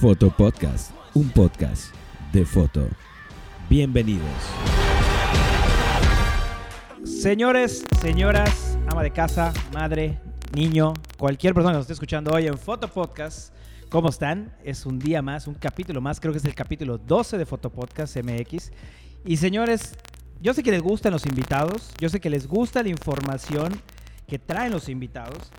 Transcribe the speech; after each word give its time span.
Foto 0.00 0.30
Podcast, 0.30 0.92
un 1.14 1.28
podcast 1.30 1.92
de 2.32 2.44
foto. 2.44 2.88
Bienvenidos. 3.68 4.24
Señores, 7.04 7.84
señoras, 8.00 8.78
ama 8.86 9.02
de 9.02 9.10
casa, 9.10 9.52
madre, 9.74 10.20
niño, 10.54 10.94
cualquier 11.18 11.52
persona 11.52 11.72
que 11.72 11.78
nos 11.78 11.84
esté 11.84 11.94
escuchando 11.94 12.32
hoy 12.32 12.46
en 12.46 12.56
Foto 12.56 12.86
Podcast, 12.86 13.52
¿cómo 13.88 14.10
están? 14.10 14.54
Es 14.62 14.86
un 14.86 14.98
día 14.98 15.20
más, 15.20 15.48
un 15.48 15.54
capítulo 15.54 16.00
más, 16.00 16.20
creo 16.20 16.32
que 16.32 16.38
es 16.38 16.44
el 16.44 16.54
capítulo 16.54 16.98
12 16.98 17.36
de 17.36 17.46
Foto 17.46 17.70
Podcast 17.70 18.16
MX. 18.16 18.70
Y 19.24 19.36
señores, 19.38 19.96
yo 20.40 20.54
sé 20.54 20.62
que 20.62 20.70
les 20.70 20.82
gustan 20.82 21.12
los 21.12 21.26
invitados, 21.26 21.90
yo 21.98 22.08
sé 22.08 22.20
que 22.20 22.30
les 22.30 22.46
gusta 22.46 22.82
la 22.82 22.90
información 22.90 23.72
que 24.28 24.38
traen 24.38 24.70
los 24.70 24.88
invitados 24.88 25.50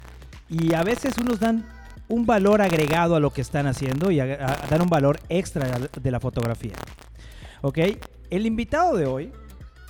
y 0.49 0.73
a 0.73 0.83
veces 0.83 1.17
unos 1.17 1.39
dan 1.39 1.65
un 2.11 2.25
valor 2.25 2.61
agregado 2.61 3.15
a 3.15 3.19
lo 3.19 3.31
que 3.31 3.41
están 3.41 3.67
haciendo 3.67 4.11
y 4.11 4.17
dar 4.17 4.81
un 4.81 4.89
valor 4.89 5.19
extra 5.29 5.79
de 5.79 6.11
la 6.11 6.19
fotografía. 6.19 6.73
¿Ok? 7.61 7.79
El 8.29 8.45
invitado 8.45 8.97
de 8.97 9.05
hoy 9.05 9.31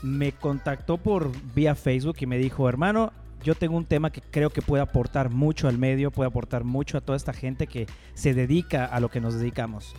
me 0.04 0.32
contactó 0.32 0.98
por 0.98 1.32
vía 1.54 1.76
Facebook 1.76 2.18
y 2.20 2.28
me 2.28 2.38
dijo, 2.38 2.70
hermano, 2.70 3.12
yo 3.44 3.56
tengo 3.56 3.76
un 3.76 3.86
tema 3.86 4.12
que 4.12 4.22
creo 4.22 4.52
que 4.52 4.62
puede 4.62 4.84
aportar 4.84 5.32
mucho 5.32 5.68
al 5.68 5.80
medio, 5.80 6.12
puede 6.12 6.28
aportar 6.28 6.64
mucho 6.64 6.98
a 6.98 7.02
toda 7.02 7.16
esta 7.16 7.34
gente 7.34 7.66
que 7.66 7.88
se 8.14 8.36
dedica 8.36 8.86
a 8.86 9.00
lo 9.00 9.10
que 9.10 9.20
nos 9.20 9.34
dedicamos. 9.34 9.96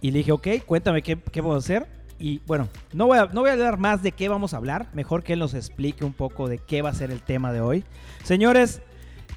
Y 0.00 0.10
le 0.10 0.18
dije, 0.18 0.32
ok, 0.32 0.48
cuéntame 0.66 1.02
qué, 1.02 1.16
qué 1.16 1.42
puedo 1.42 1.56
hacer. 1.56 1.86
Y 2.18 2.40
bueno, 2.46 2.68
no 2.92 3.06
voy, 3.06 3.18
a, 3.18 3.26
no 3.26 3.40
voy 3.42 3.50
a 3.50 3.52
hablar 3.52 3.78
más 3.78 4.02
de 4.02 4.12
qué 4.12 4.28
vamos 4.28 4.52
a 4.52 4.56
hablar, 4.56 4.88
mejor 4.94 5.22
que 5.22 5.32
él 5.32 5.38
nos 5.38 5.54
explique 5.54 6.04
un 6.04 6.12
poco 6.12 6.48
de 6.48 6.58
qué 6.58 6.82
va 6.82 6.90
a 6.90 6.94
ser 6.94 7.12
el 7.12 7.22
tema 7.22 7.52
de 7.52 7.60
hoy. 7.60 7.84
Señores, 8.24 8.82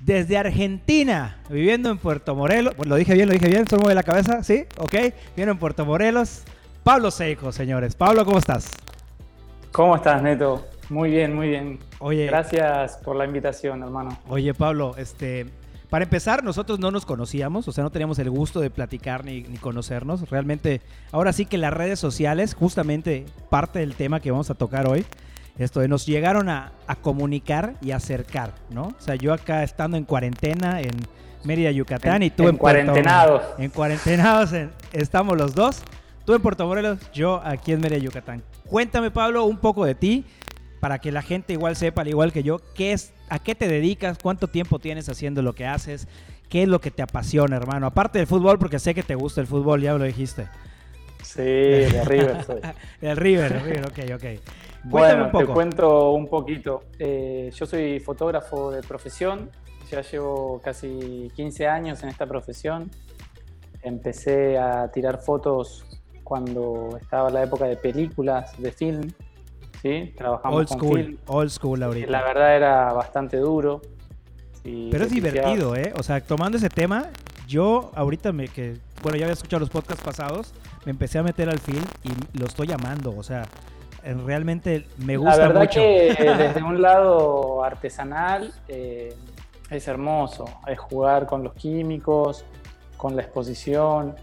desde 0.05 0.38
Argentina, 0.38 1.38
viviendo 1.50 1.90
en 1.90 1.98
Puerto 1.98 2.36
Morelos, 2.36 2.76
lo 2.86 2.95
dije 2.95 3.16
bien, 3.16 3.27
lo 3.27 3.34
dije 3.34 3.48
bien, 3.48 3.67
solo 3.67 3.88
de 3.88 3.95
la 3.95 4.03
cabeza, 4.03 4.44
¿sí? 4.44 4.66
Ok, 4.78 4.94
viviendo 5.36 5.53
en 5.53 5.58
Puerto 5.58 5.84
Morelos, 5.84 6.44
Pablo 6.84 7.09
Seijo, 7.09 7.52
señores. 7.52 7.95
Pablo, 7.95 8.23
¿cómo 8.23 8.38
estás? 8.38 8.70
¿Cómo 9.72 9.95
estás, 9.95 10.22
Neto? 10.22 10.64
Muy 10.89 11.09
bien, 11.09 11.33
muy 11.33 11.48
bien. 11.48 11.80
Oye, 11.98 12.28
Gracias 12.28 12.98
por 12.98 13.16
la 13.16 13.26
invitación, 13.26 13.81
hermano. 13.81 14.16
Oye, 14.30 14.53
Pablo, 14.53 14.94
este, 14.95 15.48
para 15.89 16.03
empezar, 16.03 16.44
nosotros 16.44 16.78
no 16.80 16.92
nos 16.92 17.08
conocíamos, 17.08 17.67
o 17.67 17.72
sea, 17.72 17.83
no 17.83 17.89
teníamos 17.89 18.20
el 18.20 18.30
gusto 18.30 18.59
de 18.59 18.70
platicar 18.70 19.26
ni, 19.26 19.42
ni, 19.42 19.58
conocernos. 19.58 20.30
Realmente, 20.30 20.81
ahora 21.11 21.33
sí 21.33 21.48
que 21.48 21.58
las 21.58 21.73
redes 21.73 22.00
sociales, 22.00 22.53
justamente 22.53 23.26
parte 23.50 23.80
del 23.80 23.95
tema 23.95 24.20
que 24.20 24.30
vamos 24.30 24.52
a 24.52 24.53
tocar 24.53 24.88
hoy, 24.88 25.03
esto 25.58 25.88
nos 25.88 26.06
llegaron 26.06 26.50
a, 26.50 26.72
a 26.88 26.95
comunicar 26.95 27.75
y 27.81 27.92
acercar, 27.92 28.53
¿no? 28.70 28.84
O 28.88 28.95
sea, 29.00 29.16
yo 29.16 29.34
acá 29.34 29.64
estando 29.64 29.95
en 29.98 30.03
cuarentena 30.03 30.81
en 30.81 30.92
Mérida, 31.44 31.72
Yucatán, 31.72 32.17
En- 32.17 32.23
y 32.23 32.30
tú 32.30 32.44
en 32.44 32.50
en, 32.50 32.58
Puerto- 32.58 32.81
cuarentenados. 32.86 33.42
En 33.58 33.70
cuarentenados 33.70 34.53
en- 34.53 34.72
estamos 34.92 35.38
los 35.38 35.53
dos. 35.56 35.81
Tú 36.26 36.33
en 36.33 36.42
Puerto 36.42 36.66
Morelos, 36.66 36.98
yo 37.14 37.39
aquí 37.45 37.72
en 37.72 37.81
Mérida, 37.81 38.00
Yucatán. 38.00 38.42
Cuéntame, 38.67 39.11
Pablo, 39.11 39.45
un 39.45 39.58
poco 39.58 39.86
de 39.86 39.94
ti, 39.95 40.26
para 40.80 40.98
que 41.00 41.11
la 41.11 41.22
gente 41.22 41.53
igual 41.53 41.76
sepa, 41.76 42.02
al 42.02 42.08
igual 42.08 42.31
que 42.33 42.42
yo, 42.44 42.59
qué 42.73 42.92
es, 42.94 43.14
a 43.30 43.38
qué 43.39 43.53
te 43.56 43.67
dedicas, 43.67 44.17
cuánto 44.22 44.48
tiempo 44.48 44.80
tienes 44.80 45.08
haciendo 45.08 45.42
lo 45.44 45.53
que 45.53 45.67
haces, 45.67 46.08
qué 46.50 46.64
es 46.64 46.67
lo 46.67 46.81
que 46.81 46.89
te 46.92 47.02
apasiona, 47.03 47.56
hermano. 47.58 47.86
Aparte 47.88 48.17
del 48.17 48.28
fútbol, 48.28 48.58
porque 48.59 48.80
sé 48.80 48.94
que 48.95 49.03
te 49.03 49.14
gusta 49.16 49.39
el 49.39 49.48
fútbol, 49.48 49.81
ya 49.81 49.94
me 49.94 50.00
lo 50.00 50.06
dijiste. 50.06 50.48
Sí, 51.23 51.42
de 51.42 52.03
River 52.06 52.44
soy. 52.44 52.59
El 53.02 53.17
River, 53.17 53.52
el 53.52 53.61
River, 53.61 53.86
ok, 53.86 54.00
ok. 54.16 54.23
Cuéntame 54.89 54.91
Bueno, 54.91 55.25
un 55.25 55.31
te 55.31 55.39
poco. 55.39 55.53
cuento 55.53 56.11
un 56.11 56.28
poquito. 56.28 56.83
Eh, 57.00 57.52
yo 57.53 57.66
soy 57.66 58.00
fotógrafo 58.00 58.72
de 58.72 58.81
profesión, 58.83 59.50
ya 59.89 60.02
llevo 60.02 60.61
casi 60.64 61.31
15 61.36 61.67
años 61.67 62.03
en 62.03 62.09
esta 62.09 62.25
profesión. 62.25 62.89
Empecé 63.81 64.58
a 64.58 64.92
tirar 64.92 65.22
fotos 65.22 65.86
cuando 66.23 66.97
estaba 67.00 67.30
la 67.30 67.44
época 67.44 67.65
de 67.65 67.76
películas, 67.77 68.60
de 68.60 68.71
film. 68.71 69.11
¿sí? 69.82 70.14
Trabajamos 70.17 70.58
Old 70.60 70.67
con 70.70 70.77
school, 70.80 71.04
film. 71.04 71.17
old 71.27 71.49
school 71.49 71.83
ahorita. 71.83 72.11
La 72.11 72.23
verdad 72.23 72.55
era 72.55 72.93
bastante 72.93 73.37
duro. 73.37 73.81
Si 74.64 74.89
Pero 74.92 75.04
es 75.04 75.10
te 75.10 75.15
divertido, 75.15 75.76
¿eh? 75.76 75.93
O 75.98 76.04
sea, 76.04 76.20
tomando 76.21 76.58
ese 76.58 76.70
tema, 76.70 77.10
yo 77.48 77.92
ahorita 77.93 78.31
me 78.31 78.48
que 78.48 78.77
bueno, 79.04 79.17
ya 79.20 79.26
había 79.26 79.33
escuchado 79.33 79.60
los 79.60 79.70
podcasts 79.70 80.04
pasados, 80.04 80.52
me 80.83 80.89
empecé 80.92 81.20
a 81.20 81.23
meter 81.23 81.48
al 81.48 81.60
film 81.60 81.83
y 82.04 82.39
lo 82.39 82.45
estoy 82.48 82.71
amando, 82.71 83.14
o 83.15 83.21
sea, 83.21 83.43
realmente 84.14 84.86
me 84.98 85.17
gusta 85.17 85.38
La 85.38 85.48
verdad 85.48 85.61
mucho. 85.61 85.80
que 85.80 86.16
desde 86.38 86.64
un 86.64 86.82
lado 86.82 87.64
artesanal 87.64 88.54
eh, 88.67 89.14
es 89.70 89.88
hermoso, 89.88 90.45
es 90.67 90.77
jugar 90.80 91.26
con 91.26 91.43
los 91.43 91.54
químicos, 91.54 92.45
con 92.98 93.16
la 93.16 93.23
exposición, 93.23 94.16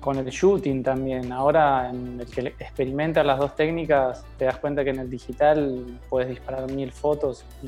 con 0.00 0.16
el 0.18 0.26
shooting 0.26 0.82
también. 0.82 1.32
Ahora 1.32 1.90
en 1.90 2.20
el 2.20 2.26
que 2.26 2.40
experimentas 2.58 3.26
las 3.26 3.38
dos 3.38 3.54
técnicas 3.56 4.24
te 4.38 4.44
das 4.46 4.56
cuenta 4.58 4.84
que 4.84 4.90
en 4.90 5.00
el 5.00 5.10
digital 5.10 5.98
puedes 6.08 6.28
disparar 6.28 6.70
mil 6.70 6.92
fotos 6.92 7.44
y, 7.62 7.66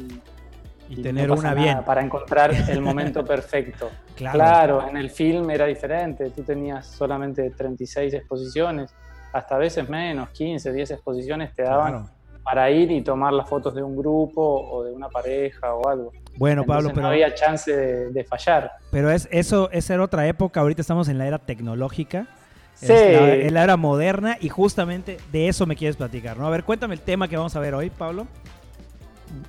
y 0.94 1.00
y 1.00 1.02
tener 1.02 1.28
no 1.28 1.34
pasa 1.34 1.48
una 1.48 1.54
nada 1.54 1.64
bien. 1.74 1.84
para 1.84 2.02
encontrar 2.02 2.50
el 2.70 2.80
momento 2.80 3.24
perfecto. 3.24 3.90
Claro. 4.16 4.38
Claro, 4.38 4.88
en 4.88 4.96
el 4.96 5.10
film 5.10 5.50
era 5.50 5.66
diferente, 5.66 6.30
tú 6.30 6.42
tenías 6.42 6.86
solamente 6.86 7.50
36 7.50 8.14
exposiciones, 8.14 8.94
hasta 9.32 9.54
a 9.54 9.58
veces 9.58 9.88
menos, 9.88 10.28
15, 10.30 10.72
10 10.72 10.90
exposiciones 10.92 11.54
te 11.54 11.62
daban 11.62 11.92
Claro. 11.92 12.08
para 12.42 12.70
ir 12.70 12.90
y 12.90 13.02
tomar 13.02 13.32
las 13.32 13.48
fotos 13.48 13.74
de 13.74 13.82
un 13.82 13.96
grupo 13.96 14.42
o 14.42 14.84
de 14.84 14.92
una 14.92 15.08
pareja 15.08 15.74
o 15.74 15.88
algo. 15.88 16.12
Bueno, 16.36 16.64
Pablo, 16.64 16.90
pero 16.90 17.02
no 17.02 17.08
había 17.08 17.34
chance 17.34 17.74
de, 17.74 18.10
de 18.10 18.24
fallar. 18.24 18.70
pero 18.90 19.10
es 19.10 19.28
eso 19.32 19.68
esa 19.72 19.94
era 19.94 20.04
otra 20.04 20.26
época, 20.28 20.60
ahorita 20.60 20.80
estamos 20.80 21.08
en 21.08 21.18
la 21.18 21.26
era 21.26 21.38
tecnológica. 21.38 22.26
Sí. 22.74 22.92
Es 22.92 23.20
la, 23.20 23.34
en 23.34 23.54
la 23.54 23.64
era 23.64 23.76
moderna 23.76 24.36
y 24.40 24.48
justamente 24.48 25.16
de 25.32 25.48
eso 25.48 25.66
me 25.66 25.74
quieres 25.74 25.96
platicar, 25.96 26.36
¿no? 26.36 26.46
A 26.46 26.50
ver, 26.50 26.62
cuéntame 26.62 26.94
el 26.94 27.00
tema 27.00 27.26
que 27.26 27.36
vamos 27.36 27.56
a 27.56 27.60
ver 27.60 27.74
hoy, 27.74 27.90
Pablo. 27.90 28.28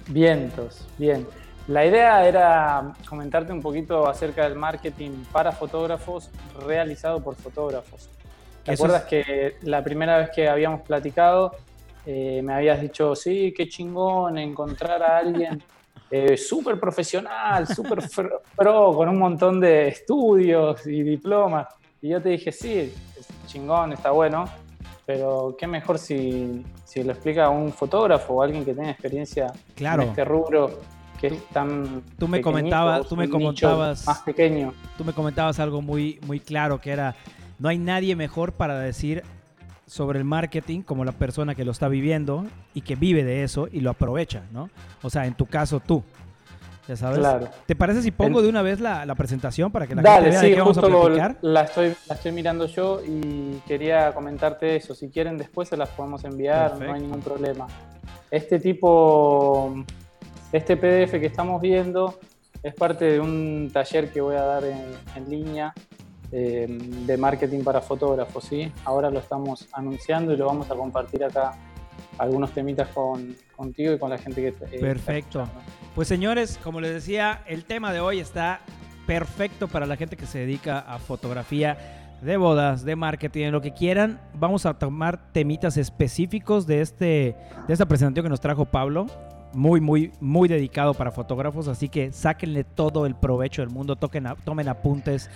Vientos, 0.08 0.88
bien. 0.98 1.28
La 1.68 1.86
idea 1.86 2.28
era 2.28 2.94
comentarte 3.08 3.54
un 3.54 3.62
poquito 3.62 4.08
acerca 4.10 4.44
del 4.44 4.56
marketing 4.56 5.12
para 5.32 5.52
fotógrafos 5.52 6.32
realizado 6.66 7.22
por 7.24 7.36
fotógrafos. 7.36 8.10
¿Te 8.70 8.76
Eso 8.76 8.84
acuerdas 8.86 9.04
es- 9.04 9.10
que 9.10 9.56
la 9.64 9.84
primera 9.84 10.18
vez 10.20 10.30
que 10.30 10.48
habíamos 10.48 10.82
platicado 10.82 11.56
eh, 12.06 12.40
me 12.44 12.54
habías 12.54 12.80
dicho, 12.80 13.16
sí, 13.16 13.52
qué 13.56 13.68
chingón 13.68 14.38
encontrar 14.38 15.02
a 15.02 15.18
alguien 15.18 15.62
eh, 16.12 16.38
súper 16.38 16.80
profesional, 16.80 17.66
súper 17.68 18.00
pro, 18.56 18.94
con 18.96 19.10
un 19.10 19.18
montón 19.18 19.60
de 19.60 19.88
estudios 19.88 20.86
y 20.86 21.02
diplomas? 21.02 21.68
Y 22.02 22.10
yo 22.10 22.22
te 22.22 22.30
dije, 22.30 22.52
sí, 22.52 22.78
es 23.20 23.28
chingón, 23.48 23.94
está 23.94 24.12
bueno, 24.12 24.46
pero 25.06 25.56
qué 25.58 25.66
mejor 25.66 25.98
si, 25.98 26.64
si 26.86 27.04
lo 27.04 27.12
explica 27.14 27.50
un 27.50 27.74
fotógrafo 27.74 28.36
o 28.36 28.42
alguien 28.44 28.64
que 28.64 28.74
tenga 28.76 28.92
experiencia 28.92 29.48
Claro. 29.76 30.04
en 30.04 30.10
este 30.10 30.24
rubro 30.26 30.80
que 31.20 31.28
es 31.28 31.46
tan 31.48 32.02
tú 32.20 32.28
me 32.28 32.40
comentabas- 32.40 33.08
tú 33.10 33.16
me 33.18 33.28
comentabas- 33.28 34.06
más 34.06 34.20
pequeño 34.22 34.74
Tú 34.98 35.04
me 35.04 35.12
comentabas 35.14 35.60
algo 35.60 35.82
muy, 35.82 36.20
muy 36.28 36.40
claro, 36.40 36.80
que 36.80 36.92
era, 36.92 37.14
no 37.60 37.70
hay 37.70 37.78
nadie 37.78 38.16
mejor 38.16 38.54
para 38.54 38.80
decir 38.80 39.24
sobre 39.86 40.20
el 40.20 40.26
marketing 40.26 40.82
como 40.82 41.04
la 41.04 41.12
persona 41.12 41.56
que 41.56 41.66
lo 41.66 41.72
está 41.72 41.88
viviendo 41.88 42.46
y 42.74 42.82
que 42.82 42.96
vive 42.96 43.24
de 43.24 43.44
eso 43.44 43.68
y 43.72 43.82
lo 43.82 43.90
aprovecha, 43.90 44.44
¿no? 44.52 44.70
O 45.02 45.10
sea, 45.10 45.26
en 45.26 45.34
tu 45.34 45.46
caso 45.48 45.80
tú, 45.80 46.04
ya 46.88 46.96
sabes. 46.96 47.20
Claro. 47.20 47.50
¿Te 47.66 47.76
parece 47.76 48.02
si 48.02 48.12
pongo 48.12 48.42
de 48.42 48.50
una 48.50 48.62
vez 48.62 48.80
la, 48.80 49.06
la 49.06 49.16
presentación 49.16 49.72
para 49.72 49.88
que 49.88 49.96
la 49.96 50.04
Dale, 50.04 50.26
gente 50.26 50.30
vea 50.30 50.40
sí, 50.40 50.48
de 50.48 50.54
qué 50.54 50.60
vamos 50.60 50.78
a 50.78 50.82
justo 50.82 51.02
platicar? 51.02 51.38
la 51.42 51.62
estoy, 51.62 51.96
la 52.08 52.16
estoy 52.16 52.32
mirando 52.32 52.68
yo 52.68 53.02
y 53.06 53.62
quería 53.68 54.14
comentarte 54.14 54.76
eso. 54.76 54.94
Si 54.94 55.10
quieren 55.10 55.38
después 55.38 55.70
se 55.70 55.76
las 55.76 55.90
podemos 55.90 56.24
enviar, 56.24 56.80
no 56.80 56.94
hay 56.94 57.02
ningún 57.02 57.22
problema. 57.22 57.68
Este 58.30 58.60
tipo, 58.60 59.74
este 60.52 60.78
PDF 60.78 61.12
que 61.20 61.26
estamos 61.26 61.60
viendo 61.62 62.20
es 62.62 62.76
parte 62.76 63.06
de 63.06 63.20
un 63.20 63.72
taller 63.74 64.12
que 64.12 64.22
voy 64.22 64.36
a 64.36 64.44
dar 64.44 64.64
en, 64.66 64.86
en 65.16 65.30
línea 65.30 65.74
eh, 66.32 66.68
de 66.70 67.18
marketing 67.18 67.64
para 67.64 67.82
fotógrafos, 67.82 68.44
¿sí? 68.46 68.72
Ahora 68.86 69.10
lo 69.10 69.20
estamos 69.20 69.68
anunciando 69.74 70.34
y 70.34 70.38
lo 70.38 70.46
vamos 70.46 70.70
a 70.72 70.76
compartir 70.76 71.24
acá 71.24 71.54
algunos 72.18 72.52
temitas 72.52 72.88
con, 72.90 73.36
contigo 73.56 73.94
y 73.94 74.00
con 74.00 74.10
la 74.10 74.18
gente 74.18 74.42
que... 74.42 74.48
eh, 74.76 74.80
Perfecto. 74.80 75.48
Pues 75.96 76.08
señores, 76.08 76.60
como 76.64 76.82
les 76.82 76.94
decía, 76.94 77.42
el 77.48 77.66
tema 77.66 77.92
de 77.94 78.00
hoy 78.00 78.20
está 78.20 78.60
perfecto 79.08 79.68
para 79.68 79.86
la 79.86 79.96
gente 79.96 80.16
que 80.18 80.26
se 80.26 80.40
dedica 80.40 80.80
a 80.80 81.00
fotografía 81.00 81.78
de 82.22 82.38
bodas, 82.38 82.84
de 82.84 82.96
marketing, 82.96 83.50
lo 83.52 83.62
que 83.62 83.74
quieran. 83.74 84.20
Vamos 84.34 84.66
a 84.66 84.74
tomar 84.78 85.32
temitas 85.32 85.78
específicos 85.78 86.68
de, 86.68 86.82
este, 86.82 87.36
de 87.68 87.74
esta 87.74 87.86
presentación 87.88 88.24
que 88.26 88.30
nos 88.30 88.42
trajo 88.42 88.66
Pablo. 88.66 89.08
Muy, 89.54 89.82
muy, 89.82 90.12
muy 90.20 90.48
dedicado 90.48 90.94
para 90.94 91.12
fotógrafos. 91.12 91.68
Así 91.68 91.90
que 91.90 92.12
sáquenle 92.12 92.64
todo 92.66 93.06
el 93.06 93.16
provecho 93.16 93.62
del 93.64 93.72
mundo. 93.72 93.96
Toquen 93.96 94.28
a- 94.28 94.36
tomen 94.36 94.68
apuntes. 94.68 95.30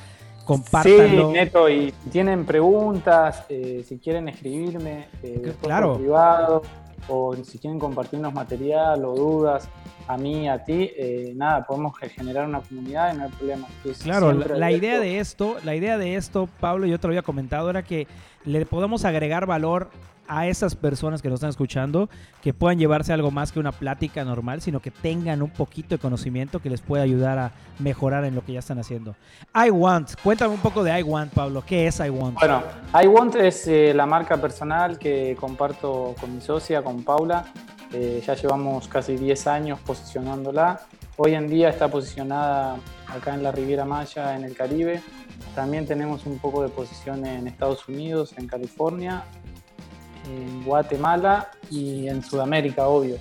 Compártanlo. 0.46 1.28
Sí, 1.30 1.34
Neto, 1.34 1.70
y 1.70 1.94
si 2.04 2.10
tienen 2.10 2.46
preguntas, 2.46 3.46
eh, 3.50 3.84
si 3.88 3.98
quieren 3.98 4.28
escribirme, 4.28 5.08
eh, 5.22 5.54
Claro. 5.62 5.94
por 5.94 5.98
privado, 6.00 6.62
o 7.08 7.36
si 7.36 7.58
quieren 7.60 7.80
compartirnos 7.80 8.34
material 8.34 9.04
o 9.06 9.16
dudas 9.16 9.70
a 10.08 10.18
mí, 10.18 10.50
a 10.50 10.64
ti, 10.64 10.92
eh, 10.98 11.34
nada, 11.36 11.66
podemos 11.66 11.98
generar 11.98 12.48
una 12.48 12.62
comunidad 12.62 13.14
y 13.14 13.18
no 13.18 13.24
hay 13.24 13.30
problema. 13.32 13.68
claro, 14.04 14.34
la, 14.34 14.72
idea 14.72 15.00
de 15.00 15.20
esto, 15.20 15.58
la 15.64 15.76
idea 15.76 15.98
de 15.98 16.16
esto, 16.16 16.50
Pablo, 16.60 16.86
yo 16.86 17.00
te 17.00 17.08
lo 17.08 17.12
había 17.12 17.22
comentado, 17.22 17.70
era 17.70 17.84
que 17.84 18.08
le 18.44 18.66
podamos 18.66 19.06
agregar 19.06 19.46
valor 19.46 19.90
a 20.28 20.48
esas 20.48 20.76
personas 20.76 21.22
que 21.22 21.30
nos 21.30 21.38
están 21.38 21.50
escuchando 21.50 22.10
que 22.42 22.54
puedan 22.54 22.78
llevarse 22.78 23.14
algo 23.14 23.32
más 23.32 23.52
que 23.52 23.60
una 23.60 23.72
plática 23.72 24.24
normal, 24.24 24.62
sino 24.62 24.80
que 24.80 24.92
tengan 24.92 25.42
un 25.42 25.50
poquito 25.50 25.96
de 25.96 26.00
conocimiento 26.00 26.60
que 26.60 26.70
les 26.70 26.82
pueda 26.82 27.04
ayudar 27.04 27.40
a 27.40 27.52
mejorar 27.80 28.26
en 28.26 28.36
lo 28.36 28.44
que 28.44 28.54
ya 28.54 28.60
están 28.60 28.80
haciendo. 28.80 29.16
I 29.56 29.70
Want, 29.70 30.16
cuéntame 30.22 30.54
un 30.54 30.60
poco 30.62 30.84
de 30.84 31.00
I 31.00 31.04
Want, 31.04 31.34
Pablo. 31.34 31.64
¿Qué 31.66 31.88
es 31.88 32.00
I 32.00 32.10
Want? 32.10 32.40
Bueno, 32.40 32.64
I 33.02 33.08
Want 33.08 33.36
es 33.36 33.68
eh, 33.68 33.94
la 33.94 34.06
marca 34.06 34.38
personal 34.38 34.98
que 34.98 35.36
comparto 35.40 36.16
con 36.20 36.36
mi 36.36 36.42
socia, 36.42 36.82
con 36.82 37.04
Paula. 37.04 37.46
Eh, 37.92 38.24
ya 38.26 38.34
llevamos 38.34 38.88
casi 38.88 39.16
10 39.16 39.48
años 39.48 39.80
posicionándola. 39.80 40.82
Hoy 41.16 41.36
en 41.36 41.48
día 41.48 41.70
está 41.70 41.88
posicionada 41.90 42.78
acá 43.08 43.36
en 43.36 43.44
la 43.44 43.52
Riviera 43.52 43.86
Maya, 43.86 44.36
en 44.36 44.44
el 44.44 44.56
Caribe. 44.56 45.02
También 45.54 45.86
tenemos 45.86 46.26
un 46.26 46.40
poco 46.40 46.64
de 46.64 46.70
posición 46.70 47.26
en 47.26 47.48
Estados 47.48 47.88
Unidos, 47.88 48.34
en 48.38 48.48
California 48.48 49.24
en 50.26 50.64
Guatemala 50.64 51.50
y 51.70 52.08
en 52.08 52.24
Sudamérica, 52.24 52.88
obvio, 52.88 53.18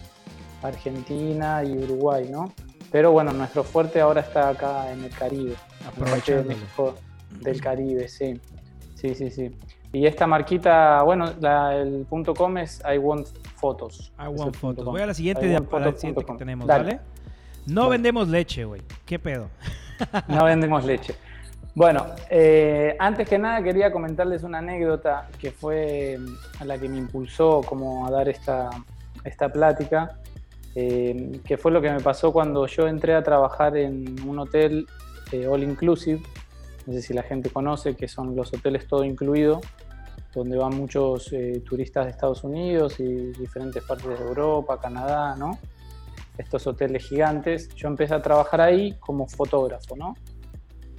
Argentina 0.62 1.62
y 1.64 1.72
Uruguay, 1.76 2.28
¿no? 2.30 2.52
Pero 2.90 3.12
bueno, 3.12 3.32
nuestro 3.32 3.64
fuerte 3.64 4.00
ahora 4.00 4.20
está 4.20 4.50
acá 4.50 4.90
en 4.92 5.04
el 5.04 5.10
Caribe, 5.10 5.54
aprovechando 5.86 6.48
México 6.48 6.94
del 7.40 7.60
Caribe, 7.60 8.08
sí. 8.08 8.40
Sí, 8.94 9.14
sí, 9.14 9.30
sí. 9.30 9.50
Y 9.92 10.06
esta 10.06 10.26
marquita, 10.26 11.02
bueno, 11.02 11.32
el 11.72 12.06
punto 12.08 12.34
com 12.34 12.56
es 12.58 12.82
I 12.90 12.98
want 12.98 13.26
fotos. 13.56 14.12
I 14.18 14.28
want 14.28 14.56
fotos. 14.56 14.84
Voy 14.84 15.00
a 15.00 15.06
la 15.06 15.14
siguiente, 15.14 15.46
de, 15.46 15.60
la 15.60 15.92
siguiente 15.96 16.24
que 16.24 16.34
tenemos, 16.34 16.66
¿vale? 16.66 17.00
No 17.66 17.88
vendemos 17.88 18.28
leche, 18.28 18.64
güey. 18.64 18.82
¿Qué 19.04 19.18
pedo? 19.18 19.48
No 20.28 20.44
vendemos 20.44 20.84
leche. 20.84 21.14
Bueno, 21.74 22.04
eh, 22.28 22.94
antes 22.98 23.26
que 23.26 23.38
nada 23.38 23.62
quería 23.62 23.90
comentarles 23.90 24.42
una 24.42 24.58
anécdota 24.58 25.28
que 25.38 25.50
fue 25.50 26.18
a 26.60 26.66
la 26.66 26.76
que 26.76 26.86
me 26.86 26.98
impulsó 26.98 27.62
como 27.62 28.06
a 28.06 28.10
dar 28.10 28.28
esta, 28.28 28.68
esta 29.24 29.48
plática, 29.48 30.18
eh, 30.74 31.40
que 31.46 31.56
fue 31.56 31.72
lo 31.72 31.80
que 31.80 31.90
me 31.90 32.00
pasó 32.00 32.30
cuando 32.30 32.66
yo 32.66 32.86
entré 32.86 33.14
a 33.14 33.22
trabajar 33.22 33.74
en 33.78 34.20
un 34.28 34.38
hotel 34.40 34.86
eh, 35.32 35.46
all 35.46 35.62
inclusive, 35.62 36.20
no 36.86 36.92
sé 36.92 37.00
si 37.00 37.14
la 37.14 37.22
gente 37.22 37.48
conoce, 37.48 37.96
que 37.96 38.06
son 38.06 38.36
los 38.36 38.52
hoteles 38.52 38.86
todo 38.86 39.02
incluido, 39.02 39.62
donde 40.34 40.58
van 40.58 40.76
muchos 40.76 41.34
turistas 41.64 42.04
de 42.04 42.10
Estados 42.10 42.44
Unidos 42.44 43.00
y 43.00 43.32
diferentes 43.32 43.82
partes 43.84 44.18
de 44.18 44.24
Europa, 44.24 44.78
Canadá, 44.78 45.36
¿no? 45.36 45.58
Estos 46.36 46.66
hoteles 46.66 47.06
gigantes. 47.06 47.68
Yo 47.74 47.88
empecé 47.88 48.14
a 48.14 48.22
trabajar 48.22 48.62
ahí 48.62 48.94
como 49.00 49.26
fotógrafo, 49.28 49.94
¿no? 49.94 50.14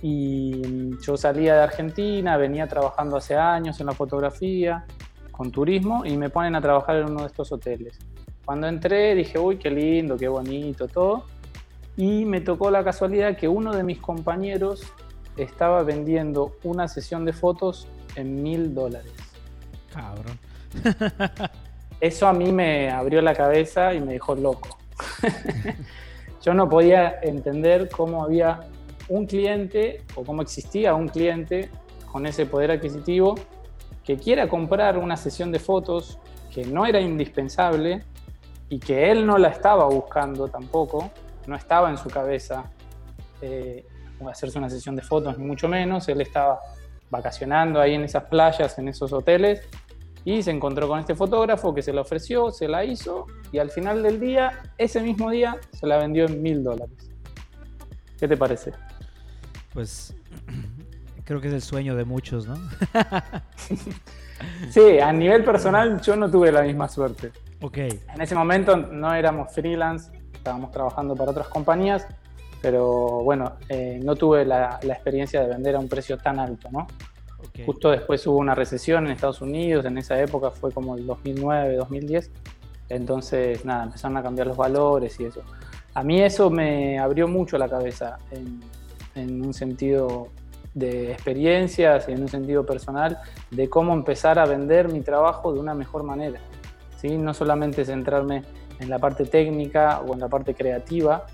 Y 0.06 1.00
yo 1.00 1.16
salía 1.16 1.56
de 1.56 1.62
Argentina, 1.62 2.36
venía 2.36 2.68
trabajando 2.68 3.16
hace 3.16 3.38
años 3.38 3.80
en 3.80 3.86
la 3.86 3.94
fotografía, 3.94 4.84
con 5.32 5.50
turismo, 5.50 6.06
y 6.06 6.18
me 6.18 6.30
ponen 6.30 6.56
a 6.56 6.62
trabajar 6.62 6.98
en 6.98 7.06
uno 7.06 7.22
de 7.22 7.28
estos 7.28 7.54
hoteles. 7.54 7.98
Cuando 8.44 8.68
entré 8.68 9.16
dije, 9.16 9.40
uy, 9.40 9.56
qué 9.58 9.72
lindo, 9.72 10.18
qué 10.18 10.28
bonito, 10.28 10.90
todo. 10.90 11.24
Y 11.96 12.26
me 12.26 12.42
tocó 12.42 12.70
la 12.70 12.84
casualidad 12.84 13.38
que 13.38 13.48
uno 13.48 13.72
de 13.74 13.84
mis 13.84 14.00
compañeros 14.00 14.84
estaba 15.38 15.84
vendiendo 15.84 16.58
una 16.64 16.90
sesión 16.90 17.24
de 17.24 17.32
fotos 17.32 17.88
en 18.18 18.44
mil 18.44 18.76
dólares. 18.76 19.14
Cabrón. 19.94 20.38
Eso 22.02 22.28
a 22.28 22.34
mí 22.34 22.52
me 22.52 22.92
abrió 22.92 23.22
la 23.22 23.34
cabeza 23.34 23.94
y 23.94 24.02
me 24.02 24.12
dejó 24.12 24.36
loco. 24.36 24.78
Yo 26.42 26.54
no 26.54 26.68
podía 26.68 27.20
entender 27.22 27.88
cómo 27.90 28.22
había 28.22 28.60
un 29.10 29.26
cliente 29.26 30.04
o 30.16 30.24
cómo 30.24 30.42
existía 30.42 30.96
un 30.96 31.08
cliente 31.08 31.70
con 32.12 32.26
ese 32.26 32.46
poder 32.46 32.72
adquisitivo 32.72 33.36
que 34.04 34.18
quiera 34.18 34.48
comprar 34.48 34.98
una 34.98 35.18
sesión 35.18 35.52
de 35.52 35.60
fotos 35.60 36.20
que 36.54 36.66
no 36.66 36.86
era 36.86 37.00
indispensable 37.00 38.04
y 38.70 38.80
que 38.80 39.12
él 39.12 39.26
no 39.26 39.38
la 39.38 39.50
estaba 39.50 39.86
buscando 39.86 40.48
tampoco, 40.48 41.12
no 41.48 41.56
estaba 41.56 41.90
en 41.90 41.98
su 41.98 42.10
cabeza 42.10 42.72
eh, 43.42 43.86
hacerse 44.30 44.58
una 44.58 44.70
sesión 44.70 44.96
de 44.96 45.02
fotos, 45.02 45.38
ni 45.38 45.46
mucho 45.46 45.68
menos, 45.68 46.08
él 46.08 46.22
estaba 46.22 46.60
vacacionando 47.10 47.80
ahí 47.80 47.96
en 47.96 48.04
esas 48.04 48.24
playas, 48.26 48.78
en 48.80 48.88
esos 48.88 49.12
hoteles, 49.14 49.62
y 50.26 50.42
se 50.42 50.52
encontró 50.52 50.88
con 50.88 51.00
este 51.00 51.16
fotógrafo 51.16 51.74
que 51.74 51.82
se 51.82 51.92
la 51.92 52.02
ofreció, 52.02 52.52
se 52.52 52.68
la 52.68 52.86
hizo, 52.86 53.28
y 53.52 53.60
al 53.60 53.70
final 53.70 54.02
del 54.02 54.20
día, 54.20 54.64
ese 54.78 55.02
mismo 55.02 55.30
día, 55.30 55.58
se 55.74 55.86
la 55.86 55.98
vendió 55.98 56.26
en 56.26 56.42
mil 56.42 56.64
dólares. 56.64 57.12
¿Qué 58.18 58.28
te 58.28 58.38
parece? 58.38 58.72
Pues 59.74 60.16
creo 61.24 61.42
que 61.42 61.48
es 61.48 61.54
el 61.54 61.62
sueño 61.62 61.96
de 61.96 62.06
muchos, 62.06 62.48
¿no? 62.48 62.56
sí, 64.70 65.00
a 65.00 65.12
nivel 65.12 65.44
personal 65.44 66.02
yo 66.02 66.16
no 66.16 66.30
tuve 66.30 66.52
la 66.52 66.62
misma 66.62 66.88
suerte. 66.88 67.32
Ok. 67.62 67.78
En 67.78 68.22
ese 68.22 68.36
momento 68.36 68.76
no 68.76 69.14
éramos 69.14 69.54
freelance, 69.54 70.12
estábamos 70.34 70.72
trabajando 70.72 71.16
para 71.16 71.32
otras 71.32 71.48
compañías, 71.48 72.06
pero 72.62 73.24
bueno, 73.24 73.54
eh, 73.70 74.00
no 74.04 74.16
tuve 74.16 74.46
la, 74.46 74.80
experiencia 74.84 75.42
de 75.42 75.48
vender 75.48 75.76
a 75.76 75.80
un 75.80 75.88
precio 75.88 76.18
tan 76.18 76.40
alto, 76.40 76.70
¿no? 76.72 76.88
Justo 77.66 77.92
después 77.92 78.26
hubo 78.26 78.38
una 78.38 78.56
recesión 78.56 79.06
en 79.06 79.12
Estados 79.12 79.42
Unidos, 79.42 79.86
en 79.86 79.98
esa 79.98 80.20
época 80.20 80.50
fue 80.50 80.72
como 80.72 80.96
el 80.96 81.06
2009, 81.06 81.76
2010, 81.76 82.32
entonces 82.90 83.64
nada, 83.66 83.84
empezaron 83.84 84.18
a 84.18 84.24
cambiar 84.24 84.48
los 84.48 84.58
valores 84.58 85.20
y 85.20 85.26
eso. 85.26 85.42
A 85.94 86.04
mí 86.04 86.22
eso 86.22 86.50
me 86.50 86.98
abrió 86.98 87.28
mucho 87.28 87.58
la 87.58 87.70
cabeza 87.70 88.18
en, 88.32 88.62
en 89.16 89.46
un 89.46 89.54
sentido 89.54 90.30
de 90.74 91.12
experiencias 91.12 92.10
y 92.10 92.14
en 92.14 92.22
un 92.22 92.28
sentido 92.28 92.66
personal 92.66 93.20
de 93.52 93.70
cómo 93.70 93.94
empezar 93.94 94.40
a 94.40 94.46
vender 94.46 94.92
mi 94.92 95.02
trabajo 95.02 95.54
de 95.54 95.60
una 95.60 95.74
mejor 95.74 96.04
manera. 96.04 96.40
¿sí? 96.98 97.18
No 97.18 97.34
solamente 97.34 97.86
centrarme 97.86 98.44
en 98.80 98.90
la 98.90 99.00
parte 99.00 99.26
técnica 99.26 100.02
o 100.02 100.14
en 100.14 100.20
la 100.20 100.28
parte 100.28 100.56
creativa, 100.56 101.26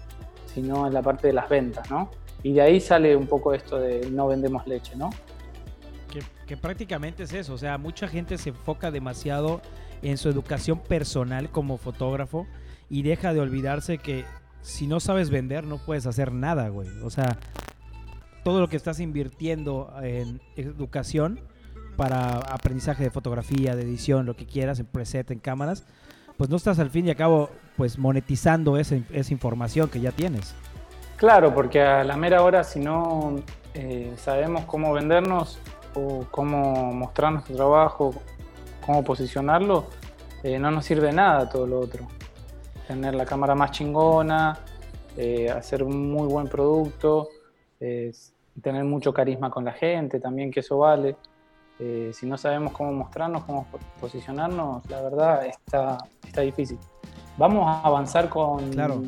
sino 0.54 0.88
en 0.88 0.94
la 0.94 1.02
parte 1.02 1.28
de 1.28 1.34
las 1.34 1.48
ventas, 1.48 1.90
¿no? 1.90 2.10
Y 2.44 2.54
de 2.54 2.62
ahí 2.62 2.80
sale 2.80 3.16
un 3.16 3.28
poco 3.28 3.54
esto 3.54 3.80
de 3.80 4.10
no 4.12 4.28
vendemos 4.28 4.66
leche, 4.68 4.96
¿no? 4.96 5.10
Que, 6.12 6.22
que, 6.48 6.58
prácticamente 6.58 7.24
es 7.24 7.34
eso, 7.34 7.54
o 7.54 7.58
sea, 7.58 7.78
mucha 7.78 8.08
gente 8.08 8.38
se 8.38 8.50
enfoca 8.50 8.92
demasiado 8.92 9.62
en 10.02 10.18
su 10.18 10.30
educación 10.30 10.80
personal 10.80 11.50
como 11.52 11.78
fotógrafo 11.78 12.48
y 12.90 13.04
deja 13.04 13.34
de 13.34 13.42
olvidarse 13.42 14.00
que 14.00 14.26
si 14.62 14.88
no 14.88 15.00
sabes 15.00 15.30
vender 15.30 15.66
no 15.66 15.78
puedes 15.78 16.06
hacer 16.06 16.32
nada, 16.32 16.70
güey. 16.70 16.90
O 17.04 17.10
sea, 17.10 17.38
todo 18.44 18.60
lo 18.60 18.70
que 18.70 18.78
estás 18.78 19.00
invirtiendo 19.00 19.94
en 20.02 20.42
educación 20.56 21.40
para 21.98 22.38
aprendizaje 22.38 23.04
de 23.04 23.10
fotografía, 23.10 23.76
de 23.76 23.84
edición, 23.84 24.26
lo 24.26 24.36
que 24.36 24.46
quieras, 24.46 24.80
en 24.80 24.86
preset, 24.86 25.30
en 25.32 25.40
cámaras, 25.40 25.86
pues 26.38 26.50
no 26.50 26.56
estás 26.56 26.80
al 26.80 26.90
fin 26.90 27.06
y 27.08 27.10
al 27.10 27.18
cabo 27.18 27.50
pues 27.76 27.98
monetizando 27.98 28.78
esa, 28.78 28.98
esa 29.12 29.34
información 29.34 29.90
que 29.90 30.00
ya 30.00 30.12
tienes. 30.12 30.56
Claro, 31.18 31.54
porque 31.54 31.82
a 31.82 32.06
la 32.06 32.16
mera 32.16 32.42
hora 32.44 32.64
si 32.64 32.80
no 32.80 33.36
eh, 33.74 34.14
sabemos 34.16 34.64
cómo 34.66 34.94
vendernos 34.94 35.60
o 35.94 36.26
cómo 36.32 36.94
mostrar 36.94 37.34
nuestro 37.34 37.58
trabajo, 37.58 38.14
cómo 38.86 39.04
posicionarlo, 39.04 39.88
eh, 40.44 40.58
no 40.58 40.72
nos 40.72 40.86
sirve 40.86 41.12
nada 41.12 41.50
todo 41.50 41.68
lo 41.68 41.80
otro. 41.80 42.08
Tener 42.88 43.16
la 43.16 43.26
cámara 43.26 43.54
más 43.54 43.72
chingona, 43.72 44.58
eh, 45.18 45.50
hacer 45.50 45.84
un 45.84 46.10
muy 46.10 46.28
buen 46.28 46.48
producto, 46.48 47.28
tener 48.62 48.84
mucho 48.84 49.14
carisma 49.14 49.50
con 49.50 49.66
la 49.66 49.72
gente, 49.72 50.20
también 50.20 50.52
que 50.52 50.60
eso 50.60 50.80
vale. 50.80 51.16
Eh, 51.80 52.12
si 52.14 52.26
no 52.26 52.38
sabemos 52.38 52.74
cómo 52.74 52.92
mostrarnos, 52.92 53.46
cómo 53.46 53.66
posicionarnos, 54.02 54.88
la 54.90 55.02
verdad 55.02 55.46
está, 55.46 55.98
está 56.26 56.42
difícil. 56.42 56.78
Vamos 57.38 57.66
a 57.66 57.82
avanzar 57.88 58.28
con... 58.28 58.70
Claro. 58.72 59.02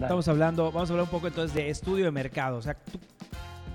Estamos 0.00 0.26
hablando, 0.28 0.70
vamos 0.72 0.90
a 0.90 0.92
hablar 0.92 1.04
un 1.04 1.10
poco 1.10 1.28
entonces 1.28 1.54
de 1.54 1.70
estudio 1.70 2.04
de 2.04 2.10
mercado. 2.10 2.56
O 2.56 2.62
sea, 2.62 2.76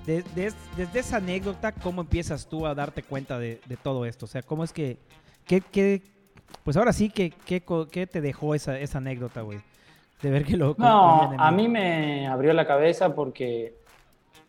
desde 0.05 0.99
esa 0.99 1.17
anécdota, 1.17 1.71
¿cómo 1.71 2.01
empiezas 2.01 2.47
tú 2.47 2.65
a 2.65 2.75
darte 2.75 3.03
cuenta 3.03 3.39
de, 3.39 3.59
todo 3.81 4.05
esto? 4.05 4.25
O 4.25 4.27
sea, 4.27 4.41
¿cómo 4.41 4.63
es 4.63 4.73
que, 4.73 4.97
que, 5.45 6.01
pues 6.63 6.75
ahora 6.75 6.91
sí, 6.91 7.09
¿qué, 7.09 7.31
qué, 7.31 8.07
te 8.07 8.21
dejó 8.21 8.55
esa, 8.55 8.77
esa 8.79 8.97
anécdota, 8.97 9.41
güey? 9.41 9.59
De 10.23 10.29
ver 10.31 10.45
que 10.45 10.55
lo... 10.55 10.73
No, 10.77 11.33
a 11.37 11.51
mí 11.51 11.67
me 11.67 12.27
abrió 12.27 12.53
la 12.53 12.65
cabeza 12.65 13.13
porque 13.13 13.75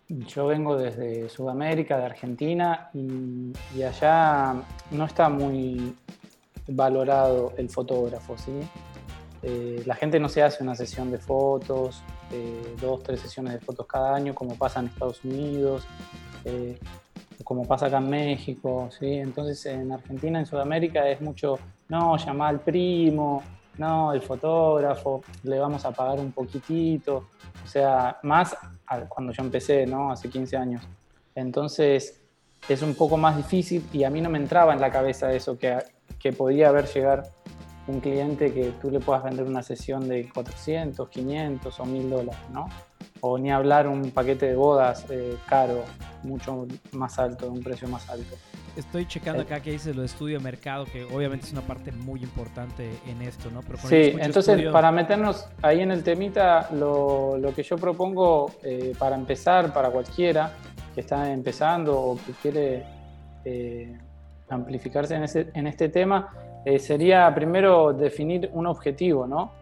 yo 0.09 0.47
vengo 0.47 0.77
desde 0.77 1.29
Sudamérica, 1.29 1.99
de 1.99 2.05
Argentina, 2.05 2.91
y, 2.95 3.83
allá 3.83 4.55
no 4.93 5.05
está 5.05 5.29
muy 5.29 5.97
valorado 6.69 7.53
el 7.57 7.69
fotógrafo, 7.69 8.39
¿sí? 8.39 8.53
Eh, 9.43 9.83
la 9.85 9.97
gente 9.97 10.21
no 10.21 10.29
se 10.29 10.45
hace 10.45 10.63
una 10.63 10.77
sesión 10.77 11.11
de 11.11 11.19
fotos, 11.19 12.05
eh, 12.31 12.77
dos, 12.81 13.03
tres 13.03 13.21
sesiones 13.21 13.55
de 13.55 13.59
fotos 13.59 13.85
cada 13.87 14.15
año, 14.15 14.33
como 14.33 14.55
pasa 14.55 14.79
en 14.79 14.87
Estados 14.87 15.25
Unidos. 15.25 15.87
Eh, 16.45 16.79
como 17.43 17.67
pasa 17.67 17.87
acá 17.87 17.99
en 17.99 18.09
México, 18.09 18.89
¿sí? 18.97 19.15
Entonces 19.15 19.67
en 19.67 19.91
Argentina, 19.91 20.39
en 20.39 20.47
Sudamérica 20.47 21.09
es 21.09 21.21
mucho, 21.21 21.59
no, 21.89 22.17
llama 22.17 22.49
al 22.49 22.61
primo, 22.61 23.43
no, 23.79 24.13
el 24.13 24.23
fotógrafo, 24.23 25.23
le 25.43 25.59
vamos 25.59 25.85
a 25.85 25.93
pagar 25.93 26.19
un 26.21 26.33
poquitito, 26.33 27.29
o 27.65 27.67
sea, 27.67 28.19
más 28.23 28.57
cuando 29.09 29.33
yo 29.33 29.43
empecé, 29.43 29.87
¿no? 29.87 30.11
Hace 30.13 30.29
15 30.29 30.57
años. 30.57 30.83
Entonces 31.35 32.21
es 32.69 32.83
un 32.83 32.95
poco 32.95 33.17
más 33.17 33.37
difícil 33.37 33.85
y 33.93 34.05
a 34.05 34.11
mí 34.11 34.21
no 34.21 34.31
me 34.31 34.39
entraba 34.39 34.73
en 34.73 34.81
la 34.81 34.91
cabeza 34.91 35.33
eso, 35.33 35.59
que, 35.59 35.79
que 36.19 36.33
podía 36.33 36.69
haber 36.69 36.87
llegar 36.87 37.25
un 37.87 38.01
cliente 38.01 38.53
que 38.53 38.73
tú 38.81 38.91
le 38.91 39.01
puedas 39.01 39.23
vender 39.25 39.45
una 39.47 39.63
sesión 39.63 40.09
de 40.09 40.29
400, 40.33 41.09
500 41.09 41.81
o 41.81 41.85
1000 41.85 42.11
dólares, 42.11 42.41
¿no? 42.53 42.69
O 43.21 43.39
ni 43.39 43.51
hablar 43.51 43.87
un 43.89 44.11
paquete 44.11 44.47
de 44.47 44.57
bodas 44.57 45.05
eh, 45.11 45.37
caro, 45.49 45.85
mucho 46.23 46.67
más 46.93 47.19
alto, 47.19 47.51
un 47.51 47.63
precio 47.63 47.89
más 47.89 48.09
alto. 48.09 48.37
Estoy 48.77 49.07
checando 49.07 49.43
eh. 49.43 49.45
acá 49.45 49.61
que 49.61 49.71
dice 49.71 49.95
lo 49.95 50.01
de 50.01 50.07
estudio 50.07 50.39
de 50.39 50.45
mercado, 50.45 50.85
que 50.87 51.05
obviamente 51.05 51.47
es 51.47 51.53
una 51.53 51.61
parte 51.61 51.93
muy 51.93 52.23
importante 52.23 52.91
en 53.07 53.23
esto, 53.23 53.51
¿no? 53.51 53.63
sí, 53.89 54.15
entonces 54.19 54.69
para 54.73 54.91
meternos 54.91 55.47
ahí 55.63 55.81
en 55.81 55.93
el 55.93 56.03
temita, 56.03 56.71
lo, 56.73 57.37
lo 57.39 57.55
que 57.55 57.63
yo 57.63 57.77
propongo 57.77 58.51
eh, 58.63 58.95
para 58.99 59.15
empezar, 59.15 59.73
para 59.73 59.91
cualquiera 59.91 60.53
que 60.95 61.03
está 61.03 61.31
empezando 61.33 61.97
o 62.01 62.17
que 62.17 62.33
quiere 62.33 62.85
amplificarse 64.49 65.15
en, 65.15 65.25
ese, 65.25 65.51
en 65.55 65.67
este 65.67 65.89
tema, 65.89 66.33
eh, 66.65 66.79
sería 66.79 67.33
primero 67.35 67.93
definir 67.93 68.51
un 68.53 68.67
objetivo, 68.67 69.27
¿no? 69.27 69.53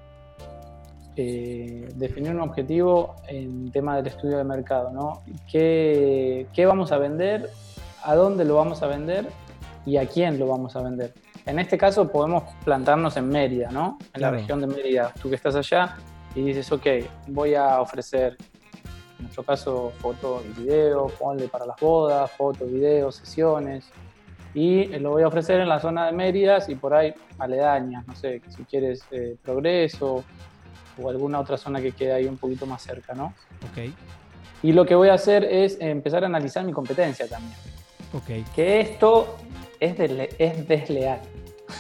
Eh, 1.16 1.88
definir 1.97 2.30
un 2.30 2.40
objetivo 2.40 3.16
en 3.28 3.71
tema 3.71 3.97
del 3.97 4.06
estudio 4.06 4.38
de 4.38 4.44
mercado, 4.44 4.90
¿no? 4.90 5.23
¿Qué, 5.50 6.47
vamos 6.66 6.92
a 6.92 6.99
vender? 6.99 7.50
¿A 8.04 8.14
dónde 8.14 8.44
lo 8.44 8.54
vamos 8.56 8.82
a 8.82 8.87
vender? 8.87 9.28
¿Y 9.85 9.97
a 9.97 10.06
quién 10.06 10.38
lo 10.38 10.47
vamos 10.47 10.76
a 10.76 10.82
vender? 10.82 11.12
En 11.44 11.59
este 11.59 11.76
caso 11.76 12.11
podemos 12.11 12.44
plantarnos 12.64 13.16
en 13.16 13.28
Mérida, 13.28 13.71
¿no? 13.71 13.99
En 14.14 14.21
la 14.21 14.30
región 14.30 14.61
de 14.61 14.68
Mérida. 14.68 15.12
Tú 15.21 15.28
que 15.28 15.35
estás 15.35 15.56
allá 15.56 15.97
y 16.37 16.42
dices, 16.42 16.71
ok, 16.71 16.87
voy 17.26 17.56
a 17.56 17.80
ofrecer, 17.80 18.37
en 19.18 19.25
nuestro 19.25 19.42
caso, 19.42 19.92
foto 19.99 20.40
y 20.49 20.62
video, 20.62 21.09
ponle 21.18 21.49
para 21.49 21.66
las 21.66 21.78
bodas, 21.80 22.30
foto, 22.30 22.64
video, 22.64 23.11
sesiones, 23.11 23.90
y 24.54 24.87
lo 24.99 25.11
voy 25.11 25.23
a 25.23 25.28
ofrecer 25.28 25.61
en 25.61 25.68
la 25.68 25.80
zona 25.80 26.06
de 26.06 26.12
Méridas 26.12 26.68
y 26.68 26.75
por 26.75 26.94
ahí 26.94 27.14
aledañas, 27.38 28.06
no 28.06 28.14
sé, 28.14 28.42
si 28.49 28.64
quieres 28.64 29.02
eh, 29.11 29.37
Progreso 29.42 30.25
o 31.02 31.09
alguna 31.09 31.40
otra 31.40 31.56
zona 31.56 31.80
que 31.80 31.92
quede 31.92 32.12
ahí 32.12 32.26
un 32.26 32.37
poquito 32.37 32.66
más 32.66 32.82
cerca, 32.82 33.14
¿no? 33.14 33.35
Ok. 33.71 33.90
Y 34.62 34.73
lo 34.73 34.85
que 34.85 34.94
voy 34.94 35.09
a 35.09 35.14
hacer 35.14 35.44
es 35.44 35.78
empezar 35.80 36.23
a 36.23 36.26
analizar 36.26 36.64
mi 36.64 36.73
competencia 36.73 37.26
también. 37.26 37.56
Ok. 38.12 38.54
Que 38.54 38.80
esto 38.80 39.37
es, 39.80 39.94
es 40.38 40.68
desleal. 40.68 41.21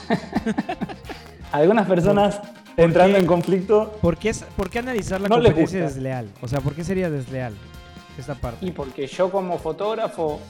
Algunas 1.52 1.86
personas 1.86 2.40
entrando 2.76 3.18
en 3.18 3.26
conflicto. 3.26 3.92
¿Por 4.00 4.16
qué, 4.16 4.34
¿Por 4.56 4.70
qué 4.70 4.78
analizar 4.78 5.20
la 5.20 5.28
competencia 5.28 5.82
desleal? 5.82 6.28
O 6.40 6.48
sea, 6.48 6.60
¿por 6.60 6.74
qué 6.74 6.84
sería 6.84 7.10
desleal 7.10 7.54
esta 8.18 8.34
parte? 8.34 8.64
Y 8.64 8.70
porque 8.70 9.06
yo 9.06 9.30
como 9.30 9.58
fotógrafo 9.58 10.40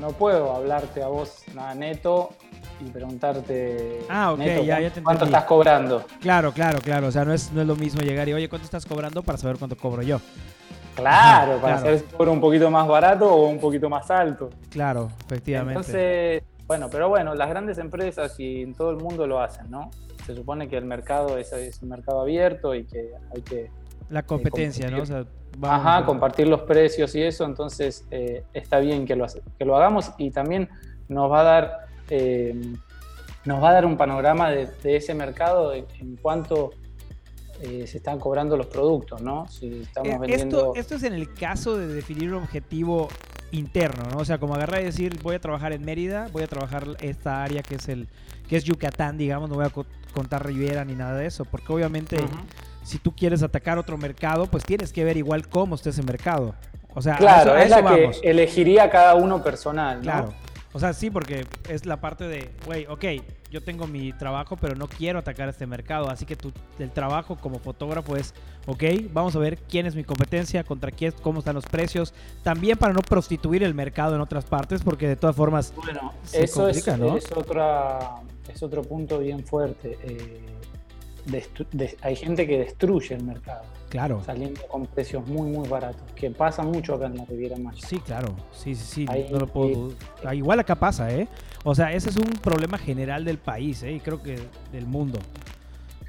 no 0.00 0.10
puedo 0.10 0.54
hablarte 0.54 1.02
a 1.02 1.08
vos 1.08 1.42
nada 1.54 1.74
neto 1.74 2.30
y 2.80 2.90
preguntarte 2.90 4.00
ah, 4.08 4.32
okay, 4.32 4.64
ya, 4.64 4.80
ya 4.80 4.90
te 4.90 5.02
cuánto 5.02 5.24
estás 5.24 5.44
cobrando. 5.44 6.04
Claro, 6.20 6.52
claro, 6.52 6.80
claro. 6.80 7.08
O 7.08 7.10
sea, 7.10 7.24
no 7.24 7.32
es, 7.32 7.52
no 7.52 7.60
es 7.60 7.66
lo 7.66 7.76
mismo 7.76 8.00
llegar 8.00 8.28
y, 8.28 8.34
oye, 8.34 8.48
¿cuánto 8.48 8.64
estás 8.64 8.86
cobrando 8.86 9.22
para 9.22 9.38
saber 9.38 9.58
cuánto 9.58 9.76
cobro 9.76 10.02
yo? 10.02 10.20
Claro, 10.94 11.60
para 11.60 11.78
saber 11.78 12.00
si 12.00 12.04
cobro 12.06 12.32
un 12.32 12.40
poquito 12.40 12.70
más 12.70 12.86
barato 12.86 13.32
o 13.32 13.48
un 13.48 13.58
poquito 13.58 13.88
más 13.88 14.10
alto. 14.10 14.50
Claro, 14.70 15.10
efectivamente. 15.26 15.80
Entonces, 15.80 16.42
bueno, 16.66 16.88
pero 16.90 17.08
bueno, 17.08 17.34
las 17.34 17.48
grandes 17.48 17.78
empresas 17.78 18.38
y 18.38 18.62
en 18.62 18.74
todo 18.74 18.90
el 18.90 18.96
mundo 18.96 19.26
lo 19.26 19.40
hacen, 19.40 19.70
¿no? 19.70 19.90
Se 20.26 20.34
supone 20.34 20.68
que 20.68 20.76
el 20.76 20.84
mercado 20.84 21.38
es, 21.38 21.52
es 21.52 21.80
un 21.82 21.88
mercado 21.88 22.20
abierto 22.20 22.74
y 22.74 22.84
que 22.84 23.12
hay 23.34 23.42
que... 23.42 23.70
La 24.10 24.22
competencia, 24.22 24.90
¿no? 24.90 25.02
O 25.02 25.06
sea, 25.06 25.24
Ajá, 25.62 26.04
compartir 26.04 26.46
los 26.46 26.60
precios 26.62 27.14
y 27.14 27.22
eso, 27.22 27.44
entonces 27.44 28.06
eh, 28.10 28.44
está 28.52 28.78
bien 28.78 29.06
que 29.06 29.16
lo, 29.16 29.26
que 29.58 29.64
lo 29.64 29.76
hagamos 29.76 30.12
y 30.16 30.30
también 30.30 30.68
nos 31.08 31.30
va 31.30 31.40
a 31.40 31.42
dar, 31.42 31.78
eh, 32.10 32.54
nos 33.44 33.62
va 33.62 33.70
a 33.70 33.72
dar 33.72 33.86
un 33.86 33.96
panorama 33.96 34.50
de, 34.50 34.68
ese 34.84 35.14
mercado 35.14 35.74
en 35.74 36.16
cuanto 36.22 36.70
eh, 37.60 37.88
se 37.88 37.96
están 37.96 38.20
cobrando 38.20 38.56
los 38.56 38.66
productos, 38.66 39.20
¿no? 39.20 39.48
Si 39.48 39.80
estamos 39.80 40.20
vendiendo... 40.20 40.74
esto, 40.76 40.94
es 40.94 41.02
en 41.02 41.12
el 41.12 41.34
caso 41.34 41.76
de 41.76 41.88
definir 41.88 42.32
un 42.32 42.44
objetivo 42.44 43.08
interno, 43.50 44.04
¿no? 44.12 44.18
O 44.18 44.24
sea, 44.24 44.38
como 44.38 44.54
agarrar 44.54 44.82
y 44.82 44.84
decir, 44.84 45.18
voy 45.24 45.34
a 45.34 45.40
trabajar 45.40 45.72
en 45.72 45.84
Mérida, 45.84 46.28
voy 46.32 46.44
a 46.44 46.46
trabajar 46.46 46.86
esta 47.00 47.42
área 47.42 47.62
que 47.62 47.74
es 47.74 47.88
el 47.88 48.06
que 48.48 48.56
es 48.56 48.64
Yucatán, 48.64 49.18
digamos, 49.18 49.50
no 49.50 49.56
voy 49.56 49.66
a 49.66 49.72
contar 50.14 50.46
Riviera 50.46 50.84
ni 50.84 50.94
nada 50.94 51.16
de 51.16 51.26
eso, 51.26 51.44
porque 51.44 51.72
obviamente 51.72 52.18
si 52.88 52.98
tú 52.98 53.14
quieres 53.14 53.42
atacar 53.42 53.78
otro 53.78 53.98
mercado, 53.98 54.46
pues 54.46 54.64
tienes 54.64 54.92
que 54.92 55.04
ver 55.04 55.18
igual 55.18 55.46
cómo 55.48 55.74
está 55.74 55.90
ese 55.90 56.02
mercado. 56.02 56.54
O 56.94 57.02
sea, 57.02 57.16
claro, 57.16 57.56
es 57.56 57.68
la 57.68 57.84
que 57.84 58.10
elegiría 58.22 58.88
cada 58.90 59.14
uno 59.14 59.42
personal. 59.42 59.98
¿no? 59.98 60.02
Claro. 60.02 60.34
O 60.72 60.80
sea, 60.80 60.94
sí, 60.94 61.10
porque 61.10 61.46
es 61.68 61.84
la 61.84 62.00
parte 62.00 62.24
de, 62.24 62.50
güey, 62.64 62.86
ok, 62.86 63.04
yo 63.50 63.62
tengo 63.62 63.86
mi 63.86 64.12
trabajo, 64.12 64.56
pero 64.56 64.74
no 64.74 64.88
quiero 64.88 65.18
atacar 65.18 65.50
este 65.50 65.66
mercado. 65.66 66.08
Así 66.08 66.24
que 66.24 66.34
tu, 66.34 66.50
el 66.78 66.90
trabajo 66.90 67.36
como 67.36 67.58
fotógrafo 67.58 68.16
es, 68.16 68.34
ok, 68.66 68.84
vamos 69.12 69.36
a 69.36 69.38
ver 69.38 69.58
quién 69.58 69.86
es 69.86 69.94
mi 69.94 70.04
competencia, 70.04 70.64
contra 70.64 70.90
quién, 70.90 71.12
cómo 71.22 71.40
están 71.40 71.54
los 71.54 71.66
precios. 71.66 72.14
También 72.42 72.78
para 72.78 72.94
no 72.94 73.00
prostituir 73.00 73.62
el 73.64 73.74
mercado 73.74 74.14
en 74.14 74.22
otras 74.22 74.46
partes, 74.46 74.82
porque 74.82 75.08
de 75.08 75.16
todas 75.16 75.36
formas. 75.36 75.74
Bueno, 75.76 76.14
eso 76.32 76.68
es, 76.68 76.86
es, 76.86 77.32
otra, 77.34 78.16
es 78.48 78.62
otro 78.62 78.82
punto 78.82 79.18
bien 79.18 79.44
fuerte. 79.44 79.98
Eh, 80.02 80.57
hay 82.02 82.16
gente 82.16 82.46
que 82.46 82.58
destruye 82.58 83.14
el 83.14 83.24
mercado. 83.24 83.62
Claro. 83.88 84.22
Saliendo 84.24 84.60
con 84.68 84.86
precios 84.86 85.26
muy, 85.26 85.50
muy 85.50 85.68
baratos. 85.68 86.02
Que 86.14 86.30
pasa 86.30 86.62
mucho 86.62 86.94
acá 86.94 87.06
en 87.06 87.16
la 87.16 87.24
Riviera 87.24 87.56
Maya. 87.56 87.80
Sí, 87.86 87.98
claro. 88.00 88.34
Sí, 88.52 88.74
sí, 88.74 89.06
sí. 89.06 89.28
no 89.30 89.38
lo 89.38 89.46
puedo... 89.46 89.92
Ah, 90.24 90.34
igual 90.34 90.60
acá 90.60 90.74
pasa, 90.74 91.10
¿eh? 91.12 91.26
O 91.64 91.74
sea, 91.74 91.92
ese 91.92 92.10
es 92.10 92.16
un 92.16 92.30
problema 92.42 92.78
general 92.78 93.24
del 93.24 93.38
país, 93.38 93.82
¿eh? 93.82 93.92
Y 93.92 94.00
creo 94.00 94.22
que 94.22 94.38
del 94.72 94.86
mundo. 94.86 95.18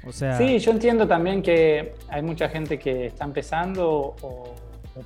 O 0.06 0.12
sea... 0.12 0.36
Sí, 0.36 0.58
yo 0.58 0.72
entiendo 0.72 1.06
también 1.06 1.42
que 1.42 1.94
hay 2.08 2.22
mucha 2.22 2.48
gente 2.48 2.78
que 2.78 3.06
está 3.06 3.24
empezando 3.24 4.14
o, 4.20 4.54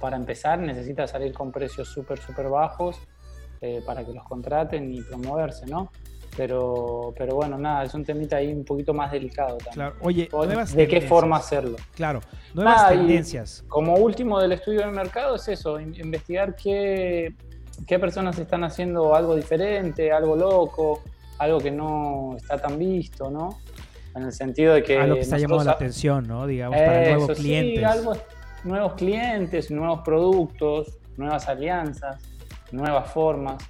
para 0.00 0.16
empezar 0.16 0.58
necesita 0.58 1.06
salir 1.06 1.32
con 1.32 1.52
precios 1.52 1.88
súper, 1.88 2.18
súper 2.18 2.48
bajos 2.48 2.98
eh, 3.60 3.80
para 3.86 4.04
que 4.04 4.12
los 4.12 4.24
contraten 4.24 4.92
y 4.92 5.00
promoverse, 5.02 5.66
¿no? 5.66 5.90
Pero, 6.36 7.14
pero 7.16 7.36
bueno, 7.36 7.56
nada, 7.56 7.84
es 7.84 7.94
un 7.94 8.04
temita 8.04 8.36
ahí 8.36 8.52
un 8.52 8.64
poquito 8.64 8.92
más 8.92 9.12
delicado 9.12 9.56
también. 9.58 9.74
Claro. 9.74 9.94
Oye, 10.00 10.28
¿de 10.74 10.88
qué 10.88 11.00
forma 11.00 11.36
hacerlo? 11.36 11.76
Claro, 11.94 12.20
nuevas 12.54 12.88
tendencias. 12.88 13.64
Como 13.68 13.94
último 13.94 14.40
del 14.40 14.52
estudio 14.52 14.80
del 14.80 14.90
mercado 14.90 15.36
es 15.36 15.46
eso, 15.48 15.78
investigar 15.78 16.56
qué, 16.56 17.34
qué 17.86 17.98
personas 17.98 18.38
están 18.38 18.64
haciendo 18.64 19.14
algo 19.14 19.36
diferente, 19.36 20.10
algo 20.10 20.34
loco, 20.34 21.02
algo 21.38 21.58
que 21.58 21.70
no 21.70 22.34
está 22.36 22.58
tan 22.58 22.78
visto, 22.78 23.30
¿no? 23.30 23.60
En 24.16 24.24
el 24.24 24.32
sentido 24.32 24.74
de 24.74 24.82
que... 24.82 24.98
Algo 24.98 25.14
que 25.16 25.20
está 25.22 25.38
llamando 25.38 25.64
la 25.64 25.72
atención, 25.72 26.26
¿no? 26.26 26.46
Digamos, 26.46 26.78
para 26.78 27.14
nuevos 27.14 27.38
clientes. 27.38 27.78
Sí, 27.78 27.84
algo, 27.84 28.12
nuevos 28.64 28.94
clientes, 28.94 29.70
nuevos 29.70 30.00
productos, 30.04 30.98
nuevas 31.16 31.48
alianzas, 31.48 32.20
nuevas 32.72 33.10
formas 33.12 33.62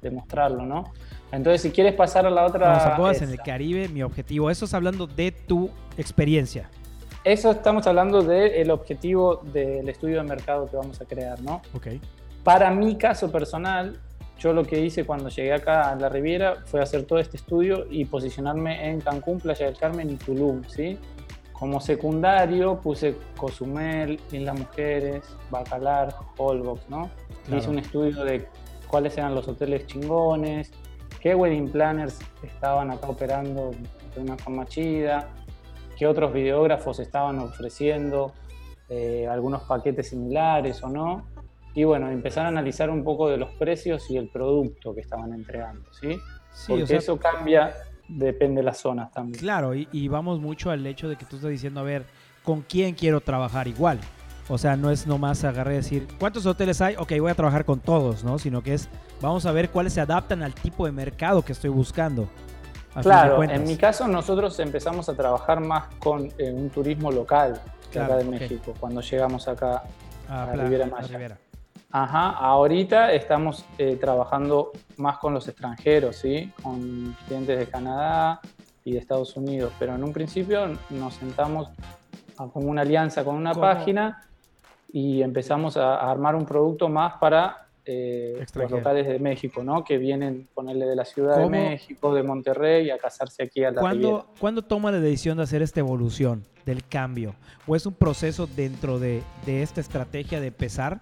de 0.00 0.10
mostrarlo, 0.10 0.66
¿no? 0.66 0.92
Entonces, 1.32 1.62
si 1.62 1.70
quieres 1.70 1.94
pasar 1.94 2.26
a 2.26 2.30
la 2.30 2.44
otra. 2.44 2.96
Vamos 2.98 3.20
a 3.20 3.24
en 3.24 3.30
el 3.30 3.38
Caribe, 3.38 3.88
mi 3.88 4.02
objetivo. 4.02 4.50
Eso 4.50 4.66
es 4.66 4.74
hablando 4.74 5.06
de 5.06 5.32
tu 5.32 5.70
experiencia. 5.96 6.68
Eso 7.24 7.52
estamos 7.52 7.86
hablando 7.86 8.22
del 8.22 8.70
objetivo 8.70 9.42
del 9.52 9.88
estudio 9.88 10.18
de 10.18 10.24
mercado 10.24 10.68
que 10.68 10.76
vamos 10.76 11.00
a 11.00 11.04
crear, 11.04 11.40
¿no? 11.40 11.62
Ok. 11.74 11.88
Para 12.44 12.70
mi 12.70 12.96
caso 12.96 13.30
personal, 13.30 13.98
yo 14.38 14.52
lo 14.52 14.64
que 14.64 14.80
hice 14.80 15.04
cuando 15.06 15.28
llegué 15.28 15.52
acá 15.52 15.90
a 15.90 15.94
la 15.94 16.08
Riviera 16.08 16.56
fue 16.66 16.82
hacer 16.82 17.04
todo 17.04 17.20
este 17.20 17.36
estudio 17.36 17.86
y 17.88 18.04
posicionarme 18.04 18.90
en 18.90 19.00
Cancún, 19.00 19.38
Playa 19.38 19.66
del 19.66 19.76
Carmen 19.78 20.10
y 20.10 20.16
Tulum, 20.16 20.64
¿sí? 20.64 20.98
Como 21.52 21.80
secundario 21.80 22.80
puse 22.80 23.14
Cozumel, 23.36 24.20
Islas 24.32 24.58
Mujeres, 24.58 25.22
Bacalar, 25.48 26.12
Holbox, 26.36 26.90
¿no? 26.90 27.08
Hice 27.56 27.70
un 27.70 27.78
estudio 27.78 28.24
de 28.24 28.48
cuáles 28.88 29.16
eran 29.16 29.34
los 29.34 29.46
hoteles 29.46 29.86
chingones, 29.86 30.72
qué 31.20 31.34
wedding 31.34 31.70
planners 31.70 32.18
estaban 32.42 32.90
acá 32.90 33.08
operando 33.08 33.72
de 34.14 34.20
una 34.20 34.36
forma 34.36 34.66
chida, 34.66 35.28
qué 35.96 36.06
otros 36.06 36.32
videógrafos 36.32 36.98
estaban 37.00 37.38
ofreciendo 37.38 38.32
eh, 38.88 39.26
algunos 39.28 39.62
paquetes 39.62 40.10
similares 40.10 40.82
o 40.82 40.88
no. 40.88 41.26
Y 41.74 41.84
bueno, 41.84 42.10
empezar 42.10 42.44
a 42.44 42.48
analizar 42.48 42.90
un 42.90 43.02
poco 43.02 43.30
de 43.30 43.38
los 43.38 43.50
precios 43.52 44.10
y 44.10 44.18
el 44.18 44.28
producto 44.28 44.94
que 44.94 45.00
estaban 45.00 45.32
entregando, 45.32 45.90
¿sí? 45.94 46.18
Porque 46.68 46.96
eso 46.96 47.18
cambia, 47.18 47.74
depende 48.08 48.60
de 48.60 48.64
las 48.64 48.78
zonas 48.78 49.10
también. 49.10 49.38
Claro, 49.38 49.74
y, 49.74 49.88
y, 49.90 50.08
vamos 50.08 50.38
mucho 50.38 50.70
al 50.70 50.86
hecho 50.86 51.08
de 51.08 51.16
que 51.16 51.24
tú 51.24 51.36
estás 51.36 51.50
diciendo, 51.50 51.80
a 51.80 51.84
ver, 51.84 52.04
¿con 52.42 52.60
quién 52.60 52.94
quiero 52.94 53.22
trabajar 53.22 53.68
igual? 53.68 53.98
O 54.52 54.58
sea, 54.58 54.76
no 54.76 54.90
es 54.90 55.06
nomás 55.06 55.44
agarrar 55.44 55.72
y 55.72 55.76
decir, 55.78 56.06
¿cuántos 56.20 56.44
hoteles 56.44 56.82
hay? 56.82 56.94
Ok, 56.96 57.12
voy 57.18 57.30
a 57.30 57.34
trabajar 57.34 57.64
con 57.64 57.80
todos, 57.80 58.22
¿no? 58.22 58.38
Sino 58.38 58.62
que 58.62 58.74
es, 58.74 58.86
vamos 59.22 59.46
a 59.46 59.52
ver 59.52 59.70
cuáles 59.70 59.94
se 59.94 60.02
adaptan 60.02 60.42
al 60.42 60.52
tipo 60.52 60.84
de 60.84 60.92
mercado 60.92 61.40
que 61.40 61.52
estoy 61.52 61.70
buscando. 61.70 62.28
Claro, 63.00 63.42
en 63.42 63.64
mi 63.64 63.78
caso 63.78 64.06
nosotros 64.06 64.60
empezamos 64.60 65.08
a 65.08 65.14
trabajar 65.14 65.60
más 65.60 65.84
con 65.98 66.30
eh, 66.36 66.52
un 66.52 66.68
turismo 66.68 67.10
local 67.10 67.62
que 67.90 67.98
acá 67.98 68.18
de 68.18 68.24
México, 68.24 68.74
cuando 68.78 69.00
llegamos 69.00 69.48
acá 69.48 69.84
a, 70.28 70.54
la 70.54 70.64
Riviera 70.64 70.84
Maya. 70.84 71.38
Ajá, 71.90 72.28
ahorita 72.32 73.10
estamos 73.12 73.64
eh, 73.78 73.96
trabajando 73.96 74.72
más 74.98 75.16
con 75.16 75.32
los 75.32 75.48
extranjeros, 75.48 76.16
¿sí? 76.16 76.52
Con 76.62 77.16
clientes 77.26 77.58
de 77.58 77.66
Canadá 77.68 78.38
y 78.84 78.92
de 78.92 78.98
Estados 78.98 79.34
Unidos, 79.34 79.72
pero 79.78 79.94
en 79.94 80.04
un 80.04 80.12
principio 80.12 80.76
nos 80.90 81.14
sentamos 81.14 81.70
como 82.36 82.68
una 82.68 82.82
alianza 82.82 83.24
con 83.24 83.36
una 83.36 83.54
página 83.54 84.26
y 84.92 85.22
empezamos 85.22 85.76
a, 85.76 86.10
armar 86.10 86.36
un 86.36 86.44
producto 86.44 86.88
más 86.88 87.14
para 87.14 87.66
eh, 87.84 88.44
los 88.54 88.70
locales 88.70 89.08
de 89.08 89.18
México, 89.18 89.64
¿no? 89.64 89.82
Que 89.82 89.98
vienen, 89.98 90.48
ponerle 90.54 90.86
de 90.86 90.94
la 90.94 91.04
Ciudad 91.04 91.38
de 91.38 91.48
México, 91.48 92.14
de 92.14 92.22
Monterrey, 92.22 92.90
a 92.90 92.98
casarse 92.98 93.42
aquí 93.42 93.64
a 93.64 93.70
la 93.70 93.80
¿Cuándo, 93.80 94.26
¿Cuándo 94.38 94.62
toma 94.62 94.92
la 94.92 95.00
decisión 95.00 95.38
de 95.38 95.44
hacer 95.44 95.62
esta 95.62 95.80
evolución 95.80 96.44
del 96.66 96.86
cambio? 96.86 97.34
¿O 97.66 97.74
es 97.74 97.86
un 97.86 97.94
proceso 97.94 98.46
dentro 98.46 98.98
de, 99.00 99.22
de 99.46 99.62
esta 99.62 99.80
estrategia 99.80 100.40
de 100.40 100.52
pesar? 100.52 101.00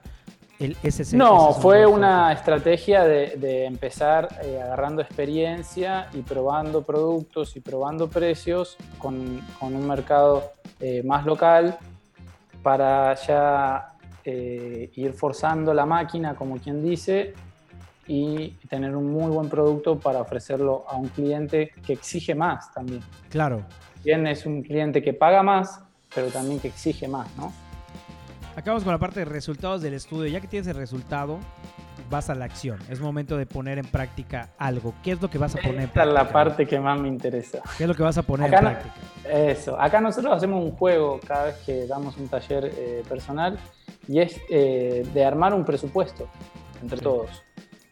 El 0.61 0.77
SC, 0.83 1.15
no, 1.15 1.55
fue 1.55 1.87
una 1.87 2.33
estrategia 2.33 3.05
de, 3.05 3.37
de 3.37 3.65
empezar 3.65 4.29
eh, 4.45 4.61
agarrando 4.63 5.01
experiencia 5.01 6.09
y 6.13 6.21
probando 6.21 6.83
productos 6.83 7.57
y 7.57 7.61
probando 7.61 8.09
precios 8.09 8.77
con, 8.99 9.41
con 9.59 9.75
un 9.75 9.89
mercado 9.89 10.53
eh, 10.81 11.03
más 11.03 11.25
local 11.25 11.79
para 12.63 13.15
ya 13.15 13.93
eh, 14.25 14.91
ir 14.95 15.13
forzando 15.13 15.73
la 15.73 15.87
máquina, 15.87 16.35
como 16.35 16.59
quien 16.59 16.83
dice, 16.83 17.35
y 18.07 18.51
tener 18.69 18.97
un 18.97 19.13
muy 19.13 19.31
buen 19.31 19.49
producto 19.49 19.99
para 19.99 20.21
ofrecerlo 20.21 20.85
a 20.89 20.97
un 20.97 21.09
cliente 21.09 21.73
que 21.87 21.93
exige 21.93 22.35
más 22.35 22.73
también. 22.73 23.03
Claro. 23.29 23.63
Bien, 24.03 24.27
es 24.27 24.47
un 24.47 24.63
cliente 24.63 25.03
que 25.03 25.13
paga 25.13 25.43
más, 25.43 25.81
pero 26.15 26.29
también 26.29 26.59
que 26.59 26.69
exige 26.69 27.07
más, 27.07 27.29
¿no? 27.37 27.53
Acabamos 28.57 28.83
con 28.83 28.93
la 28.93 28.99
parte 28.99 29.21
de 29.21 29.27
resultados 29.27 29.81
del 29.81 29.95
estudio. 29.95 30.27
Ya 30.27 30.41
que 30.41 30.49
tienes 30.49 30.67
el 30.67 30.75
resultado, 30.75 31.39
vas 32.11 32.29
a 32.29 32.35
la 32.35 32.45
acción. 32.45 32.79
Es 32.91 33.01
momento 33.01 33.39
de 33.39 33.47
poner 33.47 33.79
en 33.79 33.87
práctica 33.87 34.51
algo. 34.59 34.93
¿Qué 35.03 35.13
es 35.13 35.23
lo 35.23 35.31
que 35.31 35.39
vas 35.39 35.55
a 35.55 35.59
poner? 35.59 35.85
Esta 35.85 36.03
es 36.03 36.13
la 36.13 36.29
parte 36.29 36.67
que 36.67 36.79
más 36.81 37.01
me 37.01 37.09
interesa. 37.09 37.61
¿Qué 37.79 37.85
es 37.85 37.89
lo 37.89 37.95
que 37.95 38.03
vas 38.03 38.19
a 38.19 38.23
poner 38.23 38.53
en 38.53 38.61
práctica? 38.61 38.95
Eso. 39.31 39.81
Acá 39.81 40.01
nosotros 40.01 40.37
hacemos 40.37 40.63
un 40.63 40.73
juego 40.73 41.21
cada 41.27 41.47
vez 41.47 41.57
que 41.65 41.87
damos 41.87 42.17
un 42.19 42.29
taller 42.29 42.73
eh, 42.77 43.03
personal 43.09 43.59
y 44.09 44.19
es 44.19 44.39
eh, 44.51 45.07
de 45.15 45.25
armar 45.25 45.55
un 45.55 45.65
presupuesto 45.65 46.29
entre 46.83 47.01
todos. 47.01 47.31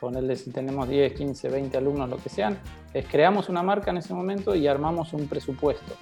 Ponerle 0.00 0.36
si 0.36 0.50
tenemos 0.50 0.88
10, 0.88 1.12
15, 1.12 1.48
20 1.48 1.78
alumnos, 1.78 2.08
lo 2.08 2.16
que 2.18 2.28
sean, 2.28 2.58
es 2.92 3.06
creamos 3.06 3.48
una 3.48 3.62
marca 3.62 3.90
en 3.90 3.98
ese 3.98 4.14
momento 4.14 4.54
y 4.54 4.66
armamos 4.66 5.12
un 5.12 5.28
presupuesto. 5.28 5.94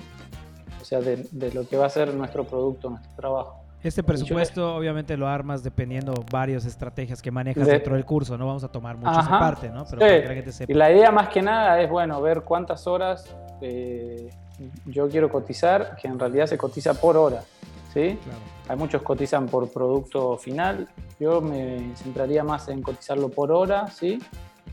O 0.81 0.85
sea, 0.85 1.01
de, 1.01 1.27
de 1.31 1.53
lo 1.53 1.69
que 1.69 1.77
va 1.77 1.87
a 1.87 1.91
ser 1.91 2.15
nuestro 2.15 2.45
producto, 2.45 2.91
nuestro 2.91 3.13
trabajo. 3.17 3.66
Este 3.83 4.03
presupuesto 4.03 4.75
obviamente 4.75 5.17
lo 5.17 5.29
armas 5.29 5.63
dependiendo 5.63 6.13
varias 6.31 6.65
estrategias 6.65 7.23
que 7.23 7.31
manejas 7.31 7.67
dentro 7.67 7.95
del 7.95 8.05
curso, 8.05 8.37
no 8.37 8.47
vamos 8.47 8.65
a 8.65 8.69
tomar 8.69 8.97
mucho 8.97 9.13
esa 9.13 9.39
parte, 9.39 9.69
¿no? 9.69 9.85
Pero 9.89 10.01
la 10.01 10.35
gente 10.35 10.53
sepa. 10.53 10.73
Y 10.73 10.75
la 10.75 10.91
idea 10.91 11.13
más 11.13 11.29
que 11.29 11.43
nada 11.43 11.81
es, 11.81 11.89
bueno, 11.89 12.21
ver 12.21 12.43
cuántas 12.43 12.87
horas 12.87 13.37
eh, 13.61 14.29
yo 14.87 15.09
quiero 15.09 15.29
cotizar, 15.29 15.97
que 15.97 16.09
en 16.09 16.19
realidad 16.19 16.47
se 16.47 16.59
cotiza 16.59 16.95
por 16.95 17.17
hora, 17.17 17.43
¿sí? 17.93 18.19
Hay 18.69 18.77
muchos 18.77 19.03
cotizan 19.03 19.47
por 19.47 19.71
producto 19.71 20.37
final, 20.37 20.89
yo 21.21 21.41
me 21.41 21.95
centraría 21.97 22.43
más 22.43 22.69
en 22.69 22.83
cotizarlo 22.83 23.29
por 23.29 23.53
hora, 23.53 23.87
¿sí? 23.89 24.19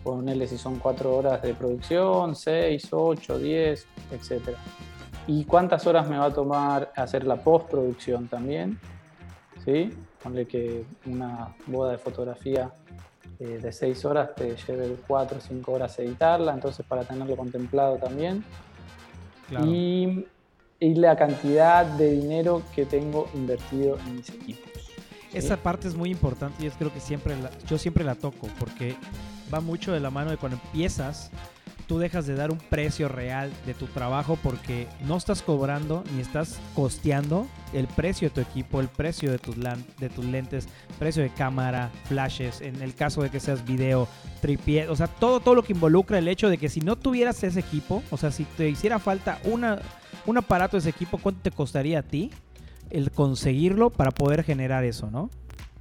Ponerle 0.04 0.48
si 0.48 0.58
son 0.58 0.80
cuatro 0.80 1.16
horas 1.16 1.42
de 1.42 1.54
producción, 1.54 2.36
seis, 2.36 2.88
ocho, 2.92 3.38
diez, 3.38 3.86
etc. 4.12 4.50
¿Y 5.28 5.46
cuántas 5.46 5.86
horas 5.88 6.10
me 6.10 6.18
va 6.18 6.26
a 6.26 6.34
tomar 6.34 6.92
hacer 6.96 7.26
la 7.26 7.38
postproducción 7.38 8.28
también? 8.28 8.80
¿Sí? 9.64 9.92
Ponle 10.22 10.46
que 10.46 10.86
una 11.06 11.56
boda 11.68 11.92
de 11.92 11.98
fotografía 11.98 12.72
eh, 13.40 13.60
de 13.62 13.72
6 13.72 14.06
horas 14.06 14.36
te 14.36 14.56
lleve 14.56 14.96
4 15.08 15.38
o 15.38 15.42
5 15.42 15.72
horas 15.72 15.98
editarla, 16.00 16.54
entonces 16.54 16.86
para 16.86 17.04
tenerlo 17.04 17.36
contemplado 17.36 17.98
también. 17.98 18.44
Y, 19.66 20.26
y, 20.80 20.96
la 20.96 21.16
cantidad 21.16 21.86
de 21.86 22.12
dinero 22.12 22.64
que 22.74 22.86
tengo 22.86 23.30
invertido 23.36 24.00
en 24.00 24.16
mis 24.16 24.30
equipos. 24.30 24.72
Esa 25.32 25.58
parte 25.58 25.88
es 25.88 25.96
muy 25.96 26.10
importante 26.10 26.64
y 26.64 26.68
es 26.68 26.74
creo 26.76 26.92
que 26.94 27.00
siempre 27.00 27.36
yo 27.68 27.78
siempre 27.78 28.04
la 28.04 28.16
toco 28.16 28.48
porque 28.60 28.96
va 29.54 29.60
mucho 29.60 29.92
de 29.92 30.00
la 30.00 30.10
mano 30.10 30.32
de 30.32 30.38
cuando 30.38 30.60
empiezas 30.64 31.32
tú 31.88 32.00
dejas 32.00 32.26
de 32.26 32.36
dar 32.36 32.52
un 32.52 32.58
precio 32.58 33.08
real 33.08 33.52
de 33.66 33.74
tu 33.74 33.86
trabajo 33.88 34.38
porque 34.42 34.88
no 35.06 35.18
estás 35.18 35.42
cobrando 35.42 36.04
ni 36.14 36.22
estás 36.22 36.60
costeando 36.76 37.48
el 37.74 37.88
precio 37.88 38.30
de 38.30 38.36
tu 38.36 38.42
equipo, 38.42 38.80
el 38.80 38.88
precio 38.88 39.32
de 39.32 39.40
tus, 39.40 39.58
lentes, 39.58 40.68
precio 41.00 41.24
de 41.24 41.30
cámara, 41.30 41.92
flashes, 42.06 42.62
en 42.62 42.82
el 42.82 42.94
caso 42.94 43.24
de 43.24 43.30
que 43.30 43.40
seas 43.40 43.66
video, 43.66 44.08
tripié, 44.42 44.88
o 44.88 44.96
sea, 44.96 45.08
todo, 45.08 45.40
todo 45.40 45.56
lo 45.56 45.64
que 45.64 45.74
involucra 45.74 46.20
el 46.20 46.28
hecho 46.28 46.50
de 46.50 46.58
que 46.58 46.70
si 46.70 46.82
no 46.82 46.96
tuvieras 46.96 47.44
ese 47.44 47.60
equipo, 47.60 48.04
o 48.12 48.18
sea, 48.18 48.32
si 48.32 48.44
te 48.44 48.70
hiciera 48.70 49.00
falta 49.00 49.40
una, 49.44 49.80
un 50.26 50.38
aparato 50.38 50.78
de 50.78 50.82
ese 50.82 50.90
equipo, 50.90 51.18
¿cuánto 51.18 51.42
te 51.42 51.52
costaría 51.52 52.00
a 52.00 52.04
ti 52.04 52.32
el 52.90 53.12
conseguirlo 53.12 53.90
para 53.90 54.12
poder 54.12 54.44
generar 54.44 54.84
eso, 54.84 55.10
no? 55.10 55.30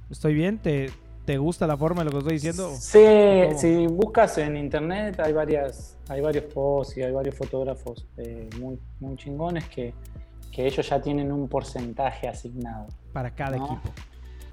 ¿Estoy 0.09 0.33
bien? 0.33 0.57
¿Te, 0.57 0.91
¿Te 1.25 1.37
gusta 1.37 1.65
la 1.65 1.77
forma 1.77 2.03
de 2.03 2.05
lo 2.05 2.11
que 2.11 2.17
estoy 2.17 2.33
diciendo? 2.33 2.75
Sí, 2.77 3.57
si 3.57 3.87
buscas 3.87 4.37
en 4.39 4.57
internet 4.57 5.19
hay 5.21 5.31
varias, 5.31 5.97
hay 6.09 6.19
varios 6.19 6.45
posts 6.53 6.97
y 6.97 7.03
hay 7.03 7.13
varios 7.13 7.35
fotógrafos 7.35 8.05
eh, 8.17 8.49
muy, 8.59 8.77
muy 8.99 9.15
chingones 9.15 9.69
que, 9.69 9.93
que, 10.51 10.67
ellos 10.67 10.89
ya 10.89 11.01
tienen 11.01 11.31
un 11.31 11.47
porcentaje 11.47 12.27
asignado. 12.27 12.87
Para 13.13 13.33
cada 13.33 13.55
equipo. 13.55 13.81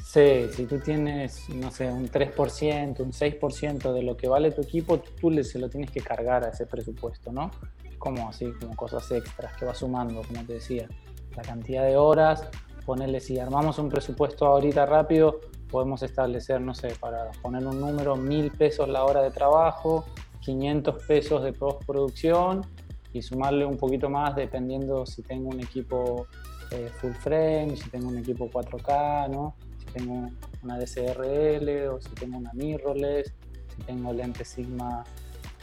Sí, 0.05 0.49
si 0.53 0.67
tú 0.67 0.79
tienes, 0.79 1.49
no 1.51 1.71
sé, 1.73 1.91
un 1.91 2.09
3%, 2.09 3.01
un 3.01 3.13
6% 3.13 3.93
de 3.93 4.03
lo 4.03 4.17
que 4.17 4.29
vale 4.29 4.53
tu 4.53 4.63
equipo, 4.63 4.99
tú 4.99 5.31
le, 5.31 5.43
se 5.43 5.59
lo 5.59 5.69
tienes 5.69 5.91
que 5.91 6.01
cargar 6.01 6.45
a 6.45 6.51
ese 6.51 6.67
presupuesto, 6.67 7.33
¿no? 7.33 7.51
Como 7.99 8.29
así, 8.29 8.53
como 8.61 8.77
cosas 8.77 9.11
extras 9.11 9.57
que 9.57 9.65
va 9.65 9.75
sumando, 9.75 10.23
como 10.23 10.45
te 10.45 10.55
decía. 10.55 10.89
La 11.37 11.43
cantidad 11.43 11.85
de 11.85 11.97
horas, 11.97 12.49
ponerle, 12.87 13.21
si 13.21 13.39
armamos 13.39 13.79
un 13.79 13.89
presupuesto 13.89 14.47
ahorita 14.47 14.87
rápido, 14.87 15.41
podemos 15.71 16.03
establecer, 16.03 16.61
no 16.61 16.75
sé, 16.75 16.95
para 16.99 17.31
poner 17.43 17.67
un 17.67 17.81
número, 17.81 18.17
mil 18.17 18.51
pesos 18.51 18.89
la 18.89 19.05
hora 19.05 19.23
de 19.23 19.31
trabajo, 19.31 20.05
500 20.41 21.03
pesos 21.05 21.43
de 21.43 21.53
postproducción 21.53 22.67
y 23.13 23.23
sumarle 23.23 23.65
un 23.65 23.77
poquito 23.77 24.09
más 24.09 24.37
dependiendo 24.37 25.07
si 25.07 25.23
tengo 25.23 25.49
un 25.49 25.61
equipo 25.61 26.27
eh, 26.71 26.89
full 27.01 27.13
frame, 27.13 27.77
si 27.77 27.89
tengo 27.91 28.09
un 28.09 28.19
equipo 28.19 28.49
4K, 28.51 29.31
¿no? 29.31 29.55
si 29.79 29.87
tengo 29.87 30.31
una 30.63 30.79
DSRL 30.79 31.89
o 31.89 32.01
si 32.01 32.11
tengo 32.11 32.39
una 32.39 32.53
mirrorless, 32.53 33.33
si 33.77 33.83
tengo 33.83 34.13
lente 34.13 34.45
Sigma 34.45 35.05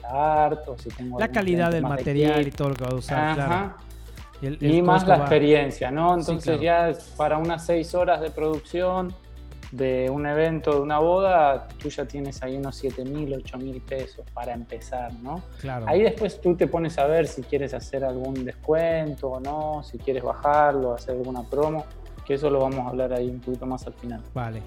Art 0.04 0.68
o 0.68 0.78
si 0.78 0.90
tengo... 0.90 1.20
La 1.20 1.30
calidad 1.30 1.72
del 1.72 1.84
material 1.84 2.48
y 2.48 2.52
todo 2.52 2.70
lo 2.70 2.76
que 2.76 2.84
va 2.84 2.92
a 2.92 2.96
usar, 2.96 3.36
claro. 3.36 3.88
Y, 4.40 4.82
más 4.84 5.08
la 5.08 5.18
experiencia, 5.18 5.90
¿no? 5.90 6.16
Entonces 6.16 6.62
ya 6.62 6.94
para 7.16 7.40
unas 7.40 7.66
6 7.66 7.96
horas 7.96 8.22
de 8.22 8.30
producción 8.30 9.12
de 9.72 10.10
un 10.10 10.26
evento, 10.26 10.74
de 10.74 10.80
una 10.80 11.00
boda, 11.00 11.68
tú 11.78 11.90
ya 11.90 12.06
tienes 12.06 12.42
ahí 12.42 12.56
unos 12.58 12.76
7 12.78 13.04
mil, 13.04 13.34
8 13.34 13.58
mil 13.58 13.82
pesos 13.82 14.26
para 14.34 14.54
empezar, 14.54 15.14
¿no? 15.22 15.44
Claro. 15.60 15.86
Ahí 15.88 16.02
después 16.02 16.40
tú 16.40 16.56
te 16.56 16.68
pones 16.68 16.98
a 16.98 17.06
ver 17.06 17.28
si 17.28 17.42
quieres 17.44 17.74
hacer 17.74 18.06
algún 18.06 18.46
descuento 18.46 19.30
o 19.30 19.40
no, 19.40 19.84
si 19.84 19.98
quieres 19.98 20.24
bajarlo, 20.24 20.94
hacer 20.94 21.16
alguna 21.16 21.44
promo, 21.44 21.86
que 22.26 22.36
eso 22.36 22.50
lo 22.50 22.60
vamos 22.60 22.80
a 22.80 22.90
hablar 22.90 23.14
ahí 23.14 23.30
un 23.30 23.40
poquito 23.40 23.66
más 23.66 23.86
al 23.86 23.94
final. 23.94 24.22
Vale. 24.34 24.62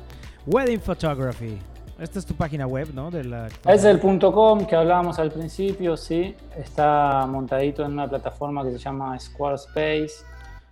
Wedding 0.46 0.80
Photography. 0.80 1.58
Esta 1.98 2.18
es 2.18 2.24
tu 2.24 2.34
página 2.34 2.66
web, 2.66 2.88
¿no? 2.94 3.10
De 3.10 3.24
la... 3.24 3.48
Es 3.68 3.84
el 3.84 4.00
.com 4.00 4.66
que 4.66 4.74
hablábamos 4.74 5.18
al 5.18 5.30
principio, 5.30 5.98
sí. 5.98 6.34
Está 6.56 7.26
montadito 7.26 7.84
en 7.84 7.92
una 7.92 8.08
plataforma 8.08 8.64
que 8.64 8.72
se 8.72 8.78
llama 8.78 9.18
Squarespace. 9.18 10.24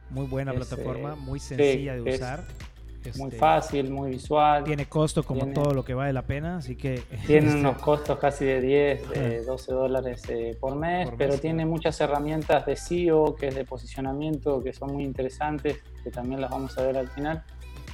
Muy 0.09 0.27
buena 0.27 0.55
plataforma, 0.55 1.13
eh, 1.13 1.17
muy 1.17 1.39
sencilla 1.39 1.97
de 1.97 2.15
usar 2.15 2.45
muy 2.47 2.68
este, 3.09 3.37
fácil, 3.37 3.91
muy 3.91 4.11
visual. 4.11 4.65
Tiene 4.65 4.87
costo 4.87 5.23
como 5.23 5.47
todo 5.49 5.75
lo 5.75 5.85
que 5.85 5.95
vale 5.95 6.13
la 6.13 6.23
pena, 6.23 6.59
así 6.59 6.77
que... 6.77 7.03
Tiene 7.27 7.49
este, 7.49 7.61
unos 7.61 7.79
costos 7.79 8.19
casi 8.19 8.45
de 8.45 8.61
10, 8.61 9.11
de 9.11 9.45
12 9.45 9.73
dólares 9.73 10.23
eh, 10.29 10.57
por, 10.61 10.77
mes, 10.77 11.11
pero 11.17 11.39
tiene 11.39 11.67
muchas 11.67 12.01
herramientas 12.01 12.67
de 12.67 12.77
SEO, 12.77 13.35
que 13.37 13.49
es 13.49 13.55
de 13.55 13.65
posicionamiento, 13.65 14.63
que 14.63 14.73
son 14.73 14.93
muy 14.93 15.05
interesantes, 15.05 15.79
que 16.03 16.11
también 16.11 16.41
las 16.41 16.51
vamos 16.51 16.77
a 16.79 16.83
ver 16.83 16.97
al 16.97 17.09
final. 17.09 17.43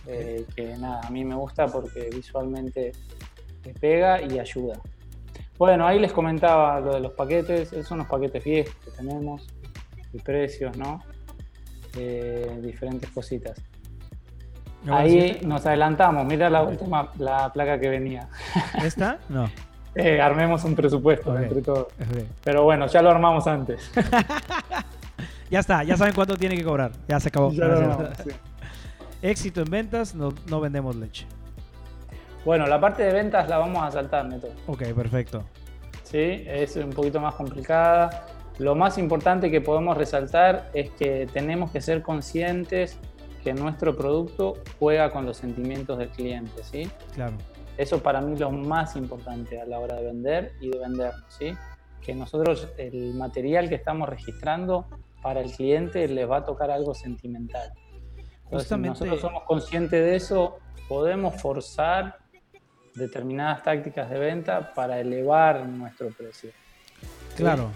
Eh, 0.07 0.45
que 0.55 0.77
nada, 0.77 1.01
a 1.03 1.11
mí 1.11 1.25
me 1.25 1.35
gusta 1.35 1.67
porque 1.67 2.11
visualmente 2.15 2.93
te 3.63 3.73
pega 3.73 4.21
y 4.21 4.39
ayuda. 4.39 4.79
Bueno, 5.57 5.87
ahí 5.87 5.99
les 5.99 6.13
comentaba 6.13 6.81
lo 6.81 6.95
de 6.95 7.01
los 7.01 7.13
paquetes, 7.13 7.73
esos 7.73 7.87
son 7.87 7.99
los 7.99 8.07
paquetes 8.09 8.45
viejos 8.45 8.75
que 8.85 8.91
tenemos, 8.91 9.47
y 10.13 10.19
precios, 10.19 10.77
¿no? 10.77 11.01
Eh, 11.97 12.59
diferentes 12.63 13.11
cositas. 13.11 13.61
Ahí 14.91 15.41
nos 15.45 15.65
adelantamos. 15.67 16.25
Mira 16.27 16.51
la 16.51 16.63
última 16.63 17.11
la 17.19 17.53
placa 17.53 17.79
que 17.79 17.89
venía. 17.89 18.29
¿Esta? 18.83 19.19
No. 19.29 19.51
Eh, 19.97 20.21
armemos 20.21 20.65
un 20.65 20.75
presupuesto 20.75 21.39
entre 21.39 21.63
todos. 21.63 21.87
Pero 22.43 22.65
bueno, 22.65 22.89
ya 22.89 23.01
lo 23.01 23.11
armamos 23.11 23.47
antes. 23.47 23.93
ya 25.51 25.61
está, 25.61 25.85
ya 25.85 25.97
saben 25.97 26.13
cuánto 26.15 26.37
tiene 26.37 26.57
que 26.57 26.65
cobrar. 26.65 26.91
Ya 27.07 27.21
se 27.21 27.29
acabó. 27.29 27.53
Éxito 29.23 29.61
en 29.61 29.71
ventas, 29.71 30.15
no, 30.17 30.35
no, 30.51 30.61
vendemos 30.61 30.97
leche. 30.97 31.27
Bueno, 32.45 32.67
la 32.67 32.81
parte 32.81 33.05
de 33.05 33.13
ventas 33.13 33.49
la 33.49 33.59
vamos 33.59 33.85
a 33.85 33.93
saltar, 33.93 34.27
Neto. 34.27 34.49
Ok, 34.67 34.83
perfecto. 34.95 35.45
Sí, 36.03 36.45
es 36.45 36.75
un 36.75 36.91
poquito 36.91 37.21
más 37.21 37.37
complicada. 37.37 38.27
Lo 38.59 38.75
más 38.75 38.99
importante 38.99 39.49
que 39.51 39.61
podemos 39.61 39.97
resaltar 39.97 40.71
es 40.75 40.91
que 40.91 41.29
tenemos 41.33 41.71
que 41.71 41.81
ser 41.81 42.03
conscientes 42.03 42.99
que 43.45 43.53
nuestro 43.53 43.95
producto 43.95 44.55
juega 44.79 45.11
con 45.11 45.27
los 45.27 45.37
sentimientos 45.37 45.99
del 45.99 46.09
cliente, 46.09 46.65
¿sí? 46.65 46.91
Claro. 47.15 47.37
Eso 47.77 48.03
para 48.03 48.21
mí 48.21 48.33
es 48.33 48.41
lo 48.41 48.51
más 48.51 48.97
importante 48.97 49.61
a 49.61 49.67
la 49.67 49.79
hora 49.79 49.97
de 49.97 50.07
vender 50.07 50.53
y 50.61 50.71
de 50.71 50.79
vendernos, 50.79 51.25
¿sí? 51.29 51.53
Que 52.01 52.15
nosotros 52.15 52.69
el 52.79 53.15
material 53.15 53.69
que 53.69 53.75
estamos 53.75 54.09
registrando 54.09 54.87
para 55.23 55.41
el 55.41 55.53
cliente 55.53 56.09
le 56.09 56.25
va 56.25 56.39
a 56.39 56.45
tocar 56.45 56.71
algo 56.71 56.95
sentimental. 56.95 57.73
Entonces, 58.45 58.69
si 58.69 58.77
nosotros 58.77 59.21
somos 59.21 59.43
conscientes 59.45 60.05
de 60.05 60.17
eso, 60.17 60.59
podemos 60.89 61.41
forzar 61.41 62.19
determinadas 62.95 63.63
tácticas 63.63 64.09
de 64.09 64.19
venta 64.19 64.73
para 64.73 65.01
elevar 65.01 65.67
nuestro 65.67 66.09
precio. 66.11 66.51
Claro. 67.37 67.71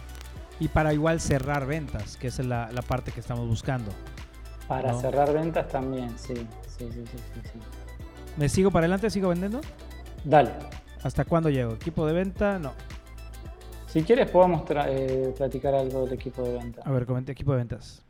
Y 0.61 0.69
para 0.69 0.93
igual 0.93 1.21
cerrar 1.21 1.67
ventas, 1.67 2.17
que 2.17 2.29
es 2.29 2.39
la, 2.39 2.69
parte 2.87 3.13
que 3.13 3.21
estamos 3.21 3.47
buscando. 3.47 3.93
Para 4.69 4.95
cerrar 4.95 5.33
ventas 5.33 5.67
también, 5.69 6.17
sí. 6.19 6.35
Sí, 6.67 6.89
sí, 6.93 7.05
sí, 7.05 7.19
sí, 7.43 7.59
¿Me 8.37 8.49
sigo 8.49 8.71
para 8.71 8.85
adelante? 8.85 9.11
¿Sigo 9.11 9.31
vendiendo? 9.31 9.61
Dale. 10.25 10.51
¿Hasta 11.03 11.25
cuándo 11.25 11.49
llego? 11.49 11.73
¿Equipo 11.73 12.07
de 12.07 12.13
venta? 12.13 12.59
No. 12.59 12.73
Si 13.89 14.03
quieres 14.03 14.31
podemos 14.31 14.63
eh, 14.87 15.33
platicar 15.37 15.75
algo 15.75 16.05
del 16.05 16.13
equipo 16.13 16.43
de 16.43 16.53
venta. 16.53 16.83
A 16.85 16.91
ver, 16.91 17.07
comente 17.07 17.33
equipo 17.33 17.53
de 17.53 17.59
ventas. 17.59 18.03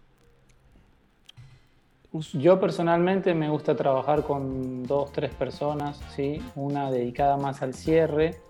Yo 2.32 2.58
personalmente 2.58 3.34
me 3.34 3.48
gusta 3.50 3.76
trabajar 3.76 4.22
con 4.22 4.82
dos, 4.84 5.12
tres 5.12 5.32
personas, 5.34 6.00
¿sí? 6.16 6.42
una 6.56 6.90
dedicada 6.90 7.36
más 7.36 7.62
al 7.62 7.74
cierre 7.74 8.40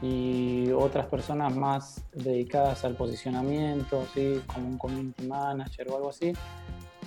y 0.00 0.70
otras 0.70 1.06
personas 1.06 1.54
más 1.54 2.04
dedicadas 2.12 2.84
al 2.84 2.94
posicionamiento, 2.94 4.04
¿sí? 4.14 4.40
como 4.46 4.68
un 4.68 4.78
community 4.78 5.26
manager 5.26 5.88
o 5.90 5.96
algo 5.96 6.10
así. 6.10 6.32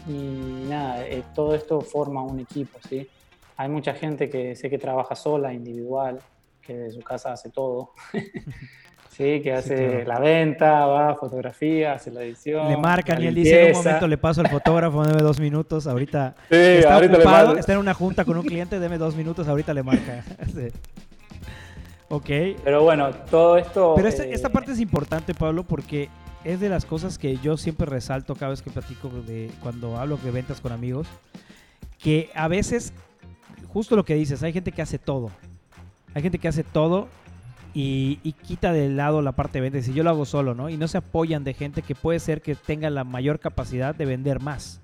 Y 0.07 0.65
nada, 0.67 1.05
eh, 1.05 1.23
todo 1.35 1.55
esto 1.55 1.81
forma 1.81 2.23
un 2.23 2.39
equipo. 2.39 2.79
¿sí? 2.87 3.07
Hay 3.57 3.69
mucha 3.69 3.93
gente 3.93 4.29
que 4.29 4.55
sé 4.55 4.69
que 4.69 4.77
trabaja 4.77 5.15
sola, 5.15 5.53
individual, 5.53 6.19
que 6.61 6.75
de 6.75 6.91
su 6.91 7.01
casa 7.01 7.33
hace 7.33 7.49
todo. 7.49 7.91
Sí, 9.11 9.41
que 9.41 9.51
hace 9.51 10.05
la 10.05 10.19
venta, 10.19 10.85
va, 10.85 11.15
fotografía, 11.15 11.93
hace 11.93 12.11
la 12.11 12.23
edición. 12.23 12.69
Le 12.69 12.77
marcan 12.77 13.21
y 13.21 13.27
él 13.27 13.35
dice, 13.35 13.69
en 13.69 13.75
un 13.75 13.83
momento 13.83 14.07
le 14.07 14.17
paso 14.17 14.39
al 14.39 14.47
fotógrafo, 14.47 15.03
deme 15.03 15.21
dos 15.21 15.37
minutos, 15.37 15.85
ahorita 15.85 16.33
está 16.49 16.97
ocupado, 16.97 17.57
está 17.57 17.73
en 17.73 17.79
una 17.79 17.93
junta 17.93 18.23
con 18.23 18.37
un 18.37 18.43
cliente, 18.43 18.79
deme 18.79 18.97
dos 18.97 19.15
minutos, 19.15 19.49
ahorita 19.49 19.73
le 19.73 19.83
marca. 19.83 20.23
Ok. 22.07 22.27
Pero 22.65 22.83
bueno, 22.83 23.09
todo 23.29 23.57
esto... 23.57 23.93
Pero 23.95 24.09
esta, 24.09 24.25
esta, 24.25 24.49
eh, 24.49 24.51
parte 24.51 24.73
es 24.73 24.81
importante, 24.81 25.33
Pablo, 25.33 25.63
porque 25.63 26.09
es 26.43 26.59
de 26.59 26.69
las 26.69 26.85
cosas 26.85 27.17
que 27.17 27.37
yo 27.37 27.57
siempre 27.57 27.85
resalto 27.85 28.35
cada 28.35 28.49
vez 28.49 28.61
que 28.61 28.71
platico 28.71 29.09
de 29.09 29.51
cuando 29.61 29.97
hablo 29.97 30.17
de 30.17 30.31
ventas 30.31 30.61
con 30.61 30.71
amigos, 30.71 31.07
que 31.99 32.29
a 32.33 32.47
veces, 32.47 32.93
justo 33.71 33.95
lo 33.95 34.05
que 34.05 34.15
dices, 34.15 34.41
hay 34.43 34.53
gente 34.53 34.71
que 34.71 34.81
hace 34.81 34.97
todo. 34.97 35.31
Hay 36.13 36.21
gente 36.21 36.39
que 36.39 36.47
hace 36.47 36.63
todo 36.63 37.07
y, 37.73 38.17
quita 38.45 38.73
de 38.73 38.89
lado 38.89 39.21
la 39.21 39.31
parte 39.33 39.59
de 39.59 39.69
ventas. 39.69 39.87
Y 39.87 39.93
yo 39.93 40.03
lo 40.03 40.09
hago 40.09 40.25
solo, 40.25 40.53
¿no? 40.53 40.69
Y 40.69 40.77
no 40.77 40.87
se 40.87 40.97
apoyan 40.97 41.43
de 41.43 41.53
gente 41.53 41.81
que 41.81 41.95
puede 41.95 42.19
ser 42.19 42.41
que 42.41 42.55
tenga 42.55 42.89
la 42.89 43.03
mayor 43.03 43.39
capacidad 43.39 43.95
de 43.95 44.05
vender 44.05 44.41
más. 44.41 44.81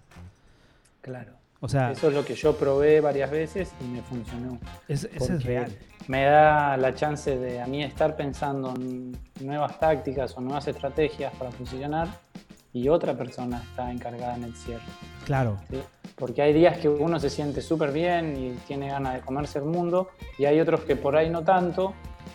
Claro. 1.02 1.37
O 1.60 1.68
sea, 1.68 1.92
eso 1.92 2.10
es 2.10 2.14
lo 2.14 2.24
que 2.24 2.36
yo 2.36 2.56
probé 2.56 3.02
varias 3.02 3.32
veces 3.32 3.72
y 3.82 3.86
me 3.86 4.02
funcionó. 4.02 4.60
eso 4.88 5.08
es 5.12 5.44
real. 5.44 5.72
Me 6.08 6.24
da 6.24 6.78
la 6.78 6.94
chance 6.94 7.38
de 7.38 7.62
a 7.62 7.68
mí 7.68 7.84
estar 7.84 8.16
pensando 8.16 8.74
en 8.76 9.18
nuevas 9.42 9.80
tácticas 9.80 10.38
o 10.38 10.42
nuevas 10.42 10.68
estrategias 10.68 11.34
para 11.34 11.52
funcionar 11.52 12.08
y 12.74 12.90
otra 12.90 13.16
persona 13.16 13.64
está 13.70 13.92
encargada 13.92 14.36
en 14.36 14.44
el 14.44 14.56
cierre. 14.56 14.84
Claro. 15.26 15.58
Porque 16.16 16.42
hay 16.42 16.54
días 16.54 16.78
que 16.78 16.88
uno 16.88 17.20
se 17.20 17.30
siente 17.30 17.62
súper 17.62 17.92
bien 17.92 18.36
y 18.38 18.52
tiene 18.68 18.90
ganas 18.90 19.16
de 19.16 19.22
comerse 19.22 19.60
el 19.60 19.66
mundo 19.66 20.10
y 20.38 20.46
hay 20.46 20.60
otros 20.60 20.82
que 20.82 20.96
por 20.96 21.16
ahí 21.16 21.30
no 21.30 21.44
tanto 21.44 21.94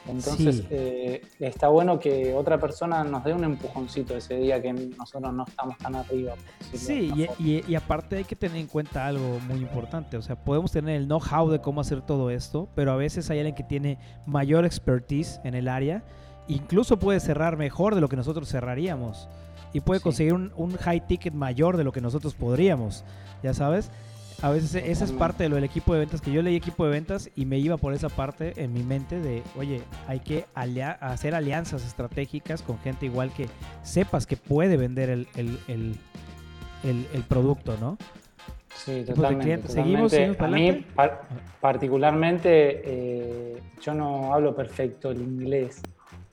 entonces 0.08 0.64
eh, 0.70 1.22
está 1.38 1.68
bueno 1.68 1.98
que 1.98 2.34
otra 2.34 2.58
persona 2.58 3.04
nos 3.04 3.22
dé 3.24 3.32
un 3.32 3.44
empujoncito 3.44 4.16
ese 4.16 4.36
día 4.36 4.60
que 4.60 4.72
nosotros 4.72 5.32
no 5.32 5.44
estamos 5.46 5.78
tan 5.78 5.94
arriba. 5.94 6.34
Sí, 6.72 7.12
y, 7.38 7.74
aparte 7.74 8.16
hay 8.16 8.24
que 8.24 8.34
tener 8.36 8.58
en 8.58 8.66
cuenta 8.66 9.06
algo 9.06 9.38
muy 9.46 9.58
importante. 9.58 10.16
O 10.16 10.22
sea, 10.22 10.36
podemos 10.36 10.72
tener 10.72 10.96
el 10.96 11.06
know-how 11.06 11.48
de 11.50 11.60
cómo 11.60 11.80
hacer 11.80 12.02
todo 12.02 12.30
esto, 12.30 12.68
pero 12.74 12.92
a 12.92 12.96
veces 12.96 13.30
hay 13.30 13.38
alguien 13.38 13.54
que 13.54 13.62
tiene 13.62 13.98
mayor 14.26 14.64
expertise 14.64 15.40
en 15.44 15.54
el 15.54 15.68
área, 15.68 16.02
incluso 16.48 16.98
puede 16.98 17.20
cerrar 17.20 17.56
mejor 17.56 17.94
de 17.94 18.00
lo 18.00 18.08
que 18.08 18.16
nosotros 18.16 18.48
cerraríamos 18.48 19.28
y 19.72 19.80
puede 19.80 20.00
conseguir 20.00 20.34
un, 20.34 20.52
un 20.56 20.76
high 20.76 21.06
ticket 21.06 21.32
mayor 21.32 21.76
de 21.76 21.84
lo 21.84 21.92
que 21.92 22.00
nosotros 22.00 22.34
podríamos, 22.34 23.04
ya 23.42 23.54
sabes. 23.54 23.90
A 24.42 24.50
veces 24.50 24.74
esa 24.74 25.04
es 25.04 25.12
parte 25.12 25.44
de 25.44 25.48
lo 25.48 25.54
del 25.54 25.62
equipo 25.64 25.94
de 25.94 26.00
ventas, 26.00 26.20
que 26.20 26.32
yo 26.32 26.42
leí 26.42 26.56
equipo 26.56 26.84
de 26.84 26.90
ventas 26.90 27.30
y 27.36 27.46
me 27.46 27.58
iba 27.58 27.76
por 27.76 27.94
esa 27.94 28.08
parte 28.08 28.52
en 28.56 28.72
mi 28.72 28.82
mente 28.82 29.20
de, 29.20 29.40
oye, 29.56 29.82
hay 30.08 30.18
que 30.18 30.46
hacer 31.00 31.36
alianzas 31.36 31.86
estratégicas 31.86 32.60
con 32.62 32.76
gente 32.80 33.06
igual 33.06 33.32
que 33.32 33.46
sepas 33.84 34.26
que 34.26 34.36
puede 34.36 34.76
vender 34.76 35.10
el, 35.10 35.28
producto, 37.28 37.76
¿no? 37.80 37.96
Sí, 38.74 39.04
totalmente. 39.06 39.68
Seguimos, 39.68 40.12
A 40.12 40.48
mí, 40.48 40.86
particularmente, 41.60 42.82
eh, 42.84 43.62
yo 43.80 43.94
no 43.94 44.34
hablo 44.34 44.56
perfecto 44.56 45.12
el 45.12 45.20
inglés. 45.20 45.82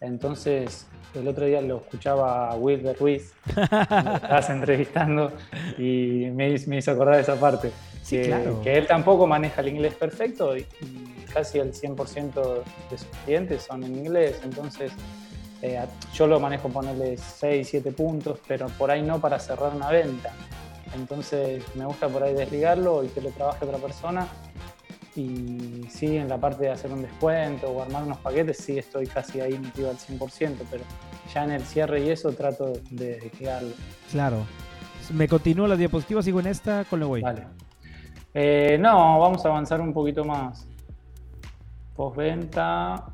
Entonces, 0.02 0.88
el 1.14 1.28
otro 1.28 1.46
día 1.46 1.62
lo 1.62 1.78
escuchaba 1.78 2.50
a 2.50 2.56
Wilber 2.56 2.98
Ruiz, 2.98 3.34
me 3.56 3.62
estabas 3.64 4.50
entrevistando 4.50 5.32
y 5.78 6.32
me, 6.34 6.56
me 6.66 6.78
hizo 6.78 6.92
acordar 6.92 7.20
esa 7.20 7.36
parte 7.40 7.72
que, 8.10 8.78
él 8.78 8.88
tampoco 8.88 9.28
maneja 9.28 9.62
el 9.62 9.70
inglés 9.70 9.94
perfecto 9.96 10.58
y, 10.58 10.66
casi 11.34 11.60
el 11.60 11.74
100% 11.74 12.64
de 12.90 12.98
sus 12.98 13.08
clientes 13.24 13.62
son 13.62 13.84
en 13.84 13.96
inglés, 13.96 14.42
entonces 14.44 14.92
eh, 15.62 15.80
yo 16.14 16.26
lo 16.26 16.40
manejo 16.40 16.70
ponerle 16.70 17.18
6, 17.18 17.68
7 17.70 17.92
puntos, 17.92 18.40
pero 18.48 18.68
por 18.68 18.90
ahí 18.90 19.02
no 19.02 19.20
para 19.20 19.38
cerrar 19.40 19.76
una 19.76 19.90
venta. 19.90 20.34
Entonces 20.96 21.64
me 21.76 21.86
gusta 21.86 22.08
por 22.08 22.24
ahí 22.24 22.34
desligarlo 22.34 23.04
y 23.04 23.10
que 23.10 23.22
lo 23.22 23.30
trabaje 23.30 23.66
otra 23.66 23.78
persona. 23.78 24.28
Y 25.16 25.86
sí, 25.90 26.18
en 26.18 26.30
la 26.30 26.38
parte 26.38 26.64
de 26.64 26.72
hacer 26.72 26.92
un 26.92 27.02
descuento 27.02 27.68
o 27.68 27.82
armar 27.82 28.04
unos 28.04 28.20
paquetes, 28.20 28.58
sí 28.58 28.78
estoy 28.78 29.06
casi 29.08 29.42
ahí 29.42 29.58
metido 29.58 29.90
al 29.90 29.98
100%, 29.98 30.56
pero 30.72 30.84
ya 31.34 31.44
en 31.44 31.52
el 31.52 31.64
cierre 31.64 32.02
y 32.04 32.10
eso 32.10 32.32
trato 32.32 32.74
de 32.90 33.20
desligarlo. 33.20 33.74
Claro. 34.12 34.46
Me 35.14 35.28
continúo 35.28 35.68
las 35.68 35.78
diapositivas, 35.78 36.24
sigo 36.24 36.40
en 36.40 36.48
esta, 36.48 36.86
con 36.86 37.00
lo 37.00 37.08
voy. 37.08 37.22
Vale. 37.22 37.48
Eh, 38.34 38.78
no, 38.80 39.20
vamos 39.20 39.46
a 39.46 39.50
avanzar 39.50 39.82
un 39.82 39.94
poquito 39.94 40.24
más. 40.24 40.68
Postventa. 41.96 43.06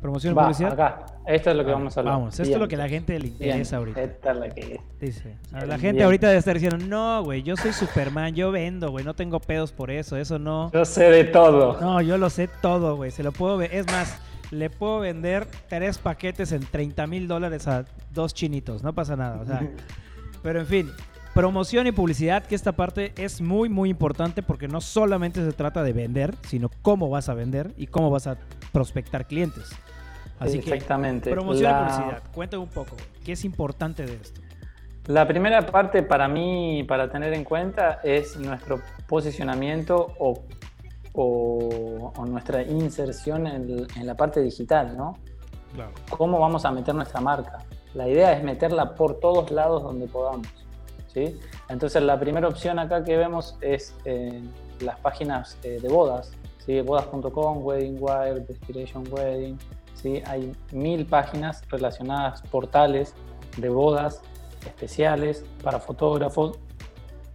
Promoción 0.00 0.34
publicidad. 0.34 0.72
Acá. 0.72 1.06
Esto 1.26 1.50
es 1.50 1.56
lo 1.56 1.64
que 1.64 1.72
vamos 1.72 1.96
a 1.96 2.00
hablar. 2.00 2.14
Vamos, 2.16 2.38
esto 2.38 2.54
es 2.54 2.60
lo 2.60 2.68
que 2.68 2.76
la 2.76 2.88
gente 2.88 3.18
le 3.18 3.28
interesa 3.28 3.78
ahorita. 3.78 4.02
Esta 4.02 4.32
es 4.32 4.36
la 4.36 4.48
que. 4.50 4.80
Dice. 5.00 5.36
la 5.50 5.78
gente 5.78 6.02
ahorita 6.02 6.26
debe 6.26 6.38
estar 6.38 6.54
diciendo, 6.54 6.84
no, 6.86 7.24
güey, 7.24 7.42
yo 7.42 7.56
soy 7.56 7.72
Superman, 7.72 8.34
yo 8.34 8.50
vendo, 8.52 8.90
güey, 8.90 9.04
no 9.04 9.14
tengo 9.14 9.40
pedos 9.40 9.72
por 9.72 9.90
eso, 9.90 10.18
eso 10.18 10.38
no. 10.38 10.70
Yo 10.72 10.84
sé 10.84 11.04
de 11.04 11.24
todo. 11.24 11.80
No, 11.80 12.02
yo 12.02 12.18
lo 12.18 12.28
sé 12.28 12.48
todo, 12.60 12.96
güey. 12.96 13.10
Se 13.10 13.22
lo 13.22 13.32
puedo 13.32 13.56
ver. 13.56 13.74
Es 13.74 13.86
más, 13.86 14.18
le 14.50 14.68
puedo 14.68 15.00
vender 15.00 15.46
tres 15.68 15.96
paquetes 15.96 16.52
en 16.52 16.66
30 16.66 17.06
mil 17.06 17.26
dólares 17.26 17.66
a 17.66 17.86
dos 18.12 18.34
chinitos. 18.34 18.82
No 18.82 18.92
pasa 18.94 19.16
nada. 19.16 19.40
O 19.40 19.46
sea. 19.46 19.66
pero 20.42 20.60
en 20.60 20.66
fin, 20.66 20.90
Promoción 21.34 21.88
y 21.88 21.90
publicidad, 21.92 22.44
que 22.44 22.54
esta 22.54 22.70
parte 22.70 23.12
es 23.16 23.40
muy, 23.40 23.68
muy 23.68 23.90
importante 23.90 24.40
porque 24.40 24.68
no 24.68 24.80
solamente 24.80 25.44
se 25.44 25.50
trata 25.52 25.82
de 25.82 25.92
vender, 25.92 26.36
sino 26.42 26.70
cómo 26.80 27.10
vas 27.10 27.28
a 27.28 27.34
vender 27.34 27.72
y 27.76 27.88
cómo 27.88 28.08
vas 28.08 28.28
a 28.28 28.36
prospectar 28.72 29.26
clientes. 29.26 29.72
Así 30.38 30.58
Exactamente. 30.58 31.30
que 31.30 31.34
promoción 31.34 31.72
y 31.72 31.74
publicidad, 31.74 32.22
cuéntame 32.32 32.62
un 32.62 32.68
poco, 32.68 32.94
¿qué 33.24 33.32
es 33.32 33.44
importante 33.44 34.06
de 34.06 34.14
esto? 34.14 34.40
La 35.06 35.26
primera 35.26 35.66
parte 35.66 36.04
para 36.04 36.28
mí, 36.28 36.84
para 36.86 37.10
tener 37.10 37.32
en 37.34 37.42
cuenta, 37.42 37.98
es 38.04 38.36
nuestro 38.36 38.80
posicionamiento 39.08 40.14
o, 40.20 40.44
o, 41.14 42.24
nuestra 42.28 42.62
inserción 42.62 43.48
en, 43.48 43.86
en, 43.96 44.06
la 44.06 44.14
parte 44.14 44.40
digital, 44.40 44.96
¿no? 44.96 45.18
Claro. 45.74 45.90
¿Cómo 46.10 46.38
vamos 46.38 46.64
a 46.64 46.70
meter 46.70 46.94
nuestra 46.94 47.20
marca? 47.20 47.58
La 47.92 48.08
idea 48.08 48.32
es 48.32 48.44
meterla 48.44 48.94
por 48.94 49.18
todos 49.18 49.50
lados 49.50 49.82
donde 49.82 50.06
podamos. 50.06 50.63
Entonces 51.68 52.02
la 52.02 52.18
primera 52.18 52.48
opción 52.48 52.78
acá 52.78 53.04
que 53.04 53.16
vemos 53.16 53.56
es 53.60 53.94
eh, 54.04 54.40
las 54.80 54.98
páginas 54.98 55.56
eh, 55.62 55.78
de 55.80 55.88
bodas, 55.88 56.32
¿sí? 56.64 56.80
bodas.com, 56.80 57.64
Wedding 57.64 57.98
Wire, 58.00 58.40
Destination 58.40 59.04
Wedding, 59.10 59.58
¿sí? 59.94 60.22
hay 60.26 60.52
mil 60.72 61.06
páginas 61.06 61.62
relacionadas, 61.68 62.42
portales 62.42 63.14
de 63.56 63.68
bodas 63.68 64.20
especiales 64.66 65.44
para 65.62 65.78
fotógrafos, 65.78 66.58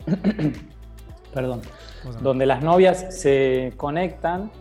perdón, 1.33 1.61
donde 2.21 2.45
las 2.45 2.63
novias 2.63 3.15
se 3.15 3.73
conectan 3.77 4.51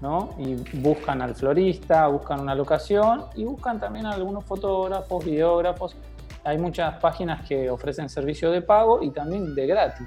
¿no? 0.00 0.34
y 0.38 0.54
buscan 0.78 1.22
al 1.22 1.34
florista, 1.34 2.06
buscan 2.08 2.40
una 2.40 2.54
locación 2.54 3.24
y 3.34 3.44
buscan 3.44 3.80
también 3.80 4.06
a 4.06 4.12
algunos 4.12 4.44
fotógrafos, 4.44 5.24
videógrafos. 5.24 5.96
Hay 6.44 6.58
muchas 6.58 6.96
páginas 7.00 7.46
que 7.46 7.70
ofrecen 7.70 8.08
servicio 8.08 8.50
de 8.50 8.62
pago 8.62 9.02
y 9.02 9.10
también 9.10 9.54
de 9.54 9.66
gratis. 9.66 10.06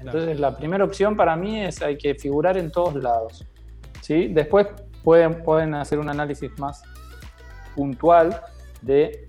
Entonces 0.00 0.38
la 0.38 0.56
primera 0.56 0.84
opción 0.84 1.16
para 1.16 1.36
mí 1.36 1.60
es 1.62 1.82
hay 1.82 1.96
que 1.96 2.14
figurar 2.14 2.56
en 2.56 2.70
todos 2.70 2.94
lados. 2.94 3.46
¿sí? 4.00 4.28
Después 4.28 4.68
pueden, 5.02 5.42
pueden 5.42 5.74
hacer 5.74 5.98
un 5.98 6.08
análisis 6.08 6.50
más 6.58 6.82
puntual 7.74 8.40
de 8.82 9.26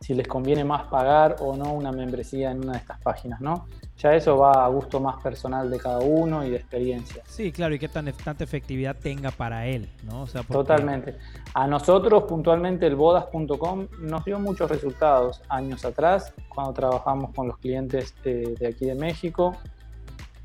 si 0.00 0.14
les 0.14 0.26
conviene 0.26 0.64
más 0.64 0.84
pagar 0.88 1.36
o 1.40 1.56
no 1.56 1.72
una 1.72 1.92
membresía 1.92 2.50
en 2.50 2.58
una 2.58 2.72
de 2.72 2.78
estas 2.78 3.00
páginas, 3.00 3.40
¿no? 3.40 3.66
Ya 3.98 4.14
eso 4.14 4.36
va 4.36 4.64
a 4.64 4.68
gusto 4.68 4.98
más 4.98 5.22
personal 5.22 5.70
de 5.70 5.78
cada 5.78 6.00
uno 6.00 6.44
y 6.44 6.50
de 6.50 6.56
experiencia. 6.56 7.22
Sí, 7.26 7.52
claro, 7.52 7.74
y 7.74 7.78
qué 7.78 7.88
tan, 7.88 8.12
tanta 8.12 8.42
efectividad 8.42 8.96
tenga 8.96 9.30
para 9.30 9.66
él, 9.66 9.88
¿no? 10.02 10.26
Totalmente. 10.50 11.18
A 11.54 11.66
nosotros, 11.66 12.24
puntualmente, 12.24 12.86
el 12.86 12.96
bodas.com 12.96 13.86
nos 14.00 14.24
dio 14.24 14.40
muchos 14.40 14.68
resultados 14.70 15.42
años 15.48 15.84
atrás, 15.84 16.32
cuando 16.48 16.72
trabajamos 16.72 17.32
con 17.34 17.46
los 17.46 17.58
clientes 17.58 18.14
de, 18.24 18.54
de 18.58 18.66
aquí 18.66 18.86
de 18.86 18.94
México. 18.94 19.56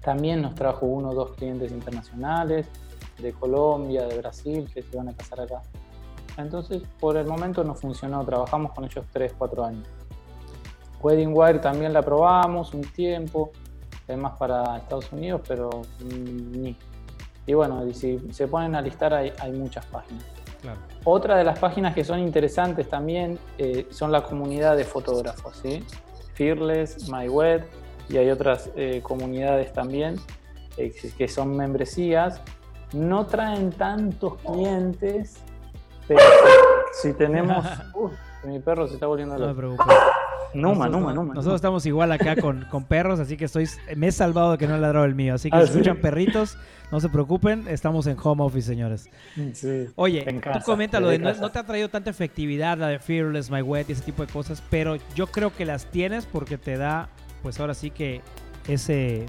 También 0.02 0.42
nos 0.42 0.54
trajo 0.54 0.86
uno 0.86 1.10
o 1.10 1.16
dos 1.16 1.32
clientes 1.32 1.72
internacionales, 1.72 2.68
de 3.20 3.34
Colombia, 3.34 4.06
de 4.06 4.18
Brasil, 4.18 4.70
que 4.74 4.84
se 4.84 4.96
van 4.96 5.10
a 5.10 5.14
casar 5.14 5.42
acá. 5.42 5.62
Entonces, 6.38 6.84
por 7.00 7.18
el 7.18 7.26
momento 7.26 7.64
no 7.64 7.74
funcionó, 7.74 8.24
trabajamos 8.24 8.72
con 8.74 8.86
ellos 8.86 9.06
3, 9.12 9.34
4 9.38 9.66
años. 9.66 9.88
Wedding 11.02 11.32
Wire 11.34 11.60
también 11.60 11.94
la 11.94 12.02
probamos 12.02 12.74
un 12.74 12.82
tiempo, 12.82 13.52
además 14.08 14.34
para 14.38 14.78
Estados 14.78 15.12
Unidos, 15.12 15.42
pero 15.48 15.70
mm, 16.02 16.62
ni. 16.62 16.76
Y 17.46 17.54
bueno, 17.54 17.82
si 17.94 18.20
se 18.32 18.48
ponen 18.48 18.76
a 18.76 18.82
listar 18.82 19.14
hay, 19.14 19.32
hay 19.40 19.52
muchas 19.54 19.86
páginas. 19.86 20.26
Otra 21.04 21.38
de 21.38 21.44
las 21.44 21.60
páginas 21.60 21.94
que 21.94 22.04
son 22.04 22.20
interesantes 22.20 22.90
también 22.90 23.40
eh, 23.58 23.88
son 23.90 24.12
la 24.12 24.24
comunidad 24.24 24.76
de 24.76 24.84
fotógrafos, 24.84 25.58
¿sí? 25.62 25.84
Fearless, 26.34 27.10
MyWeb 27.10 27.66
y 28.10 28.18
hay 28.18 28.30
otras 28.30 28.70
eh, 28.76 29.02
comunidades 29.02 29.72
también 29.74 30.16
eh, 30.78 30.94
que 31.18 31.28
son 31.28 31.56
membresías. 31.56 32.42
No 32.94 33.26
traen 33.26 33.72
tantos 33.72 34.36
clientes, 34.38 35.38
pero 36.08 36.22
si 37.02 37.14
tenemos... 37.14 37.66
mi 38.44 38.60
perro 38.60 38.88
se 38.88 38.94
está 38.94 39.08
volviendo 39.08 39.38
loco. 39.38 39.62
No 39.62 39.78
preocupes. 40.52 40.62
Numa, 40.62 40.90
Numa, 40.90 41.14
Numa. 41.14 41.34
Nosotros 41.34 41.56
estamos 41.56 41.86
igual 41.86 42.12
acá 42.12 42.36
con, 42.36 42.66
con, 42.66 42.84
perros, 42.84 43.20
así 43.20 43.38
que 43.38 43.46
estoy, 43.46 43.68
me 43.96 44.08
he 44.08 44.12
salvado 44.12 44.54
de 44.54 44.58
que 44.58 44.68
no 44.68 44.76
he 44.76 44.80
ladrado 44.80 45.06
el 45.06 45.16
mío. 45.16 45.36
Así 45.36 45.50
que 45.50 45.58
si 45.58 45.64
ah, 45.64 45.66
escuchan 45.66 45.98
perritos, 45.98 46.58
no 46.92 47.00
se 47.00 47.10
preocupen, 47.10 47.68
estamos 47.68 48.08
en 48.08 48.18
home 48.22 48.44
office, 48.44 48.68
señores. 48.68 49.10
Sí, 49.54 49.88
Oye, 49.96 50.26
tú 50.54 50.60
comenta 50.66 51.00
lo 51.00 51.10
de 51.10 51.20
no, 51.20 51.52
te 51.52 51.60
ha 51.60 51.64
traído 51.64 51.90
tanta 51.90 52.10
efectividad 52.10 52.78
la 52.78 52.88
de 52.88 53.00
Fearless, 53.00 53.52
My 53.52 53.62
Wet 53.62 53.90
y 53.90 53.94
ese 53.94 54.04
tipo 54.04 54.26
de 54.26 54.32
cosas, 54.32 54.64
pero 54.70 54.98
yo 55.16 55.28
creo 55.28 55.54
que 55.54 55.66
las 55.66 55.86
tienes 55.86 56.26
porque 56.26 56.58
te 56.58 56.78
da, 56.78 57.10
pues 57.42 57.60
ahora 57.60 57.74
sí 57.74 57.92
que 57.92 58.22
ese, 58.68 59.26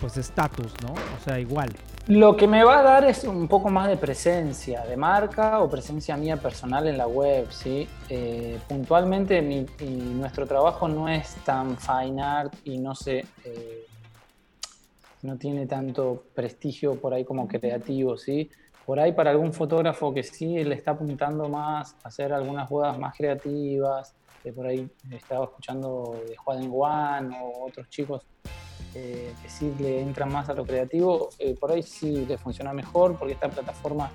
pues 0.00 0.16
estatus, 0.16 0.72
¿no? 0.82 0.92
O 0.92 1.24
sea, 1.24 1.40
igual. 1.40 1.70
Lo 2.10 2.36
que 2.36 2.48
me 2.48 2.64
va 2.64 2.80
a 2.80 2.82
dar 2.82 3.04
es 3.04 3.22
un 3.22 3.46
poco 3.46 3.70
más 3.70 3.86
de 3.86 3.96
presencia 3.96 4.84
de 4.84 4.96
marca 4.96 5.60
o 5.60 5.70
presencia 5.70 6.16
mía 6.16 6.36
personal 6.36 6.88
en 6.88 6.98
la 6.98 7.06
web, 7.06 7.46
¿sí? 7.52 7.86
Eh, 8.08 8.58
puntualmente 8.68 9.40
nuestro 9.40 10.44
trabajo 10.44 10.88
no 10.88 11.08
es 11.08 11.36
tan 11.44 11.78
fine 11.78 12.20
art 12.20 12.52
y 12.64 12.78
no 12.78 12.96
se... 12.96 13.20
Eh, 13.44 13.86
no 15.22 15.36
tiene 15.36 15.68
tanto 15.68 16.24
prestigio 16.34 16.96
por 16.96 17.14
ahí 17.14 17.24
como 17.24 17.46
creativo, 17.46 18.16
¿sí? 18.16 18.50
Por 18.84 18.98
ahí 18.98 19.12
para 19.12 19.30
algún 19.30 19.52
fotógrafo 19.52 20.12
que 20.12 20.24
sí 20.24 20.64
le 20.64 20.74
está 20.74 20.90
apuntando 20.90 21.48
más 21.48 21.94
a 22.02 22.08
hacer 22.08 22.32
algunas 22.32 22.68
bodas 22.68 22.98
más 22.98 23.16
creativas, 23.16 24.16
por 24.56 24.66
ahí 24.66 24.90
estaba 25.12 25.44
escuchando 25.44 26.20
de 26.26 26.36
Juan 26.36 26.68
Juan 26.68 27.32
o 27.40 27.66
otros 27.66 27.88
chicos 27.88 28.26
eh, 28.94 29.32
que 29.42 29.48
sí 29.48 29.72
le 29.78 30.00
entran 30.00 30.32
más 30.32 30.48
a 30.48 30.54
lo 30.54 30.64
creativo, 30.64 31.30
eh, 31.38 31.54
por 31.58 31.72
ahí 31.72 31.82
sí 31.82 32.26
le 32.26 32.36
funciona 32.38 32.72
mejor 32.72 33.16
porque 33.16 33.34
esta 33.34 33.48
plataforma 33.48 34.10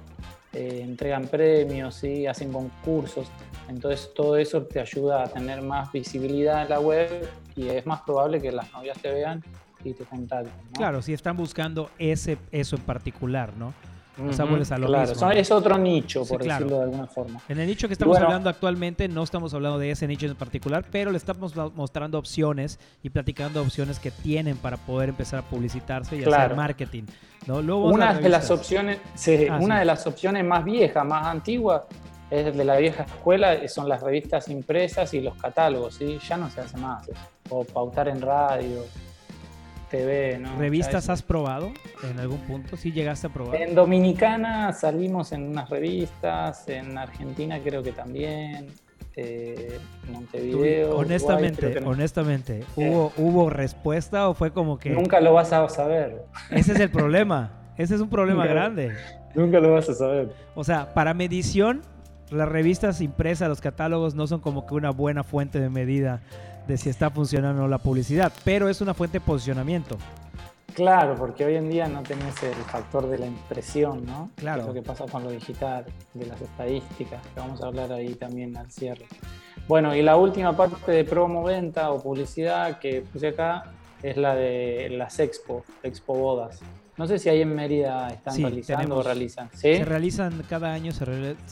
eh, 0.53 0.81
entregan 0.83 1.27
premios, 1.27 1.95
¿sí? 1.95 2.27
hacen 2.27 2.51
concursos, 2.51 3.27
entonces 3.67 4.11
todo 4.13 4.38
eso 4.38 4.63
te 4.63 4.79
ayuda 4.79 5.23
a 5.23 5.27
tener 5.27 5.61
más 5.61 5.91
visibilidad 5.91 6.63
en 6.63 6.69
la 6.69 6.79
web 6.79 7.29
y 7.55 7.69
es 7.69 7.85
más 7.85 8.01
probable 8.01 8.41
que 8.41 8.51
las 8.51 8.71
novias 8.73 8.97
te 9.01 9.11
vean 9.11 9.43
y 9.83 9.93
te 9.93 10.03
contacten. 10.03 10.51
Claro, 10.73 11.01
si 11.01 11.13
están 11.13 11.38
buscando 11.38 11.89
ese, 11.97 12.38
eso 12.51 12.75
en 12.75 12.81
particular, 12.81 13.53
¿no? 13.55 13.73
O 14.17 14.34
sea, 14.34 14.45
a 14.45 14.78
lo 14.78 14.88
mismo. 14.88 15.32
Es 15.32 15.51
otro 15.51 15.78
nicho, 15.78 16.25
por 16.25 16.43
decirlo 16.43 16.78
de 16.78 16.84
alguna 16.84 17.08
forma. 17.08 17.41
En 17.49 17.60
el 17.60 17.67
nicho 17.67 17.88
que 17.88 17.93
estamos 17.93 18.17
hablando 18.17 18.49
actualmente, 18.49 19.08
no 19.08 19.23
estamos 19.23 19.54
hablando 19.54 19.80
de 19.80 19.91
ese 19.91 20.08
nicho 20.08 20.25
en 20.25 20.36
particular, 20.36 20.86
pero 20.89 21.12
le 21.12 21.17
estamos 21.17 21.56
mostrando 21.75 22.17
opciones 22.17 22.80
y 23.04 23.10
platicando 23.10 23.62
opciones 23.62 23.99
que 23.99 24.12
tienen 24.12 24.58
para 24.58 24.78
poder 24.78 25.10
empezar 25.10 25.39
a 25.39 25.43
publicitarse 25.43 26.17
y 26.17 26.23
hacer 26.23 26.56
marketing. 26.56 27.04
¿no? 27.47 27.58
una 27.78 28.13
de 28.15 28.30
las 28.30 28.49
opciones, 28.49 28.99
ah, 29.51 29.60
una 29.62 29.80
de 29.80 29.86
las 29.86 30.08
opciones 30.08 30.43
más 30.43 30.65
viejas, 30.65 31.06
más 31.06 31.28
antiguas, 31.28 31.84
es 32.30 32.56
de 32.56 32.65
la 32.65 32.78
vieja 32.78 33.04
escuela, 33.04 33.67
son 33.67 33.88
las 33.88 34.01
revistas 34.01 34.49
impresas 34.49 35.13
y 35.13 35.21
los 35.21 35.36
catálogos, 35.36 35.95
¿sí? 35.95 36.17
Ya 36.28 36.38
no 36.38 36.49
se 36.49 36.62
hace 36.62 36.78
más. 36.78 37.08
O 37.49 37.63
pautar 37.63 38.08
en 38.08 38.19
radio. 38.21 38.84
¿Revistas 40.58 41.10
has 41.10 41.21
probado 41.21 41.71
en 42.03 42.19
algún 42.19 42.39
punto? 42.39 42.77
¿Sí 42.77 42.91
llegaste 42.91 43.27
a 43.27 43.29
probar? 43.29 43.62
En 43.62 43.75
Dominicana 43.75 44.73
salimos 44.73 45.31
en 45.31 45.43
unas 45.43 45.69
revistas, 45.69 46.67
en 46.67 46.97
Argentina 46.97 47.60
creo 47.63 47.84
que 47.84 47.91
también, 47.91 48.67
eh, 49.15 49.79
Montevideo. 50.12 50.97
honestamente, 50.97 51.79
honestamente, 51.86 52.63
¿hubo, 52.75 53.13
¿hubo 53.17 53.49
respuesta 53.49 54.29
o 54.29 54.34
fue 54.34 54.51
como 54.51 54.77
que... 54.77 54.89
Nunca 54.89 55.19
lo 55.19 55.34
vas 55.34 55.53
a 55.53 55.67
saber. 55.69 56.23
Ese 56.51 56.73
es 56.73 56.79
el 56.79 56.89
problema, 56.91 57.51
ese 57.77 57.95
es 57.95 58.01
un 58.01 58.10
problema 58.10 58.45
grande. 58.45 58.93
Nunca 59.34 59.60
lo 59.60 59.73
vas 59.73 59.89
a 59.89 59.93
saber. 59.93 60.34
O 60.55 60.63
sea, 60.63 60.93
para 60.93 61.13
medición, 61.13 61.81
las 62.31 62.49
revistas 62.49 63.01
impresas, 63.01 63.49
los 63.49 63.61
catálogos 63.61 64.15
no 64.15 64.27
son 64.27 64.39
como 64.39 64.65
que 64.65 64.73
una 64.73 64.91
buena 64.91 65.23
fuente 65.23 65.59
de 65.59 65.69
medida 65.69 66.21
de 66.67 66.77
si 66.77 66.89
está 66.89 67.09
funcionando 67.09 67.67
la 67.67 67.77
publicidad, 67.77 68.33
pero 68.43 68.69
es 68.69 68.81
una 68.81 68.93
fuente 68.93 69.19
de 69.19 69.25
posicionamiento. 69.25 69.97
Claro, 70.73 71.15
porque 71.15 71.45
hoy 71.45 71.55
en 71.55 71.69
día 71.69 71.88
no 71.88 72.03
tenés 72.03 72.41
el 72.43 72.53
factor 72.53 73.07
de 73.07 73.17
la 73.17 73.27
impresión, 73.27 74.05
¿no? 74.05 74.29
Claro. 74.35 74.61
Es 74.61 74.67
lo 74.67 74.73
que 74.73 74.81
pasa 74.81 75.05
con 75.05 75.23
lo 75.23 75.31
digital, 75.31 75.85
de 76.13 76.25
las 76.25 76.41
estadísticas, 76.41 77.25
que 77.27 77.39
vamos 77.39 77.61
a 77.61 77.67
hablar 77.67 77.93
ahí 77.93 78.15
también 78.15 78.57
al 78.57 78.69
cierre. 78.69 79.05
Bueno, 79.69 79.95
y 79.95 80.01
la 80.01 80.17
última 80.17 80.55
parte 80.55 80.91
de 80.91 81.05
promo, 81.05 81.43
venta 81.43 81.91
o 81.91 82.03
publicidad 82.03 82.77
que 82.79 83.01
puse 83.01 83.29
acá 83.29 83.71
es 84.03 84.17
la 84.17 84.35
de 84.35 84.89
las 84.91 85.19
expo, 85.19 85.63
expo 85.81 86.13
bodas. 86.13 86.59
No 86.97 87.08
sé 87.08 87.19
si 87.19 87.27
ahí 87.27 87.41
en 87.41 87.53
Mérida 87.53 88.08
están 88.08 88.41
realizando 88.41 88.97
o 88.97 89.03
realizan. 89.03 89.49
Se 89.53 89.84
realizan 89.84 90.43
cada 90.49 90.71
año, 90.71 90.93
se, 90.93 91.03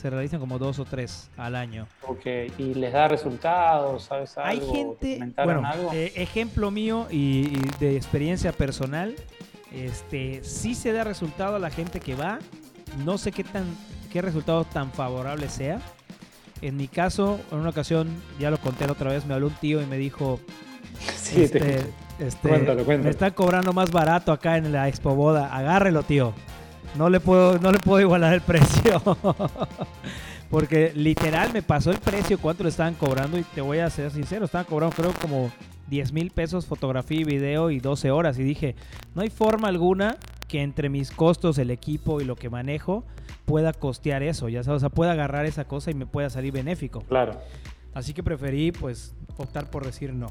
realizan 0.08 0.40
como 0.40 0.58
dos 0.58 0.78
o 0.78 0.86
tres 0.86 1.30
al 1.36 1.54
año. 1.54 1.86
Ok, 2.06 2.26
¿y 2.56 2.74
les 2.74 2.94
da 2.94 3.08
resultados? 3.08 4.04
¿Sabes 4.04 4.38
algo? 4.38 4.48
Hay 4.48 4.60
gente, 4.60 5.32
bueno, 5.44 5.62
eh, 5.92 6.12
ejemplo 6.16 6.70
mío 6.70 7.06
y, 7.10 7.58
de 7.78 7.96
experiencia 7.96 8.52
personal, 8.52 9.14
este, 9.70 10.42
sí 10.44 10.74
se 10.74 10.92
da 10.92 11.04
resultado 11.04 11.56
a 11.56 11.58
la 11.58 11.70
gente 11.70 12.00
que 12.00 12.14
va. 12.14 12.38
No 13.04 13.18
sé 13.18 13.30
qué 13.30 13.44
tan, 13.44 13.64
qué 14.10 14.22
resultado 14.22 14.64
tan 14.64 14.92
favorable 14.92 15.50
sea. 15.50 15.78
En 16.62 16.78
mi 16.78 16.88
caso, 16.88 17.38
en 17.52 17.58
una 17.58 17.68
ocasión, 17.68 18.08
ya 18.38 18.50
lo 18.50 18.56
conté 18.56 18.86
la 18.86 18.92
otra 18.92 19.10
vez, 19.10 19.26
me 19.26 19.34
habló 19.34 19.48
un 19.48 19.54
tío 19.54 19.82
y 19.82 19.86
me 19.86 19.98
dijo, 19.98 20.40
sí, 21.16 21.42
este, 21.42 21.84
este, 22.18 22.48
Me 22.98 23.10
están 23.10 23.32
cobrando 23.32 23.72
más 23.72 23.90
barato 23.90 24.32
acá 24.32 24.56
en 24.56 24.72
la 24.72 24.88
Expo 24.88 25.14
Boda. 25.14 25.54
Agárrelo, 25.54 26.02
tío. 26.02 26.32
No 26.96 27.08
le 27.08 27.20
puedo, 27.20 27.58
no 27.58 27.72
le 27.72 27.78
puedo 27.78 28.00
igualar 28.00 28.34
el 28.34 28.40
precio. 28.42 29.02
Porque 30.50 30.92
literal 30.94 31.52
me 31.52 31.62
pasó 31.62 31.90
el 31.90 31.98
precio, 31.98 32.38
cuánto 32.38 32.62
le 32.62 32.68
estaban 32.70 32.94
cobrando. 32.94 33.38
Y 33.38 33.42
te 33.42 33.60
voy 33.60 33.78
a 33.78 33.90
ser 33.90 34.10
sincero, 34.10 34.44
estaban 34.44 34.66
cobrando 34.66 34.94
creo 34.94 35.12
como 35.20 35.50
10 35.88 36.12
mil 36.12 36.30
pesos 36.30 36.66
fotografía 36.66 37.20
y 37.20 37.24
video 37.24 37.70
y 37.70 37.80
12 37.80 38.10
horas. 38.10 38.38
Y 38.38 38.44
dije, 38.44 38.76
no 39.14 39.22
hay 39.22 39.30
forma 39.30 39.68
alguna 39.68 40.16
que 40.46 40.62
entre 40.62 40.88
mis 40.88 41.10
costos, 41.10 41.58
el 41.58 41.70
equipo 41.70 42.20
y 42.20 42.24
lo 42.24 42.36
que 42.36 42.50
manejo 42.50 43.04
pueda 43.44 43.72
costear 43.72 44.22
eso. 44.22 44.48
Ya 44.48 44.62
sabes, 44.62 44.78
o 44.78 44.80
sea, 44.80 44.88
pueda 44.90 45.12
agarrar 45.12 45.46
esa 45.46 45.64
cosa 45.64 45.90
y 45.90 45.94
me 45.94 46.06
pueda 46.06 46.30
salir 46.30 46.52
benéfico. 46.52 47.00
Claro. 47.02 47.40
Así 47.92 48.12
que 48.12 48.22
preferí 48.22 48.72
pues 48.72 49.14
optar 49.36 49.70
por 49.70 49.84
decir 49.84 50.12
no. 50.12 50.28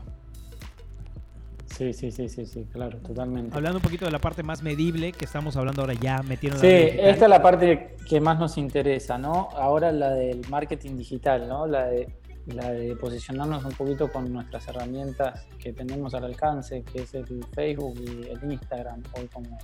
Sí, 1.77 1.91
sí, 1.91 2.11
sí, 2.11 2.29
sí, 2.29 2.45
sí, 2.45 2.65
claro, 2.71 2.99
totalmente. 2.99 3.55
Hablando 3.55 3.79
un 3.79 3.81
poquito 3.81 4.05
de 4.05 4.11
la 4.11 4.19
parte 4.19 4.43
más 4.43 4.61
medible 4.61 5.11
que 5.11 5.25
estamos 5.25 5.57
hablando 5.57 5.81
ahora 5.81 5.95
ya 5.95 6.21
metiendo 6.21 6.59
Sí, 6.59 6.67
esta 6.67 7.25
es 7.25 7.29
la 7.29 7.41
parte 7.41 7.95
que 8.07 8.21
más 8.21 8.37
nos 8.37 8.59
interesa, 8.59 9.17
¿no? 9.17 9.49
Ahora 9.55 9.91
la 9.91 10.11
del 10.11 10.47
marketing 10.49 10.97
digital, 10.97 11.47
¿no? 11.47 11.65
La 11.65 11.85
de, 11.85 12.15
la 12.45 12.71
de 12.71 12.95
posicionarnos 12.95 13.65
un 13.65 13.71
poquito 13.71 14.11
con 14.11 14.31
nuestras 14.31 14.67
herramientas 14.67 15.47
que 15.57 15.73
tenemos 15.73 16.13
al 16.13 16.25
alcance, 16.25 16.83
que 16.83 17.01
es 17.01 17.13
el 17.15 17.43
Facebook 17.55 17.95
y 17.99 18.27
el 18.27 18.51
Instagram, 18.51 19.01
hoy 19.17 19.27
como 19.33 19.57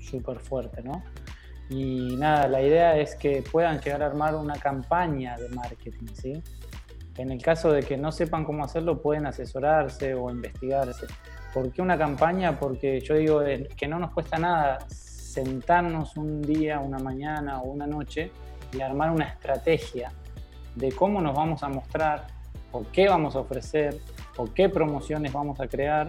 súper 0.00 0.38
fuerte, 0.38 0.82
¿no? 0.84 1.02
Y 1.68 2.14
nada, 2.16 2.46
la 2.46 2.62
idea 2.62 2.96
es 2.96 3.16
que 3.16 3.42
puedan 3.42 3.80
llegar 3.80 4.04
a 4.04 4.06
armar 4.06 4.36
una 4.36 4.54
campaña 4.54 5.36
de 5.36 5.48
marketing, 5.48 6.06
¿sí? 6.14 6.42
En 7.16 7.32
el 7.32 7.42
caso 7.42 7.72
de 7.72 7.82
que 7.82 7.96
no 7.96 8.12
sepan 8.12 8.44
cómo 8.44 8.64
hacerlo, 8.64 9.02
pueden 9.02 9.26
asesorarse 9.26 10.14
o 10.14 10.30
investigarse. 10.30 11.06
¿Por 11.56 11.72
qué 11.72 11.80
una 11.80 11.96
campaña? 11.96 12.60
Porque 12.60 13.00
yo 13.00 13.14
digo 13.14 13.40
eh, 13.40 13.66
que 13.78 13.88
no 13.88 13.98
nos 13.98 14.10
cuesta 14.10 14.38
nada 14.38 14.78
sentarnos 14.90 16.18
un 16.18 16.42
día, 16.42 16.80
una 16.80 16.98
mañana 16.98 17.62
o 17.62 17.70
una 17.70 17.86
noche 17.86 18.30
y 18.74 18.82
armar 18.82 19.10
una 19.10 19.24
estrategia 19.24 20.12
de 20.74 20.92
cómo 20.92 21.22
nos 21.22 21.34
vamos 21.34 21.62
a 21.62 21.70
mostrar, 21.70 22.26
o 22.72 22.84
qué 22.92 23.08
vamos 23.08 23.36
a 23.36 23.38
ofrecer, 23.38 23.96
o 24.36 24.52
qué 24.52 24.68
promociones 24.68 25.32
vamos 25.32 25.58
a 25.58 25.66
crear 25.66 26.08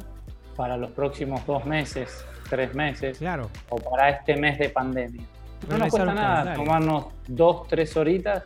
para 0.58 0.76
los 0.76 0.92
próximos 0.92 1.46
dos 1.46 1.64
meses, 1.64 2.26
tres 2.50 2.76
meses, 2.76 3.18
claro. 3.18 3.50
o 3.70 3.78
para 3.78 4.10
este 4.10 4.36
mes 4.36 4.60
de 4.60 4.68
pandemia. 4.68 5.24
No 5.70 5.78
nos 5.78 5.92
cuesta 5.92 6.14
nada 6.14 6.56
tomarnos 6.56 7.06
dos, 7.26 7.70
tres 7.70 7.96
horitas 7.96 8.44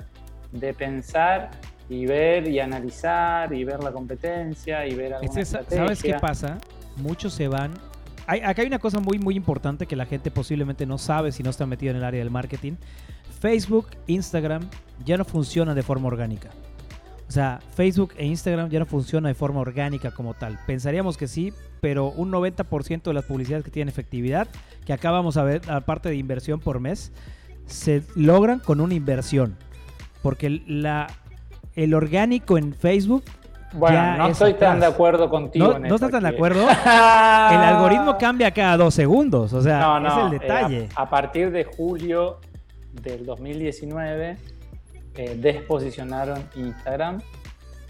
de 0.52 0.72
pensar 0.76 1.50
y 1.90 2.06
ver 2.06 2.48
y 2.48 2.60
analizar 2.60 3.52
y 3.52 3.64
ver 3.64 3.82
la 3.82 3.92
competencia 3.92 4.86
y 4.86 4.94
ver 4.94 5.16
alguna 5.16 5.44
¿Sabes 5.44 6.04
qué 6.04 6.14
pasa? 6.14 6.60
Muchos 6.98 7.34
se 7.34 7.48
van. 7.48 7.74
Hay, 8.28 8.42
acá 8.42 8.62
hay 8.62 8.68
una 8.68 8.80
cosa 8.80 9.00
muy, 9.00 9.20
muy 9.20 9.36
importante 9.36 9.86
que 9.86 9.96
la 9.96 10.06
gente 10.06 10.32
posiblemente 10.32 10.86
no 10.86 10.98
sabe 10.98 11.32
si 11.32 11.44
no 11.44 11.50
está 11.50 11.66
metido 11.66 11.92
en 11.92 11.98
el 11.98 12.04
área 12.04 12.20
del 12.20 12.32
marketing. 12.32 12.74
Facebook, 13.40 13.88
Instagram 14.08 14.70
ya 15.04 15.18
no 15.18 15.26
funcionan 15.26 15.76
de 15.76 15.84
forma 15.84 16.08
orgánica. 16.08 16.50
O 17.28 17.34
sea, 17.34 17.62
Facebook 17.76 18.14
e 18.18 18.26
Instagram 18.26 18.70
ya 18.70 18.80
no 18.80 18.86
funcionan 18.86 19.32
de 19.32 19.36
forma 19.36 19.62
orgánica 19.62 20.12
como 20.12 20.34
tal. 20.34 20.60
Pensaríamos 20.68 21.16
que 21.16 21.30
sí, 21.30 21.54
pero 21.80 22.10
un 22.10 22.30
90% 22.30 23.04
de 23.04 23.14
las 23.14 23.24
publicidades 23.24 23.64
que 23.64 23.72
tienen 23.72 23.88
efectividad, 23.88 24.50
que 24.86 24.92
acá 24.92 25.12
vamos 25.12 25.38
a 25.38 25.44
ver, 25.44 25.62
aparte 25.72 26.10
de 26.10 26.18
inversión 26.18 26.60
por 26.60 26.82
mes, 26.82 27.14
se 27.68 28.04
logran 28.16 28.60
con 28.60 28.82
una 28.82 28.94
inversión. 28.96 29.56
Porque 30.22 30.62
la, 30.68 31.08
el 31.76 31.94
orgánico 31.94 32.58
en 32.58 32.74
Facebook 32.74 33.24
bueno, 33.74 34.18
no 34.18 34.28
estoy 34.28 34.54
tan 34.56 34.80
de 34.80 34.86
acuerdo 34.86 35.30
contigo. 35.30 35.74
¿No, 35.74 35.80
¿no 35.80 35.96
estás 35.96 36.12
tan 36.12 36.24
de 36.24 36.30
acuerdo? 36.30 36.62
el 36.86 37.58
algoritmo 37.58 38.18
cambia 38.18 38.52
cada 38.52 38.78
dos 38.78 38.94
segundos, 38.94 39.54
o 39.54 39.62
sea, 39.62 39.98
es 39.98 40.14
el 40.14 40.34
eh, 40.34 40.40
detalle. 40.40 40.90
a, 40.96 41.10
partir 41.10 41.52
de 41.52 41.64
julio 41.64 42.40
del 42.92 43.26
2019 43.26 44.38
eh, 45.16 45.36
desposicionaron 45.38 46.44
Instagram 46.56 47.22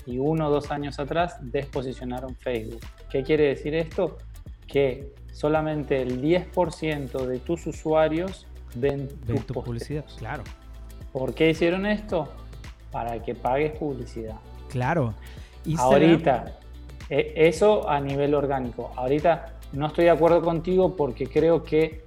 y 0.05 0.17
uno 0.17 0.47
o 0.47 0.51
dos 0.51 0.71
años 0.71 0.99
atrás 0.99 1.37
desposicionaron 1.41 2.35
Facebook. 2.35 2.81
¿Qué 3.09 3.23
quiere 3.23 3.47
decir 3.47 3.75
esto? 3.75 4.17
Que 4.67 5.13
solamente 5.31 6.01
el 6.01 6.21
10% 6.21 7.25
de 7.25 7.39
tus 7.39 7.67
usuarios 7.67 8.47
ven, 8.75 9.07
tu 9.45 9.53
publicidad. 9.53 10.05
Claro. 10.17 10.43
¿Por 11.11 11.33
qué 11.33 11.49
hicieron 11.49 11.85
esto? 11.85 12.29
Para 12.91 13.21
que 13.21 13.35
pagues 13.35 13.77
publicidad. 13.77 14.35
Claro. 14.69 15.13
Ahorita, 15.77 16.45
e, 17.09 17.33
eso 17.35 17.89
a 17.89 17.99
nivel 17.99 18.33
orgánico. 18.33 18.91
Ahorita 18.95 19.53
no 19.73 19.87
estoy 19.87 20.05
de 20.05 20.11
acuerdo 20.11 20.41
contigo 20.41 20.95
porque 20.95 21.27
creo 21.27 21.63
que 21.63 22.03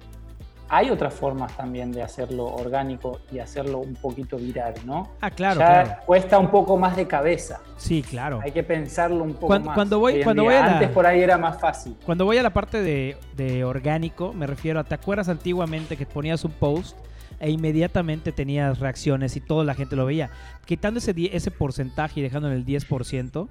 hay 0.67 0.89
otras 0.89 1.13
formas 1.13 1.55
también 1.55 1.91
de 1.91 2.01
hacerlo 2.01 2.45
orgánico 2.45 3.19
y 3.31 3.39
hacerlo 3.39 3.79
un 3.79 3.95
poquito 3.95 4.37
viral, 4.37 4.73
¿no? 4.83 5.11
Ah, 5.21 5.29
claro. 5.29 5.59
Ya 5.59 6.01
cuesta 6.05 6.39
un 6.39 6.49
poco 6.49 6.75
más 6.75 6.95
de 6.95 7.07
cabeza. 7.07 7.61
Sí, 7.77 8.01
claro. 8.01 8.39
Hay 8.43 8.51
que 8.51 8.63
pensarlo 8.63 9.23
un 9.23 9.33
poco 9.33 9.47
cuando, 9.47 9.67
más. 9.67 9.75
Cuando 9.75 9.99
voy, 9.99 10.23
cuando 10.23 10.43
voy 10.43 10.55
a 10.55 10.65
Antes 10.65 10.89
por 10.89 11.05
ahí 11.05 11.21
era 11.21 11.37
más 11.37 11.59
fácil. 11.59 11.95
Cuando 12.05 12.25
voy 12.25 12.37
a 12.37 12.43
la 12.43 12.49
parte 12.49 12.81
de, 12.81 13.17
de 13.35 13.63
orgánico, 13.63 14.33
me 14.33 14.47
refiero 14.47 14.79
a, 14.79 14.83
¿te 14.83 14.95
acuerdas 14.95 15.29
antiguamente 15.29 15.97
que 15.97 16.05
ponías 16.05 16.43
un 16.43 16.51
post 16.51 16.97
e 17.45 17.51
inmediatamente 17.51 18.31
tenías 18.31 18.79
reacciones 18.79 19.35
y 19.35 19.39
toda 19.39 19.63
la 19.63 19.75
gente 19.75 19.95
lo 19.95 20.03
veía. 20.07 20.31
Quitando 20.65 20.97
ese, 20.97 21.13
ese 21.31 21.51
porcentaje 21.51 22.19
y 22.19 22.23
dejando 22.23 22.47
en 22.47 22.55
el 22.55 22.65
10%, 22.65 23.47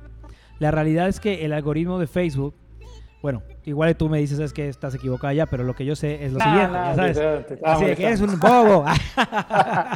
la 0.59 0.73
realidad 0.73 1.07
es 1.07 1.21
que 1.21 1.45
el 1.45 1.53
algoritmo 1.53 2.01
de 2.01 2.09
Facebook, 2.09 2.57
bueno, 3.23 3.45
igual 3.65 3.95
tú 3.95 4.09
me 4.09 4.19
dices 4.19 4.41
es 4.41 4.53
que 4.53 4.69
estás 4.69 4.97
equivocada 4.97 5.33
ya, 5.33 5.47
pero 5.47 5.63
lo 5.63 5.75
que 5.75 5.85
yo 5.85 5.95
sé 5.95 6.25
es 6.25 6.33
lo 6.33 6.41
siguiente, 6.41 6.73
ya 6.73 6.95
sabes. 6.97 7.21
Así 7.63 7.85
que 7.95 8.05
eres 8.05 8.21
un 8.21 8.41
bobo. 8.41 8.85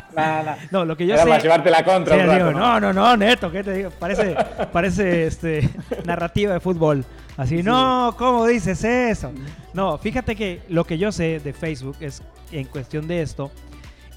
no, 0.70 0.84
lo 0.84 0.96
que 0.96 1.04
yo 1.04 1.16
sé. 1.16 1.24
Para 1.24 1.42
llevarte 1.42 1.68
la 1.68 1.84
contra. 1.84 2.52
¿no? 2.52 2.78
no, 2.78 2.92
no, 2.92 3.16
neto, 3.16 3.50
¿qué 3.50 3.64
te 3.64 3.72
digo? 3.72 3.90
Parece, 3.90 4.36
parece 4.72 5.26
este, 5.26 5.68
narrativa 6.04 6.52
de 6.52 6.60
fútbol. 6.60 7.04
Así, 7.36 7.64
no, 7.64 8.14
¿cómo 8.16 8.46
dices 8.46 8.84
eso? 8.84 9.32
No, 9.74 9.98
fíjate 9.98 10.36
que 10.36 10.62
lo 10.68 10.84
que 10.84 10.98
yo 10.98 11.10
sé 11.10 11.40
de 11.40 11.52
Facebook 11.52 11.96
es, 11.98 12.22
en 12.52 12.66
cuestión 12.66 13.08
de 13.08 13.22
esto, 13.22 13.50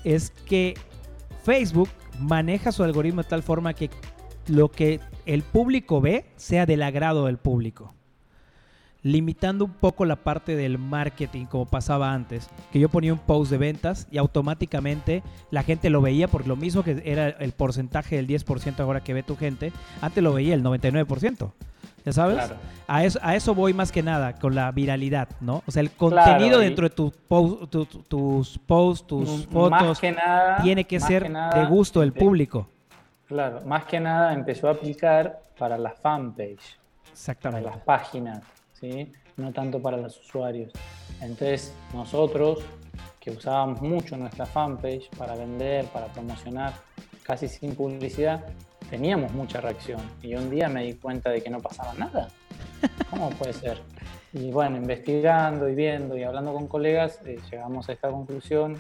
es 0.03 0.31
que 0.45 0.75
Facebook 1.43 1.89
maneja 2.19 2.71
su 2.71 2.83
algoritmo 2.83 3.23
de 3.23 3.29
tal 3.29 3.43
forma 3.43 3.73
que 3.73 3.89
lo 4.47 4.69
que 4.69 4.99
el 5.25 5.43
público 5.43 6.01
ve 6.01 6.25
sea 6.35 6.65
del 6.65 6.83
agrado 6.83 7.25
del 7.25 7.37
público. 7.37 7.93
Limitando 9.03 9.65
un 9.65 9.73
poco 9.73 10.05
la 10.05 10.17
parte 10.17 10.55
del 10.55 10.77
marketing 10.77 11.45
como 11.45 11.65
pasaba 11.65 12.13
antes, 12.13 12.49
que 12.71 12.79
yo 12.79 12.89
ponía 12.89 13.13
un 13.13 13.19
post 13.19 13.49
de 13.49 13.57
ventas 13.57 14.07
y 14.11 14.19
automáticamente 14.19 15.23
la 15.49 15.63
gente 15.63 15.89
lo 15.89 16.01
veía 16.01 16.27
por 16.27 16.47
lo 16.47 16.55
mismo 16.55 16.83
que 16.83 17.01
era 17.03 17.29
el 17.29 17.51
porcentaje 17.51 18.15
del 18.17 18.27
10% 18.27 18.79
ahora 18.79 19.03
que 19.03 19.15
ve 19.15 19.23
tu 19.23 19.35
gente, 19.35 19.71
antes 20.01 20.23
lo 20.23 20.33
veía 20.33 20.53
el 20.53 20.63
99%. 20.63 21.51
¿Ya 22.05 22.13
sabes? 22.13 22.51
A, 22.87 23.03
eso, 23.03 23.19
a 23.21 23.35
eso 23.35 23.53
voy 23.53 23.73
más 23.73 23.91
que 23.91 24.01
nada, 24.01 24.33
con 24.33 24.55
la 24.55 24.71
viralidad, 24.71 25.29
¿no? 25.39 25.63
O 25.67 25.71
sea, 25.71 25.81
el 25.81 25.91
contenido 25.91 26.59
dentro 26.59 26.89
de 26.89 26.95
tu 26.95 27.11
tus 27.11 28.57
posts, 28.59 29.07
tus 29.07 29.47
fotos, 29.47 30.01
tiene 30.63 30.85
que 30.85 30.99
ser 30.99 31.31
de 31.31 31.65
gusto 31.65 32.01
del 32.01 32.13
público. 32.13 32.67
Claro, 33.27 33.61
más 33.65 33.85
que 33.85 33.99
nada 33.99 34.33
empezó 34.33 34.67
a 34.67 34.71
aplicar 34.71 35.41
para 35.57 35.77
la 35.77 35.91
fanpage. 35.91 36.79
Exactamente. 37.11 37.63
Para 37.63 37.77
las 37.77 37.85
páginas, 37.85 38.43
¿sí? 38.73 39.11
No 39.37 39.53
tanto 39.53 39.81
para 39.81 39.97
los 39.97 40.19
usuarios. 40.19 40.71
Entonces, 41.21 41.73
nosotros, 41.93 42.59
que 43.19 43.31
usábamos 43.31 43.81
mucho 43.81 44.17
nuestra 44.17 44.45
fanpage 44.45 45.09
para 45.17 45.35
vender, 45.35 45.85
para 45.85 46.07
promocionar, 46.07 46.73
casi 47.23 47.47
sin 47.47 47.75
publicidad, 47.75 48.43
teníamos 48.91 49.31
mucha 49.31 49.61
reacción 49.61 50.01
y 50.21 50.35
un 50.35 50.51
día 50.51 50.67
me 50.67 50.83
di 50.83 50.93
cuenta 50.95 51.29
de 51.29 51.41
que 51.41 51.49
no 51.49 51.61
pasaba 51.61 51.93
nada. 51.93 52.27
¿Cómo 53.09 53.29
puede 53.31 53.53
ser? 53.53 53.81
Y 54.33 54.51
bueno, 54.51 54.75
investigando 54.77 55.69
y 55.69 55.75
viendo 55.75 56.17
y 56.17 56.23
hablando 56.23 56.53
con 56.53 56.67
colegas, 56.67 57.19
eh, 57.25 57.39
llegamos 57.49 57.87
a 57.87 57.93
esta 57.93 58.09
conclusión 58.09 58.77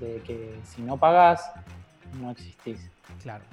de 0.00 0.22
que 0.26 0.54
si 0.64 0.80
no 0.80 0.96
pagás, 0.96 1.52
no 2.20 2.30
existís. 2.30 2.90
Claro. 3.22 3.44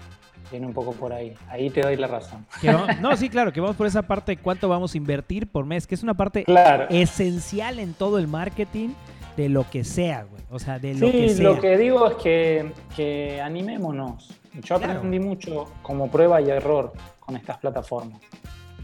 Viene 0.49 0.65
un 0.65 0.73
poco 0.73 0.93
por 0.93 1.12
ahí. 1.12 1.35
Ahí 1.49 1.69
te 1.69 1.81
doy 1.81 1.97
la 1.97 2.07
razón. 2.07 2.45
no, 3.01 3.15
sí, 3.17 3.29
claro, 3.29 3.51
que 3.51 3.59
vamos 3.59 3.75
por 3.75 3.85
esa 3.85 4.01
parte 4.01 4.35
de 4.35 4.38
cuánto 4.38 4.69
vamos 4.69 4.93
a 4.93 4.97
invertir 4.97 5.47
por 5.47 5.65
mes, 5.65 5.85
que 5.85 5.95
es 5.95 6.01
una 6.01 6.13
parte 6.13 6.45
esencial 6.89 7.79
en 7.79 7.93
todo 7.93 8.17
el 8.19 8.27
marketing 8.27 8.89
de 9.35 9.49
lo 9.49 9.69
que 9.69 9.83
sea, 9.83 10.23
güey. 10.23 10.41
O 10.49 10.59
sea, 10.59 10.79
de 10.79 10.95
lo 10.95 11.12
que 11.12 11.29
sea. 11.29 11.43
lo 11.43 11.59
que 11.59 11.77
digo 11.77 12.07
es 12.07 12.15
que, 12.15 12.71
que 12.95 13.41
animémonos. 13.41 14.38
Yo 14.53 14.75
aprendí 14.75 15.19
mucho 15.19 15.71
como 15.81 16.09
prueba 16.09 16.41
y 16.41 16.49
error 16.49 16.93
con 17.19 17.35
estas 17.35 17.57
plataformas, 17.57 18.21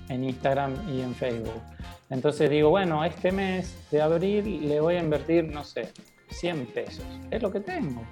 en 0.09 0.23
Instagram 0.23 0.73
y 0.89 1.01
en 1.01 1.15
Facebook. 1.15 1.61
Entonces 2.09 2.49
digo, 2.49 2.69
bueno, 2.69 3.03
este 3.03 3.31
mes 3.31 3.89
de 3.89 4.01
abril 4.01 4.67
le 4.69 4.79
voy 4.79 4.95
a 4.95 4.99
invertir, 4.99 5.51
no 5.51 5.63
sé, 5.63 5.91
100 6.29 6.67
pesos. 6.67 7.05
Es 7.31 7.41
lo 7.41 7.51
que 7.51 7.59
tengo. 7.59 8.03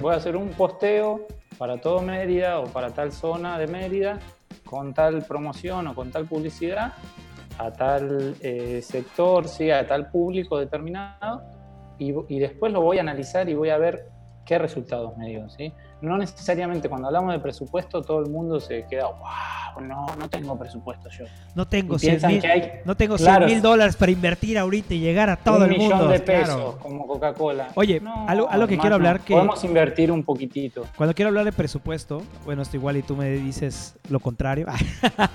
Voy 0.00 0.14
a 0.14 0.18
hacer 0.18 0.36
un 0.36 0.50
posteo 0.50 1.26
para 1.58 1.80
todo 1.80 2.00
Mérida 2.00 2.60
o 2.60 2.66
para 2.66 2.90
tal 2.90 3.12
zona 3.12 3.58
de 3.58 3.66
Mérida 3.66 4.18
con 4.64 4.94
tal 4.94 5.24
promoción 5.24 5.88
o 5.88 5.94
con 5.94 6.10
tal 6.10 6.26
publicidad 6.26 6.94
a 7.58 7.72
tal 7.72 8.36
eh, 8.40 8.80
sector, 8.82 9.48
sí, 9.48 9.70
a 9.70 9.86
tal 9.86 10.10
público 10.10 10.58
determinado 10.58 11.42
y, 11.98 12.12
y 12.28 12.38
después 12.38 12.72
lo 12.72 12.80
voy 12.80 12.98
a 12.98 13.02
analizar 13.02 13.48
y 13.48 13.54
voy 13.54 13.70
a 13.70 13.78
ver 13.78 14.08
qué 14.44 14.58
resultados 14.58 15.16
me 15.16 15.28
dio, 15.28 15.48
¿sí? 15.48 15.72
No 16.04 16.18
necesariamente 16.18 16.88
cuando 16.88 17.08
hablamos 17.08 17.32
de 17.32 17.40
presupuesto 17.40 18.02
todo 18.02 18.20
el 18.20 18.30
mundo 18.30 18.60
se 18.60 18.84
queda, 18.88 19.06
wow, 19.06 19.82
no, 19.84 20.06
no 20.18 20.28
tengo 20.28 20.58
presupuesto 20.58 21.08
yo. 21.10 21.24
No 21.54 21.66
tengo 21.66 21.96
Y 21.96 21.98
100 22.00 22.10
piensan 22.12 22.32
mil 22.32 22.46
hay- 22.46 22.72
no 22.84 22.96
tengo 22.96 23.16
Claro. 23.16 23.46
100 23.46 23.56
mil 23.56 23.62
dólares 23.62 23.96
para 23.96 24.12
invertir 24.12 24.58
ahorita 24.58 24.94
y 24.94 25.00
llegar 25.00 25.30
a 25.30 25.36
todo 25.36 25.56
un 25.58 25.62
el 25.64 25.68
millón 25.70 25.88
mundo. 25.98 26.08
de 26.08 26.20
pesos, 26.20 26.54
claro. 26.54 26.78
como 26.80 27.06
Coca-Cola. 27.06 27.68
Oye, 27.74 28.00
algo- 28.28 28.48
algo 28.50 28.66
que 28.66 28.78
quiero 28.78 28.96
hablar 28.96 29.20
que- 29.20 29.34
Podemos 29.34 29.62
invertir 29.64 30.12
un 30.12 30.22
poquitito. 30.22 30.86
Cuando 30.96 31.14
quiero 31.14 31.28
hablar 31.30 31.44
de 31.44 31.52
presupuesto, 31.52 32.22
bueno, 32.44 32.62
esto 32.62 32.76
igual 32.76 32.96
y 32.98 33.02
tú 33.02 33.16
me 33.16 33.30
dices 33.30 33.96
lo 34.10 34.20
contrario. 34.20 34.66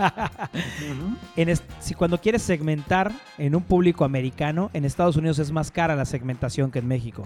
En 1.35 1.49
si 1.79 1.93
cuando 1.93 2.19
quieres 2.19 2.41
segmentar 2.41 3.11
en 3.37 3.55
un 3.55 3.63
público 3.63 4.03
americano, 4.05 4.69
en 4.73 4.85
Estados 4.85 5.15
Unidos 5.15 5.39
es 5.39 5.51
más 5.51 5.71
cara 5.71 5.95
la 5.95 6.05
segmentación 6.05 6.71
que 6.71 6.79
en 6.79 6.87
México. 6.87 7.25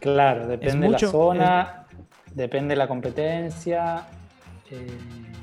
Claro, 0.00 0.46
depende 0.46 0.86
de 0.86 0.92
la 0.92 0.98
zona, 0.98 1.79
depende 2.34 2.72
de 2.74 2.76
la 2.78 2.88
competencia, 2.88 4.06
eh, 4.70 4.86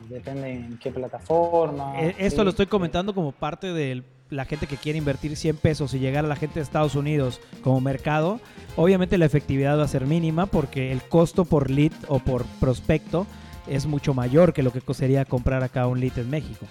depende 0.09 0.51
en 0.51 0.77
qué 0.79 0.91
plataforma. 0.91 1.99
Eh, 2.01 2.15
Esto 2.17 2.41
sí. 2.41 2.43
lo 2.45 2.49
estoy 2.51 2.67
comentando 2.67 3.13
como 3.13 3.31
parte 3.31 3.73
de 3.73 4.03
la 4.29 4.45
gente 4.45 4.67
que 4.67 4.75
quiere 4.75 4.97
invertir 4.97 5.35
100 5.37 5.57
pesos 5.57 5.93
y 5.93 5.99
llegar 5.99 6.25
a 6.25 6.27
la 6.27 6.35
gente 6.35 6.55
de 6.55 6.63
Estados 6.63 6.95
Unidos 6.95 7.39
como 7.63 7.79
mercado. 7.81 8.39
Obviamente 8.75 9.17
la 9.17 9.25
efectividad 9.25 9.77
va 9.79 9.83
a 9.83 9.87
ser 9.87 10.05
mínima 10.05 10.45
porque 10.47 10.91
el 10.91 11.01
costo 11.01 11.45
por 11.45 11.69
lead 11.71 11.93
o 12.09 12.19
por 12.19 12.45
prospecto 12.59 13.25
es 13.67 13.85
mucho 13.85 14.13
mayor 14.13 14.53
que 14.53 14.63
lo 14.63 14.71
que 14.71 14.81
costaría 14.81 15.23
comprar 15.25 15.63
acá 15.63 15.87
un 15.87 15.99
lead 15.99 16.17
en 16.17 16.29
México. 16.29 16.65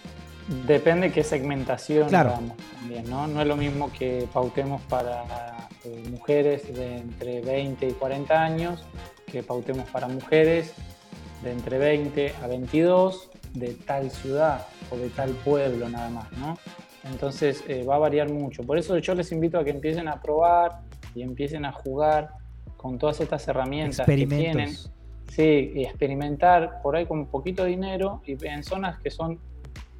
Depende 0.66 1.10
qué 1.12 1.24
segmentación 1.24 2.08
Claro. 2.08 2.34
también, 2.78 3.08
¿no? 3.10 3.26
No 3.26 3.40
es 3.40 3.46
lo 3.48 3.56
mismo 3.56 3.90
que 3.92 4.28
pautemos 4.32 4.80
para 4.82 5.24
eh, 5.84 6.04
mujeres 6.10 6.72
de 6.74 6.98
entre 6.98 7.40
20 7.40 7.88
y 7.88 7.92
40 7.92 8.40
años, 8.42 8.84
que 9.26 9.42
pautemos 9.42 9.88
para 9.90 10.08
mujeres 10.08 10.74
de 11.42 11.52
entre 11.52 11.78
20 11.78 12.34
a 12.42 12.46
22 12.46 13.30
de 13.54 13.74
tal 13.74 14.10
ciudad 14.10 14.66
o 14.90 14.96
de 14.96 15.08
tal 15.10 15.30
pueblo 15.30 15.88
nada 15.88 16.08
más, 16.10 16.32
¿no? 16.32 16.58
Entonces 17.04 17.64
eh, 17.68 17.84
va 17.84 17.96
a 17.96 17.98
variar 17.98 18.30
mucho. 18.30 18.62
Por 18.62 18.78
eso 18.78 18.98
yo 18.98 19.14
les 19.14 19.30
invito 19.32 19.58
a 19.58 19.64
que 19.64 19.70
empiecen 19.70 20.08
a 20.08 20.20
probar 20.20 20.80
y 21.14 21.22
empiecen 21.22 21.64
a 21.64 21.72
jugar 21.72 22.30
con 22.76 22.98
todas 22.98 23.20
estas 23.20 23.46
herramientas 23.48 24.06
que 24.06 24.26
tienen. 24.26 24.70
Sí, 25.28 25.72
y 25.74 25.84
experimentar 25.84 26.80
por 26.82 26.96
ahí 26.96 27.04
con 27.06 27.26
poquito 27.26 27.64
dinero 27.64 28.22
y 28.26 28.36
en 28.46 28.62
zonas 28.62 28.98
que 29.00 29.10
son 29.10 29.38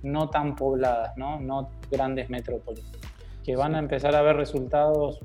no 0.03 0.31
tan 0.31 0.55
pobladas, 0.55 1.17
¿no? 1.17 1.41
No 1.41 1.69
grandes 1.91 2.31
metrópolis, 2.31 2.85
que 3.45 3.57
van 3.57 3.75
a 3.75 3.79
empezar 3.79 4.15
a 4.15 4.23
ver 4.23 4.37
resultados 4.37 5.21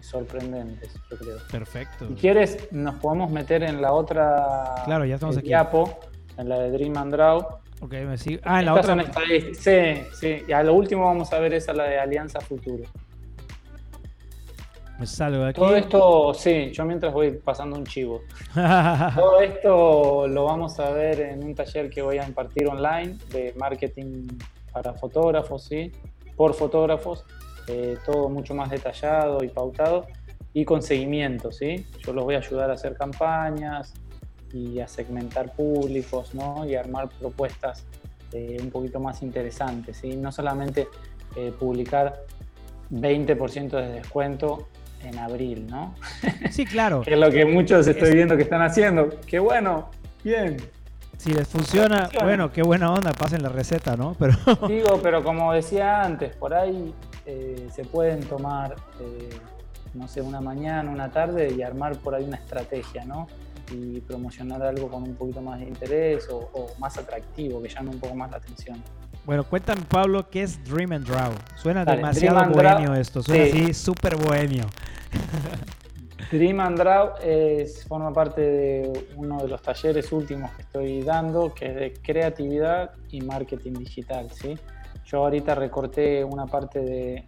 sorprendentes, 0.00 0.94
yo 1.10 1.16
creo. 1.18 1.36
Perfecto. 1.50 2.08
Si 2.08 2.14
quieres, 2.14 2.72
nos 2.72 2.94
podemos 2.96 3.30
meter 3.30 3.62
en 3.62 3.80
la 3.82 3.92
otra 3.92 4.82
Claro, 4.84 5.04
ya 5.04 5.14
estamos 5.14 5.36
aquí. 5.36 5.48
diapo, 5.48 5.98
en 6.36 6.48
la 6.48 6.58
de 6.58 6.70
Dream 6.70 6.96
and 6.96 7.12
Draw. 7.12 7.38
Ok, 7.82 7.92
me 8.06 8.16
sigo. 8.16 8.40
Ah, 8.44 8.60
en 8.60 8.66
la 8.66 8.78
Estas 8.80 8.90
otra. 8.98 9.12
son. 9.12 9.54
Sí, 9.54 10.02
sí. 10.18 10.42
Y 10.48 10.52
a 10.52 10.62
lo 10.62 10.74
último 10.74 11.04
vamos 11.04 11.32
a 11.32 11.38
ver 11.38 11.52
esa, 11.54 11.72
la 11.72 11.84
de 11.84 11.98
Alianza 11.98 12.40
Futuro. 12.40 12.84
Me 14.98 15.06
salgo 15.06 15.42
de 15.44 15.50
aquí. 15.50 15.60
Todo 15.60 15.76
esto, 15.76 16.32
sí, 16.34 16.70
yo 16.72 16.86
mientras 16.86 17.12
voy 17.12 17.32
pasando 17.32 17.76
un 17.76 17.84
chivo. 17.84 18.22
Todo 18.54 19.40
esto 19.42 20.26
lo 20.26 20.44
vamos 20.44 20.80
a 20.80 20.88
ver 20.90 21.20
en 21.20 21.44
un 21.44 21.54
taller 21.54 21.90
que 21.90 22.00
voy 22.00 22.16
a 22.16 22.26
impartir 22.26 22.66
online 22.66 23.18
de 23.30 23.52
marketing 23.58 24.26
para 24.72 24.94
fotógrafos, 24.94 25.64
¿sí? 25.64 25.92
por 26.34 26.54
fotógrafos, 26.54 27.24
eh, 27.68 27.96
todo 28.04 28.28
mucho 28.28 28.54
más 28.54 28.70
detallado 28.70 29.42
y 29.44 29.48
pautado 29.48 30.06
y 30.52 30.64
con 30.64 30.82
seguimiento. 30.82 31.50
¿sí? 31.52 31.86
Yo 32.04 32.12
los 32.12 32.24
voy 32.24 32.34
a 32.34 32.38
ayudar 32.38 32.70
a 32.70 32.74
hacer 32.74 32.94
campañas 32.96 33.92
y 34.52 34.80
a 34.80 34.88
segmentar 34.88 35.52
públicos 35.52 36.34
¿no? 36.34 36.64
y 36.66 36.74
a 36.76 36.80
armar 36.80 37.08
propuestas 37.18 37.84
eh, 38.32 38.56
un 38.60 38.70
poquito 38.70 39.00
más 39.00 39.22
interesantes. 39.22 39.98
¿sí? 39.98 40.16
No 40.16 40.32
solamente 40.32 40.88
eh, 41.36 41.52
publicar 41.58 42.22
20% 42.90 43.70
de 43.70 43.92
descuento 43.92 44.68
en 45.02 45.18
abril, 45.18 45.66
¿no? 45.66 45.94
sí, 46.50 46.64
claro. 46.64 47.00
Que 47.04 47.14
es 47.14 47.18
lo 47.20 47.30
que 47.30 47.44
muchos 47.44 47.86
estoy 47.86 48.08
Es- 48.08 48.14
viendo 48.14 48.36
que 48.36 48.42
están 48.44 48.62
haciendo. 48.62 49.10
Qué 49.26 49.38
bueno, 49.38 49.90
bien. 50.24 50.56
Si 51.18 51.32
les 51.32 51.48
funciona, 51.48 52.02
Funciona. 52.02 52.24
bueno, 52.26 52.52
qué 52.52 52.62
buena 52.62 52.92
onda, 52.92 53.12
pasen 53.12 53.42
la 53.42 53.48
receta, 53.48 53.96
¿no? 53.96 54.14
Pero 54.18 54.34
Digo, 54.68 55.00
pero 55.02 55.24
como 55.24 55.52
decía 55.52 56.02
antes, 56.02 56.36
por 56.36 56.54
ahí 56.54 56.94
eh, 57.24 57.68
se 57.74 57.84
pueden 57.84 58.20
tomar, 58.20 58.76
eh, 59.00 59.30
no 59.94 60.06
sé, 60.08 60.20
una 60.22 60.40
mañana, 60.40 60.90
una 60.90 61.10
tarde 61.10 61.52
y 61.52 61.62
armar 61.62 61.96
por 61.96 62.14
ahí 62.14 62.24
una 62.24 62.36
estrategia, 62.36 63.04
¿no? 63.04 63.26
Y 63.72 64.00
promocionar 64.02 64.62
algo 64.62 64.88
con 64.88 65.02
un 65.02 65.14
poquito 65.16 65.40
más 65.40 65.58
de 65.58 65.66
interés 65.66 66.28
o, 66.30 66.36
o 66.52 66.68
más 66.78 66.96
atractivo, 66.98 67.60
que 67.62 67.68
llame 67.68 67.90
un 67.90 67.98
poco 67.98 68.14
más 68.14 68.30
la 68.30 68.36
atención. 68.36 68.80
bueno, 69.24 69.42
cuéntame, 69.42 69.82
Pablo, 69.88 70.28
¿qué 70.30 70.42
es 70.42 70.62
Dream 70.64 70.92
and 70.92 71.06
Draw? 71.08 71.32
Suena 71.56 71.84
Dale, 71.84 71.96
demasiado 71.96 72.48
bohemio 72.50 72.94
esto, 72.94 73.22
suena 73.22 73.44
sí. 73.46 73.62
así 73.64 73.74
súper 73.74 74.14
bohemio. 74.16 74.66
Dream 76.30 76.60
and 76.60 76.78
Draw 76.78 77.18
es, 77.22 77.86
forma 77.86 78.12
parte 78.12 78.40
de 78.40 79.08
uno 79.16 79.38
de 79.38 79.48
los 79.48 79.62
talleres 79.62 80.10
últimos 80.12 80.50
que 80.52 80.62
estoy 80.62 81.02
dando, 81.02 81.54
que 81.54 81.66
es 81.66 81.74
de 81.74 81.92
creatividad 82.02 82.92
y 83.10 83.20
marketing 83.20 83.74
digital. 83.74 84.30
¿sí? 84.32 84.58
Yo 85.04 85.18
ahorita 85.18 85.54
recorté 85.54 86.24
una 86.24 86.46
parte 86.46 86.80
de, 86.80 87.14
eh, 87.14 87.26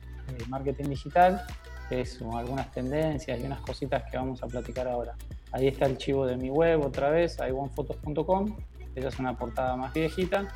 marketing 0.48 0.88
digital, 0.88 1.42
que 1.88 2.00
es 2.00 2.20
algunas 2.20 2.72
tendencias 2.72 3.38
y 3.40 3.44
unas 3.44 3.60
cositas 3.60 4.02
que 4.10 4.16
vamos 4.16 4.42
a 4.42 4.46
platicar 4.46 4.88
ahora. 4.88 5.14
Ahí 5.52 5.68
está 5.68 5.86
el 5.86 5.96
chivo 5.96 6.26
de 6.26 6.36
mi 6.36 6.50
web 6.50 6.84
otra 6.84 7.10
vez, 7.10 7.38
iOnePhotos.com. 7.38 8.56
Esa 8.94 9.08
es 9.08 9.18
una 9.18 9.36
portada 9.36 9.76
más 9.76 9.94
viejita 9.94 10.48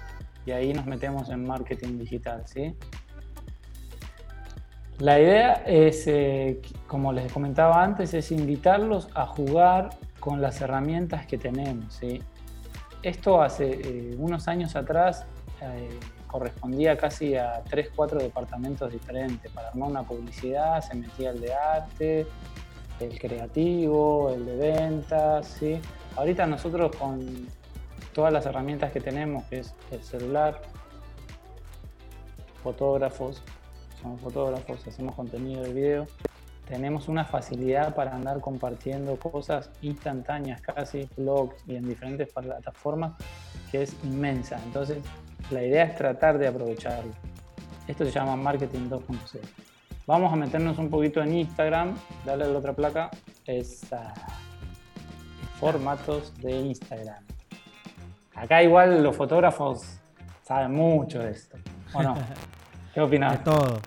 y 0.44 0.50
ahí 0.50 0.72
nos 0.72 0.86
metemos 0.86 1.30
en 1.30 1.46
marketing 1.46 1.98
digital. 1.98 2.42
¿sí? 2.46 2.74
La 5.02 5.18
idea 5.18 5.64
es, 5.66 6.06
eh, 6.06 6.62
como 6.86 7.12
les 7.12 7.32
comentaba 7.32 7.82
antes, 7.82 8.14
es 8.14 8.30
invitarlos 8.30 9.08
a 9.16 9.26
jugar 9.26 9.90
con 10.20 10.40
las 10.40 10.60
herramientas 10.60 11.26
que 11.26 11.38
tenemos. 11.38 11.98
Esto 13.02 13.42
hace 13.42 13.80
eh, 13.82 14.14
unos 14.16 14.46
años 14.46 14.76
atrás 14.76 15.26
eh, 15.60 15.98
correspondía 16.28 16.96
casi 16.96 17.34
a 17.34 17.64
3, 17.68 17.90
4 17.96 18.20
departamentos 18.20 18.92
diferentes. 18.92 19.50
Para 19.50 19.70
armar 19.70 19.90
una 19.90 20.02
publicidad 20.04 20.80
se 20.82 20.94
metía 20.94 21.30
el 21.30 21.40
de 21.40 21.52
arte, 21.52 22.26
el 23.00 23.18
creativo, 23.18 24.30
el 24.32 24.46
de 24.46 24.56
ventas. 24.56 25.58
Ahorita 26.14 26.46
nosotros 26.46 26.94
con 26.94 27.48
todas 28.14 28.32
las 28.32 28.46
herramientas 28.46 28.92
que 28.92 29.00
tenemos, 29.00 29.42
que 29.46 29.58
es 29.58 29.74
el 29.90 30.04
celular, 30.04 30.62
fotógrafos, 32.62 33.42
somos 34.02 34.20
fotógrafos, 34.20 34.86
hacemos 34.86 35.14
contenido 35.14 35.62
de 35.62 35.72
video, 35.72 36.06
tenemos 36.66 37.08
una 37.08 37.24
facilidad 37.24 37.94
para 37.94 38.14
andar 38.14 38.40
compartiendo 38.40 39.16
cosas 39.16 39.70
instantáneas, 39.82 40.60
casi 40.60 41.08
blogs 41.16 41.56
y 41.66 41.76
en 41.76 41.88
diferentes 41.88 42.32
plataformas, 42.32 43.12
que 43.70 43.82
es 43.82 43.96
inmensa. 44.04 44.60
Entonces, 44.64 44.98
la 45.50 45.62
idea 45.62 45.84
es 45.84 45.96
tratar 45.96 46.38
de 46.38 46.46
aprovecharlo. 46.46 47.12
Esto 47.86 48.04
se 48.04 48.10
llama 48.10 48.36
marketing 48.36 48.88
2.0. 48.88 49.40
Vamos 50.06 50.32
a 50.32 50.36
meternos 50.36 50.78
un 50.78 50.88
poquito 50.88 51.22
en 51.22 51.34
Instagram, 51.34 51.94
dale 52.24 52.44
a 52.44 52.48
la 52.48 52.58
otra 52.58 52.72
placa, 52.72 53.10
esa. 53.46 54.14
Formatos 55.60 56.32
de 56.40 56.52
Instagram. 56.52 57.22
Acá 58.34 58.62
igual 58.62 59.02
los 59.02 59.16
fotógrafos 59.16 60.00
saben 60.42 60.72
mucho 60.72 61.20
de 61.20 61.30
esto, 61.30 61.56
¿o? 61.94 62.00
¿Qué 62.94 63.00
De 63.00 63.06
opinas? 63.06 63.42
todo. 63.44 63.80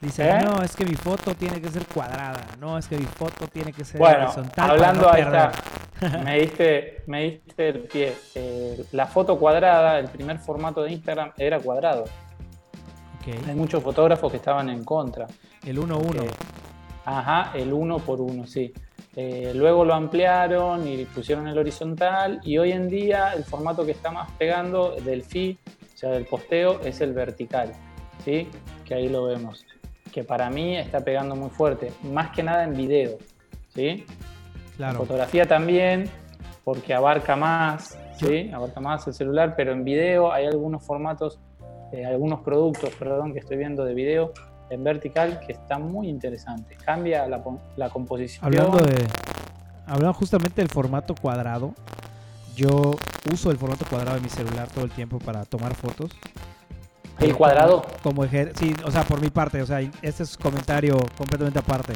Dice, 0.00 0.28
¿Eh? 0.28 0.38
no, 0.44 0.62
es 0.62 0.76
que 0.76 0.84
mi 0.84 0.94
foto 0.94 1.34
tiene 1.34 1.60
que 1.60 1.68
ser 1.70 1.86
cuadrada. 1.86 2.44
No, 2.60 2.76
es 2.76 2.86
que 2.86 2.96
mi 2.98 3.06
foto 3.06 3.46
tiene 3.48 3.72
que 3.72 3.84
ser 3.84 3.98
Bueno, 3.98 4.24
horizontal. 4.24 4.70
hablando 4.70 5.10
ahí 5.10 5.22
no 5.24 5.30
perder". 5.30 5.50
está, 6.02 6.18
me 6.24 6.38
diste, 6.40 7.02
me 7.06 7.22
diste 7.24 7.68
el 7.70 7.78
pie. 7.80 8.12
Eh, 8.34 8.84
la 8.92 9.06
foto 9.06 9.38
cuadrada, 9.38 9.98
el 9.98 10.08
primer 10.08 10.38
formato 10.38 10.82
de 10.82 10.92
Instagram 10.92 11.32
era 11.38 11.58
cuadrado. 11.58 12.04
Hay 13.48 13.54
muchos 13.54 13.82
fotógrafos 13.82 14.30
que 14.30 14.36
estaban 14.36 14.68
en 14.68 14.84
contra. 14.84 15.26
El 15.66 15.78
1-1. 15.78 16.24
Eh, 16.24 16.30
Ajá, 17.06 17.52
el 17.54 17.72
uno 17.72 17.98
por 17.98 18.20
uno, 18.20 18.46
sí. 18.46 18.70
Luego 19.54 19.84
lo 19.86 19.94
ampliaron 19.94 20.86
y 20.86 21.04
pusieron 21.06 21.46
el 21.48 21.56
horizontal 21.56 22.40
y 22.44 22.58
hoy 22.58 22.72
en 22.72 22.88
día 22.88 23.32
el 23.32 23.44
formato 23.44 23.86
que 23.86 23.92
está 23.92 24.10
más 24.10 24.30
pegando 24.32 24.96
del 25.02 25.22
feed, 25.22 25.56
o 25.94 25.96
sea, 25.96 26.10
del 26.10 26.26
posteo, 26.26 26.80
es 26.84 27.00
el 27.00 27.14
vertical, 27.14 27.72
¿sí? 28.24 28.48
Que 28.84 28.94
ahí 28.94 29.08
lo 29.08 29.24
vemos. 29.24 29.64
Que 30.12 30.24
para 30.24 30.50
mí 30.50 30.76
está 30.76 31.00
pegando 31.00 31.34
muy 31.34 31.50
fuerte, 31.50 31.92
más 32.02 32.30
que 32.30 32.42
nada 32.42 32.64
en 32.64 32.76
video, 32.76 33.18
¿sí? 33.74 34.04
Claro. 34.76 34.98
Fotografía 34.98 35.46
también, 35.46 36.08
porque 36.64 36.94
abarca 36.94 37.36
más, 37.36 37.98
¿sí? 38.18 38.50
Abarca 38.52 38.80
más 38.80 39.06
el 39.06 39.14
celular, 39.14 39.54
pero 39.56 39.72
en 39.72 39.84
video 39.84 40.32
hay 40.32 40.46
algunos 40.46 40.84
formatos, 40.84 41.40
eh, 41.92 42.04
algunos 42.04 42.40
productos, 42.40 42.90
perdón, 42.94 43.32
que 43.32 43.40
estoy 43.40 43.56
viendo 43.56 43.84
de 43.84 43.94
video 43.94 44.32
en 44.70 44.82
vertical 44.82 45.40
que 45.46 45.52
están 45.52 45.90
muy 45.90 46.08
interesantes. 46.08 46.78
Cambia 46.82 47.26
la, 47.26 47.42
la 47.76 47.90
composición. 47.90 48.44
Hablando 48.44 48.78
de, 48.78 49.06
hablando 49.86 50.14
justamente 50.14 50.62
del 50.62 50.70
formato 50.70 51.14
cuadrado. 51.14 51.74
Yo 52.56 52.94
uso 53.32 53.50
el 53.50 53.56
formato 53.56 53.84
cuadrado 53.84 54.16
de 54.16 54.22
mi 54.22 54.28
celular 54.28 54.68
todo 54.68 54.84
el 54.84 54.90
tiempo 54.90 55.18
para 55.18 55.44
tomar 55.44 55.74
fotos. 55.74 56.12
¿El 57.20 57.36
cuadrado? 57.36 57.84
Como, 58.02 58.24
sí, 58.24 58.74
o 58.84 58.90
sea, 58.90 59.04
por 59.04 59.20
mi 59.20 59.30
parte, 59.30 59.62
o 59.62 59.66
sea, 59.66 59.80
este 60.02 60.22
es 60.22 60.36
comentario 60.36 60.96
completamente 61.16 61.58
aparte. 61.58 61.92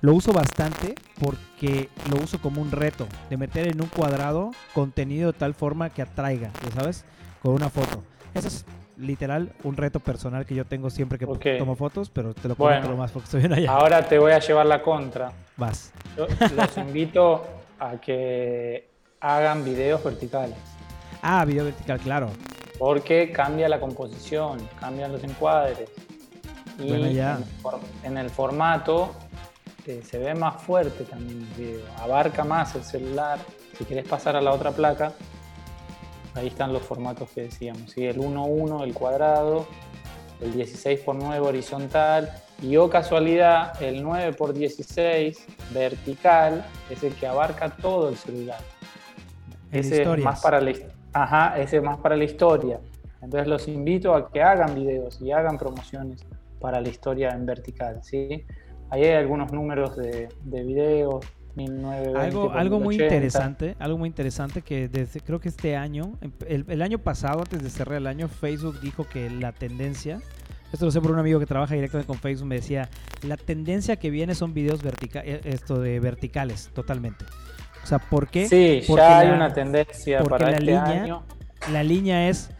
Lo 0.00 0.14
uso 0.14 0.32
bastante 0.32 0.94
porque 1.20 1.88
lo 2.10 2.22
uso 2.22 2.40
como 2.40 2.62
un 2.62 2.70
reto 2.70 3.06
de 3.30 3.36
meter 3.36 3.66
en 3.66 3.80
un 3.80 3.88
cuadrado 3.88 4.52
contenido 4.74 5.32
de 5.32 5.38
tal 5.38 5.54
forma 5.54 5.90
que 5.90 6.02
atraiga, 6.02 6.50
¿ya 6.64 6.80
sabes? 6.80 7.04
Con 7.42 7.54
una 7.54 7.68
foto. 7.68 8.04
Eso 8.34 8.48
es 8.48 8.64
literal 8.96 9.52
un 9.64 9.76
reto 9.76 10.00
personal 10.00 10.44
que 10.44 10.54
yo 10.54 10.64
tengo 10.64 10.90
siempre 10.90 11.18
que 11.18 11.26
tomo 11.58 11.74
fotos, 11.74 12.10
pero 12.10 12.34
te 12.34 12.48
lo 12.48 12.56
comento 12.56 12.96
más 12.96 13.10
porque 13.10 13.24
estoy 13.24 13.40
bien 13.40 13.52
allá. 13.52 13.70
Ahora 13.70 14.02
te 14.02 14.18
voy 14.18 14.32
a 14.32 14.38
llevar 14.38 14.66
la 14.66 14.82
contra. 14.82 15.32
Vas. 15.56 15.92
los 16.16 16.76
invito 16.76 17.44
a 17.80 17.92
que 17.92 18.88
hagan 19.20 19.64
videos 19.64 20.02
verticales. 20.04 20.56
Ah, 21.22 21.44
video 21.44 21.64
vertical, 21.64 21.98
claro. 21.98 22.30
Porque 22.78 23.32
cambia 23.32 23.68
la 23.68 23.80
composición, 23.80 24.58
cambian 24.78 25.12
los 25.12 25.24
encuadres. 25.24 25.90
Y 26.78 26.92
En, 28.04 28.16
el, 28.16 28.30
formato 28.30 29.12
eh, 29.84 30.00
se 30.08 30.18
ve 30.18 30.34
más 30.34 30.62
fuerte 30.62 31.04
también 31.04 31.40
el 31.40 31.62
video. 31.62 31.86
Abarca 31.98 32.44
más 32.44 32.74
el 32.76 32.84
celular. 32.84 33.40
Si 33.76 33.84
quieres 33.84 34.06
pasar 34.06 34.36
a 34.36 34.40
la 34.40 34.52
otra 34.52 34.70
placa, 34.70 35.12
ahí 36.34 36.46
están 36.46 36.72
los 36.72 36.82
formatos 36.82 37.30
que 37.30 37.42
decíamos. 37.42 37.90
¿sí? 37.90 38.06
El 38.06 38.18
1.1, 38.18 38.84
el 38.84 38.94
cuadrado, 38.94 39.66
el 40.40 40.52
16 40.52 41.00
x 41.00 41.14
9 41.14 41.46
horizontal 41.46 42.30
y 42.62 42.76
o 42.76 42.88
casualidad 42.88 43.80
el 43.82 44.02
9 44.02 44.36
x 44.38 44.54
16 44.54 45.46
vertical 45.72 46.64
es 46.90 47.02
el 47.02 47.14
que 47.14 47.26
abarca 47.26 47.70
todo 47.70 48.08
el 48.08 48.16
celular. 48.16 48.60
ese 49.72 50.02
es 50.02 50.18
más 50.18 50.40
para 50.40 50.60
la 50.60 50.70
Ajá, 51.12 51.58
ese 51.58 51.78
es 51.78 51.82
más 51.82 51.98
para 51.98 52.16
la 52.16 52.24
historia. 52.24 52.80
Entonces 53.22 53.48
los 53.48 53.66
invito 53.68 54.14
a 54.14 54.30
que 54.30 54.42
hagan 54.42 54.74
videos 54.74 55.20
y 55.20 55.32
hagan 55.32 55.58
promociones 55.58 56.24
para 56.60 56.80
la 56.80 56.88
historia 56.88 57.30
en 57.30 57.46
vertical, 57.46 58.00
¿sí? 58.02 58.44
Ahí 58.90 59.04
hay 59.04 59.14
algunos 59.14 59.52
números 59.52 59.96
de, 59.96 60.28
de 60.44 60.62
videos, 60.64 61.24
algo, 62.16 62.52
algo 62.52 62.80
muy 62.80 62.94
interesante, 62.94 63.74
algo 63.78 63.98
muy 63.98 64.08
interesante 64.08 64.62
que 64.62 64.88
desde 64.88 65.20
creo 65.20 65.40
que 65.40 65.48
este 65.48 65.76
año, 65.76 66.12
el, 66.46 66.64
el, 66.68 66.82
año 66.82 66.98
pasado, 66.98 67.40
antes 67.40 67.62
de 67.62 67.70
cerrar 67.70 67.96
el 67.96 68.06
año, 68.06 68.28
Facebook 68.28 68.80
dijo 68.80 69.04
que 69.08 69.28
la 69.28 69.52
tendencia, 69.52 70.20
esto 70.72 70.84
lo 70.84 70.90
sé 70.90 71.00
por 71.00 71.10
un 71.10 71.18
amigo 71.18 71.40
que 71.40 71.46
trabaja 71.46 71.74
directamente 71.74 72.06
con 72.06 72.18
Facebook, 72.18 72.46
me 72.46 72.56
decía, 72.56 72.88
la 73.26 73.36
tendencia 73.36 73.96
que 73.96 74.10
viene 74.10 74.34
son 74.34 74.54
videos 74.54 74.82
verticales, 74.82 75.34
eh, 75.34 75.40
esto 75.44 75.80
de 75.80 75.98
verticales, 75.98 76.70
totalmente. 76.74 77.24
O 77.88 77.96
sea, 77.96 77.98
¿por 77.98 78.28
qué? 78.28 78.46
Sí, 78.46 78.84
porque 78.86 79.00
ya 79.00 79.18
hay 79.20 79.30
una 79.30 79.50
tendencia 79.54 80.22
para 80.22 80.50
la 80.50 80.58
este 80.58 80.64
línea, 80.66 80.84
año. 80.84 81.22
La 81.72 81.82
línea 81.82 82.28
es 82.28 82.50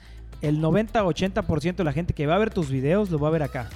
el 0.41 0.59
90-80% 0.63 1.77
de 1.77 1.85
la 1.85 1.93
gente 1.93 2.15
que 2.15 2.27
va 2.27 2.37
a 2.37 2.39
ver 2.39 2.49
tus 2.49 2.71
videos 2.71 3.11
lo 3.11 3.19
va 3.19 3.29
a 3.29 3.31
ver 3.33 3.43
acá. 3.43 3.69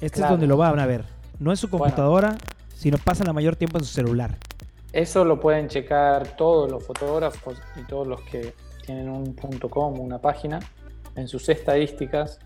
Este 0.00 0.20
es 0.20 0.28
donde 0.28 0.48
lo 0.48 0.56
van 0.56 0.80
a 0.80 0.86
ver. 0.86 1.04
No 1.38 1.52
en 1.52 1.56
su 1.56 1.70
computadora, 1.70 2.36
sino 2.74 2.98
pasan 2.98 3.28
la 3.28 3.32
mayor 3.32 3.54
tiempo 3.54 3.78
en 3.78 3.84
su 3.84 3.92
celular. 3.92 4.36
Eso 4.92 5.24
lo 5.24 5.38
pueden 5.38 5.68
checar 5.68 6.36
todos 6.36 6.68
los 6.68 6.84
fotógrafos 6.84 7.56
y 7.76 7.84
todos 7.84 8.08
los 8.08 8.20
que 8.22 8.54
tienen 8.84 9.08
un 9.08 9.36
punto 9.36 9.70
.com, 9.70 10.00
una 10.00 10.18
página, 10.18 10.58
en 11.14 11.28
sus 11.28 11.48
estadísticas 11.48 12.40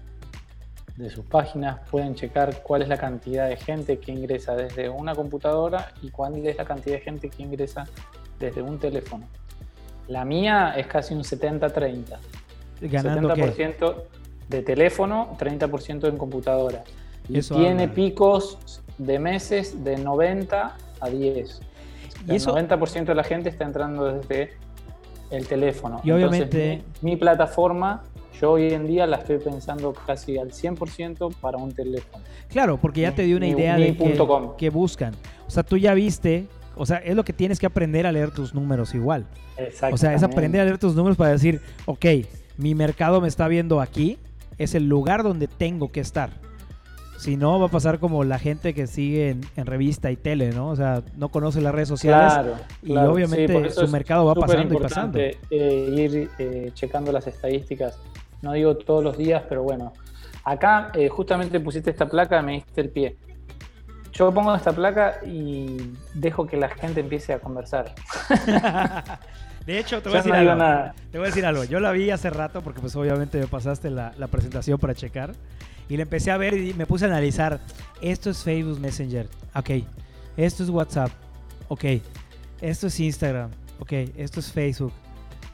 de 0.96 1.10
sus 1.10 1.24
páginas 1.24 1.80
pueden 1.90 2.14
checar 2.14 2.62
cuál 2.62 2.82
es 2.82 2.88
la 2.88 2.98
cantidad 2.98 3.48
de 3.48 3.56
gente 3.56 3.98
que 3.98 4.12
ingresa 4.12 4.54
desde 4.54 4.88
una 4.88 5.14
computadora 5.14 5.92
y 6.02 6.10
cuál 6.10 6.46
es 6.46 6.56
la 6.56 6.64
cantidad 6.64 6.96
de 6.96 7.00
gente 7.00 7.30
que 7.30 7.42
ingresa 7.42 7.86
desde 8.38 8.62
un 8.62 8.78
teléfono. 8.78 9.26
La 10.08 10.24
mía 10.24 10.74
es 10.76 10.86
casi 10.86 11.14
un 11.14 11.22
70-30. 11.22 12.18
¿Ganando 12.82 13.34
70% 13.34 13.94
de 14.48 14.62
teléfono, 14.62 15.36
30% 15.38 16.08
en 16.08 16.16
computadora. 16.16 16.82
Y 17.28 17.40
tiene 17.40 17.88
picos 17.88 18.58
de 18.98 19.18
meses 19.18 19.82
de 19.84 19.96
90 19.96 20.76
a 21.00 21.08
10. 21.08 21.60
¿Y 22.28 22.36
eso? 22.36 22.56
El 22.56 22.68
90% 22.68 23.04
de 23.04 23.14
la 23.14 23.24
gente 23.24 23.48
está 23.48 23.64
entrando 23.64 24.12
desde 24.12 24.52
el 25.30 25.46
teléfono. 25.46 26.00
Y 26.04 26.10
obviamente... 26.10 26.82
mi, 27.00 27.16
plataforma, 27.16 28.02
yo 28.40 28.52
hoy 28.52 28.72
en 28.72 28.86
día 28.86 29.06
la 29.06 29.18
estoy 29.18 29.38
pensando 29.38 29.92
casi 29.92 30.38
al 30.38 30.50
100% 30.50 31.34
para 31.40 31.58
un 31.58 31.72
teléfono. 31.72 32.24
Claro, 32.48 32.78
porque 32.78 33.02
ya 33.02 33.14
te 33.14 33.22
dio 33.22 33.36
una 33.36 33.46
idea 33.46 33.76
de 33.76 33.96
qué 34.58 34.70
buscan. 34.70 35.14
O 35.46 35.50
sea, 35.50 35.62
tú 35.62 35.76
ya 35.76 35.94
viste, 35.94 36.46
o 36.76 36.86
sea, 36.86 36.98
es 36.98 37.14
lo 37.14 37.24
que 37.24 37.32
tienes 37.32 37.58
que 37.58 37.66
aprender 37.66 38.06
a 38.06 38.12
leer 38.12 38.30
tus 38.30 38.54
números 38.54 38.94
igual. 38.94 39.26
O 39.90 39.96
sea, 39.96 40.14
es 40.14 40.22
aprender 40.22 40.60
a 40.60 40.64
leer 40.64 40.78
tus 40.78 40.94
números 40.94 41.16
para 41.16 41.30
decir, 41.30 41.60
ok, 41.86 42.06
mi 42.56 42.74
mercado 42.74 43.20
me 43.20 43.28
está 43.28 43.48
viendo 43.48 43.80
aquí, 43.80 44.18
es 44.58 44.74
el 44.74 44.88
lugar 44.88 45.22
donde 45.22 45.48
tengo 45.48 45.90
que 45.90 46.00
estar. 46.00 46.30
Si 47.18 47.36
no, 47.36 47.60
va 47.60 47.66
a 47.66 47.70
pasar 47.70 48.00
como 48.00 48.24
la 48.24 48.40
gente 48.40 48.74
que 48.74 48.88
sigue 48.88 49.36
en, 49.54 49.66
revista 49.66 50.10
y 50.10 50.16
tele, 50.16 50.50
¿no? 50.50 50.70
O 50.70 50.76
sea, 50.76 51.04
no 51.16 51.28
conoce 51.28 51.60
las 51.60 51.72
redes 51.72 51.86
sociales 51.86 52.32
claro, 52.32 52.56
y 52.82 52.96
obviamente 52.96 53.70
su 53.70 53.86
mercado 53.86 54.24
va 54.24 54.34
pasando 54.34 54.74
y 54.74 54.78
pasando. 54.78 55.18
Eh, 55.20 55.38
ir 55.50 56.30
eh, 56.40 56.70
checando 56.74 57.12
las 57.12 57.28
estadísticas, 57.28 57.96
no 58.42 58.52
digo 58.52 58.76
todos 58.76 59.02
los 59.02 59.16
días, 59.16 59.42
pero 59.48 59.62
bueno. 59.62 59.92
Acá 60.44 60.90
eh, 60.94 61.08
justamente 61.08 61.60
pusiste 61.60 61.90
esta 61.90 62.08
placa, 62.08 62.42
me 62.42 62.52
diste 62.52 62.80
el 62.80 62.90
pie. 62.90 63.16
Yo 64.12 64.32
pongo 64.32 64.54
esta 64.54 64.72
placa 64.72 65.20
y 65.24 65.94
dejo 66.14 66.46
que 66.46 66.56
la 66.56 66.68
gente 66.68 67.00
empiece 67.00 67.32
a 67.32 67.38
conversar. 67.38 67.94
De 69.66 69.78
hecho, 69.78 70.02
te 70.02 70.08
voy, 70.08 70.18
a 70.18 70.22
decir 70.22 70.34
algo, 70.34 70.92
te 71.12 71.18
voy 71.18 71.26
a 71.26 71.28
decir 71.28 71.46
algo. 71.46 71.64
Yo 71.64 71.78
la 71.78 71.92
vi 71.92 72.10
hace 72.10 72.30
rato 72.30 72.62
porque 72.62 72.80
pues 72.80 72.96
obviamente 72.96 73.38
me 73.38 73.46
pasaste 73.46 73.90
la, 73.90 74.12
la 74.18 74.26
presentación 74.26 74.78
para 74.78 74.94
checar. 74.94 75.32
Y 75.88 75.96
le 75.96 76.02
empecé 76.02 76.30
a 76.32 76.36
ver 76.36 76.54
y 76.54 76.74
me 76.74 76.84
puse 76.84 77.04
a 77.04 77.08
analizar. 77.08 77.60
Esto 78.00 78.30
es 78.30 78.42
Facebook 78.42 78.80
Messenger. 78.80 79.28
Ok. 79.54 79.70
Esto 80.36 80.64
es 80.64 80.68
WhatsApp. 80.68 81.10
Ok. 81.68 81.84
Esto 82.60 82.88
es 82.88 82.98
Instagram. 82.98 83.50
Ok. 83.78 83.92
Esto 84.16 84.40
es 84.40 84.50
Facebook. 84.50 84.92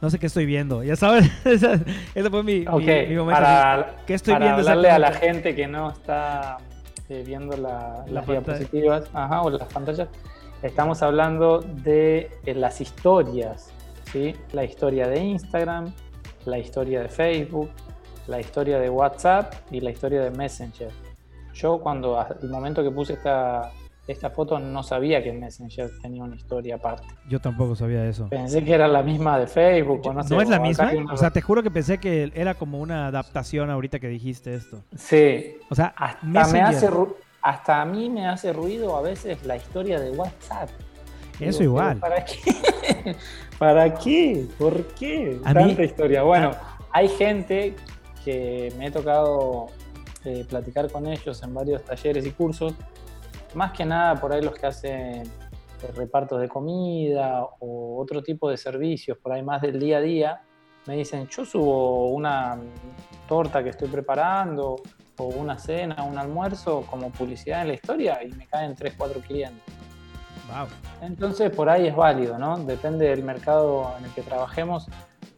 No 0.00 0.10
sé 0.10 0.18
qué 0.18 0.26
estoy 0.26 0.46
viendo. 0.46 0.82
Ya 0.82 0.96
sabes, 0.96 1.30
ese 1.44 2.30
fue 2.30 2.42
mi, 2.42 2.64
momento. 2.64 3.26
Para, 3.26 3.96
¿Qué 4.06 4.14
estoy 4.14 4.34
para 4.34 4.46
viendo? 4.46 4.60
Hablarle 4.62 4.90
a 4.90 4.98
la 4.98 5.12
gente 5.12 5.54
que 5.54 5.66
no 5.66 5.90
está 5.90 6.58
eh, 7.08 7.24
viendo 7.26 7.56
las 7.56 8.26
diapositivas 8.26 9.10
o 9.12 9.50
las 9.50 9.72
pantallas. 9.72 10.08
Estamos 10.62 11.02
hablando 11.02 11.60
de 11.60 12.30
eh, 12.44 12.54
las 12.54 12.80
historias. 12.80 13.72
¿sí? 14.12 14.34
La 14.52 14.64
historia 14.64 15.08
de 15.08 15.20
Instagram, 15.20 15.92
la 16.44 16.58
historia 16.58 17.02
de 17.02 17.08
Facebook, 17.08 17.70
la 18.26 18.40
historia 18.40 18.78
de 18.78 18.90
WhatsApp 18.90 19.54
y 19.70 19.80
la 19.80 19.90
historia 19.90 20.22
de 20.22 20.30
Messenger. 20.30 20.90
Yo 21.54 21.78
cuando, 21.78 22.24
el 22.40 22.50
momento 22.50 22.82
que 22.82 22.90
puse 22.90 23.14
esta, 23.14 23.72
esta 24.08 24.30
foto, 24.30 24.58
no 24.58 24.82
sabía 24.82 25.22
que 25.22 25.32
Messenger 25.32 25.90
tenía 26.02 26.24
una 26.24 26.34
historia 26.34 26.76
aparte. 26.76 27.06
Yo 27.28 27.40
tampoco 27.40 27.76
sabía 27.76 28.04
eso. 28.06 28.28
Pensé 28.28 28.64
que 28.64 28.72
era 28.72 28.88
la 28.88 29.02
misma 29.02 29.38
de 29.38 29.46
Facebook. 29.46 30.02
no, 30.04 30.22
¿No 30.22 30.42
es 30.42 30.48
la 30.48 30.58
misma? 30.58 30.90
O 31.12 31.16
sea, 31.16 31.30
te 31.30 31.40
juro 31.40 31.62
que 31.62 31.70
pensé 31.70 31.98
que 31.98 32.32
era 32.34 32.54
como 32.54 32.80
una 32.80 33.06
adaptación 33.06 33.70
ahorita 33.70 33.98
que 33.98 34.08
dijiste 34.08 34.54
esto. 34.54 34.82
Sí. 34.96 35.56
O 35.70 35.74
sea, 35.74 35.94
hasta, 35.96 36.26
me 36.26 36.60
hace, 36.60 36.88
hasta 37.42 37.82
a 37.82 37.84
mí 37.84 38.10
me 38.10 38.26
hace 38.26 38.52
ruido 38.52 38.96
a 38.96 39.02
veces 39.02 39.44
la 39.44 39.56
historia 39.56 40.00
de 40.00 40.10
WhatsApp. 40.10 40.70
Eso 41.38 41.62
igual. 41.62 41.98
¿Para 41.98 42.24
qué? 42.24 43.16
¿Para 43.58 43.94
qué? 43.94 44.46
¿Por 44.58 44.86
qué? 44.94 45.38
Tanta 45.44 45.84
historia. 45.84 46.22
Bueno, 46.22 46.50
hay 46.92 47.08
gente 47.08 47.76
me 48.76 48.86
he 48.86 48.90
tocado 48.90 49.66
eh, 50.24 50.44
platicar 50.48 50.90
con 50.90 51.06
ellos 51.06 51.42
en 51.42 51.54
varios 51.54 51.84
talleres 51.84 52.26
y 52.26 52.30
cursos, 52.30 52.74
más 53.54 53.72
que 53.72 53.84
nada 53.84 54.14
por 54.16 54.32
ahí 54.32 54.42
los 54.42 54.54
que 54.54 54.66
hacen 54.66 55.22
eh, 55.22 55.92
repartos 55.94 56.40
de 56.40 56.48
comida 56.48 57.42
o 57.60 58.00
otro 58.00 58.22
tipo 58.22 58.50
de 58.50 58.56
servicios, 58.56 59.18
por 59.18 59.32
ahí 59.32 59.42
más 59.42 59.62
del 59.62 59.78
día 59.78 59.98
a 59.98 60.00
día, 60.00 60.42
me 60.86 60.96
dicen, 60.96 61.28
yo 61.28 61.44
subo 61.44 62.08
una 62.08 62.58
torta 63.26 63.62
que 63.62 63.70
estoy 63.70 63.88
preparando 63.88 64.76
o 65.18 65.24
una 65.24 65.58
cena, 65.58 66.02
un 66.04 66.16
almuerzo 66.16 66.84
como 66.88 67.10
publicidad 67.10 67.62
en 67.62 67.68
la 67.68 67.74
historia 67.74 68.22
y 68.24 68.32
me 68.32 68.46
caen 68.46 68.74
3, 68.74 68.94
4 68.96 69.20
clientes. 69.20 69.62
Entonces 71.02 71.50
por 71.50 71.68
ahí 71.68 71.88
es 71.88 71.94
válido, 71.94 72.38
¿no? 72.38 72.56
Depende 72.58 73.08
del 73.08 73.22
mercado 73.22 73.94
en 73.98 74.06
el 74.06 74.10
que 74.12 74.22
trabajemos. 74.22 74.86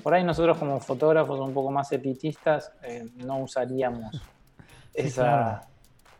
Por 0.03 0.15
ahí 0.15 0.23
nosotros 0.23 0.57
como 0.57 0.79
fotógrafos 0.81 1.41
un 1.41 1.53
poco 1.53 1.71
más 1.71 1.91
elitistas 1.93 2.73
eh, 2.83 3.07
no 3.17 3.39
usaríamos 3.39 4.23
esa, 4.95 5.63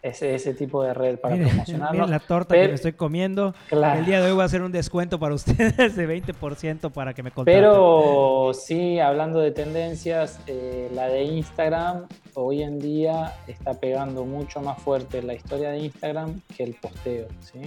ese, 0.03 0.55
tipo 0.55 0.83
de 0.83 0.95
red 0.95 1.19
para 1.19 1.37
promocionarnos. 1.45 2.11
la 2.11 2.19
torta 2.19 2.55
que 2.55 2.69
me 2.69 2.75
estoy 2.75 2.93
comiendo. 2.93 3.55
El 3.71 4.05
día 4.05 4.21
de 4.21 4.31
hoy 4.31 4.37
va 4.37 4.45
a 4.45 4.49
ser 4.49 4.63
un 4.63 4.73
descuento 4.73 5.19
para 5.19 5.35
ustedes 5.41 5.97
de 5.97 6.23
20% 6.23 6.91
para 6.91 7.15
que 7.15 7.23
me 7.23 7.31
contraten. 7.31 7.63
Pero 7.63 8.53
sí, 8.55 8.99
hablando 8.99 9.41
de 9.41 9.51
tendencias, 9.51 10.41
eh, 10.47 10.91
la 10.95 11.09
de 11.09 11.25
Instagram 11.25 12.07
hoy 12.35 12.63
en 12.63 12.79
día 12.79 13.35
está 13.47 13.75
pegando 13.75 14.25
mucho 14.25 14.61
más 14.61 14.81
fuerte 14.83 15.23
la 15.23 15.35
historia 15.35 15.71
de 15.71 15.79
Instagram 15.79 16.41
que 16.57 16.65
el 16.65 16.75
posteo, 16.75 17.27
¿sí? 17.41 17.61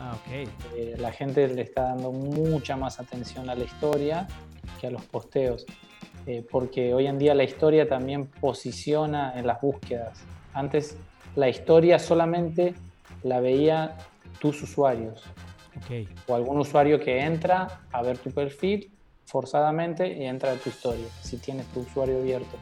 Ah, 0.00 0.14
ok. 0.14 0.48
Eh, 0.76 0.96
la 0.98 1.12
gente 1.12 1.46
le 1.48 1.62
está 1.62 1.82
dando 1.82 2.10
mucha 2.10 2.76
más 2.76 3.00
atención 3.00 3.48
a 3.50 3.54
la 3.54 3.64
historia 3.64 4.26
que 4.80 4.86
a 4.86 4.90
los 4.90 5.04
posteos, 5.04 5.66
eh, 6.26 6.44
porque 6.50 6.94
hoy 6.94 7.06
en 7.06 7.18
día 7.18 7.34
la 7.34 7.44
historia 7.44 7.86
también 7.88 8.26
posiciona 8.26 9.34
en 9.36 9.46
las 9.46 9.60
búsquedas. 9.60 10.24
Antes 10.54 10.96
la 11.36 11.48
historia 11.48 11.98
solamente 11.98 12.74
la 13.22 13.40
veía 13.40 13.96
tus 14.40 14.62
usuarios 14.62 15.22
Ok. 15.76 16.08
o 16.26 16.34
algún 16.34 16.58
usuario 16.58 16.98
que 16.98 17.20
entra 17.20 17.80
a 17.92 18.02
ver 18.02 18.18
tu 18.18 18.30
perfil 18.30 18.90
forzadamente 19.24 20.12
y 20.12 20.24
entra 20.24 20.52
a 20.52 20.56
tu 20.56 20.68
historia, 20.70 21.06
si 21.22 21.36
tienes 21.36 21.66
tu 21.66 21.80
usuario 21.80 22.18
abierto. 22.18 22.56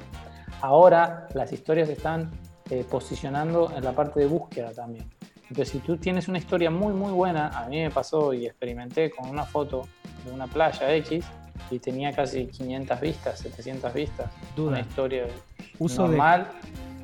Ahora 0.60 1.28
las 1.34 1.52
historias 1.52 1.88
están 1.88 2.30
eh, 2.70 2.84
posicionando 2.88 3.72
en 3.74 3.82
la 3.84 3.92
parte 3.92 4.20
de 4.20 4.26
búsqueda 4.26 4.72
también. 4.72 5.06
Entonces, 5.48 5.70
si 5.70 5.78
tú 5.78 5.96
tienes 5.96 6.28
una 6.28 6.36
historia 6.36 6.70
muy, 6.70 6.92
muy 6.92 7.10
buena, 7.12 7.48
a 7.48 7.66
mí 7.68 7.80
me 7.80 7.90
pasó 7.90 8.34
y 8.34 8.44
experimenté 8.44 9.10
con 9.10 9.30
una 9.30 9.44
foto 9.44 9.88
de 10.26 10.32
una 10.32 10.46
playa 10.46 10.94
X 10.96 11.24
y 11.70 11.78
tenía 11.78 12.12
casi 12.12 12.46
500 12.46 13.00
vistas, 13.00 13.38
700 13.38 13.94
vistas. 13.94 14.30
Duda. 14.54 14.68
Una 14.68 14.80
historia 14.80 15.24
Uso 15.78 16.08
de, 16.08 16.18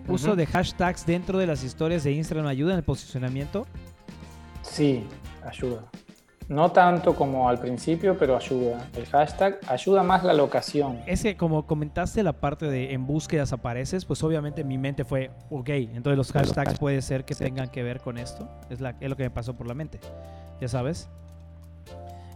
uso 0.09 0.37
de 0.37 0.47
hashtags 0.47 1.07
dentro 1.07 1.39
de 1.39 1.47
las 1.47 1.63
historias 1.65 2.05
de 2.05 2.13
Instagram 2.13 2.47
ayuda 2.47 2.73
en 2.73 2.79
el 2.79 2.85
posicionamiento. 2.85 3.67
Sí, 4.63 5.07
ayuda. 5.45 5.85
No 6.49 6.73
tanto 6.73 7.15
como 7.15 7.49
al 7.49 7.59
principio, 7.59 8.19
pero 8.19 8.37
ayuda. 8.37 8.87
El 8.95 9.07
hashtag 9.07 9.59
ayuda 9.67 10.03
más 10.03 10.25
la 10.25 10.35
locación. 10.35 11.01
Es 11.07 11.23
que 11.23 11.37
como 11.37 11.67
comentaste 11.67 12.23
la 12.23 12.35
parte 12.35 12.67
de 12.67 12.93
en 12.93 13.07
búsquedas 13.07 13.53
apareces, 13.55 14.05
pues 14.05 14.23
obviamente 14.23 14.63
mi 14.63 14.77
mente 14.77 15.05
fue, 15.05 15.31
ok, 15.49 15.71
entonces 15.71 16.19
los 16.19 16.33
hashtags 16.33 16.79
puede 16.79 17.01
ser 17.01 17.25
que 17.25 17.35
tengan 17.35 17.71
que 17.71 17.83
ver 17.83 18.01
con 18.01 18.19
esto. 18.19 18.47
Es, 18.69 18.81
la, 18.81 18.95
es 19.01 19.09
lo 19.09 19.17
que 19.17 19.23
me 19.23 19.31
pasó 19.31 19.55
por 19.55 19.67
la 19.67 19.75
mente. 19.75 20.01
Ya 20.61 20.69
sabes. 20.69 21.09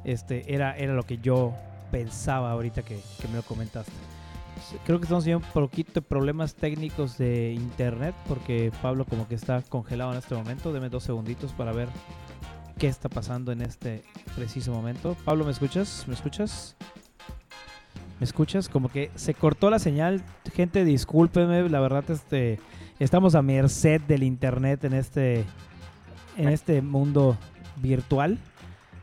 Este, 0.04 0.54
era, 0.54 0.74
era 0.76 0.94
lo 0.94 1.02
que 1.02 1.18
yo 1.18 1.52
pensaba 1.90 2.50
ahorita 2.52 2.82
que, 2.82 2.98
que 3.20 3.28
me 3.28 3.36
lo 3.36 3.42
comentaste. 3.42 3.92
Creo 4.84 4.98
que 4.98 5.04
estamos 5.04 5.24
teniendo 5.24 5.46
un 5.46 5.52
poquito 5.52 5.92
de 5.94 6.02
problemas 6.02 6.54
técnicos 6.54 7.18
de 7.18 7.52
internet 7.52 8.14
porque 8.26 8.70
Pablo 8.82 9.04
como 9.04 9.26
que 9.28 9.34
está 9.34 9.62
congelado 9.62 10.12
en 10.12 10.18
este 10.18 10.34
momento. 10.34 10.72
Deme 10.72 10.88
dos 10.88 11.04
segunditos 11.04 11.52
para 11.52 11.72
ver 11.72 11.88
qué 12.78 12.86
está 12.88 13.08
pasando 13.08 13.52
en 13.52 13.62
este 13.62 14.02
preciso 14.36 14.72
momento. 14.72 15.16
Pablo, 15.24 15.44
¿me 15.44 15.50
escuchas? 15.52 16.04
¿Me 16.06 16.14
escuchas? 16.14 16.76
¿Me 18.20 18.24
escuchas? 18.24 18.68
Como 18.68 18.88
que 18.88 19.10
se 19.14 19.34
cortó 19.34 19.70
la 19.70 19.78
señal. 19.78 20.22
Gente, 20.54 20.84
discúlpenme, 20.84 21.68
la 21.68 21.80
verdad 21.80 22.04
este 22.10 22.58
estamos 22.98 23.34
a 23.36 23.42
merced 23.42 24.00
del 24.02 24.22
internet 24.24 24.82
en 24.84 24.92
este 24.94 25.44
en 26.36 26.48
este 26.48 26.82
mundo 26.82 27.36
virtual. 27.76 28.38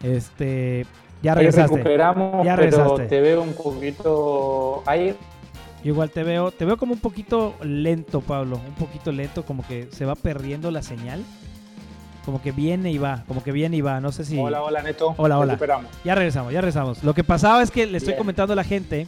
Este, 0.03 0.85
ya 1.23 1.31
Ahí 1.33 1.37
regresaste. 1.39 1.75
recuperamos, 1.77 2.45
Ya 2.45 2.55
pero 2.55 2.69
regresaste. 2.71 3.05
te 3.07 3.21
veo 3.21 3.41
un 3.41 3.53
poquito 3.53 4.83
ahí. 4.85 5.15
Yo 5.85 5.91
igual 5.91 6.09
te 6.09 6.23
veo, 6.23 6.49
te 6.49 6.65
veo 6.65 6.77
como 6.77 6.93
un 6.93 6.99
poquito 6.99 7.53
lento, 7.61 8.19
Pablo, 8.19 8.59
un 8.67 8.73
poquito 8.73 9.11
lento, 9.11 9.45
como 9.45 9.63
que 9.67 9.87
se 9.91 10.03
va 10.03 10.15
perdiendo 10.15 10.71
la 10.71 10.81
señal. 10.81 11.23
Como 12.25 12.41
que 12.41 12.51
viene 12.51 12.91
y 12.91 12.97
va, 12.97 13.23
como 13.27 13.43
que 13.43 13.51
viene 13.51 13.77
y 13.77 13.81
va, 13.81 14.01
no 14.01 14.11
sé 14.11 14.25
si 14.25 14.35
Hola, 14.35 14.63
hola, 14.63 14.81
Neto. 14.81 15.13
Hola, 15.15 15.37
hola. 15.37 15.53
Recuperamos. 15.53 15.91
Ya 16.03 16.15
regresamos, 16.15 16.51
ya 16.51 16.59
regresamos. 16.59 17.03
Lo 17.03 17.13
que 17.13 17.23
pasaba 17.23 17.61
es 17.61 17.69
que 17.69 17.85
le 17.85 17.99
estoy 17.99 18.13
Bien. 18.13 18.17
comentando 18.17 18.53
a 18.53 18.55
la 18.55 18.63
gente 18.63 19.07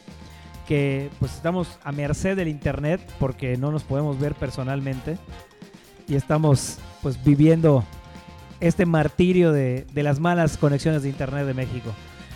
que 0.68 1.10
pues 1.18 1.34
estamos 1.34 1.80
a 1.84 1.92
merced 1.92 2.36
del 2.36 2.48
internet 2.48 3.02
porque 3.18 3.58
no 3.58 3.72
nos 3.72 3.82
podemos 3.82 4.20
ver 4.20 4.36
personalmente 4.36 5.18
y 6.08 6.14
estamos 6.14 6.78
pues 7.02 7.24
viviendo 7.24 7.84
este 8.60 8.86
martirio 8.86 9.52
de, 9.52 9.88
de 9.92 10.04
las 10.04 10.20
malas 10.20 10.58
conexiones 10.58 11.02
de 11.02 11.10
internet 11.10 11.48
de 11.48 11.56
México. 11.56 11.92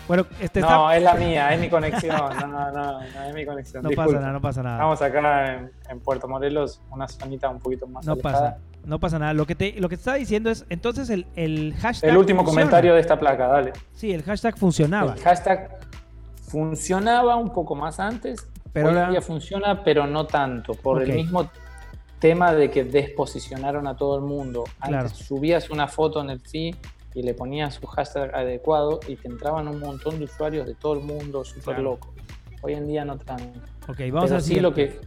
Bueno, 0.08 0.26
este 0.40 0.60
está- 0.60 0.72
No, 0.74 0.90
es 0.90 1.02
la 1.02 1.14
mía, 1.14 1.54
es 1.54 1.60
mi 1.60 1.68
conexión. 1.70 2.16
No, 2.16 2.28
no, 2.46 2.70
no, 2.72 3.00
no 3.00 3.22
es 3.24 3.34
mi 3.34 3.46
conexión. 3.46 3.82
no 3.82 3.88
Disculpa. 3.88 4.10
pasa 4.10 4.20
nada, 4.20 4.32
no 4.32 4.40
pasa 4.40 4.62
nada. 4.62 4.76
Estamos 4.76 5.02
acá 5.02 5.52
en, 5.54 5.72
en 5.88 6.00
Puerto 6.00 6.28
Morelos, 6.28 6.80
una 6.90 7.06
zonita 7.08 7.48
un 7.48 7.60
poquito 7.60 7.86
más 7.86 8.04
No 8.04 8.12
alejada. 8.14 8.54
pasa, 8.56 8.58
no 8.84 8.98
pasa 8.98 9.18
nada. 9.18 9.32
Lo 9.32 9.46
que 9.46 9.54
te, 9.54 9.72
lo 9.80 9.88
que 9.88 9.96
te 9.96 10.00
estaba 10.00 10.16
diciendo 10.16 10.50
es, 10.50 10.66
entonces 10.68 11.08
el, 11.10 11.26
el 11.36 11.74
hashtag. 11.80 12.10
El 12.10 12.16
último 12.16 12.40
funciona. 12.40 12.62
comentario 12.64 12.94
de 12.94 13.00
esta 13.00 13.18
placa, 13.18 13.46
dale. 13.46 13.72
Sí, 13.94 14.12
el 14.12 14.22
hashtag 14.24 14.58
funcionaba. 14.58 15.14
El 15.14 15.20
hashtag 15.20 15.78
funcionaba 16.48 17.36
un 17.36 17.50
poco 17.52 17.74
más 17.74 17.98
antes, 18.00 18.46
Pero 18.72 18.88
hoy 18.88 18.92
en 18.92 18.98
ahora- 18.98 19.10
día 19.12 19.22
funciona, 19.22 19.84
pero 19.84 20.06
no 20.06 20.26
tanto, 20.26 20.74
por 20.74 21.02
el 21.02 21.12
mismo 21.12 21.48
tema 22.18 22.52
de 22.52 22.70
que 22.70 22.84
desposicionaron 22.84 23.86
a 23.86 23.96
todo 23.96 24.16
el 24.16 24.22
mundo. 24.22 24.64
Antes 24.80 24.88
Claro. 24.88 25.08
subías 25.08 25.70
una 25.70 25.88
foto 25.88 26.20
en 26.20 26.30
el 26.30 26.40
feed 26.40 26.74
y 27.14 27.22
le 27.22 27.34
ponías 27.34 27.74
su 27.74 27.86
hashtag 27.86 28.34
adecuado 28.34 29.00
y 29.08 29.16
te 29.16 29.28
entraban 29.28 29.68
un 29.68 29.78
montón 29.80 30.18
de 30.18 30.24
usuarios 30.24 30.66
de 30.66 30.74
todo 30.74 30.94
el 30.94 31.00
mundo, 31.00 31.44
súper 31.44 31.62
Claro. 31.64 31.82
loco. 31.82 32.14
Hoy 32.62 32.74
en 32.74 32.86
día 32.88 33.04
no 33.04 33.18
tanto. 33.18 33.60
Ok, 33.88 33.98
vamos 34.12 34.24
Pero 34.30 34.36
a 34.36 34.40
sí, 34.40 34.50
decir. 34.50 34.62
lo 34.62 34.72
que, 34.72 35.00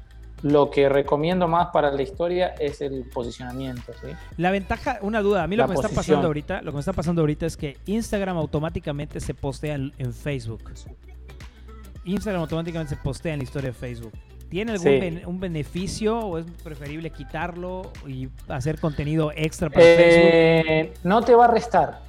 lo 0.43 0.69
que 0.69 0.89
recomiendo 0.89 1.47
más 1.47 1.67
para 1.67 1.89
la 1.91 2.01
historia 2.01 2.49
es 2.59 2.81
el 2.81 3.05
posicionamiento. 3.13 3.93
¿sí? 4.01 4.09
La 4.37 4.51
ventaja, 4.51 4.99
una 5.01 5.21
duda, 5.21 5.43
a 5.43 5.47
mí 5.47 5.55
lo 5.55 5.63
La 5.63 5.67
que 5.67 5.73
me 5.73 5.85
está 5.85 5.89
pasando 5.95 6.27
ahorita, 6.27 6.61
lo 6.61 6.71
que 6.71 6.75
me 6.75 6.79
está 6.81 6.93
pasando 6.93 7.21
ahorita 7.21 7.45
es 7.45 7.55
que 7.57 7.77
Instagram 7.85 8.37
automáticamente 8.37 9.19
se 9.19 9.33
postea 9.33 9.75
en, 9.75 9.93
en 9.97 10.13
Facebook. 10.13 10.63
Instagram 12.03 12.41
automáticamente 12.41 12.95
se 12.95 13.01
postea 13.01 13.33
en 13.33 13.39
la 13.39 13.43
historia 13.45 13.69
de 13.69 13.73
Facebook. 13.73 14.11
¿Tiene 14.49 14.73
algún 14.73 14.87
Sí. 14.87 14.99
ben- 14.99 15.21
un 15.25 15.39
beneficio 15.39 16.19
o 16.19 16.37
es 16.37 16.45
preferible 16.63 17.09
quitarlo 17.09 17.91
y 18.07 18.29
hacer 18.47 18.79
contenido 18.79 19.31
extra 19.35 19.69
para 19.69 19.83
Facebook? 19.85 20.29
Eh, 20.33 20.93
no 21.03 21.21
te 21.23 21.33
va 21.35 21.45
a 21.45 21.47
restar. 21.49 21.99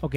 Ok, 0.00 0.16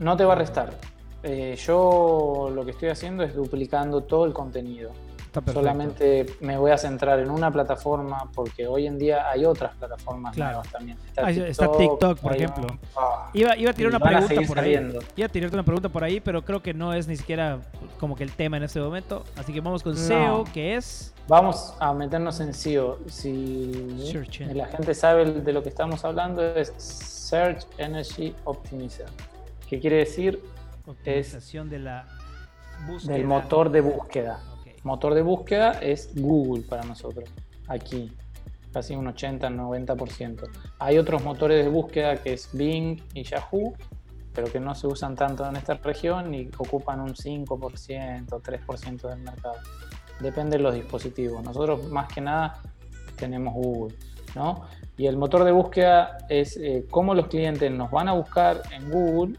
No 0.00 0.16
te 0.16 0.24
va 0.24 0.34
a 0.34 0.36
restar. 0.36 0.78
Eh, 1.24 1.56
yo 1.66 2.50
lo 2.54 2.64
que 2.64 2.70
estoy 2.70 2.88
haciendo 2.90 3.24
es 3.24 3.34
duplicando 3.34 4.02
todo 4.02 4.24
el 4.24 4.32
contenido. 4.32 4.92
Solamente 5.52 6.26
me 6.40 6.56
voy 6.58 6.70
a 6.70 6.78
centrar 6.78 7.18
en 7.20 7.30
una 7.30 7.50
plataforma 7.50 8.30
porque 8.34 8.66
hoy 8.66 8.86
en 8.86 8.98
día 8.98 9.28
hay 9.30 9.44
otras 9.44 9.74
plataformas 9.76 10.34
Claro. 10.34 10.52
nuevas 10.56 10.72
también. 10.72 10.98
Ah, 11.16 11.30
está 11.30 11.70
TikTok, 11.70 12.18
por 12.18 12.34
ejemplo. 12.36 12.66
un- 12.70 12.78
ah, 12.96 13.30
Iba, 13.32 13.56
iba 13.56 13.70
a 13.70 13.74
tirar 13.74 13.90
una 13.94 14.00
pregunta 14.00 14.40
por 14.46 14.58
ahí. 14.60 14.72
Iba 15.16 15.26
a 15.26 15.28
tirarte 15.28 15.56
una 15.56 15.62
pregunta 15.64 15.88
por 15.88 16.04
ahí, 16.04 16.20
pero 16.20 16.42
creo 16.44 16.62
que 16.62 16.74
no 16.74 16.92
es 16.94 17.06
ni 17.08 17.16
siquiera 17.16 17.58
como 17.98 18.16
que 18.16 18.24
el 18.24 18.32
tema 18.32 18.56
en 18.56 18.62
este 18.64 18.80
momento. 18.80 19.24
Así 19.36 19.52
que 19.52 19.60
vamos 19.60 19.82
con 19.82 19.94
No. 19.94 19.98
SEO, 19.98 20.44
que 20.52 20.76
es... 20.76 21.14
Vamos 21.28 21.74
a 21.78 21.92
meternos 21.92 22.40
en 22.40 22.54
SEO. 22.54 22.98
Si 23.08 23.96
Search 24.10 24.40
la 24.54 24.66
gente 24.66 24.94
sabe 24.94 25.24
de 25.30 25.52
lo 25.52 25.62
que 25.62 25.68
estamos 25.68 26.04
hablando, 26.04 26.42
es 26.42 26.72
Search 26.78 27.66
Energy 27.76 28.34
Optimizer. 28.44 29.06
¿Qué 29.68 29.78
quiere 29.78 29.96
decir? 29.96 30.42
Optimización 30.86 31.68
de 31.68 31.78
la 31.80 32.06
búsqueda. 32.86 33.12
Del 33.14 33.24
motor 33.26 33.70
de 33.70 33.80
búsqueda. 33.82 34.40
Motor 34.84 35.14
de 35.14 35.22
búsqueda 35.22 35.72
es 35.72 36.10
Google 36.14 36.62
para 36.62 36.84
nosotros, 36.84 37.28
aquí, 37.66 38.12
casi 38.72 38.94
un 38.94 39.06
80-90%. 39.06 40.48
Hay 40.78 40.98
otros 40.98 41.22
motores 41.24 41.64
de 41.64 41.70
búsqueda 41.70 42.16
que 42.16 42.32
es 42.34 42.50
Bing 42.52 43.02
y 43.14 43.24
Yahoo, 43.24 43.74
pero 44.32 44.50
que 44.52 44.60
no 44.60 44.74
se 44.74 44.86
usan 44.86 45.16
tanto 45.16 45.46
en 45.48 45.56
esta 45.56 45.74
región 45.74 46.32
y 46.34 46.48
ocupan 46.58 47.00
un 47.00 47.14
5%, 47.14 47.46
3% 48.26 49.08
del 49.08 49.18
mercado. 49.20 49.56
Depende 50.20 50.58
de 50.58 50.62
los 50.62 50.74
dispositivos. 50.74 51.42
Nosotros 51.42 51.88
más 51.90 52.12
que 52.12 52.20
nada 52.20 52.62
tenemos 53.16 53.54
Google, 53.54 53.96
¿no? 54.34 54.62
Y 54.96 55.06
el 55.06 55.16
motor 55.16 55.44
de 55.44 55.52
búsqueda 55.52 56.18
es 56.28 56.56
eh, 56.56 56.86
cómo 56.90 57.14
los 57.14 57.28
clientes 57.28 57.70
nos 57.70 57.90
van 57.90 58.08
a 58.08 58.12
buscar 58.12 58.62
en 58.72 58.90
Google 58.90 59.38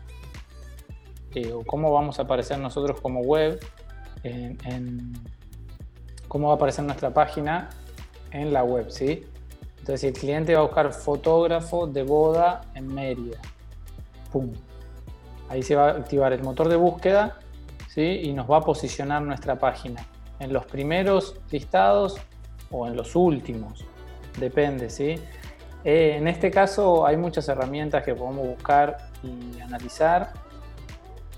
eh, 1.35 1.53
o 1.53 1.63
cómo 1.63 1.91
vamos 1.91 2.19
a 2.19 2.23
aparecer 2.23 2.59
nosotros 2.59 2.99
como 3.01 3.21
web 3.21 3.59
en, 4.23 5.13
cómo 6.27 6.47
va 6.47 6.53
a 6.53 6.55
aparecer 6.55 6.85
nuestra 6.85 7.13
página 7.13 7.69
en 8.31 8.53
la 8.53 8.63
web, 8.63 8.89
¿sí? 8.89 9.25
Entonces, 9.79 10.01
si 10.01 10.07
el 10.07 10.13
cliente 10.13 10.53
va 10.53 10.59
a 10.59 10.63
buscar 10.63 10.93
fotógrafo 10.93 11.87
de 11.87 12.03
boda 12.03 12.61
en 12.75 12.93
Mérida, 12.93 13.39
¡pum! 14.31 14.51
Ahí 15.49 15.63
se 15.63 15.75
va 15.75 15.89
a 15.89 15.91
activar 15.91 16.33
el 16.33 16.43
motor 16.43 16.69
de 16.69 16.75
búsqueda, 16.75 17.39
¿sí? 17.87 18.21
Y 18.23 18.33
nos 18.33 18.49
va 18.49 18.57
a 18.57 18.61
posicionar 18.61 19.21
nuestra 19.21 19.55
página 19.55 20.05
en 20.39 20.53
los 20.53 20.65
primeros 20.65 21.35
listados 21.49 22.17
o 22.71 22.87
en 22.87 22.95
los 22.95 23.15
últimos, 23.15 23.85
depende, 24.39 24.89
¿sí? 24.89 25.15
Eh, 25.83 26.15
en 26.17 26.27
este 26.27 26.51
caso 26.51 27.05
hay 27.05 27.17
muchas 27.17 27.47
herramientas 27.47 28.03
que 28.03 28.13
podemos 28.13 28.47
buscar 28.47 28.97
y 29.23 29.59
analizar 29.61 30.33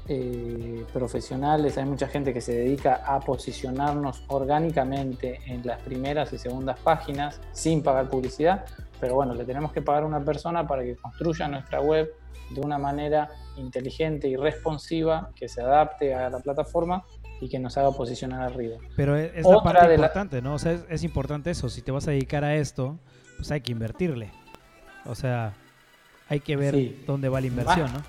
eh, 0.08 0.86
profesionales, 0.94 1.78
hay 1.78 1.86
mucha 1.86 2.08
gente 2.08 2.34
que 2.34 2.42
se 2.42 2.54
dedica 2.54 3.02
a 3.06 3.20
posicionarnos 3.20 4.24
orgánicamente 4.28 5.40
en 5.46 5.66
las 5.66 5.80
primeras 5.82 6.34
y 6.34 6.38
segundas 6.38 6.80
páginas 6.80 7.40
sin 7.52 7.82
pagar 7.84 8.10
publicidad, 8.10 8.66
pero 9.00 9.16
bueno, 9.16 9.34
le 9.34 9.46
tenemos 9.46 9.72
que 9.72 9.82
pagar 9.82 10.04
a 10.04 10.06
una 10.06 10.24
persona 10.24 10.66
para 10.68 10.84
que 10.84 10.96
construya 10.96 11.48
nuestra 11.48 11.82
web 11.82 12.12
de 12.50 12.62
una 12.62 12.78
manera 12.78 13.30
inteligente 13.58 14.28
y 14.28 14.36
responsiva 14.36 15.30
que 15.36 15.48
se 15.48 15.62
adapte 15.62 16.14
a 16.14 16.30
la 16.30 16.40
plataforma 16.40 17.04
y 17.40 17.48
que 17.50 17.60
nos 17.60 17.78
haga 17.78 17.92
posicionar 17.92 18.42
arriba. 18.42 18.78
Pero 18.96 19.16
es, 19.16 19.32
es 19.36 19.46
la 19.48 19.62
parte 19.64 19.84
de 19.88 19.98
la- 19.98 20.06
importante, 20.06 20.42
¿no? 20.42 20.56
O 20.56 20.60
sea, 20.60 20.74
es, 20.74 20.86
es 20.90 21.04
importante 21.04 21.50
eso. 21.52 21.70
Si 21.70 21.82
te 21.82 21.92
vas 21.92 22.08
a 22.08 22.12
dedicar 22.12 22.44
a 22.44 22.56
esto, 22.56 23.00
pues 23.38 23.50
hay 23.52 23.62
que 23.62 23.72
invertirle. 23.72 24.32
O 25.06 25.16
sea, 25.16 25.54
Hay 26.30 26.40
que 26.40 26.56
ver 26.56 26.74
Sí. 26.76 27.04
dónde 27.06 27.28
va 27.28 27.42
la 27.42 27.48
inversión, 27.48 27.92
¿no? 27.92 28.00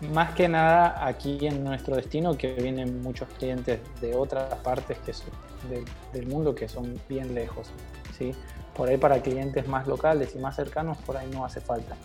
Más 0.00 0.34
que 0.34 0.48
nada 0.48 1.06
aquí 1.06 1.46
en 1.46 1.64
nuestro 1.64 1.96
destino, 1.96 2.36
que 2.36 2.52
vienen 2.52 3.02
muchos 3.02 3.28
clientes 3.38 3.80
de 4.00 4.14
otras 4.14 4.54
partes 4.56 4.98
que 4.98 5.12
son 5.12 5.30
del, 5.70 5.84
del 6.12 6.26
mundo 6.26 6.54
que 6.54 6.68
son 6.68 7.00
bien 7.08 7.34
lejos. 7.34 7.70
¿sí? 8.18 8.32
Por 8.74 8.88
ahí 8.88 8.98
para 8.98 9.22
clientes 9.22 9.66
más 9.68 9.86
locales 9.86 10.34
y 10.34 10.38
más 10.38 10.56
cercanos, 10.56 10.98
por 10.98 11.16
ahí 11.16 11.28
no 11.32 11.44
hace 11.44 11.60
falta. 11.60 11.96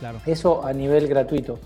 Claro. 0.00 0.20
Eso 0.26 0.66
a 0.66 0.72
nivel 0.72 1.06
gratuito. 1.06 1.58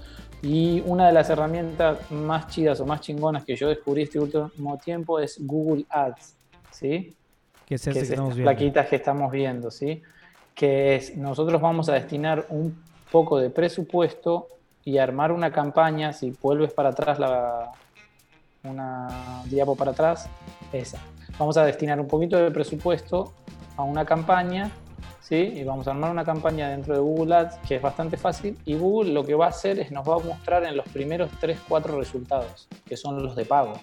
Y 0.42 0.82
una 0.86 1.06
de 1.06 1.12
las 1.12 1.28
herramientas 1.30 2.10
más 2.10 2.48
chidas 2.48 2.80
o 2.80 2.86
más 2.86 3.00
chingonas 3.00 3.44
que 3.44 3.56
yo 3.56 3.68
descubrí 3.68 4.02
este 4.02 4.18
último 4.18 4.78
tiempo 4.78 5.18
es 5.18 5.38
Google 5.40 5.84
Ads. 5.88 6.36
¿sí? 6.70 7.16
Que 7.66 7.74
es 7.74 7.84
que 7.84 7.90
es 7.90 8.10
estas 8.10 8.34
plaquitas 8.34 8.88
que 8.88 8.96
estamos 8.96 9.30
viendo, 9.30 9.70
¿sí? 9.70 10.02
Que 10.54 10.96
es, 10.96 11.16
nosotros 11.16 11.60
vamos 11.60 11.88
a 11.88 11.94
destinar 11.94 12.46
un 12.50 12.82
poco 13.10 13.38
de 13.38 13.50
presupuesto 13.50 14.48
y 14.90 14.98
armar 14.98 15.30
una 15.30 15.52
campaña, 15.52 16.12
si 16.12 16.36
vuelves 16.42 16.72
para 16.72 16.88
atrás 16.88 17.20
la, 17.20 17.70
una 18.64 19.42
diapo 19.44 19.76
para 19.76 19.92
atrás, 19.92 20.28
esa. 20.72 20.98
Vamos 21.38 21.56
a 21.56 21.64
destinar 21.64 22.00
un 22.00 22.08
poquito 22.08 22.36
de 22.36 22.50
presupuesto 22.50 23.32
a 23.76 23.84
una 23.84 24.04
campaña, 24.04 24.68
¿sí? 25.20 25.36
Y 25.36 25.62
vamos 25.62 25.86
a 25.86 25.92
armar 25.92 26.10
una 26.10 26.24
campaña 26.24 26.70
dentro 26.70 26.94
de 26.94 27.00
Google 27.00 27.36
Ads 27.36 27.58
que 27.68 27.76
es 27.76 27.82
bastante 27.82 28.16
fácil 28.16 28.58
y 28.64 28.74
Google 28.74 29.12
lo 29.12 29.24
que 29.24 29.34
va 29.34 29.46
a 29.46 29.50
hacer 29.50 29.78
es 29.78 29.92
nos 29.92 30.08
va 30.08 30.16
a 30.16 30.18
mostrar 30.18 30.64
en 30.64 30.76
los 30.76 30.88
primeros 30.88 31.30
3, 31.38 31.60
4 31.68 31.96
resultados, 31.96 32.66
que 32.84 32.96
son 32.96 33.22
los 33.22 33.36
de 33.36 33.44
pago. 33.44 33.74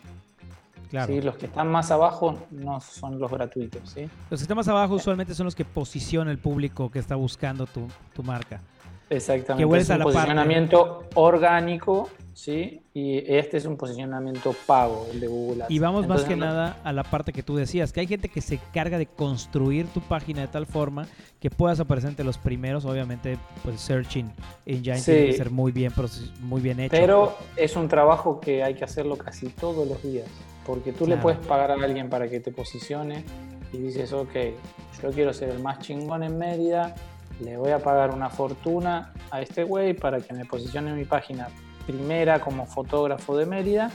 Claro. 0.90 1.08
¿sí? 1.08 1.22
Los 1.22 1.38
que 1.38 1.46
están 1.46 1.70
más 1.70 1.90
abajo 1.90 2.38
no 2.52 2.82
son 2.82 3.18
los 3.18 3.32
gratuitos, 3.32 3.90
¿sí? 3.92 4.10
Los 4.30 4.42
que 4.42 4.44
están 4.44 4.58
más 4.58 4.68
abajo 4.68 4.96
usualmente 4.96 5.34
son 5.34 5.46
los 5.46 5.56
que 5.56 5.64
posiciona 5.64 6.32
el 6.32 6.38
público 6.38 6.92
que 6.92 7.00
está 7.00 7.16
buscando 7.16 7.66
tu, 7.66 7.88
tu 8.14 8.24
marca. 8.24 8.62
Exactamente. 9.10 9.62
Que 9.62 9.66
vuelves 9.66 9.86
es 9.86 9.90
un 9.90 9.96
a 9.96 9.98
la 10.00 10.04
parte. 10.06 10.16
posicionamiento 10.18 11.04
orgánico, 11.16 12.10
¿sí? 12.34 12.82
Y 12.94 13.20
este 13.32 13.58
es 13.58 13.66
un 13.66 13.78
posicionamiento 13.78 14.54
pago, 14.66 15.08
el 15.14 15.20
de 15.20 15.28
Google 15.28 15.64
Ads. 15.64 15.72
Y 15.72 15.80
vamos 15.80 16.08
más 16.08 16.24
que 16.24 16.36
no- 16.36 16.46
nada 16.46 16.78
a 16.84 16.92
la 16.92 17.04
parte 17.04 17.32
que 17.32 17.42
tú 17.44 17.56
decías, 17.56 17.94
que 17.94 18.02
hay 18.02 18.08
gente 18.08 18.28
que 18.30 18.42
se 18.42 18.60
carga 18.74 18.98
de 18.98 19.06
construir 19.06 19.88
tu 19.88 20.02
página 20.02 20.42
de 20.42 20.48
tal 20.48 20.66
forma 20.66 21.08
que 21.40 21.50
puedas 21.50 21.80
aparecer 21.80 22.10
entre 22.10 22.26
los 22.26 22.38
primeros. 22.38 22.86
Obviamente, 22.86 23.38
pues 23.64 23.80
Searching 23.80 24.32
Engine 24.66 24.98
Sí. 24.98 25.12
tiene 25.12 25.28
que 25.28 25.34
ser 25.38 25.52
muy 25.52 25.72
bien, 25.72 25.94
muy 26.42 26.60
bien 26.62 26.80
hecho. 26.80 26.92
Pero 26.92 27.38
es 27.56 27.76
un 27.76 27.88
trabajo 27.88 28.40
que 28.40 28.64
hay 28.64 28.74
que 28.74 28.84
hacerlo 28.84 29.16
casi 29.16 29.48
todos 29.50 29.88
los 29.88 30.02
días. 30.04 30.28
Porque 30.66 30.92
tú 30.92 31.08
le 31.08 31.16
puedes 31.16 31.40
pagar 31.48 31.72
a 31.72 31.76
alguien 31.76 32.10
para 32.10 32.28
que 32.30 32.42
te 32.42 32.52
posicione 32.52 33.24
y 33.72 33.78
dices, 33.78 34.12
ok, 34.12 34.34
yo 35.02 35.12
quiero 35.12 35.32
ser 35.32 35.50
el 35.50 35.60
más 35.60 35.80
chingón 35.80 36.24
en 36.24 36.38
Mérida, 36.38 36.94
le 37.40 37.58
voy 37.58 37.72
a 37.72 37.80
pagar 37.80 38.12
una 38.12 38.30
fortuna 38.30 39.14
a 39.32 39.42
este 39.42 39.64
güey 39.64 39.94
para 39.94 40.20
que 40.20 40.34
me 40.34 40.46
posicione 40.46 40.90
en 40.90 40.98
mi 40.98 41.06
página 41.06 41.50
primera 41.86 42.40
como 42.40 42.66
fotógrafo 42.66 43.38
de 43.38 43.46
Mérida, 43.46 43.92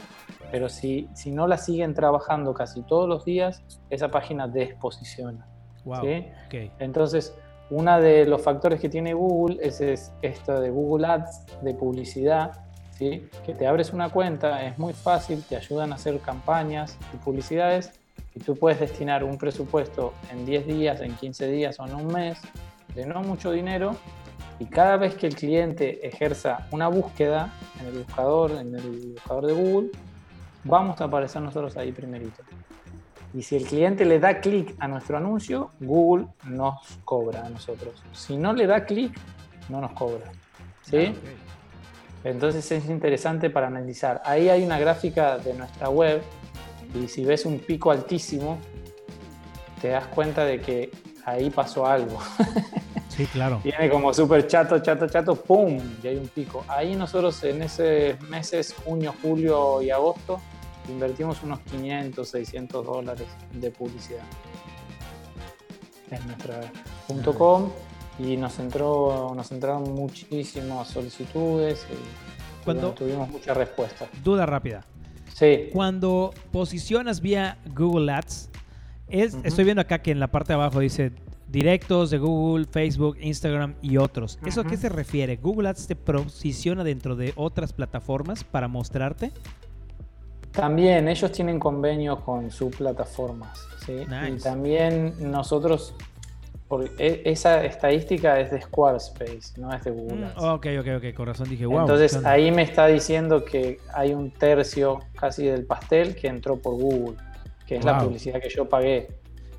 pero 0.51 0.69
si, 0.69 1.09
si 1.15 1.31
no 1.31 1.47
la 1.47 1.59
siguen 1.59 1.95
trabajando 1.95 2.55
casi 2.55 2.83
todos 2.83 3.09
los 3.09 3.25
días, 3.25 3.63
esa 3.91 4.09
página 4.09 4.49
desposiciona. 4.49 5.47
Wow. 5.85 6.01
¿sí? 6.03 6.27
ok. 6.47 6.73
Entonces, 6.79 7.35
uno 7.71 8.01
de 8.01 8.27
los 8.27 8.43
factores 8.43 8.81
que 8.81 8.89
tiene 8.89 9.15
Google 9.15 9.59
es, 9.61 9.81
es 9.81 10.13
esto 10.23 10.61
de 10.61 10.71
Google 10.71 11.07
Ads, 11.07 11.63
de 11.63 11.75
publicidad, 11.75 12.53
¿sí? 12.93 13.29
que 13.45 13.55
te 13.55 13.67
abres 13.67 13.93
una 13.93 14.09
cuenta, 14.09 14.65
es 14.65 14.79
muy 14.79 14.93
fácil, 14.93 15.43
te 15.49 15.57
ayudan 15.57 15.93
a 15.93 15.97
hacer 15.97 16.19
campañas 16.21 16.97
y 17.13 17.17
publicidades 17.19 17.93
y 18.35 18.41
tú 18.41 18.57
puedes 18.57 18.81
destinar 18.81 19.25
un 19.25 19.37
presupuesto 19.37 20.15
en 20.31 20.47
10 20.47 20.67
días, 20.67 21.01
en 21.01 21.15
15 21.15 21.51
días 21.51 21.79
o 21.81 21.87
en 21.87 21.95
un 21.95 22.07
mes 22.07 22.39
de 22.95 23.07
no 23.07 23.23
mucho 23.23 23.51
dinero 23.51 23.97
y 24.59 24.67
cada 24.67 24.97
vez 24.97 25.15
que 25.15 25.27
el 25.27 25.35
cliente 25.35 26.07
ejerza 26.07 26.69
una 26.71 26.89
búsqueda 26.89 27.53
en 27.81 27.87
el 27.87 27.99
buscador, 27.99 28.53
en 28.53 28.75
el 28.75 29.13
buscador 29.15 29.47
de 29.47 29.55
Google, 29.55 29.91
vamos 30.65 31.01
a 31.01 31.05
aparecer 31.05 31.43
nosotros 31.43 31.77
ahí 31.77 31.93
primerito. 31.93 32.43
Y 33.35 33.43
si 33.43 33.57
el 33.57 33.65
cliente 33.65 34.05
le 34.05 34.21
da 34.21 34.41
clic 34.41 34.75
a 34.79 34.89
nuestro 34.89 35.17
anuncio, 35.17 35.71
Google 35.81 36.27
nos 36.45 36.99
cobra 37.05 37.47
a 37.47 37.49
nosotros. 37.49 38.03
Si 38.13 38.37
no 38.37 38.53
le 38.53 38.67
da 38.67 38.85
clic, 38.85 39.19
no 39.69 39.81
nos 39.81 39.93
cobra. 39.93 40.31
¿Sí? 40.83 41.15
Ah. 41.15 42.29
Entonces 42.29 42.71
es 42.71 42.89
interesante 42.89 43.51
para 43.51 43.67
analizar. 43.67 44.23
Ahí 44.25 44.49
hay 44.49 44.63
una 44.63 44.79
gráfica 44.79 45.39
de 45.39 45.55
nuestra 45.55 45.89
web 45.89 46.23
y 46.95 47.09
si 47.09 47.25
ves 47.25 47.47
un 47.47 47.59
pico 47.59 47.91
altísimo, 47.91 48.59
te 49.81 49.89
das 49.89 50.07
cuenta 50.07 50.45
de 50.45 50.61
que 50.61 50.91
ahí 51.25 51.51
pasó 51.51 51.87
algo. 51.87 52.19
Sí, 53.09 53.27
claro. 53.27 53.61
Viene 53.63 53.91
como 53.91 54.15
súper 54.15 54.47
chato, 54.47 54.79
chato, 54.79 55.07
chato, 55.07 55.37
¡pum! 55.37 55.79
Y 56.03 56.07
hay 56.07 56.17
un 56.17 56.29
pico. 56.29 56.65
Ahí 56.67 56.97
nosotros 56.97 57.45
en 57.45 57.61
esos 57.61 58.19
meses, 58.31 58.75
junio, 58.87 59.15
julio 59.21 59.83
y 59.83 59.91
agosto, 59.91 60.41
invertimos 60.89 61.43
unos 61.43 61.59
500, 61.61 62.27
600 62.27 62.87
dólares 62.87 63.27
de 63.53 63.71
publicidad 63.71 64.25
en 66.11 66.27
nuestra 66.27 66.61
.com 67.37 67.71
y 68.19 68.39
nos 68.39 68.59
entró 68.59 69.33
nos 69.37 69.53
entraron 69.53 69.95
muchísimas 69.95 70.89
solicitudes 70.89 71.87
y, 71.91 72.65
Cuando- 72.65 72.93
tuvimos 72.93 73.29
mucha 73.29 73.53
respuesta. 73.53 74.07
Duda 74.25 74.47
rápida. 74.47 74.87
Sí, 75.35 75.69
Cuando 75.71 76.33
posicionas 76.51 77.21
vía 77.21 77.59
Google 77.75 78.11
Ads, 78.13 78.49
es, 79.13 79.37
estoy 79.45 79.65
viendo 79.65 79.81
acá 79.83 80.01
que 80.01 80.11
en 80.11 80.19
la 80.21 80.29
parte 80.29 80.49
de 80.49 80.55
abajo 80.55 80.81
dice 80.81 81.13
directos 81.49 82.11
de 82.11 82.19
Google, 82.19 82.65
Facebook, 82.65 83.19
Instagram 83.21 83.75
y 83.83 83.99
otros. 83.99 84.39
¿Eso 84.47 84.63
a 84.63 84.65
qué 84.67 84.77
se 84.77 84.89
refiere? 84.89 85.37
¿Google 85.37 85.69
Ads 85.69 85.87
te 85.87 85.97
posiciona 85.97 86.83
dentro 86.83 87.15
de 87.15 87.33
otras 87.37 87.73
plataformas 87.73 88.43
para 88.43 88.69
mostrarte? 88.69 89.31
También 90.53 91.09
ellos 91.09 91.33
tienen 91.33 91.59
convenios 91.59 92.21
con 92.21 92.51
sus 92.51 92.75
plataformas, 92.77 93.59
¿sí? 93.87 93.93
Nice. 94.09 94.29
Y 94.29 94.39
también 94.39 95.15
nosotros, 95.31 95.95
por, 96.69 96.85
e- 96.99 97.23
esa 97.25 97.65
estadística 97.65 98.39
es 98.39 98.51
de 98.51 98.61
Squarespace, 98.61 99.59
no 99.59 99.73
es 99.73 99.83
de 99.85 99.91
Google 99.91 100.17
Mm, 100.17 100.25
Ads. 100.25 100.37
ok, 100.39 100.67
ok, 100.81 100.87
ok, 100.99 101.15
con 101.15 101.27
razón 101.27 101.49
dije, 101.49 101.65
wow. 101.65 101.81
Entonces 101.81 102.23
ahí 102.27 102.51
me 102.51 102.63
está 102.63 102.87
diciendo 102.87 103.45
que 103.47 103.79
hay 103.95 104.13
un 104.13 104.31
tercio 104.31 105.01
casi 105.19 105.47
del 105.47 105.65
pastel 105.65 106.15
que 106.15 106.29
entró 106.29 106.57
por 106.57 106.75
Google, 106.75 107.17
que 107.67 107.77
es 107.77 107.85
la 107.85 107.99
publicidad 107.99 108.41
que 108.41 108.49
yo 108.49 108.69
pagué. 108.69 109.09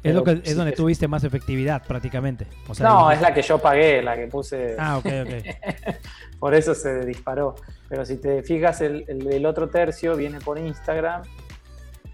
es, 0.03 0.13
lo 0.13 0.23
que, 0.23 0.41
es 0.43 0.55
donde 0.55 0.71
te- 0.71 0.77
tuviste 0.77 1.07
más 1.07 1.23
efectividad 1.23 1.81
prácticamente. 1.87 2.45
O 2.67 2.75
sea, 2.75 2.87
No, 2.87 3.11
es 3.11 3.21
la 3.21 3.33
que 3.33 3.41
yo 3.41 3.57
pagué, 3.59 4.01
la 4.01 4.15
que 4.15 4.27
puse. 4.27 4.75
Ah, 4.77 4.97
ok, 4.97 5.05
ok. 5.23 5.95
Por 6.39 6.53
eso 6.53 6.75
se 6.75 7.05
disparó. 7.05 7.55
Pero 7.87 8.05
si 8.05 8.17
te 8.17 8.43
fijas, 8.43 8.81
el, 8.81 9.05
el- 9.07 9.31
el 9.31 9.45
otro 9.45 9.69
tercio 9.69 10.15
viene 10.17 10.39
por 10.41 10.57
Instagram 10.59 11.21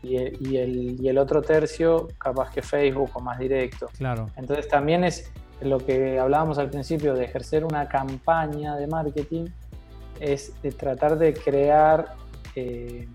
y 0.03 0.17
el, 0.17 0.37
y 0.47 0.57
el- 0.57 1.01
y 1.01 1.09
el 1.09 1.17
otro 1.17 1.41
tercio 1.41 2.07
capaz 2.19 2.51
que 2.51 2.61
Facebook 2.61 3.09
o 3.13 3.19
más 3.21 3.39
directo. 3.39 3.87
Claro. 3.97 4.29
Entonces 4.37 4.67
también 4.67 5.03
es 5.03 5.31
lo 5.61 5.77
que 5.79 6.19
hablábamos 6.19 6.57
al 6.59 6.69
principio 6.69 7.13
de 7.15 7.25
ejercer 7.25 7.65
una 7.65 7.87
campaña 7.89 8.75
de 8.77 8.87
marketing, 8.87 9.47
es 10.19 10.53
de 10.61 10.71
tratar 10.71 11.17
de 11.17 11.33
crear, 11.33 12.13
eh, 12.55 13.07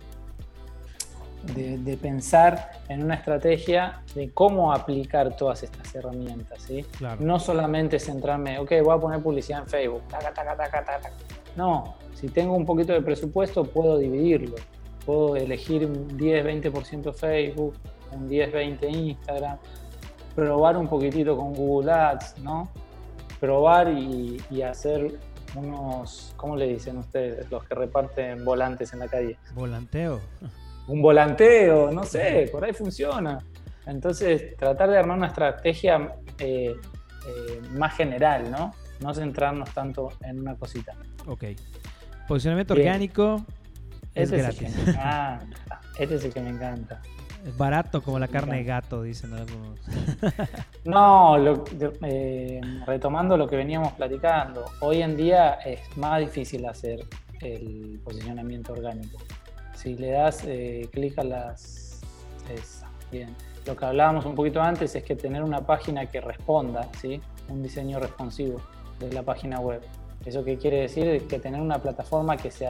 de, 1.54 1.78
de 1.78 1.96
pensar 1.96 2.70
en 2.88 3.04
una 3.04 3.14
estrategia 3.14 4.02
de 4.14 4.30
cómo 4.30 4.72
aplicar 4.72 5.36
todas 5.36 5.62
estas 5.62 5.94
herramientas. 5.94 6.62
¿sí? 6.62 6.84
Claro. 6.98 7.20
No 7.20 7.38
solamente 7.38 7.98
centrarme, 7.98 8.58
ok, 8.58 8.72
voy 8.82 8.96
a 8.96 9.00
poner 9.00 9.22
publicidad 9.22 9.60
en 9.60 9.68
Facebook. 9.68 10.02
taca, 10.08 10.32
taca, 10.32 10.56
taca, 10.56 10.84
taca. 10.84 11.10
No, 11.56 11.96
si 12.14 12.28
tengo 12.28 12.54
un 12.54 12.64
poquito 12.64 12.92
de 12.92 13.02
presupuesto, 13.02 13.64
puedo 13.64 13.98
dividirlo. 13.98 14.56
Puedo 15.04 15.36
elegir 15.36 15.86
un 15.86 16.08
10-20% 16.18 17.12
Facebook, 17.12 17.74
un 18.12 18.28
10-20% 18.28 18.90
Instagram, 18.90 19.58
probar 20.34 20.76
un 20.76 20.88
poquitito 20.88 21.36
con 21.36 21.52
Google 21.52 21.92
Ads, 21.92 22.38
¿no? 22.38 22.70
Probar 23.38 23.90
y, 23.90 24.40
y 24.50 24.62
hacer 24.62 25.18
unos, 25.54 26.32
¿cómo 26.36 26.56
le 26.56 26.66
dicen 26.66 26.98
ustedes? 26.98 27.50
Los 27.50 27.64
que 27.64 27.74
reparten 27.74 28.44
volantes 28.44 28.92
en 28.92 29.00
la 29.00 29.08
calle 29.08 29.36
Volanteo. 29.54 30.20
Un 30.86 31.00
volanteo, 31.02 31.90
no 31.90 32.04
sé, 32.04 32.48
por 32.52 32.64
ahí 32.64 32.72
funciona. 32.72 33.38
Entonces, 33.86 34.56
tratar 34.56 34.90
de 34.90 34.98
armar 34.98 35.18
una 35.18 35.26
estrategia 35.28 36.14
eh, 36.38 36.74
eh, 37.28 37.60
más 37.72 37.94
general, 37.96 38.50
¿no? 38.50 38.72
No 39.00 39.12
centrarnos 39.14 39.70
tanto 39.74 40.10
en 40.22 40.40
una 40.40 40.54
cosita. 40.54 40.92
Ok. 41.26 41.44
Posicionamiento 42.28 42.74
Bien. 42.74 42.88
orgánico 42.88 43.44
es 44.14 44.30
Este 44.32 44.38
gratis. 44.38 44.62
Es 44.62 44.68
el 44.68 44.74
que 44.74 44.84
me 44.84 44.90
encanta. 44.92 45.80
Este 45.98 46.14
es 46.14 46.24
el 46.24 46.32
que 46.32 46.40
me 46.40 46.50
encanta. 46.50 47.02
Es 47.46 47.56
barato 47.58 48.00
como 48.00 48.18
la 48.18 48.28
carne 48.28 48.56
de 48.56 48.64
gato, 48.64 49.02
dicen 49.02 49.34
algunos. 49.34 49.78
No, 50.84 51.36
lo- 51.38 51.64
eh, 52.02 52.60
retomando 52.86 53.36
lo 53.36 53.46
que 53.46 53.56
veníamos 53.56 53.92
platicando, 53.94 54.64
hoy 54.80 55.02
en 55.02 55.16
día 55.16 55.54
es 55.64 55.80
más 55.96 56.20
difícil 56.20 56.64
hacer 56.66 57.00
el 57.40 58.00
posicionamiento 58.02 58.72
orgánico. 58.72 59.18
Si 59.84 59.94
le 59.96 60.12
das 60.12 60.42
eh, 60.46 60.88
clic 60.90 61.18
a 61.18 61.24
las... 61.24 62.00
esa, 62.50 62.88
bien. 63.12 63.36
Lo 63.66 63.76
que 63.76 63.84
hablábamos 63.84 64.24
un 64.24 64.34
poquito 64.34 64.62
antes 64.62 64.94
es 64.94 65.04
que 65.04 65.14
tener 65.14 65.42
una 65.42 65.60
página 65.60 66.06
que 66.06 66.22
responda, 66.22 66.88
¿sí? 67.02 67.20
un 67.50 67.62
diseño 67.62 68.00
responsivo 68.00 68.62
de 68.98 69.12
la 69.12 69.22
página 69.22 69.60
web. 69.60 69.82
¿Eso 70.24 70.42
qué 70.42 70.56
quiere 70.56 70.80
decir? 70.80 71.26
Que 71.28 71.38
tener 71.38 71.60
una 71.60 71.78
plataforma 71.80 72.38
que 72.38 72.50
se 72.50 72.66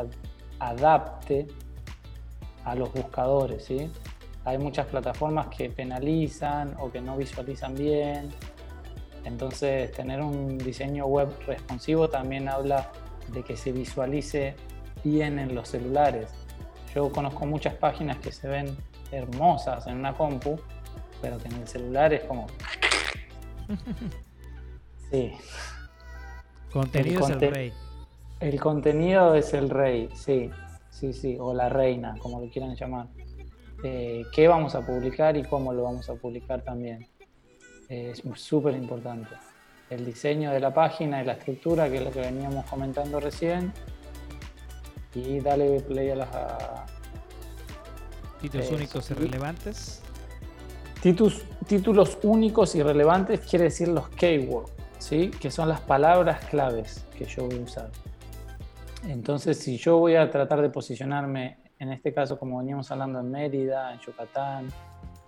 adapte 0.58 1.46
a 2.64 2.74
los 2.74 2.92
buscadores, 2.92 3.64
¿sí? 3.64 3.88
Hay 4.44 4.58
muchas 4.58 4.86
plataformas 4.86 5.46
que 5.56 5.70
penalizan 5.70 6.74
o 6.80 6.90
que 6.90 7.00
no 7.00 7.16
visualizan 7.16 7.76
bien. 7.76 8.30
Entonces, 9.24 9.92
tener 9.92 10.20
un 10.20 10.58
diseño 10.58 11.06
web 11.06 11.28
responsivo 11.46 12.08
también 12.08 12.48
habla 12.48 12.90
de 13.32 13.44
que 13.44 13.56
se 13.56 13.70
visualice 13.70 14.56
bien 15.04 15.38
en 15.38 15.54
los 15.54 15.68
celulares. 15.68 16.43
Yo 16.94 17.10
conozco 17.10 17.44
muchas 17.46 17.74
páginas 17.74 18.18
que 18.18 18.30
se 18.30 18.48
ven 18.48 18.76
hermosas 19.10 19.86
en 19.86 19.96
una 19.96 20.14
compu, 20.14 20.60
pero 21.20 21.38
que 21.38 21.48
en 21.48 21.54
el 21.54 21.68
celular 21.68 22.12
es 22.12 22.24
como... 22.24 22.46
Sí. 25.10 25.32
Contenido 26.72 27.20
es 27.20 27.30
el 27.30 27.40
rey. 27.54 27.72
El 28.40 28.60
contenido 28.60 29.34
es 29.34 29.54
el 29.54 29.70
rey, 29.70 30.08
sí, 30.14 30.50
sí, 30.90 31.12
sí, 31.12 31.36
o 31.38 31.54
la 31.54 31.68
reina, 31.68 32.16
como 32.18 32.40
lo 32.40 32.50
quieran 32.50 32.74
llamar. 32.74 33.06
Eh, 33.84 34.24
¿Qué 34.32 34.48
vamos 34.48 34.74
a 34.74 34.84
publicar 34.84 35.36
y 35.36 35.44
cómo 35.44 35.72
lo 35.72 35.84
vamos 35.84 36.08
a 36.10 36.14
publicar 36.14 36.62
también? 36.62 37.06
Eh, 37.88 38.12
es 38.12 38.22
súper 38.40 38.74
importante. 38.74 39.30
El 39.88 40.04
diseño 40.04 40.50
de 40.50 40.58
la 40.58 40.74
página 40.74 41.22
y 41.22 41.26
la 41.26 41.34
estructura, 41.34 41.88
que 41.88 41.98
es 41.98 42.02
lo 42.02 42.10
que 42.10 42.20
veníamos 42.20 42.64
comentando 42.64 43.20
recién. 43.20 43.72
Y 45.14 45.40
dale 45.40 45.80
play 45.80 46.10
a 46.10 46.16
las... 46.16 46.28
Títulos 48.40 48.70
únicos 48.70 49.10
y 49.10 49.14
relevantes. 49.14 50.02
títulos 51.00 52.18
únicos 52.22 52.74
y 52.74 52.82
relevantes 52.82 53.40
quiere 53.40 53.64
decir 53.64 53.88
los 53.88 54.08
keywords 54.10 54.74
que 55.40 55.50
son 55.50 55.68
las 55.68 55.80
palabras 55.80 56.46
claves 56.46 57.04
que 57.16 57.26
yo 57.26 57.46
voy 57.46 57.58
a 57.58 57.62
usar. 57.62 57.90
Entonces, 59.06 59.58
si 59.58 59.76
yo 59.76 59.98
voy 59.98 60.16
a 60.16 60.30
tratar 60.30 60.62
de 60.62 60.70
posicionarme, 60.70 61.58
en 61.78 61.92
este 61.92 62.14
caso, 62.14 62.38
como 62.38 62.58
veníamos 62.58 62.90
hablando 62.90 63.20
en 63.20 63.30
Mérida, 63.30 63.92
en 63.92 64.00
Yucatán, 64.00 64.68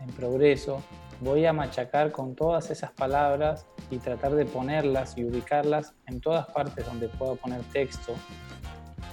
en 0.00 0.06
Progreso, 0.14 0.82
voy 1.20 1.44
a 1.44 1.52
machacar 1.52 2.10
con 2.10 2.34
todas 2.34 2.70
esas 2.70 2.90
palabras 2.92 3.66
y 3.90 3.98
tratar 3.98 4.34
de 4.34 4.46
ponerlas 4.46 5.18
y 5.18 5.24
ubicarlas 5.24 5.94
en 6.06 6.20
todas 6.20 6.46
partes 6.46 6.86
donde 6.86 7.08
pueda 7.08 7.34
poner 7.34 7.60
texto. 7.64 8.14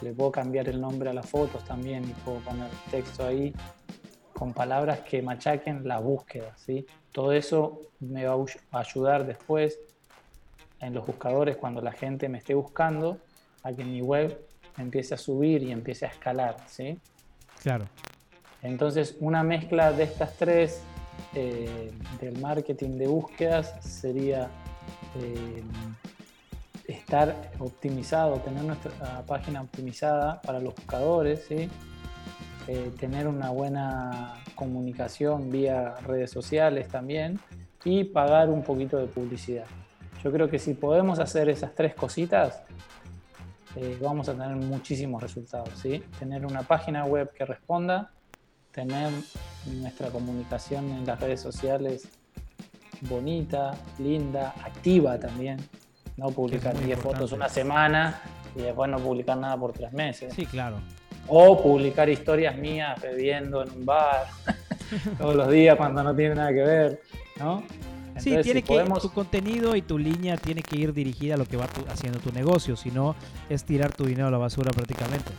Le 0.01 0.11
puedo 0.13 0.31
cambiar 0.31 0.69
el 0.69 0.81
nombre 0.81 1.09
a 1.09 1.13
las 1.13 1.29
fotos 1.29 1.63
también 1.65 2.03
y 2.03 2.13
puedo 2.25 2.39
poner 2.39 2.69
texto 2.91 3.25
ahí 3.25 3.53
con 4.33 4.53
palabras 4.53 5.01
que 5.01 5.21
machaquen 5.21 5.87
la 5.87 5.99
búsqueda. 5.99 6.53
¿sí? 6.57 6.85
Todo 7.11 7.31
eso 7.31 7.81
me 7.99 8.25
va 8.25 8.35
a 8.71 8.79
ayudar 8.79 9.25
después 9.25 9.79
en 10.79 10.93
los 10.93 11.05
buscadores 11.05 11.55
cuando 11.55 11.81
la 11.81 11.91
gente 11.91 12.27
me 12.27 12.39
esté 12.39 12.53
buscando 12.53 13.17
a 13.63 13.71
que 13.71 13.85
mi 13.85 14.01
web 14.01 14.37
empiece 14.77 15.13
a 15.13 15.17
subir 15.17 15.63
y 15.63 15.71
empiece 15.71 16.05
a 16.05 16.09
escalar, 16.09 16.57
¿sí? 16.67 16.99
Claro. 17.61 17.85
Entonces, 18.61 19.15
una 19.19 19.43
mezcla 19.43 19.91
de 19.91 20.03
estas 20.03 20.35
tres 20.35 20.81
eh, 21.35 21.91
del 22.19 22.39
marketing 22.39 22.97
de 22.97 23.07
búsquedas 23.07 23.75
sería 23.81 24.49
eh, 25.15 25.63
estar 26.87 27.51
optimizado, 27.59 28.37
tener 28.39 28.63
nuestra 28.63 29.23
página 29.25 29.61
optimizada 29.61 30.41
para 30.41 30.59
los 30.59 30.75
buscadores. 30.75 31.49
Eh, 31.51 32.91
tener 32.97 33.27
una 33.27 33.49
buena 33.49 34.35
comunicación 34.55 35.51
vía 35.51 35.95
redes 36.05 36.31
sociales 36.31 36.87
también 36.87 37.37
y 37.83 38.05
pagar 38.05 38.49
un 38.49 38.63
poquito 38.63 38.97
de 38.97 39.07
publicidad. 39.07 39.65
Yo 40.23 40.31
creo 40.31 40.49
que 40.49 40.59
si 40.59 40.73
podemos 40.73 41.19
hacer 41.19 41.49
esas 41.49 41.75
tres 41.75 41.93
cositas, 41.93 42.63
eh, 43.75 43.97
vamos 44.01 44.29
a 44.29 44.33
tener 44.33 44.55
muchísimos 44.55 45.21
resultados. 45.21 45.71
¿sí? 45.77 46.01
Tener 46.17 46.45
una 46.45 46.63
página 46.63 47.03
web 47.03 47.33
que 47.33 47.43
responda, 47.43 48.11
tener 48.71 49.11
nuestra 49.65 50.07
comunicación 50.09 50.89
en 50.91 51.05
las 51.05 51.19
redes 51.19 51.41
sociales 51.41 52.07
bonita, 53.09 53.75
linda, 53.99 54.53
activa 54.63 55.19
también. 55.19 55.57
No 56.17 56.29
publicar 56.29 56.77
10 56.77 56.99
fotos 56.99 57.31
una 57.31 57.49
semana 57.49 58.21
y 58.55 58.61
después 58.61 58.89
no 58.89 58.99
publicar 58.99 59.37
nada 59.37 59.57
por 59.57 59.73
tres 59.73 59.91
meses. 59.93 60.33
Sí, 60.33 60.45
claro. 60.45 60.77
O 61.27 61.61
publicar 61.61 62.09
historias 62.09 62.57
mías 62.57 63.01
bebiendo 63.01 63.63
en 63.63 63.71
un 63.71 63.85
bar 63.85 64.27
todos 65.17 65.35
los 65.35 65.49
días 65.49 65.75
cuando 65.77 66.03
no 66.03 66.15
tiene 66.15 66.35
nada 66.35 66.49
que 66.49 66.61
ver, 66.61 67.01
¿no? 67.39 67.63
sí, 68.19 68.35
tiene 68.43 68.61
que 68.61 68.85
tu 69.01 69.09
contenido 69.11 69.75
y 69.75 69.81
tu 69.81 69.97
línea 69.97 70.37
tiene 70.37 70.61
que 70.61 70.77
ir 70.77 70.93
dirigida 70.93 71.35
a 71.35 71.37
lo 71.37 71.45
que 71.45 71.57
va 71.57 71.67
haciendo 71.89 72.19
tu 72.19 72.31
negocio, 72.31 72.75
si 72.75 72.91
no 72.91 73.15
es 73.49 73.63
tirar 73.63 73.93
tu 73.93 74.05
dinero 74.05 74.27
a 74.27 74.31
la 74.31 74.37
basura 74.37 74.71
prácticamente. 74.71 75.31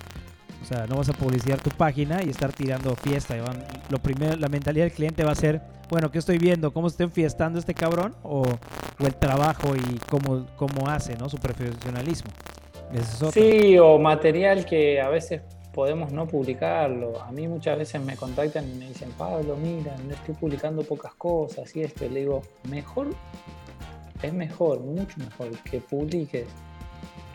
O 0.65 0.67
sea, 0.67 0.87
no 0.87 0.97
vas 0.97 1.11
a 1.11 1.12
publicitar 1.12 1.61
tu 1.61 1.69
página 1.69 2.23
y 2.25 2.31
estar 2.31 2.51
tirando 2.51 2.97
fiesta. 2.97 3.37
Lo 3.91 3.99
primero, 3.99 4.35
la 4.37 4.49
mentalidad 4.49 4.87
del 4.87 4.95
cliente 4.95 5.23
va 5.23 5.33
a 5.33 5.35
ser, 5.35 5.61
bueno, 5.91 6.11
¿qué 6.11 6.17
estoy 6.17 6.39
viendo? 6.39 6.73
¿Cómo 6.73 6.87
está 6.87 7.05
enfiestando 7.05 7.59
este 7.59 7.75
cabrón? 7.75 8.15
O, 8.23 8.45
el 8.99 9.15
trabajo 9.15 9.77
y 9.77 9.99
cómo, 10.09 10.47
cómo 10.57 10.89
hace, 10.89 11.19
¿no? 11.19 11.29
Su 11.29 11.37
profesionalismo. 11.37 12.31
sí, 13.31 13.77
o 13.77 13.99
material 13.99 14.65
que 14.65 15.03
a 15.03 15.11
veces 15.11 15.43
podemos 15.75 16.12
no 16.12 16.27
publicarlo. 16.27 17.21
A 17.21 17.31
mí 17.31 17.47
muchas 17.47 17.77
veces 17.77 18.03
me 18.03 18.17
contactan 18.17 18.67
y 18.67 18.75
me 18.75 18.89
dicen, 18.89 19.11
Pablo, 19.19 19.57
mira, 19.57 19.95
no 20.09 20.15
estoy 20.15 20.35
publicando 20.35 20.83
pocas 20.83 21.12
cosas 21.12 21.77
y 21.77 21.83
esto. 21.83 22.09
le 22.09 22.21
digo, 22.21 22.41
mejor, 22.71 23.09
es 24.23 24.33
mejor, 24.33 24.81
mucho 24.81 25.19
mejor 25.19 25.51
que 25.59 25.81
publiques 25.81 26.47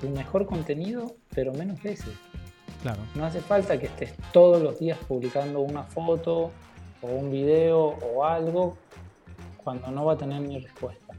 tu 0.02 0.10
mejor 0.10 0.48
contenido, 0.48 1.16
pero 1.36 1.54
menos 1.54 1.80
veces. 1.84 2.10
Claro. 2.82 3.00
No 3.16 3.26
hace 3.26 3.42
falta 3.42 3.78
que 3.78 3.88
estés 3.88 4.14
todos 4.32 4.62
los 4.62 4.80
días 4.80 4.98
publicando 5.08 5.60
una 5.60 5.84
foto 5.84 6.52
o 7.02 7.08
un 7.08 7.32
video 7.32 7.98
o 8.14 8.26
algo 8.26 8.78
cuando 9.64 9.92
no 9.92 10.06
va 10.06 10.14
a 10.14 10.18
tener 10.18 10.42
ni 10.42 10.60
respuesta. 10.60 11.14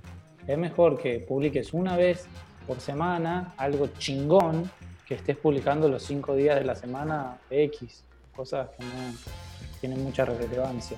Es 0.46 0.58
mejor 0.58 0.98
que 0.98 1.20
publiques 1.20 1.72
una 1.72 1.96
vez 1.96 2.26
por 2.66 2.80
semana 2.80 3.54
algo 3.56 3.88
chingón 3.98 4.70
que 5.06 5.14
estés 5.14 5.36
publicando 5.36 5.88
los 5.88 6.02
cinco 6.02 6.34
días 6.34 6.56
de 6.58 6.64
la 6.64 6.74
semana 6.74 7.38
X, 7.50 8.04
cosas 8.34 8.68
que 8.78 8.84
no 8.84 8.90
tienen 9.80 10.04
mucha 10.04 10.24
relevancia. 10.24 10.96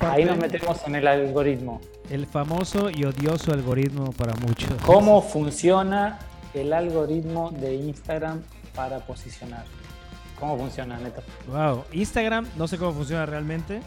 Ahí 0.00 0.24
nos 0.24 0.36
metemos 0.36 0.86
en 0.86 0.94
el 0.94 1.06
algoritmo. 1.06 1.80
El 2.10 2.26
famoso 2.26 2.90
y 2.90 3.04
odioso 3.04 3.52
algoritmo 3.52 4.12
para 4.12 4.34
muchos. 4.34 4.70
¿Cómo 4.84 5.22
funciona 5.22 6.18
el 6.54 6.72
algoritmo 6.72 7.50
de 7.50 7.74
Instagram 7.74 8.42
para 8.74 9.00
posicionar? 9.00 9.64
¿Cómo 10.40 10.56
funciona, 10.56 10.98
Neto? 10.98 11.22
Wow, 11.48 11.84
Instagram, 11.92 12.46
no 12.56 12.66
sé 12.66 12.78
cómo 12.78 12.92
funciona 12.92 13.26
realmente, 13.26 13.82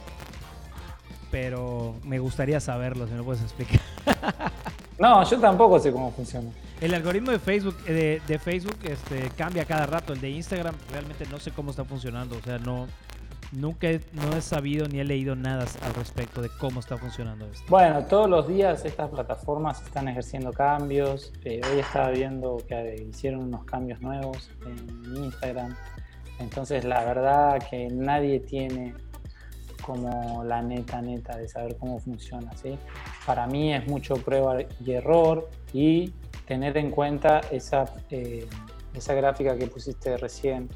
pero 1.31 1.95
me 2.03 2.19
gustaría 2.19 2.59
saberlo, 2.59 3.05
si 3.07 3.11
me 3.11 3.17
lo 3.17 3.25
puedes 3.25 3.41
explicar. 3.41 3.81
no, 4.99 5.27
yo 5.27 5.39
tampoco 5.39 5.79
sé 5.79 5.91
cómo 5.91 6.11
funciona. 6.11 6.51
El 6.79 6.93
algoritmo 6.93 7.31
de 7.31 7.39
Facebook, 7.39 7.75
eh, 7.87 8.21
de, 8.27 8.39
Facebook 8.39 8.77
este, 8.83 9.29
cambia 9.37 9.65
cada 9.65 9.85
rato. 9.85 10.13
El 10.13 10.21
de 10.21 10.29
Instagram 10.29 10.75
realmente 10.91 11.25
no 11.31 11.39
sé 11.39 11.51
cómo 11.51 11.71
está 11.71 11.85
funcionando. 11.85 12.37
O 12.37 12.41
sea, 12.41 12.59
no, 12.59 12.87
nunca 13.53 13.89
he, 13.89 14.01
no 14.11 14.35
he 14.35 14.41
sabido 14.41 14.87
ni 14.87 14.99
he 14.99 15.03
leído 15.05 15.35
nada 15.35 15.65
al 15.81 15.93
respecto 15.93 16.41
de 16.41 16.49
cómo 16.49 16.81
está 16.81 16.97
funcionando 16.97 17.45
esto. 17.45 17.63
Bueno, 17.69 18.03
todos 18.03 18.29
los 18.29 18.47
días 18.47 18.83
estas 18.85 19.09
plataformas 19.09 19.81
están 19.81 20.07
ejerciendo 20.07 20.51
cambios. 20.51 21.31
Eh, 21.45 21.61
hoy 21.71 21.79
estaba 21.79 22.09
viendo 22.09 22.57
que 22.67 23.07
hicieron 23.09 23.43
unos 23.43 23.63
cambios 23.63 24.01
nuevos 24.01 24.51
en 24.65 25.15
Instagram. 25.23 25.75
Entonces, 26.39 26.83
la 26.83 27.03
verdad 27.03 27.61
que 27.69 27.87
nadie 27.89 28.39
tiene 28.39 28.93
como 29.83 30.43
la 30.43 30.61
neta 30.61 31.01
neta 31.01 31.37
de 31.37 31.47
saber 31.47 31.77
cómo 31.77 31.99
funciona. 31.99 32.55
¿sí? 32.57 32.77
Para 33.25 33.45
mí 33.47 33.73
es 33.73 33.87
mucho 33.87 34.15
prueba 34.15 34.57
y 34.61 34.91
error 34.91 35.49
y 35.73 36.13
tener 36.47 36.77
en 36.77 36.89
cuenta 36.89 37.41
esa, 37.51 37.85
eh, 38.09 38.47
esa 38.93 39.13
gráfica 39.13 39.57
que 39.57 39.67
pusiste 39.67 40.17
recién, 40.17 40.69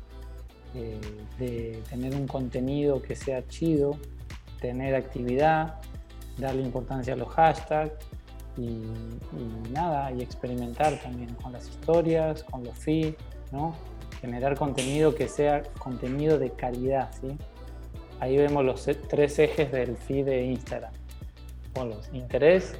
eh, 0.75 0.99
de 1.39 1.81
tener 1.89 2.13
un 2.13 2.27
contenido 2.27 3.01
que 3.01 3.15
sea 3.15 3.47
chido, 3.47 3.97
tener 4.59 4.95
actividad, 4.95 5.79
darle 6.37 6.61
importancia 6.61 7.13
a 7.13 7.15
los 7.17 7.29
hashtags 7.29 7.93
y, 8.57 8.83
nada, 9.71 10.11
y 10.11 10.21
experimentar 10.21 10.99
también 11.01 11.33
con 11.35 11.53
las 11.53 11.67
historias, 11.69 12.43
con 12.43 12.63
los 12.63 12.77
feeds, 12.77 13.17
¿no? 13.51 13.75
Generar 14.21 14.57
contenido 14.57 15.15
que 15.15 15.27
sea 15.27 15.63
contenido 15.79 16.37
de 16.39 16.51
calidad. 16.51 17.11
¿sí? 17.19 17.37
Ahí 18.19 18.37
vemos 18.37 18.65
los 18.65 18.87
tres 19.07 19.39
ejes 19.39 19.71
del 19.71 19.97
feed 19.97 20.25
de 20.25 20.45
Instagram. 20.45 20.93
Interés, 22.11 22.75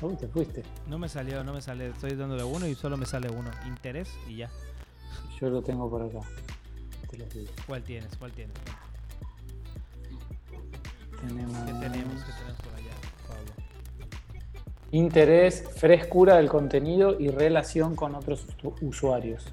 Uy, 0.00 0.14
te 0.16 0.28
fuiste. 0.28 0.62
No 0.86 0.98
me 0.98 1.08
salió, 1.08 1.42
no 1.42 1.52
me 1.52 1.60
sale. 1.60 1.88
Estoy 1.88 2.14
dándole 2.14 2.44
uno 2.44 2.66
y 2.68 2.74
solo 2.74 2.96
me 2.96 3.04
sale 3.04 3.28
uno. 3.30 3.50
Interés 3.66 4.08
y 4.28 4.36
ya. 4.36 4.50
Yo 5.40 5.50
lo 5.50 5.60
tengo 5.60 5.90
por 5.90 6.02
acá. 6.02 6.20
¿Cuál 7.66 7.82
tienes? 7.82 8.16
¿Cuál 8.16 8.32
tienes? 8.32 8.56
Tenemos... 11.20 11.56
¿Qué 11.66 11.72
tenemos? 11.72 12.24
¿Qué 12.24 12.32
tenemos? 12.32 12.57
Interés, 14.90 15.64
frescura 15.76 16.36
del 16.36 16.48
contenido 16.48 17.16
y 17.18 17.28
relación 17.28 17.94
con 17.94 18.14
otros 18.14 18.46
usuarios. 18.80 19.46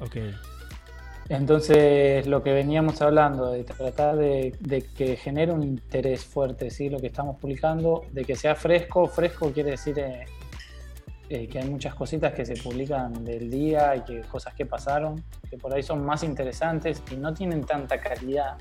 Ok. 0.00 0.16
Entonces, 1.28 2.26
lo 2.26 2.42
que 2.42 2.52
veníamos 2.52 3.00
hablando, 3.00 3.52
de 3.52 3.64
tratar 3.64 4.16
de, 4.16 4.84
que 4.94 5.16
genere 5.16 5.52
un 5.52 5.62
interés 5.62 6.24
fuerte, 6.24 6.68
¿sí? 6.70 6.90
lo 6.90 6.98
que 6.98 7.06
estamos 7.06 7.38
publicando, 7.38 8.04
de 8.12 8.24
que 8.24 8.36
sea 8.36 8.54
fresco, 8.54 9.06
fresco 9.06 9.50
quiere 9.52 9.70
decir 9.70 9.98
eh, 9.98 10.26
eh, 11.30 11.48
que 11.48 11.60
hay 11.60 11.68
muchas 11.70 11.94
cositas 11.94 12.34
que 12.34 12.44
se 12.44 12.56
publican 12.56 13.24
del 13.24 13.50
día 13.50 13.96
y 13.96 14.00
que 14.02 14.20
cosas 14.22 14.52
que 14.54 14.66
pasaron, 14.66 15.24
que 15.48 15.56
por 15.56 15.72
ahí 15.72 15.82
son 15.82 16.04
más 16.04 16.22
interesantes 16.24 17.02
y 17.10 17.16
no 17.16 17.32
tienen 17.32 17.64
tanta 17.64 17.98
calidad. 17.98 18.58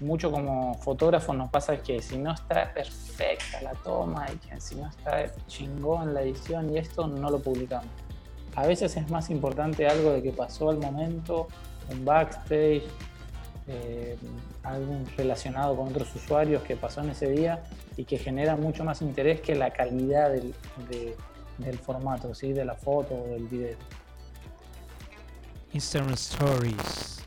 Mucho 0.00 0.30
como 0.30 0.74
fotógrafo 0.74 1.32
nos 1.34 1.50
pasa 1.50 1.76
que 1.78 2.00
si 2.00 2.18
no 2.18 2.32
está 2.32 2.72
perfecta 2.72 3.60
la 3.62 3.72
toma 3.72 4.26
y 4.32 4.36
que 4.36 4.60
si 4.60 4.76
no 4.76 4.88
está 4.88 5.32
chingón 5.48 6.14
la 6.14 6.22
edición 6.22 6.70
y 6.72 6.78
esto, 6.78 7.06
no 7.06 7.30
lo 7.30 7.40
publicamos. 7.40 7.88
A 8.54 8.66
veces 8.66 8.96
es 8.96 9.10
más 9.10 9.30
importante 9.30 9.88
algo 9.88 10.12
de 10.12 10.22
que 10.22 10.30
pasó 10.30 10.70
al 10.70 10.78
momento 10.78 11.48
un 11.90 12.04
backstage, 12.04 12.84
eh, 13.66 14.16
algo 14.62 15.00
relacionado 15.16 15.76
con 15.76 15.88
otros 15.88 16.14
usuarios 16.14 16.62
que 16.62 16.76
pasó 16.76 17.02
en 17.02 17.10
ese 17.10 17.28
día 17.30 17.62
y 17.96 18.04
que 18.04 18.18
genera 18.18 18.56
mucho 18.56 18.84
más 18.84 19.02
interés 19.02 19.40
que 19.40 19.54
la 19.54 19.72
calidad 19.72 20.30
del, 20.30 20.54
formato, 21.84 22.34
¿sí? 22.34 22.52
de 22.52 22.64
la 22.64 22.74
foto 22.74 23.14
o 23.14 23.28
del 23.28 23.46
video. 23.46 23.76
Instagram 25.72 26.14
Stories. 26.14 27.22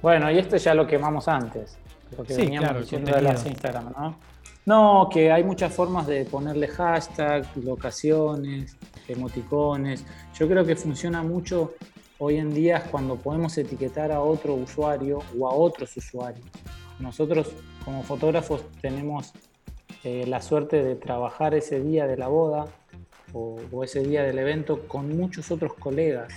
Bueno, 0.00 0.30
y 0.32 0.38
esto 0.38 0.56
ya 0.56 0.74
lo 0.74 0.86
quemamos 0.86 1.28
antes, 1.28 1.78
lo 2.16 2.24
que 2.24 2.36
veníamos 2.36 2.80
diciendo 2.80 3.12
de 3.12 3.22
las 3.22 3.46
Instagram, 3.46 3.92
¿no? 3.96 4.16
No, 4.64 5.08
que 5.10 5.32
hay 5.32 5.42
muchas 5.42 5.74
formas 5.74 6.06
de 6.06 6.24
ponerle 6.24 6.68
hashtag, 6.68 7.44
locaciones, 7.56 8.76
emoticones. 9.08 10.04
Yo 10.38 10.48
creo 10.48 10.64
que 10.64 10.76
funciona 10.76 11.22
mucho 11.22 11.74
hoy 12.18 12.36
en 12.36 12.54
día 12.54 12.76
es 12.76 12.84
cuando 12.84 13.16
podemos 13.16 13.58
etiquetar 13.58 14.12
a 14.12 14.20
otro 14.20 14.54
usuario 14.54 15.18
o 15.36 15.48
a 15.48 15.54
otros 15.54 15.96
usuarios. 15.96 16.46
Nosotros 17.00 17.50
como 17.84 18.04
fotógrafos 18.04 18.62
tenemos 18.80 19.32
eh, 20.04 20.24
la 20.28 20.40
suerte 20.40 20.84
de 20.84 20.94
trabajar 20.94 21.54
ese 21.54 21.80
día 21.80 22.06
de 22.06 22.16
la 22.16 22.28
boda 22.28 22.66
o, 23.32 23.58
ese 23.82 24.00
día 24.00 24.22
del 24.22 24.38
evento 24.38 24.86
con 24.86 25.16
muchos 25.16 25.50
otros 25.50 25.74
colegas. 25.74 26.32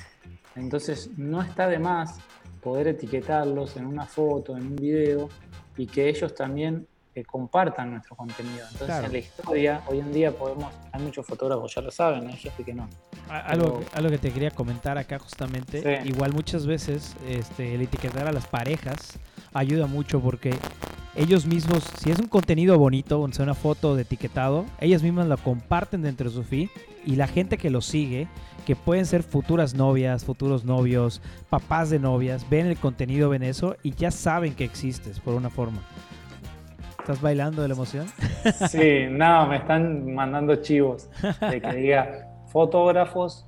Entonces 0.55 1.11
no 1.17 1.43
está 1.43 1.67
de 1.67 1.78
más 1.78 2.17
poder 2.61 2.88
etiquetarlos 2.88 3.78
en 3.78 3.86
una 3.86 4.05
foto, 4.07 4.57
en 4.57 4.67
un 4.67 4.76
video 4.76 5.30
y 5.78 5.88
que 5.88 6.09
ellos 6.09 6.34
también 6.34 6.88
que 7.15 7.23
compartan 7.23 7.91
nuestro 7.91 8.15
contenido. 8.17 8.65
Entonces, 8.73 9.05
en 9.05 9.11
la 9.13 9.17
historia, 9.17 9.82
hoy 9.88 9.99
en 9.99 10.11
día 10.11 10.32
podemos, 10.32 10.73
hay 10.91 11.01
muchos 11.01 11.26
fotógrafos, 11.26 11.73
ya 11.73 11.82
lo 11.82 11.89
saben, 11.89 12.28
hay 12.28 12.36
gente 12.36 12.63
que 12.63 12.73
no. 12.73 12.89
Algo, 13.30 13.82
algo 13.93 14.09
que 14.09 14.17
te 14.17 14.32
quería 14.32 14.51
comentar 14.51 14.97
acá 14.97 15.17
justamente, 15.17 16.01
igual 16.03 16.34
muchas 16.34 16.67
veces 16.67 17.15
este, 17.26 17.76
el 17.76 17.82
etiquetar 17.82 18.28
a 18.28 18.34
las 18.34 18.45
parejas 18.47 19.17
ayuda 19.53 19.88
mucho 19.88 20.19
porque 20.19 20.53
ellos 21.15 21.45
mismos, 21.45 21.86
si 22.01 22.11
es 22.11 22.19
un 22.19 22.28
contenido 22.28 22.78
bonito, 22.78 23.21
o 23.21 23.32
sea, 23.32 23.43
una 23.43 23.53
foto 23.53 23.95
de 23.95 24.01
etiquetado, 24.01 24.65
ellas 24.82 25.01
mismas 25.01 25.28
lo 25.28 25.38
comparten 25.38 26.01
dentro 26.01 26.30
de 26.30 26.36
su 26.36 26.43
feed 26.43 26.67
y 27.06 27.16
la 27.16 27.28
gente 27.28 27.58
que 27.58 27.70
lo 27.70 27.82
sigue, 27.82 28.28
que 28.66 28.76
pueden 28.76 29.06
ser 29.06 29.24
futuras 29.24 29.74
novias, 29.74 30.26
futuros 30.26 30.66
novios, 30.66 31.22
papás 31.49 31.89
de 31.89 31.99
novias, 31.99 32.49
ven 32.49 32.68
el 32.68 32.78
contenido, 32.78 33.30
ven 33.30 33.43
eso 33.43 33.76
y 33.84 33.93
ya 33.93 34.12
saben 34.12 34.56
que 34.56 34.64
existes 34.64 35.20
por 35.20 35.36
una 35.36 35.49
forma. 35.49 35.82
¿Estás 36.99 37.22
bailando 37.22 37.62
de 37.62 37.68
la 37.68 37.74
emoción? 37.76 38.08
Sí, 38.70 39.06
no, 39.10 39.47
me 39.47 39.58
están 39.58 40.14
mandando 40.14 40.56
chivos 40.58 41.10
de 41.49 41.60
que 41.62 41.74
diga 41.74 42.28
fotógrafos, 42.47 43.45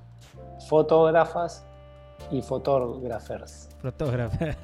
fotógrafas 0.68 1.66
y 2.32 2.42
fotógrafers. 2.42 3.70
Fotógrafos. 3.82 4.40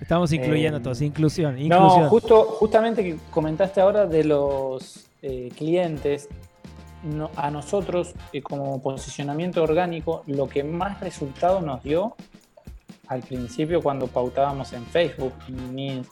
Estamos 0.00 0.32
incluyendo 0.32 0.78
eh, 0.78 0.82
todos, 0.82 1.00
inclusión, 1.00 1.58
inclusión. 1.58 2.02
No, 2.02 2.08
justo, 2.08 2.44
justamente 2.44 3.02
que 3.02 3.16
comentaste 3.30 3.80
ahora 3.80 4.06
de 4.06 4.24
los 4.24 5.06
eh, 5.28 5.50
clientes, 5.56 6.28
a 7.34 7.50
nosotros 7.50 8.14
eh, 8.32 8.42
como 8.42 8.80
posicionamiento 8.80 9.60
orgánico, 9.60 10.22
lo 10.28 10.48
que 10.48 10.62
más 10.62 11.00
resultado 11.00 11.60
nos 11.60 11.82
dio 11.82 12.14
al 13.08 13.22
principio 13.22 13.82
cuando 13.82 14.06
pautábamos 14.06 14.72
en 14.72 14.84
Facebook 14.86 15.32
y, 15.48 16.02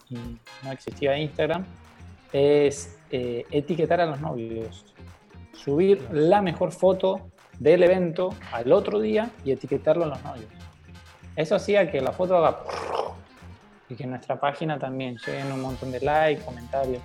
no 0.65 0.73
existía 0.73 1.17
Instagram, 1.17 1.65
es 2.33 2.99
eh, 3.13 3.45
etiquetar 3.53 4.01
a 4.01 4.07
los 4.07 4.21
novios. 4.21 4.85
Subir 5.53 6.03
la 6.11 6.43
mejor 6.43 6.73
foto 6.73 7.21
del 7.61 7.85
evento 7.85 8.31
al 8.51 8.73
otro 8.73 8.99
día 8.99 9.31
y 9.45 9.53
etiquetarlo 9.53 10.05
a 10.05 10.09
los 10.09 10.25
novios. 10.25 10.51
Eso 11.37 11.55
hacía 11.55 11.89
que 11.89 12.01
la 12.01 12.11
foto 12.11 12.37
haga 12.37 12.59
y 13.89 13.95
que 13.95 14.07
nuestra 14.07 14.41
página 14.41 14.77
también 14.77 15.17
lleguen 15.25 15.53
un 15.53 15.61
montón 15.61 15.93
de 15.93 16.01
likes, 16.01 16.45
comentarios. 16.45 17.01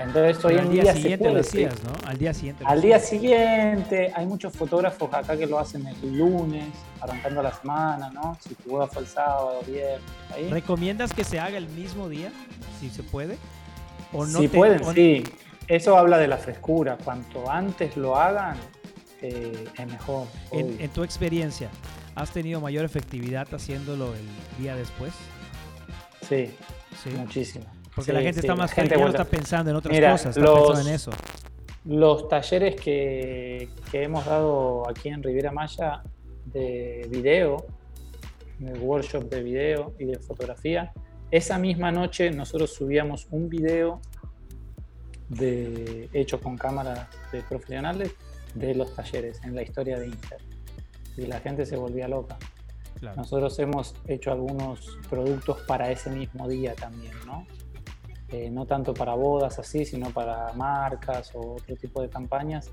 Entonces 0.00 0.42
hoy 0.44 0.56
en 0.56 0.70
día, 0.70 0.94
se 0.94 1.18
puede, 1.18 1.68
¿no? 1.84 1.92
Al 2.06 2.16
día 2.16 2.32
siguiente. 2.32 2.64
Al 2.66 2.80
día 2.80 2.98
siguiente, 2.98 4.10
hay 4.14 4.26
muchos 4.26 4.56
fotógrafos 4.56 5.12
acá 5.12 5.36
que 5.36 5.46
lo 5.46 5.58
hacen 5.58 5.86
el 5.86 6.16
lunes, 6.16 6.68
arrancando 7.00 7.42
la 7.42 7.52
semana, 7.52 8.10
¿no? 8.10 8.36
Si 8.40 8.54
tu 8.54 8.70
boda 8.70 8.86
fue 8.86 9.02
el 9.02 9.08
sábado, 9.08 9.60
viernes, 9.66 10.00
ahí. 10.34 10.48
¿Recomiendas 10.48 11.12
que 11.12 11.22
se 11.22 11.38
haga 11.38 11.58
el 11.58 11.68
mismo 11.68 12.08
día, 12.08 12.32
si 12.80 12.88
se 12.88 13.02
puede? 13.02 13.36
¿O 14.12 14.24
no 14.24 14.38
si 14.38 14.48
pueden, 14.48 14.82
sí. 14.94 15.22
Eso 15.68 15.96
habla 15.96 16.16
de 16.16 16.28
la 16.28 16.38
frescura. 16.38 16.96
Cuanto 17.04 17.48
antes 17.50 17.96
lo 17.96 18.16
hagan, 18.16 18.56
eh, 19.20 19.68
es 19.78 19.86
mejor. 19.86 20.26
En, 20.50 20.80
en 20.80 20.90
tu 20.90 21.04
experiencia, 21.04 21.68
¿has 22.14 22.30
tenido 22.30 22.60
mayor 22.60 22.86
efectividad 22.86 23.46
haciéndolo 23.52 24.14
el 24.14 24.62
día 24.62 24.74
después? 24.74 25.12
Sí, 26.26 26.50
sí. 27.02 27.10
muchísimo. 27.10 27.66
Porque 28.00 28.12
la 28.14 28.22
gente 28.22 28.40
está 28.40 28.54
más 28.54 28.72
gente 28.72 28.94
está 28.94 29.24
pensando 29.24 29.70
en 29.70 29.76
otras 29.76 29.98
cosas, 29.98 30.36
está 30.36 30.54
pensando 30.54 30.80
en 30.80 30.94
eso. 30.94 31.10
Los 31.84 32.28
talleres 32.28 32.76
que, 32.76 33.68
hemos 33.92 34.24
dado 34.24 34.88
aquí 34.88 35.10
en 35.10 35.22
Riviera 35.22 35.52
Maya 35.52 36.02
de 36.46 37.06
video, 37.10 37.66
de 38.58 38.78
workshop 38.78 39.28
de 39.28 39.42
video 39.42 39.94
y 39.98 40.06
de 40.06 40.18
fotografía, 40.18 40.92
esa 41.30 41.58
misma 41.58 41.92
noche 41.92 42.30
nosotros 42.30 42.72
subíamos 42.72 43.28
un 43.30 43.48
video 43.48 44.00
de, 45.28 46.08
hecho 46.12 46.40
con 46.40 46.56
cámaras 46.56 47.06
de 47.32 47.42
profesionales 47.42 48.14
de 48.54 48.74
los 48.74 48.94
talleres 48.94 49.40
en 49.44 49.54
la 49.54 49.62
historia 49.62 49.98
de 49.98 50.06
Instagram. 50.06 50.48
Y 51.18 51.26
la 51.26 51.40
gente 51.40 51.66
se 51.66 51.76
volvía 51.76 52.08
loca. 52.08 52.38
Nosotros 53.16 53.58
hemos 53.58 53.94
hecho 54.06 54.32
algunos 54.32 54.98
productos 55.08 55.60
para 55.66 55.90
ese 55.90 56.10
mismo 56.10 56.48
día 56.48 56.74
también, 56.74 57.12
¿no? 57.26 57.46
Eh, 58.32 58.48
no 58.50 58.64
tanto 58.64 58.94
para 58.94 59.14
bodas 59.14 59.58
así, 59.58 59.84
sino 59.84 60.10
para 60.10 60.52
marcas 60.52 61.34
o 61.34 61.56
otro 61.56 61.74
tipo 61.74 62.00
de 62.00 62.08
campañas, 62.08 62.70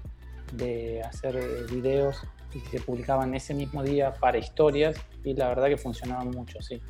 de 0.54 1.02
hacer 1.02 1.36
eh, 1.36 1.66
videos 1.72 2.22
y 2.54 2.60
se 2.60 2.80
publicaban 2.80 3.34
ese 3.34 3.56
mismo 3.56 3.82
día 3.82 4.14
para 4.14 4.38
historias 4.38 4.96
y 5.24 5.34
la 5.34 5.48
verdad 5.48 5.68
que 5.68 5.78
funcionaban 5.78 6.30
mucho, 6.30 6.62
sí. 6.62 6.82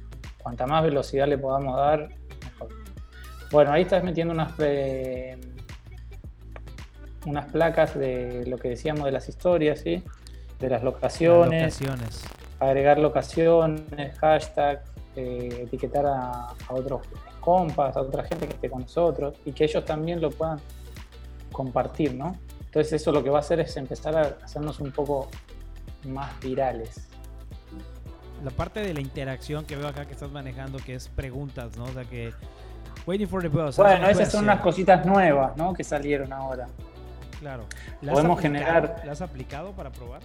Cuanta 0.43 0.67
más 0.67 0.83
velocidad 0.83 1.27
le 1.27 1.37
podamos 1.37 1.77
dar, 1.77 2.09
mejor. 2.43 2.69
Bueno, 3.51 3.71
ahí 3.71 3.83
estás 3.83 4.03
metiendo 4.03 4.33
unas, 4.33 4.53
unas 7.25 7.45
placas 7.51 7.97
de 7.97 8.45
lo 8.47 8.57
que 8.57 8.69
decíamos 8.69 9.05
de 9.05 9.11
las 9.11 9.29
historias, 9.29 9.79
¿sí? 9.79 10.03
de 10.59 10.69
las 10.69 10.83
locaciones, 10.83 11.79
agregar 12.59 12.99
locaciones, 12.99 14.17
hashtag, 14.19 14.83
eh, 15.15 15.63
etiquetar 15.63 16.05
a, 16.05 16.47
a 16.67 16.73
otros 16.73 17.01
compas, 17.47 17.95
a 17.95 18.01
otra 18.01 18.23
gente 18.23 18.45
que 18.45 18.55
esté 18.55 18.69
con 18.69 18.81
nosotros 18.81 19.33
y 19.45 19.53
que 19.53 19.63
ellos 19.63 19.85
también 19.85 20.19
lo 20.19 20.31
puedan 20.31 20.59
compartir, 21.53 22.13
¿no? 22.13 22.35
Entonces 22.65 22.91
eso 22.91 23.13
lo 23.13 23.23
que 23.23 23.29
va 23.29 23.37
a 23.37 23.39
hacer 23.39 23.61
es 23.61 23.77
empezar 23.77 24.17
a 24.17 24.35
hacernos 24.43 24.81
un 24.81 24.91
poco 24.91 25.29
más 26.03 26.37
virales. 26.41 27.07
La 28.43 28.51
parte 28.51 28.81
de 28.81 28.93
la 28.93 28.99
interacción 28.99 29.63
que 29.63 29.77
veo 29.77 29.87
acá 29.87 30.05
que 30.05 30.11
estás 30.11 30.29
manejando, 30.29 30.77
que 30.79 30.95
es 30.95 31.07
preguntas, 31.07 31.77
¿no? 31.77 31.85
O 31.85 31.93
sea 31.93 32.03
que... 32.03 32.33
Waiting 33.05 33.29
for 33.29 33.41
the 33.41 33.47
bus, 33.47 33.77
bueno, 33.77 34.09
esas 34.09 34.29
son 34.29 34.43
unas 34.43 34.59
cositas 34.59 35.05
nuevas, 35.05 35.55
¿no? 35.55 35.73
Que 35.73 35.85
salieron 35.85 36.33
ahora. 36.33 36.67
Claro. 37.39 37.63
Podemos 38.05 38.41
generar... 38.41 39.03
¿La 39.05 39.13
has 39.13 39.21
aplicado 39.21 39.71
para 39.71 39.89
probar? 39.89 40.19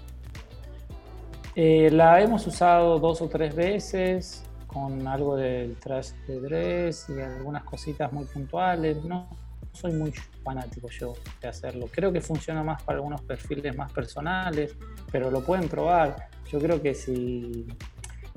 Eh, 1.55 1.89
la 1.93 2.20
hemos 2.20 2.45
usado 2.49 2.99
dos 2.99 3.23
o 3.23 3.29
tres 3.29 3.55
veces 3.55 4.43
con 4.73 5.07
algo 5.07 5.37
del 5.37 5.77
trash 5.77 6.12
de 6.27 6.41
dress 6.41 7.07
y 7.09 7.20
algunas 7.20 7.64
cositas 7.64 8.12
muy 8.12 8.25
puntuales. 8.25 9.05
No 9.05 9.29
soy 9.73 9.93
muy 9.93 10.12
fanático 10.45 10.89
yo 10.91 11.14
de 11.41 11.49
hacerlo. 11.49 11.89
Creo 11.91 12.12
que 12.12 12.20
funciona 12.20 12.62
más 12.62 12.83
para 12.83 12.99
algunos 12.99 13.23
perfiles 13.23 13.77
más 13.77 13.93
personales, 13.93 14.77
pero 15.11 15.31
lo 15.31 15.45
pueden 15.45 15.68
probar. 15.68 16.29
Yo 16.51 16.59
creo 16.59 16.83
que 16.83 16.95
si 16.95 17.66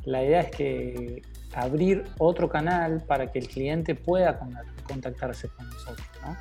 la 0.05 0.23
idea 0.23 0.41
es 0.41 0.51
que 0.51 1.21
abrir 1.53 2.03
otro 2.17 2.49
canal 2.49 3.03
para 3.07 3.31
que 3.31 3.39
el 3.39 3.47
cliente 3.47 3.95
pueda 3.95 4.39
contactarse 4.87 5.47
con 5.49 5.69
nosotros, 5.69 6.07
¿no? 6.21 6.35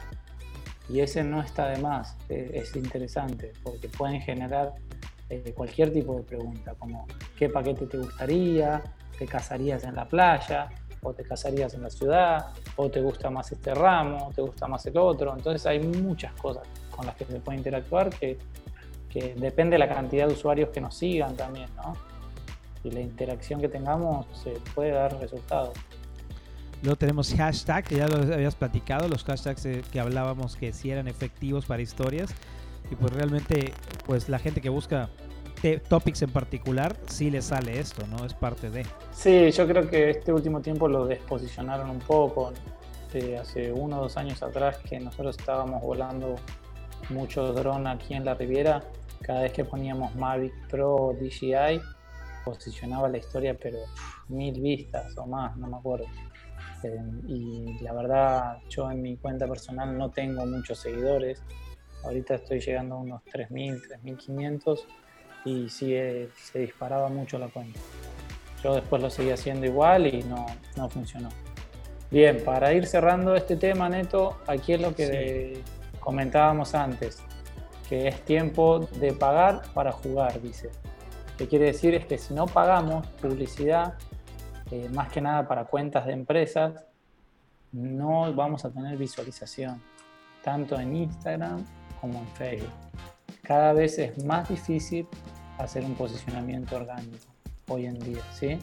Y 0.89 1.01
ese 1.01 1.25
no 1.25 1.41
está 1.41 1.69
de 1.69 1.79
más, 1.79 2.17
eh, 2.29 2.51
es 2.55 2.77
interesante, 2.77 3.53
porque 3.63 3.89
pueden 3.89 4.21
generar 4.21 4.75
eh, 5.31 5.55
cualquier 5.57 5.91
tipo 5.91 6.17
de 6.17 6.23
pregunta, 6.23 6.75
como 6.79 7.07
¿qué 7.39 7.49
paquete 7.49 7.87
te 7.87 7.97
gustaría? 7.97 8.83
¿Te 9.19 9.27
casarías 9.27 9.85
en 9.85 9.95
la 9.95 10.07
playa? 10.07 10.69
¿O 11.03 11.13
te 11.13 11.23
casarías 11.23 11.75
en 11.75 11.83
la 11.83 11.91
ciudad? 11.91 12.47
¿O 12.77 12.91
te 12.91 13.01
gusta 13.01 13.31
más 13.31 13.53
este 13.53 13.75
ramo? 13.75 14.33
¿Te 14.35 14.43
gusta 14.43 14.67
más 14.67 14.85
el 14.87 14.97
otro? 14.97 15.35
Entonces 15.37 15.65
hay 15.67 15.81
muchas 15.81 16.33
cosas 16.35 16.67
con 16.91 17.07
las 17.07 17.15
que 17.17 17.25
se 17.25 17.41
puede 17.41 17.59
interactuar 17.59 18.11
que, 18.11 18.39
que 19.09 19.35
depende 19.35 19.75
de 19.75 19.79
la 19.79 19.89
cantidad 19.89 20.27
de 20.27 20.33
usuarios 20.33 20.71
que 20.71 20.81
nos 20.81 20.97
sigan 20.97 21.37
también, 21.37 21.69
¿no? 21.77 21.95
Y 22.83 22.91
la 22.91 23.01
interacción 23.01 23.61
que 23.61 23.69
tengamos 23.69 24.27
se 24.43 24.53
puede 24.75 24.91
dar 24.91 25.19
resultados. 25.19 25.73
Luego 26.85 26.97
tenemos 26.97 27.33
hashtag, 27.35 27.85
que 27.85 27.97
ya 27.97 28.07
lo 28.07 28.17
habías 28.17 28.55
platicado, 28.55 29.09
los 29.09 29.25
hashtags 29.25 29.65
eh, 29.65 29.83
que 29.91 30.01
hablábamos 30.01 30.55
que 30.55 30.71
sí 30.75 30.91
eran 30.91 31.09
efectivos 31.09 31.65
para 31.65 31.81
historias. 31.81 32.31
Y 32.91 32.95
pues 32.95 33.11
realmente, 33.11 33.73
pues 34.05 34.29
la 34.29 34.39
gente 34.39 34.61
que 34.61 34.69
busca 34.69 35.09
topics 35.73 36.23
en 36.23 36.31
particular, 36.31 36.97
sí 37.07 37.31
le 37.31 37.43
sale 37.43 37.79
esto, 37.79 38.07
¿no? 38.07 38.25
Es 38.25 38.35
parte 38.35 38.71
de. 38.71 38.85
Sí, 39.13 39.51
yo 39.51 39.67
creo 39.67 39.89
que 39.89 40.11
este 40.11 40.33
último 40.33 40.61
tiempo 40.61 40.89
lo 40.89 41.07
desposicionaron 41.07 41.91
un 41.91 42.01
poco. 42.01 42.53
hace 43.41 43.73
uno 43.73 43.99
o 43.99 44.03
dos 44.03 44.17
años 44.17 44.43
atrás 44.43 44.79
que 44.79 44.99
nosotros 44.99 45.37
estábamos 45.39 45.81
volando 45.81 46.37
mucho 47.11 47.53
dron 47.53 47.87
aquí 47.87 48.15
en 48.15 48.25
la 48.25 48.35
Riviera, 48.35 48.83
cada 49.23 49.43
vez 49.43 49.53
que 49.53 49.65
poníamos 49.65 50.15
Mavic 50.17 50.53
Pro 50.69 51.17
DJI, 51.19 51.81
posicionaba 52.45 53.09
la 53.09 53.19
historia, 53.19 53.57
pero 53.61 53.79
mil 54.29 54.61
vistas 54.61 55.17
o 55.17 55.27
más, 55.27 55.57
no 55.57 55.69
me 55.69 55.77
acuerdo. 55.77 56.07
Eh, 56.83 57.01
y 57.29 57.79
la 57.81 57.93
verdad, 57.93 58.59
yo 58.69 58.91
en 58.91 59.01
mi 59.01 59.17
cuenta 59.17 59.47
personal 59.47 59.97
no 59.97 60.11
tengo 60.11 60.45
muchos 60.45 60.79
seguidores. 60.79 61.43
Ahorita 62.05 62.35
estoy 62.35 62.61
llegando 62.61 62.97
a 62.97 62.99
unos 62.99 63.23
3.000, 63.25 63.81
3.500 64.03 64.85
y 65.45 65.69
sí 65.69 65.95
eh, 65.95 66.29
se 66.35 66.61
disparaba 66.61 67.09
mucho 67.09 67.39
la 67.39 67.49
cuenta. 67.49 67.79
Yo 68.63 68.75
después 68.75 69.03
lo 69.03 69.11
seguí 69.11 69.31
haciendo 69.31 69.67
igual 69.67 70.07
y 70.07 70.23
no, 70.23 70.47
no 70.77 70.89
funcionó. 70.89 71.29
Bien, 72.11 72.43
para 72.45 72.73
ir 72.73 72.87
cerrando 72.87 73.35
este 73.35 73.57
tema, 73.57 73.89
Neto, 73.89 74.39
aquí 74.47 74.73
es 74.73 74.81
lo 74.81 74.95
que 74.95 75.61
comentábamos 76.01 76.75
antes, 76.75 77.23
que 77.89 78.09
es 78.09 78.25
tiempo 78.25 78.81
de 78.99 79.13
pagar 79.13 79.63
para 79.75 79.93
jugar, 79.93 80.41
dice. 80.41 80.71
¿Qué 81.37 81.49
quiere 81.49 81.67
decir? 81.67 81.95
Es 81.95 82.07
que 82.07 82.17
si 82.17 82.33
no 82.33 82.47
pagamos 82.47 83.07
publicidad, 83.21 83.95
eh, 84.71 84.89
más 84.91 85.11
que 85.11 85.21
nada 85.21 85.47
para 85.49 85.65
cuentas 85.65 86.07
de 86.07 86.13
empresas, 86.13 86.85
no 87.73 88.33
vamos 88.33 88.65
a 88.65 88.71
tener 88.71 88.97
visualización, 88.97 89.83
tanto 90.43 90.79
en 90.79 90.95
Instagram 90.95 91.65
como 92.01 92.21
en 92.21 92.29
Facebook. 92.29 92.71
Cada 93.43 93.73
vez 93.73 93.99
es 93.99 94.25
más 94.25 94.49
difícil 94.49 95.09
hacer 95.59 95.85
un 95.85 95.95
posicionamiento 95.95 96.77
orgánico 96.77 97.27
hoy 97.69 97.87
en 97.87 97.99
día, 97.99 98.23
¿sí? 98.33 98.59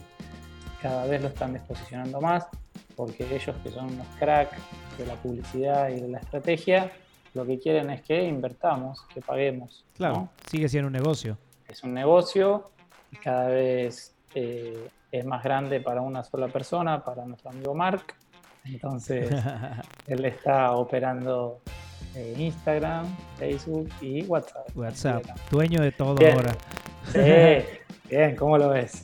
Cada 0.80 1.06
vez 1.06 1.22
lo 1.22 1.28
están 1.28 1.52
desposicionando 1.52 2.20
más 2.20 2.46
porque 2.96 3.24
ellos 3.34 3.56
que 3.62 3.70
son 3.70 3.86
unos 3.86 4.06
cracks 4.18 4.58
de 4.98 5.06
la 5.06 5.14
publicidad 5.14 5.88
y 5.90 6.00
de 6.00 6.08
la 6.08 6.18
estrategia, 6.18 6.92
lo 7.34 7.46
que 7.46 7.58
quieren 7.58 7.90
es 7.90 8.02
que 8.02 8.22
invertamos, 8.24 9.02
que 9.14 9.20
paguemos. 9.20 9.84
Claro, 9.96 10.28
sigue 10.50 10.68
siendo 10.68 10.88
un 10.88 10.92
negocio. 10.92 11.38
Es 11.68 11.82
un 11.82 11.94
negocio 11.94 12.70
y 13.10 13.16
cada 13.16 13.48
vez 13.48 14.14
eh, 14.34 14.88
es 15.10 15.24
más 15.24 15.42
grande 15.42 15.80
para 15.80 16.02
una 16.02 16.22
sola 16.24 16.48
persona, 16.48 17.02
para 17.02 17.24
nuestro 17.24 17.50
amigo 17.50 17.74
Mark. 17.74 18.14
Entonces, 18.64 19.30
él 20.06 20.24
está 20.24 20.72
operando 20.72 21.60
eh, 22.14 22.34
Instagram, 22.36 23.06
Facebook 23.38 23.88
y 24.00 24.24
WhatsApp. 24.24 24.68
WhatsApp, 24.74 25.24
dueño 25.50 25.80
de 25.80 25.92
todo 25.92 26.16
ahora. 26.30 26.54
Sí, 27.12 27.18
bien, 28.10 28.36
¿cómo 28.36 28.58
lo 28.58 28.68
ves? 28.70 29.02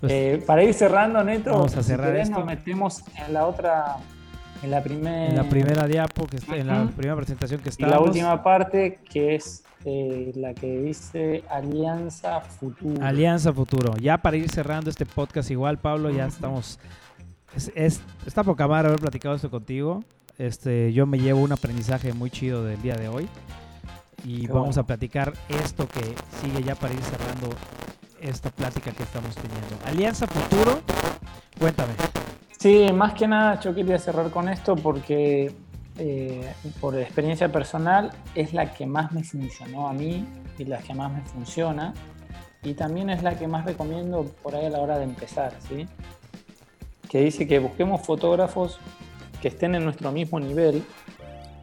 Pues 0.00 0.12
eh, 0.12 0.42
para 0.46 0.62
ir 0.62 0.74
cerrando, 0.74 1.22
Neto, 1.24 1.52
vamos 1.52 1.76
a 1.76 1.82
cerrar 1.82 2.14
esto. 2.16 2.38
nos 2.38 2.46
metemos 2.46 3.02
en 3.16 3.32
la 3.32 3.46
otra 3.46 3.96
en 4.62 4.70
la, 4.70 4.82
primera 4.82 5.26
en 5.26 5.36
la 5.36 5.44
primera 5.44 5.86
diapo, 5.86 6.26
que 6.26 6.36
está, 6.36 6.56
en 6.56 6.66
la 6.66 6.86
primera 6.86 7.16
presentación 7.16 7.60
que 7.60 7.68
está. 7.68 7.86
La 7.86 8.00
última 8.00 8.42
parte, 8.42 8.98
que 9.10 9.34
es 9.34 9.62
eh, 9.84 10.32
la 10.34 10.54
que 10.54 10.80
dice 10.80 11.44
Alianza 11.50 12.40
Futuro. 12.40 13.04
Alianza 13.04 13.52
Futuro. 13.52 13.94
Ya 13.96 14.18
para 14.18 14.36
ir 14.36 14.50
cerrando 14.50 14.90
este 14.90 15.06
podcast, 15.06 15.50
igual, 15.50 15.78
Pablo, 15.78 16.10
ya 16.10 16.26
estamos. 16.26 16.78
Es, 17.54 18.02
está 18.26 18.42
poca 18.44 18.66
madre 18.66 18.88
haber 18.88 19.00
platicado 19.00 19.34
esto 19.34 19.50
contigo. 19.50 20.02
Este, 20.38 20.92
yo 20.92 21.06
me 21.06 21.18
llevo 21.18 21.40
un 21.40 21.52
aprendizaje 21.52 22.12
muy 22.12 22.30
chido 22.30 22.64
del 22.64 22.80
día 22.82 22.96
de 22.96 23.08
hoy. 23.08 23.28
Y 24.26 24.48
vamos 24.48 24.76
a 24.76 24.82
platicar 24.82 25.32
esto 25.48 25.86
que 25.86 26.00
sigue 26.40 26.64
ya 26.64 26.74
para 26.74 26.92
ir 26.92 27.00
cerrando 27.00 27.48
esta 28.20 28.50
plática 28.50 28.90
que 28.90 29.04
estamos 29.04 29.36
teniendo. 29.36 29.76
Alianza 29.84 30.26
Futuro, 30.26 30.80
cuéntame. 31.60 31.92
Sí, 32.58 32.92
más 32.92 33.14
que 33.14 33.28
nada 33.28 33.60
yo 33.60 33.72
quería 33.72 34.00
cerrar 34.00 34.30
con 34.30 34.48
esto 34.48 34.74
porque 34.74 35.54
eh, 35.96 36.52
por 36.80 36.98
experiencia 36.98 37.52
personal 37.52 38.10
es 38.34 38.52
la 38.52 38.74
que 38.74 38.84
más 38.84 39.12
me 39.12 39.22
funcionó 39.22 39.86
a 39.86 39.92
mí 39.92 40.26
y 40.58 40.64
la 40.64 40.78
que 40.78 40.92
más 40.92 41.12
me 41.12 41.20
funciona 41.20 41.94
y 42.64 42.74
también 42.74 43.10
es 43.10 43.22
la 43.22 43.38
que 43.38 43.46
más 43.46 43.64
recomiendo 43.64 44.24
por 44.42 44.56
ahí 44.56 44.66
a 44.66 44.70
la 44.70 44.80
hora 44.80 44.98
de 44.98 45.04
empezar, 45.04 45.52
¿sí? 45.68 45.86
Que 47.08 47.20
dice 47.20 47.46
que 47.46 47.60
busquemos 47.60 48.04
fotógrafos 48.04 48.80
que 49.40 49.46
estén 49.46 49.76
en 49.76 49.84
nuestro 49.84 50.10
mismo 50.10 50.40
nivel 50.40 50.82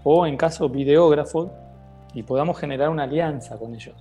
o 0.06 0.26
en 0.26 0.38
caso 0.38 0.70
videógrafos 0.70 1.52
y 2.14 2.24
podamos 2.24 2.60
generar 2.60 2.90
una 2.90 3.04
alianza 3.04 3.58
con 3.58 3.74
ellos. 3.74 3.96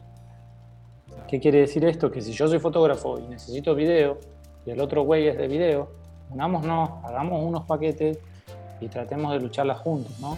¿Qué 1.28 1.40
quiere 1.40 1.60
decir 1.60 1.84
esto? 1.84 2.10
Que 2.10 2.20
si 2.20 2.32
yo 2.32 2.46
soy 2.46 2.58
fotógrafo 2.58 3.18
y 3.18 3.22
necesito 3.22 3.74
video 3.74 4.18
y 4.66 4.70
el 4.70 4.80
otro 4.80 5.02
güey 5.02 5.28
es 5.28 5.38
de 5.38 5.48
video, 5.48 5.90
unámonos, 6.30 6.90
hagamos 7.04 7.42
unos 7.42 7.64
paquetes 7.64 8.18
y 8.80 8.88
tratemos 8.88 9.32
de 9.32 9.40
lucharla 9.40 9.74
juntos, 9.74 10.18
¿no? 10.20 10.36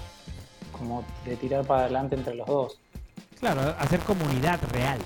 Como 0.71 1.05
de 1.25 1.37
tirar 1.37 1.65
para 1.67 1.83
adelante 1.83 2.15
entre 2.15 2.35
los 2.35 2.47
dos. 2.47 2.79
Claro, 3.41 3.61
hacer 3.79 4.01
comunidad 4.01 4.61
real. 4.73 4.99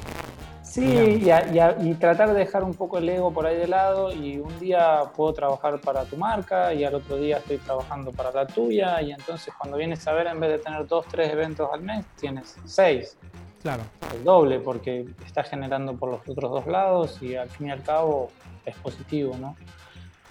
Sí, 0.69 0.83
y, 0.83 1.95
tratar 1.95 2.35
de 2.35 2.41
dejar 2.41 2.63
un 2.63 2.75
poco 2.75 2.99
el 2.99 3.09
ego 3.09 3.33
por 3.33 3.47
ahí 3.47 3.57
de 3.57 3.67
lado 3.67 4.13
y 4.13 4.39
un 4.39 4.59
día 4.61 5.01
puedo 5.17 5.33
trabajar 5.33 5.81
para 5.81 6.05
tu 6.05 6.17
marca 6.19 6.75
y 6.75 6.85
al 6.85 6.95
otro 6.95 7.17
día 7.17 7.39
estoy 7.39 7.57
trabajando 7.57 8.13
para 8.13 8.31
la 8.33 8.47
tuya 8.47 9.01
y 9.01 9.13
entonces 9.13 9.53
cuando 9.57 9.79
vienes 9.79 10.07
a 10.07 10.13
ver 10.13 10.27
en 10.27 10.39
vez 10.39 10.51
de 10.51 10.59
tener 10.59 10.87
dos, 10.87 11.07
tres 11.11 11.33
eventos 11.33 11.71
al 11.73 11.81
mes, 11.81 12.05
tienes 12.21 12.57
seis. 12.67 13.17
Claro. 13.63 13.83
El 14.15 14.23
doble 14.25 14.61
porque 14.61 15.07
estás 15.27 15.49
generando 15.49 15.97
por 15.97 16.11
los 16.11 16.21
otros 16.29 16.51
dos 16.51 16.67
lados 16.67 17.23
y 17.23 17.35
al 17.35 17.49
fin 17.49 17.69
y 17.69 17.71
al 17.71 17.83
cabo 17.83 18.31
es 18.67 18.77
positivo, 18.77 19.37
¿no? 19.41 19.57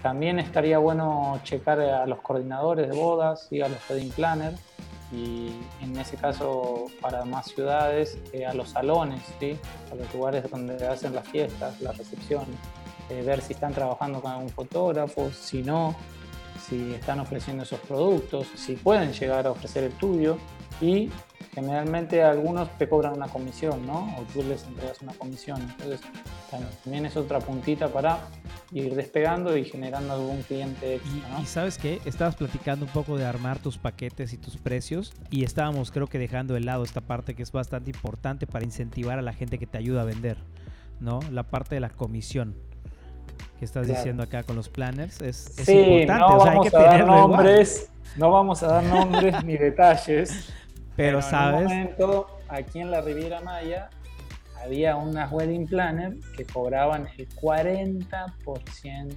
También 0.03 0.37
estaría 0.37 0.77
bueno 0.77 1.39
checar 1.43 1.79
a 1.79 2.05
los 2.05 2.19
coordinadores 2.19 2.87
de 2.87 2.95
bodas 2.95 3.47
y 3.51 3.61
a 3.61 3.67
los 3.67 3.89
wedding 3.89 4.11
planners 4.11 4.61
y 5.11 5.51
en 5.81 5.97
ese 5.97 6.17
caso 6.17 6.85
para 7.01 7.23
más 7.25 7.47
ciudades 7.47 8.17
eh, 8.33 8.45
a 8.45 8.53
los 8.53 8.69
salones, 8.69 9.21
¿sí? 9.39 9.57
a 9.91 9.95
los 9.95 10.13
lugares 10.13 10.49
donde 10.49 10.85
hacen 10.85 11.15
las 11.15 11.27
fiestas, 11.27 11.79
las 11.81 11.97
recepciones, 11.97 12.55
eh, 13.09 13.21
ver 13.21 13.41
si 13.41 13.53
están 13.53 13.73
trabajando 13.73 14.21
con 14.21 14.31
algún 14.31 14.49
fotógrafo, 14.49 15.31
si 15.31 15.63
no, 15.63 15.95
si 16.67 16.93
están 16.93 17.19
ofreciendo 17.19 17.63
esos 17.63 17.79
productos, 17.79 18.47
si 18.55 18.75
pueden 18.75 19.13
llegar 19.13 19.47
a 19.47 19.51
ofrecer 19.51 19.85
el 19.85 19.93
tuyo 19.93 20.37
y 20.81 21.09
generalmente 21.57 22.21
algunos 22.21 22.69
te 22.77 22.87
cobran 22.87 23.13
una 23.13 23.29
comisión, 23.29 23.83
¿no? 23.87 24.15
O 24.15 24.21
tú 24.31 24.43
les 24.43 24.63
entregas 24.67 25.01
una 25.01 25.13
comisión. 25.13 25.59
Entonces, 25.59 26.01
también 26.83 27.07
es 27.07 27.17
otra 27.17 27.39
puntita 27.39 27.87
para 27.87 28.19
ir 28.71 28.93
despegando 28.93 29.57
y 29.57 29.65
generando 29.65 30.13
algún 30.13 30.43
cliente 30.43 30.97
extra, 30.97 31.29
¿no? 31.29 31.41
Y, 31.41 31.47
sabes 31.47 31.79
qué, 31.79 31.99
estabas 32.05 32.35
platicando 32.35 32.85
un 32.85 32.91
poco 32.91 33.17
de 33.17 33.25
armar 33.25 33.57
tus 33.57 33.79
paquetes 33.79 34.33
y 34.33 34.37
tus 34.37 34.57
precios 34.57 35.15
y 35.31 35.45
estábamos 35.45 35.89
creo 35.89 36.05
que 36.05 36.19
dejando 36.19 36.53
de 36.53 36.59
lado 36.59 36.83
esta 36.83 37.01
parte 37.01 37.33
que 37.33 37.41
es 37.41 37.51
bastante 37.51 37.89
importante 37.89 38.45
para 38.45 38.63
incentivar 38.63 39.17
a 39.17 39.23
la 39.23 39.33
gente 39.33 39.57
que 39.57 39.65
te 39.65 39.79
ayuda 39.79 40.03
a 40.03 40.05
vender, 40.05 40.37
¿no? 40.99 41.21
La 41.31 41.41
parte 41.41 41.73
de 41.73 41.81
la 41.81 41.89
comisión 41.89 42.53
que 43.57 43.65
estás 43.65 43.87
diciendo 43.87 44.21
acá 44.21 44.43
con 44.43 44.55
los 44.55 44.69
planners 44.69 45.21
es, 45.21 45.37
sí, 45.55 45.71
importante. 45.71 46.23
No 46.23 46.37
vamos 46.37 46.73
a 46.75 46.79
dar 46.83 47.07
nombres, 47.07 47.91
no 48.15 48.29
vamos 48.29 48.61
a 48.61 48.67
dar 48.67 48.83
nombres 48.83 49.43
ni 49.43 49.57
detalles. 49.57 50.53
Pero, 50.97 51.21
sabes. 51.21 51.61
En 51.61 51.67
un 51.67 51.73
momento, 51.73 52.27
aquí 52.49 52.79
en 52.79 52.91
la 52.91 52.99
Riviera 53.01 53.39
Maya, 53.39 53.89
había 54.61 54.97
unas 54.97 55.31
wedding 55.31 55.67
planner 55.67 56.15
que 56.35 56.43
cobraban 56.45 57.07
el 57.17 57.29
40%. 57.29 59.15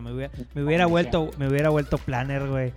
Me 0.00 0.12
hubiera, 0.12 0.32
me 0.54 0.62
hubiera 0.62 0.86
vuelto, 0.86 1.30
me 1.36 1.48
hubiera 1.48 1.70
vuelto 1.70 1.98
planner, 1.98 2.46
güey. 2.46 2.72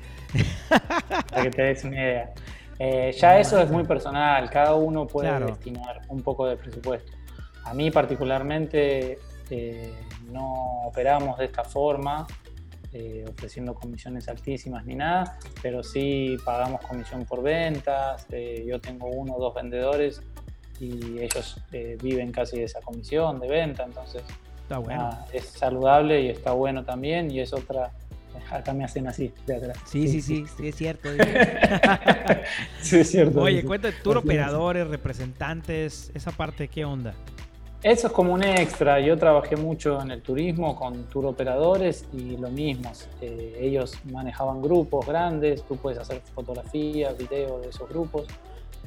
Para 1.29 1.43
que 1.43 1.51
te 1.51 1.61
des 1.61 1.83
una 1.83 1.95
idea. 1.95 2.33
Eh, 2.79 3.15
ya 3.19 3.37
eso 3.39 3.61
es 3.61 3.69
muy 3.69 3.83
personal, 3.83 4.49
cada 4.49 4.73
uno 4.73 5.05
puede 5.05 5.31
destinar 5.45 6.01
un 6.07 6.23
poco 6.23 6.47
de 6.47 6.57
presupuesto. 6.57 7.11
A 7.65 7.73
mí 7.73 7.91
particularmente 7.91 9.19
eh, 9.49 9.93
no 10.31 10.87
operamos 10.87 11.37
de 11.37 11.45
esta 11.45 11.63
forma, 11.63 12.25
eh, 12.94 13.26
ofreciendo 13.28 13.74
comisiones 13.74 14.28
altísimas 14.30 14.86
ni 14.86 14.95
nada, 14.95 15.38
pero 15.61 15.84
sí 15.84 16.38
pagamos 16.45 16.82
comisión 16.82 17.26
por 17.26 17.41
ventas. 17.41 18.26
Eh, 18.32 18.64
yo 18.68 18.80
tengo 18.80 19.07
uno 19.07 19.36
o 19.36 19.40
dos 19.40 19.53
vendedores 19.56 20.22
y 20.80 21.20
ellos 21.20 21.60
eh, 21.72 21.98
viven 22.02 22.32
casi 22.32 22.57
de 22.60 22.65
esa 22.65 22.82
comisión 22.82 23.40
de 23.40 23.48
venta, 23.48 23.84
entonces 23.84 24.24
Está 24.64 24.78
bueno. 24.78 25.10
ah, 25.11 25.26
es 25.34 25.45
saludable 25.45 26.22
y 26.22 26.30
está 26.30 26.52
bueno 26.53 26.84
también 26.86 27.30
y 27.32 27.40
es 27.40 27.52
otra... 27.53 27.91
Acá 28.49 28.74
me 28.74 28.84
hacen 28.84 29.07
así, 29.07 29.32
de 29.45 29.56
atrás. 29.56 29.78
Sí, 29.86 30.07
sí, 30.07 30.20
sí, 30.22 30.45
sí, 30.57 30.68
es 30.68 30.76
cierto. 30.76 31.10
Sí, 32.82 32.99
es 32.99 33.10
cierto. 33.11 33.41
Oye, 33.41 33.61
Sí. 33.61 33.68
cuenta 33.68 33.88
de 33.90 33.94
tour 33.94 34.18
Así 34.18 34.28
es. 34.28 34.34
operadores, 34.34 34.88
representantes, 34.88 36.11
esa 36.14 36.32
parte, 36.32 36.68
¿qué 36.68 36.84
onda? 36.86 37.14
Eso 37.84 38.07
es 38.07 38.14
como 38.14 38.34
un 38.34 38.43
extra. 38.43 38.99
Yo 39.01 39.18
trabajé 39.18 39.57
mucho 39.57 40.01
en 40.01 40.11
el 40.11 40.22
turismo 40.22 40.73
con 40.76 41.03
tour 41.10 41.26
operadores 41.26 42.05
y 42.14 42.38
lo 42.38 42.49
mismo. 42.49 42.91
eh, 43.22 43.57
ellos 43.60 43.93
manejaban 44.11 44.61
grupos 44.61 45.05
grandes, 45.05 45.64
tú 45.64 45.76
puedes 45.76 45.99
hacer 45.99 46.22
fotografías, 46.34 47.18
videos 47.18 47.61
de 47.61 47.69
esos 47.69 47.89
grupos. 47.89 48.26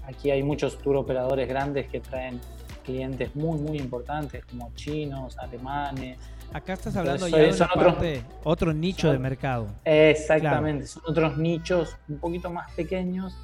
Aquí 0.06 0.31
hay 0.31 0.43
muchos 0.43 0.78
tour 0.78 0.97
operadores 0.97 1.47
grandes 1.48 1.89
que 1.89 2.01
traen 2.01 2.40
clientes 2.85 3.35
muy, 3.36 3.59
muy 3.60 3.77
importantes 3.78 4.44
como 4.47 4.70
chinos, 4.74 5.36
alemanes. 5.39 6.18
Acá 6.52 6.73
estás 6.74 6.97
hablando 6.97 7.27
Entonces, 7.27 7.39
ya 7.39 7.52
de 7.52 7.59
son 7.59 7.66
una 7.66 7.82
otros- 7.82 7.94
parte, 7.94 8.23
otro 8.44 8.73
nicho 8.73 9.12
de 9.12 9.18
mercado. 9.18 9.66
Exactamente, 9.85 10.86
son 10.86 11.02
otros 11.06 11.36
nichos 11.36 11.97
un 12.09 12.18
poquito 12.18 12.48
más 12.51 12.70
pequeños, 12.73 13.36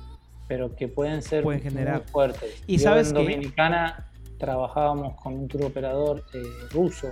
pero 0.49 0.75
que 0.75 0.87
pueden 0.89 1.21
ser 1.21 1.43
Pueden 1.43 1.61
generar. 1.61 1.99
muy 2.03 2.09
fuertes. 2.09 2.63
Y 2.67 2.77
Yo 2.79 2.85
sabes 2.85 3.09
en? 3.09 3.15
Dominicana 3.15 4.07
trabajábamos 4.47 5.15
con 5.21 5.35
un 5.35 5.47
tour 5.47 5.67
operador 5.67 6.25
eh, 6.35 6.43
ruso 6.73 7.07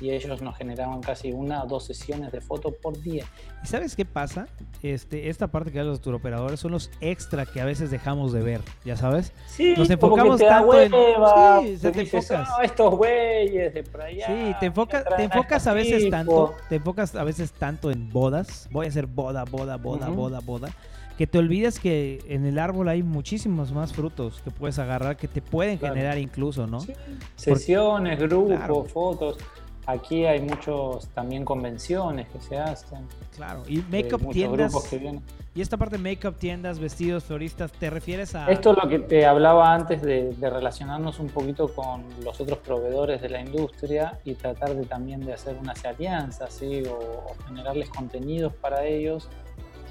y 0.00 0.10
ellos 0.10 0.40
nos 0.40 0.56
generaban 0.56 1.00
casi 1.02 1.32
una 1.32 1.62
o 1.64 1.66
dos 1.66 1.84
sesiones 1.84 2.32
de 2.32 2.40
fotos 2.40 2.72
por 2.82 2.98
día. 3.02 3.24
¿Y 3.62 3.66
sabes 3.66 3.94
qué 3.94 4.04
pasa? 4.06 4.46
Este, 4.82 5.28
esta 5.28 5.48
parte 5.48 5.70
que 5.70 5.78
hablan 5.80 5.90
los 5.92 6.00
turoperadores 6.00 6.60
son 6.60 6.72
los 6.72 6.90
extra 7.02 7.44
que 7.44 7.60
a 7.60 7.64
veces 7.66 7.90
dejamos 7.90 8.32
de 8.32 8.40
ver, 8.42 8.60
¿ya 8.86 8.96
sabes? 8.96 9.32
Sí, 9.46 9.74
Nos 9.76 9.90
enfocamos 9.90 10.38
tanto 10.40 10.80
en- 10.80 10.92
hueva, 10.94 11.60
Sí, 11.62 11.72
tú 11.74 11.78
se 11.78 11.90
te 11.92 12.00
dices, 12.00 12.30
enfocas. 12.30 12.48
"Ah, 12.58 12.64
estos 12.64 12.94
güeyes 12.94 13.74
de 13.74 13.82
por 13.84 14.00
allá. 14.02 14.26
Sí, 14.26 14.54
te, 14.60 14.66
enfoca- 14.66 15.04
te 15.04 15.22
a 15.22 15.24
enfocas 15.24 15.66
a 15.66 15.70
estos 15.70 15.74
veces 15.74 15.98
tipos". 15.98 16.10
tanto, 16.10 16.54
te 16.70 16.76
enfocas 16.76 17.14
a 17.14 17.24
veces 17.24 17.52
tanto 17.52 17.90
en 17.90 18.10
bodas, 18.10 18.68
voy 18.70 18.86
a 18.86 18.88
hacer 18.88 19.06
boda, 19.06 19.44
boda, 19.44 19.76
boda, 19.76 20.06
Ujú. 20.08 20.16
boda, 20.16 20.40
boda, 20.40 20.68
que 21.16 21.26
te 21.26 21.38
olvidas 21.38 21.80
que 21.80 22.22
en 22.28 22.44
el 22.44 22.58
árbol 22.58 22.88
hay 22.88 23.02
muchísimos 23.02 23.72
más 23.72 23.92
frutos 23.92 24.40
que 24.42 24.50
puedes 24.50 24.78
agarrar 24.78 25.16
que 25.16 25.28
te 25.28 25.40
pueden 25.40 25.78
Claro. 25.78 25.94
generar 25.94 26.18
incluso, 26.18 26.66
¿no? 26.66 26.80
Sí, 26.80 26.92
Sesiones, 27.36 28.18
grupos, 28.18 28.56
Claro. 28.56 28.84
fotos. 28.84 29.38
Aquí 29.86 30.24
hay 30.24 30.40
muchos 30.40 31.06
también 31.10 31.44
convenciones 31.44 32.26
que 32.28 32.40
se 32.40 32.58
hacen. 32.58 33.06
Claro, 33.36 33.62
y 33.68 33.78
eh, 33.78 33.84
make-up 33.88 34.20
muchos 34.20 34.34
tiendas, 34.34 34.88
que 34.90 35.20
y 35.54 35.60
esta 35.62 35.76
parte 35.76 35.96
de 35.96 36.02
make-up 36.02 36.34
tiendas, 36.36 36.80
vestidos, 36.80 37.24
floristas, 37.24 37.70
¿te 37.72 37.88
refieres 37.88 38.34
a...? 38.34 38.50
Esto 38.50 38.72
es 38.72 38.78
lo 38.82 38.88
que 38.90 38.98
te 38.98 39.24
hablaba 39.24 39.72
antes 39.72 40.02
de, 40.02 40.34
de 40.34 40.50
relacionarnos 40.50 41.20
un 41.20 41.28
poquito 41.28 41.68
con 41.68 42.02
los 42.24 42.38
otros 42.40 42.58
proveedores 42.58 43.22
de 43.22 43.28
la 43.30 43.40
industria 43.40 44.18
y 44.24 44.34
tratar 44.34 44.74
de 44.74 44.84
también 44.84 45.24
de 45.24 45.32
hacer 45.32 45.56
unas 45.56 45.82
alianzas 45.84 46.52
¿sí? 46.52 46.82
o, 46.82 46.92
o 47.30 47.36
generarles 47.46 47.88
contenidos 47.88 48.52
para 48.54 48.84
ellos. 48.84 49.28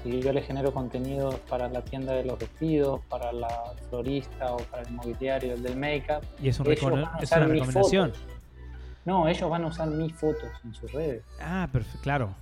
Si 0.02 0.20
yo 0.20 0.32
les 0.32 0.46
genero 0.46 0.72
contenidos 0.72 1.36
para 1.48 1.68
la 1.68 1.82
tienda 1.82 2.12
de 2.12 2.24
los 2.24 2.38
vestidos, 2.38 3.00
para 3.08 3.32
la 3.32 3.48
florista 3.88 4.54
o 4.54 4.58
para 4.58 4.82
el 4.82 4.92
mobiliario 4.92 5.54
el 5.54 5.62
del 5.62 5.76
make-up, 5.76 6.24
y 6.40 6.48
es, 6.48 6.60
un 6.60 6.70
ellos 6.70 6.90
van 6.90 7.04
a 7.04 7.18
es 7.18 7.24
usar 7.24 7.42
una 7.42 7.52
recomendación. 7.54 8.12
No, 9.04 9.28
ellos 9.28 9.48
van 9.48 9.64
a 9.64 9.66
usar 9.68 9.88
mis 9.88 10.12
fotos 10.14 10.50
en 10.64 10.74
sus 10.74 10.92
redes. 10.92 11.24
Ah, 11.40 11.68
perfecto, 11.72 12.00
claro. 12.02 12.34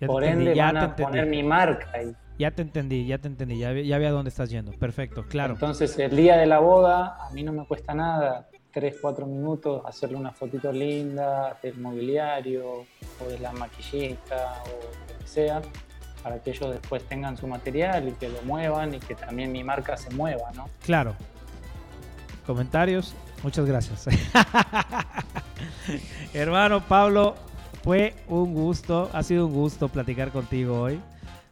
Ya 0.00 0.06
Por 0.06 0.24
entendí, 0.24 0.46
ende 0.46 0.56
ya 0.56 0.66
van 0.66 0.76
a 0.78 0.96
poner 0.96 1.26
mi 1.26 1.42
marca 1.42 1.90
ahí. 1.94 2.14
Ya 2.38 2.50
te 2.50 2.62
entendí, 2.62 3.06
ya 3.06 3.18
te 3.18 3.28
entendí, 3.28 3.58
ya, 3.58 3.72
ya 3.72 3.98
vi 3.98 4.04
a 4.04 4.10
dónde 4.10 4.30
estás 4.30 4.50
yendo. 4.50 4.72
Perfecto, 4.72 5.24
claro. 5.28 5.54
Entonces, 5.54 5.96
el 5.98 6.16
día 6.16 6.36
de 6.36 6.46
la 6.46 6.58
boda, 6.58 7.16
a 7.24 7.30
mí 7.30 7.42
no 7.42 7.52
me 7.52 7.66
cuesta 7.66 7.94
nada, 7.94 8.48
3, 8.72 8.96
4 9.00 9.26
minutos, 9.26 9.82
hacerle 9.84 10.16
una 10.16 10.32
fotito 10.32 10.72
linda 10.72 11.56
del 11.62 11.78
mobiliario 11.78 12.86
o 13.20 13.28
de 13.28 13.38
la 13.38 13.52
maquillista 13.52 14.62
o 14.64 15.12
lo 15.12 15.18
que 15.18 15.26
sea, 15.26 15.60
para 16.22 16.38
que 16.38 16.50
ellos 16.50 16.70
después 16.70 17.02
tengan 17.04 17.36
su 17.36 17.46
material 17.46 18.08
y 18.08 18.12
que 18.12 18.28
lo 18.28 18.42
muevan 18.42 18.94
y 18.94 19.00
que 19.00 19.14
también 19.14 19.52
mi 19.52 19.64
marca 19.64 19.96
se 19.96 20.10
mueva, 20.10 20.50
¿no? 20.54 20.68
Claro. 20.84 21.14
Comentarios, 22.46 23.14
muchas 23.42 23.66
gracias. 23.66 24.06
Hermano 26.34 26.80
Pablo, 26.86 27.36
fue 27.82 28.14
un 28.28 28.54
gusto, 28.54 29.10
ha 29.12 29.22
sido 29.22 29.46
un 29.46 29.52
gusto 29.52 29.88
platicar 29.88 30.30
contigo 30.30 30.80
hoy. 30.80 31.00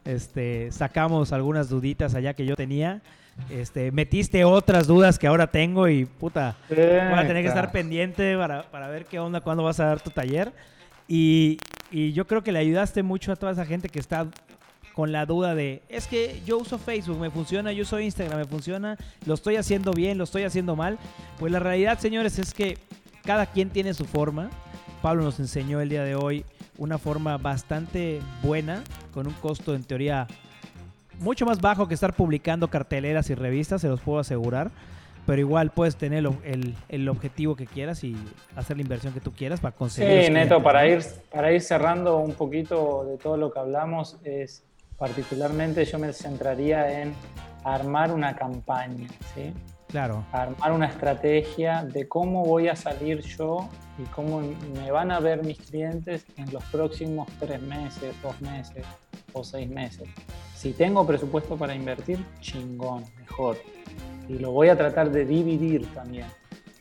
Este, 0.05 0.73
sacamos 0.73 1.33
algunas 1.33 1.69
duditas 1.69 2.15
allá 2.15 2.35
que 2.35 2.47
yo 2.47 2.57
tenía. 2.57 3.03
Este, 3.49 3.91
metiste 3.91 4.45
otras 4.45 4.87
dudas 4.87 5.19
que 5.19 5.27
ahora 5.27 5.47
tengo 5.47 5.89
y 5.89 6.05
puta, 6.05 6.57
voy 6.69 6.79
a 6.79 7.27
tener 7.27 7.43
que 7.43 7.49
estar 7.49 7.73
pendiente 7.73 8.37
para, 8.37 8.65
para 8.65 8.89
ver 8.89 9.07
qué 9.07 9.19
onda, 9.19 9.41
cuándo 9.41 9.63
vas 9.63 9.81
a 9.81 9.87
dar 9.87 10.01
tu 10.01 10.11
taller. 10.11 10.53
Y, 11.09 11.59
y 11.91 12.13
yo 12.13 12.27
creo 12.27 12.43
que 12.43 12.53
le 12.53 12.59
ayudaste 12.59 13.03
mucho 13.03 13.33
a 13.33 13.37
toda 13.37 13.53
esa 13.53 13.65
gente 13.65 13.89
que 13.89 13.99
está 13.99 14.27
con 14.95 15.13
la 15.13 15.25
duda 15.27 15.55
de, 15.55 15.83
es 15.89 16.07
que 16.07 16.41
yo 16.45 16.59
uso 16.59 16.79
Facebook, 16.79 17.19
me 17.19 17.31
funciona, 17.31 17.73
yo 17.73 17.83
uso 17.83 17.99
Instagram, 18.01 18.39
me 18.39 18.45
funciona, 18.45 18.97
lo 19.27 19.35
estoy 19.35 19.57
haciendo 19.57 19.93
bien, 19.93 20.19
lo 20.19 20.25
estoy 20.25 20.43
haciendo 20.43 20.77
mal. 20.77 20.99
Pues 21.39 21.53
la 21.53 21.59
realidad, 21.61 21.99
señores, 21.99 22.39
es 22.39 22.53
que 22.55 22.77
cada 23.25 23.47
quien 23.47 23.71
tiene 23.71 23.95
su 23.95 24.05
forma. 24.05 24.51
Pablo 25.03 25.23
nos 25.23 25.39
enseñó 25.41 25.81
el 25.81 25.89
día 25.89 26.05
de 26.05 26.15
hoy 26.15 26.45
una 26.77 26.99
forma 26.99 27.37
bastante 27.39 28.21
buena, 28.43 28.83
con 29.15 29.27
un 29.27 29.33
costo 29.35 29.75
en 29.75 29.85
teoría 29.85 30.27
mucho 31.19 31.45
más 31.45 31.61
bajo 31.61 31.87
que 31.87 31.95
estar 31.95 32.15
publicando 32.15 32.69
carteleras 32.69 33.29
y 33.31 33.35
revistas, 33.35 33.81
se 33.83 33.89
los 33.89 34.01
puedo 34.01 34.19
asegurar. 34.19 34.71
Pero 35.27 35.39
igual 35.41 35.71
puedes 35.71 35.97
tener 35.97 36.21
el, 36.21 36.31
el- 36.45 36.75
el 36.89 37.09
objetivo 37.09 37.55
que 37.55 37.67
quieras 37.67 38.03
y 38.05 38.17
hacer 38.57 38.77
la 38.79 38.83
inversión 38.83 39.13
que 39.13 39.21
tú 39.21 39.33
quieras 39.33 39.61
para 39.61 39.77
conseguir. 39.77 40.25
Sí, 40.25 40.31
Neto, 40.31 40.57
clientes, 40.57 40.63
para 40.65 40.87
ir, 40.89 41.03
para 41.31 41.53
ir 41.53 41.61
cerrando 41.61 42.17
un 42.17 42.33
poquito 42.33 43.05
de 43.05 43.19
todo 43.19 43.37
lo 43.37 43.53
que 43.53 43.59
hablamos, 43.59 44.17
es 44.25 44.65
particularmente 45.01 45.83
yo 45.87 45.99
me 45.99 46.13
centraría 46.13 47.01
en 47.01 47.15
armar 47.65 48.13
una 48.13 48.37
campaña, 48.37 49.09
¿sí? 49.35 49.53
Claro, 49.89 50.25
armar 50.31 50.73
una 50.73 50.87
estrategia 50.87 51.85
de 51.85 52.07
cómo 52.07 52.45
voy 52.45 52.69
a 52.69 52.77
salir 52.77 53.23
yo 53.23 53.69
y 53.99 54.03
cómo 54.11 54.41
me 54.41 54.91
van 54.91 55.11
a 55.11 55.19
ver 55.19 55.43
mis 55.43 55.59
clientes 55.59 56.27
en 56.37 56.53
los 56.53 56.63
próximos 56.65 57.27
tres 57.41 57.61
meses, 57.63 58.15
dos 58.23 58.39
meses 58.43 58.85
o 59.33 59.43
seis 59.43 59.69
meses. 59.69 60.07
Si 60.55 60.75
tengo 60.75 61.07
presupuesto 61.07 61.57
para 61.57 61.75
invertir, 61.75 62.23
chingón, 62.41 63.05
mejor. 63.19 63.57
Y 64.29 64.39
lo 64.39 64.53
voy 64.53 64.69
a 64.69 64.77
tratar 64.77 65.11
de 65.11 65.25
dividir 65.25 65.93
también, 65.95 66.27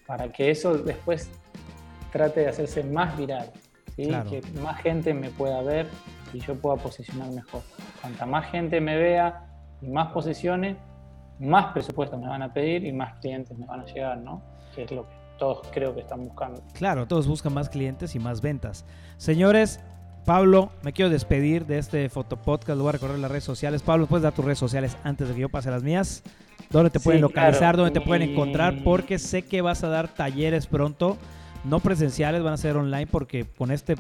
para 0.06 0.30
que 0.30 0.52
eso 0.52 0.78
después 0.78 1.32
trate 2.12 2.42
de 2.42 2.50
hacerse 2.50 2.84
más 2.84 3.18
viral, 3.18 3.50
¿sí? 3.96 4.08
Claro. 4.08 4.30
que 4.30 4.42
más 4.62 4.82
gente 4.82 5.14
me 5.14 5.30
pueda 5.30 5.62
ver 5.62 5.88
y 6.34 6.40
yo 6.40 6.56
pueda 6.56 6.76
posicionar 6.78 7.30
mejor. 7.32 7.62
Cuanta 8.02 8.26
más 8.26 8.50
gente 8.52 8.80
me 8.82 8.96
vea 8.98 9.46
y 9.82 9.88
más 9.90 10.12
posiciones, 10.12 10.78
más 11.40 11.72
presupuesto 11.74 12.18
me 12.18 12.28
van 12.28 12.42
a 12.42 12.54
pedir 12.54 12.86
y 12.86 12.92
más 12.92 13.14
clientes 13.20 13.58
me 13.58 13.66
van 13.66 13.82
a 13.82 13.86
llegar, 13.86 14.18
¿no? 14.18 14.42
Que 14.76 14.84
es 14.84 14.92
lo 14.92 15.04
que 15.08 15.16
todos 15.38 15.62
creo 15.72 15.96
que 15.96 16.02
están 16.02 16.24
buscando. 16.26 16.62
claro, 16.74 17.08
todos 17.08 17.26
buscan 17.28 17.54
más 17.54 17.70
clientes 17.70 18.14
y 18.16 18.20
más 18.20 18.42
ventas. 18.42 18.86
Señores, 19.18 19.80
Pablo, 20.26 20.70
me 20.84 20.92
quiero 20.92 21.10
despedir 21.10 21.66
de 21.66 21.78
este 21.78 22.10
fotopodcast, 22.10 22.78
lo 22.78 22.84
voy 22.84 22.90
a 22.90 22.92
recorrer 22.94 23.20
las 23.20 23.32
redes 23.32 23.46
sociales. 23.46 23.82
Pablo, 23.82 24.06
¿puedes 24.06 24.24
dar 24.24 24.34
tus 24.34 24.44
redes 24.44 24.60
sociales 24.60 24.98
antes 25.04 25.30
de 25.30 25.34
que 25.34 25.40
yo 25.42 25.50
pase 25.50 25.72
las 25.72 25.82
mías? 25.82 26.24
¿Dónde 26.70 26.90
te 26.90 27.00
Sí, 27.00 27.06
pueden 27.06 27.22
localizar? 27.22 27.58
claro. 27.60 27.78
¿Dónde 27.80 28.00
te 28.00 28.06
pueden 28.06 28.30
encontrar? 28.30 28.84
Porque 28.84 29.18
sé 29.18 29.44
que 29.44 29.62
vas 29.62 29.84
a 29.84 29.88
dar 29.88 30.10
talleres 30.10 30.68
pronto, 30.68 31.18
no 31.64 31.80
presenciales, 31.80 32.44
van 32.44 32.54
a 32.54 32.58
ser 32.58 32.76
online 32.76 33.08
porque 33.08 33.46
con 33.46 33.72
este, 33.72 33.96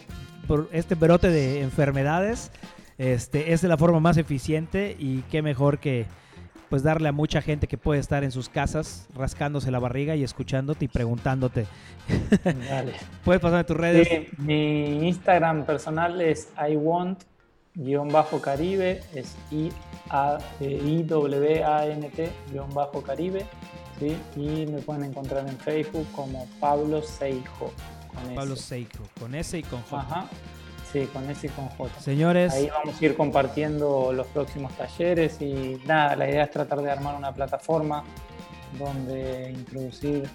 por 0.49 0.67
este 0.71 0.95
brote 0.95 1.29
de 1.29 1.61
enfermedades, 1.61 2.51
este, 2.97 3.53
es 3.53 3.61
de 3.61 3.67
la 3.67 3.77
forma 3.77 3.99
más 3.99 4.17
eficiente 4.17 4.95
y 4.97 5.21
qué 5.29 5.43
mejor 5.43 5.77
que 5.77 6.07
pues 6.69 6.81
darle 6.81 7.09
a 7.09 7.11
mucha 7.11 7.43
gente 7.43 7.67
que 7.67 7.77
puede 7.77 7.99
estar 7.99 8.23
en 8.23 8.31
sus 8.31 8.49
casas 8.49 9.07
rascándose 9.13 9.69
la 9.69 9.77
barriga 9.77 10.15
y 10.15 10.23
escuchándote 10.23 10.85
y 10.85 10.87
preguntándote. 10.87 11.67
Dale. 12.43 12.93
Puedes 13.23 13.39
pasarme 13.39 13.63
tus 13.63 13.77
redes. 13.77 14.07
Sí, 14.07 14.27
mi 14.39 15.07
Instagram 15.07 15.67
personal 15.67 16.19
es 16.19 16.49
iwant-caribe, 17.75 19.01
es 19.13 19.35
I 19.51 19.69
A 20.09 20.39
I 20.59 21.03
W 21.03 21.63
A 21.63 21.85
N 21.85 22.09
T 22.09 22.31
Caribe, 23.05 23.45
¿sí? 23.99 24.17
Y 24.35 24.65
me 24.65 24.81
pueden 24.81 25.03
encontrar 25.03 25.47
en 25.47 25.59
Facebook 25.59 26.07
como 26.15 26.47
Pablo 26.59 27.03
Seijo. 27.03 27.71
Con 28.23 28.35
Pablo 28.35 28.53
S. 28.53 28.63
Seiko, 28.63 29.03
con 29.19 29.35
S 29.35 29.57
y 29.57 29.63
con 29.63 29.81
J. 29.81 30.01
Ajá. 30.01 30.27
Sí, 30.91 31.07
con 31.13 31.29
S 31.29 31.45
y 31.45 31.49
con 31.49 31.67
J. 31.69 31.99
Señores, 31.99 32.53
Ahí 32.53 32.69
vamos 32.69 32.99
a 32.99 33.05
ir 33.05 33.15
compartiendo 33.15 34.11
los 34.11 34.27
próximos 34.27 34.75
talleres 34.75 35.41
y 35.41 35.79
nada, 35.85 36.15
la 36.15 36.29
idea 36.29 36.43
es 36.43 36.51
tratar 36.51 36.81
de 36.81 36.91
armar 36.91 37.15
una 37.15 37.31
plataforma 37.33 38.03
donde 38.77 39.51
introducir 39.51 40.29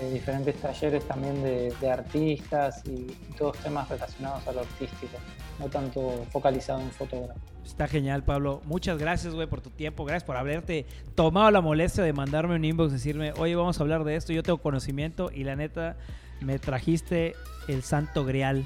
eh, 0.00 0.10
diferentes 0.12 0.56
talleres 0.56 1.06
también 1.06 1.42
de, 1.42 1.90
artistas 1.90 2.82
y, 2.86 3.06
todos 3.38 3.56
temas 3.58 3.88
relacionados 3.88 4.46
a 4.46 4.52
lo 4.52 4.60
artístico, 4.60 5.18
no 5.58 5.66
tanto 5.68 6.24
focalizado 6.30 6.80
en 6.80 6.90
fotógrafo. 6.90 7.40
Está 7.64 7.88
genial, 7.88 8.22
Pablo. 8.22 8.60
Muchas 8.64 8.98
gracias, 8.98 9.34
güey, 9.34 9.46
por 9.46 9.60
tu 9.60 9.70
tiempo. 9.70 10.04
Gracias 10.04 10.24
por 10.24 10.36
haberte 10.36 10.86
tomado 11.14 11.50
la 11.50 11.60
molestia 11.60 12.04
de 12.04 12.12
mandarme 12.12 12.56
un 12.56 12.64
inbox, 12.64 12.92
decirme, 12.92 13.32
oye, 13.38 13.54
vamos 13.56 13.78
a 13.78 13.82
hablar 13.82 14.04
de 14.04 14.16
esto. 14.16 14.32
Yo 14.32 14.42
tengo 14.42 14.58
conocimiento 14.58 15.30
y 15.32 15.44
la 15.44 15.56
neta, 15.56 15.96
me 16.40 16.58
trajiste 16.58 17.34
el 17.68 17.82
santo 17.82 18.24
grial 18.24 18.64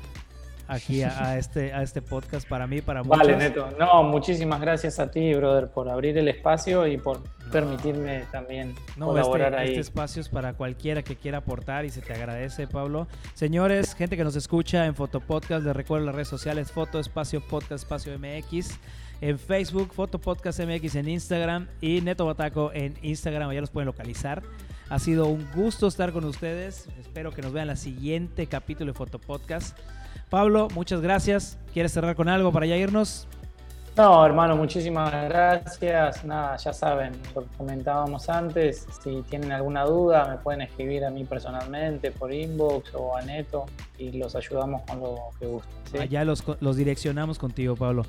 aquí 0.68 1.02
a, 1.02 1.38
este, 1.38 1.72
a 1.72 1.82
este 1.82 2.02
podcast 2.02 2.46
para 2.46 2.66
mí, 2.66 2.82
para 2.82 3.02
muchos. 3.02 3.18
Vale, 3.18 3.36
Neto. 3.36 3.70
No, 3.78 4.02
muchísimas 4.04 4.60
gracias 4.60 5.00
a 5.00 5.10
ti, 5.10 5.34
brother, 5.34 5.68
por 5.68 5.88
abrir 5.88 6.16
el 6.18 6.28
espacio 6.28 6.86
y 6.86 6.98
por 6.98 7.22
permitirme 7.50 8.24
también 8.30 8.74
no, 8.96 9.06
colaborar 9.06 9.54
este, 9.54 9.62
ahí. 9.62 9.68
Este 9.70 9.80
espacio 9.80 10.20
es 10.20 10.28
para 10.28 10.52
cualquiera 10.52 11.02
que 11.02 11.16
quiera 11.16 11.38
aportar 11.38 11.86
y 11.86 11.90
se 11.90 12.02
te 12.02 12.12
agradece, 12.12 12.66
Pablo. 12.66 13.08
Señores, 13.34 13.94
gente 13.94 14.16
que 14.16 14.24
nos 14.24 14.36
escucha 14.36 14.84
en 14.84 14.94
Fotopodcast, 14.94 15.64
les 15.64 15.74
recuerdo 15.74 16.04
las 16.04 16.14
redes 16.14 16.28
sociales, 16.28 16.70
Foto 16.70 17.00
Espacio 17.00 17.40
Podcast 17.40 17.84
Espacio 17.84 18.18
MX 18.18 18.78
en 19.20 19.38
Facebook, 19.38 19.92
Foto 19.92 20.20
Podcast 20.20 20.60
MX 20.60 20.94
en 20.96 21.08
Instagram 21.08 21.66
y 21.80 22.02
Neto 22.02 22.26
Bataco 22.26 22.70
en 22.72 22.94
Instagram, 23.02 23.52
ya 23.52 23.60
los 23.60 23.70
pueden 23.70 23.86
localizar. 23.86 24.42
Ha 24.90 24.98
sido 24.98 25.26
un 25.26 25.46
gusto 25.54 25.86
estar 25.86 26.12
con 26.12 26.24
ustedes. 26.24 26.88
Espero 26.98 27.32
que 27.32 27.42
nos 27.42 27.52
vean 27.52 27.64
en 27.64 27.68
la 27.68 27.76
siguiente 27.76 28.46
capítulo 28.46 28.92
de 28.92 28.96
Fotopodcast. 28.98 29.76
Pablo, 30.30 30.68
muchas 30.74 31.00
gracias. 31.00 31.58
¿Quieres 31.72 31.92
cerrar 31.92 32.16
con 32.16 32.28
algo 32.28 32.52
para 32.52 32.66
ya 32.66 32.76
irnos? 32.76 33.28
No, 33.98 34.24
hermano, 34.24 34.56
muchísimas 34.56 35.10
gracias. 35.10 36.24
Nada, 36.24 36.56
ya 36.56 36.72
saben, 36.72 37.20
lo 37.34 37.42
que 37.42 37.48
comentábamos 37.56 38.28
antes. 38.28 38.86
Si 39.02 39.22
tienen 39.22 39.50
alguna 39.50 39.82
duda, 39.82 40.28
me 40.28 40.36
pueden 40.36 40.60
escribir 40.60 41.04
a 41.04 41.10
mí 41.10 41.24
personalmente 41.24 42.12
por 42.12 42.32
inbox 42.32 42.94
o 42.94 43.16
a 43.16 43.22
Neto 43.22 43.66
y 43.98 44.12
los 44.12 44.36
ayudamos 44.36 44.82
con 44.82 45.00
lo 45.00 45.16
que 45.40 45.46
gusten. 45.46 46.00
Allá 46.00 46.24
los, 46.24 46.44
los 46.60 46.76
direccionamos 46.76 47.40
contigo, 47.40 47.74
Pablo. 47.74 48.04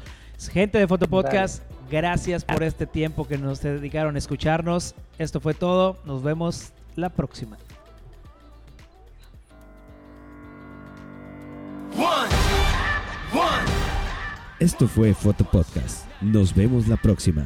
Gente 0.52 0.78
de 0.78 0.88
Fotopodcast, 0.88 1.64
gracias 1.90 2.46
por 2.46 2.62
este 2.62 2.86
tiempo 2.86 3.28
que 3.28 3.40
nos 3.40 3.60
dedicaron 3.60 4.14
a 4.14 4.20
escucharnos. 4.20 4.94
Esto 5.18 5.40
fue 5.40 5.56
todo. 5.56 5.98
Nos 6.06 6.22
vemos 6.22 6.72
la 6.96 7.10
próxima. 7.10 7.58
Esto 14.60 14.90
fue 14.90 15.14
Foto 15.14 15.46
Podcast. 15.46 16.06
Nos 16.20 16.54
vemos 16.54 16.90
la 16.90 16.98
próxima. 16.98 17.46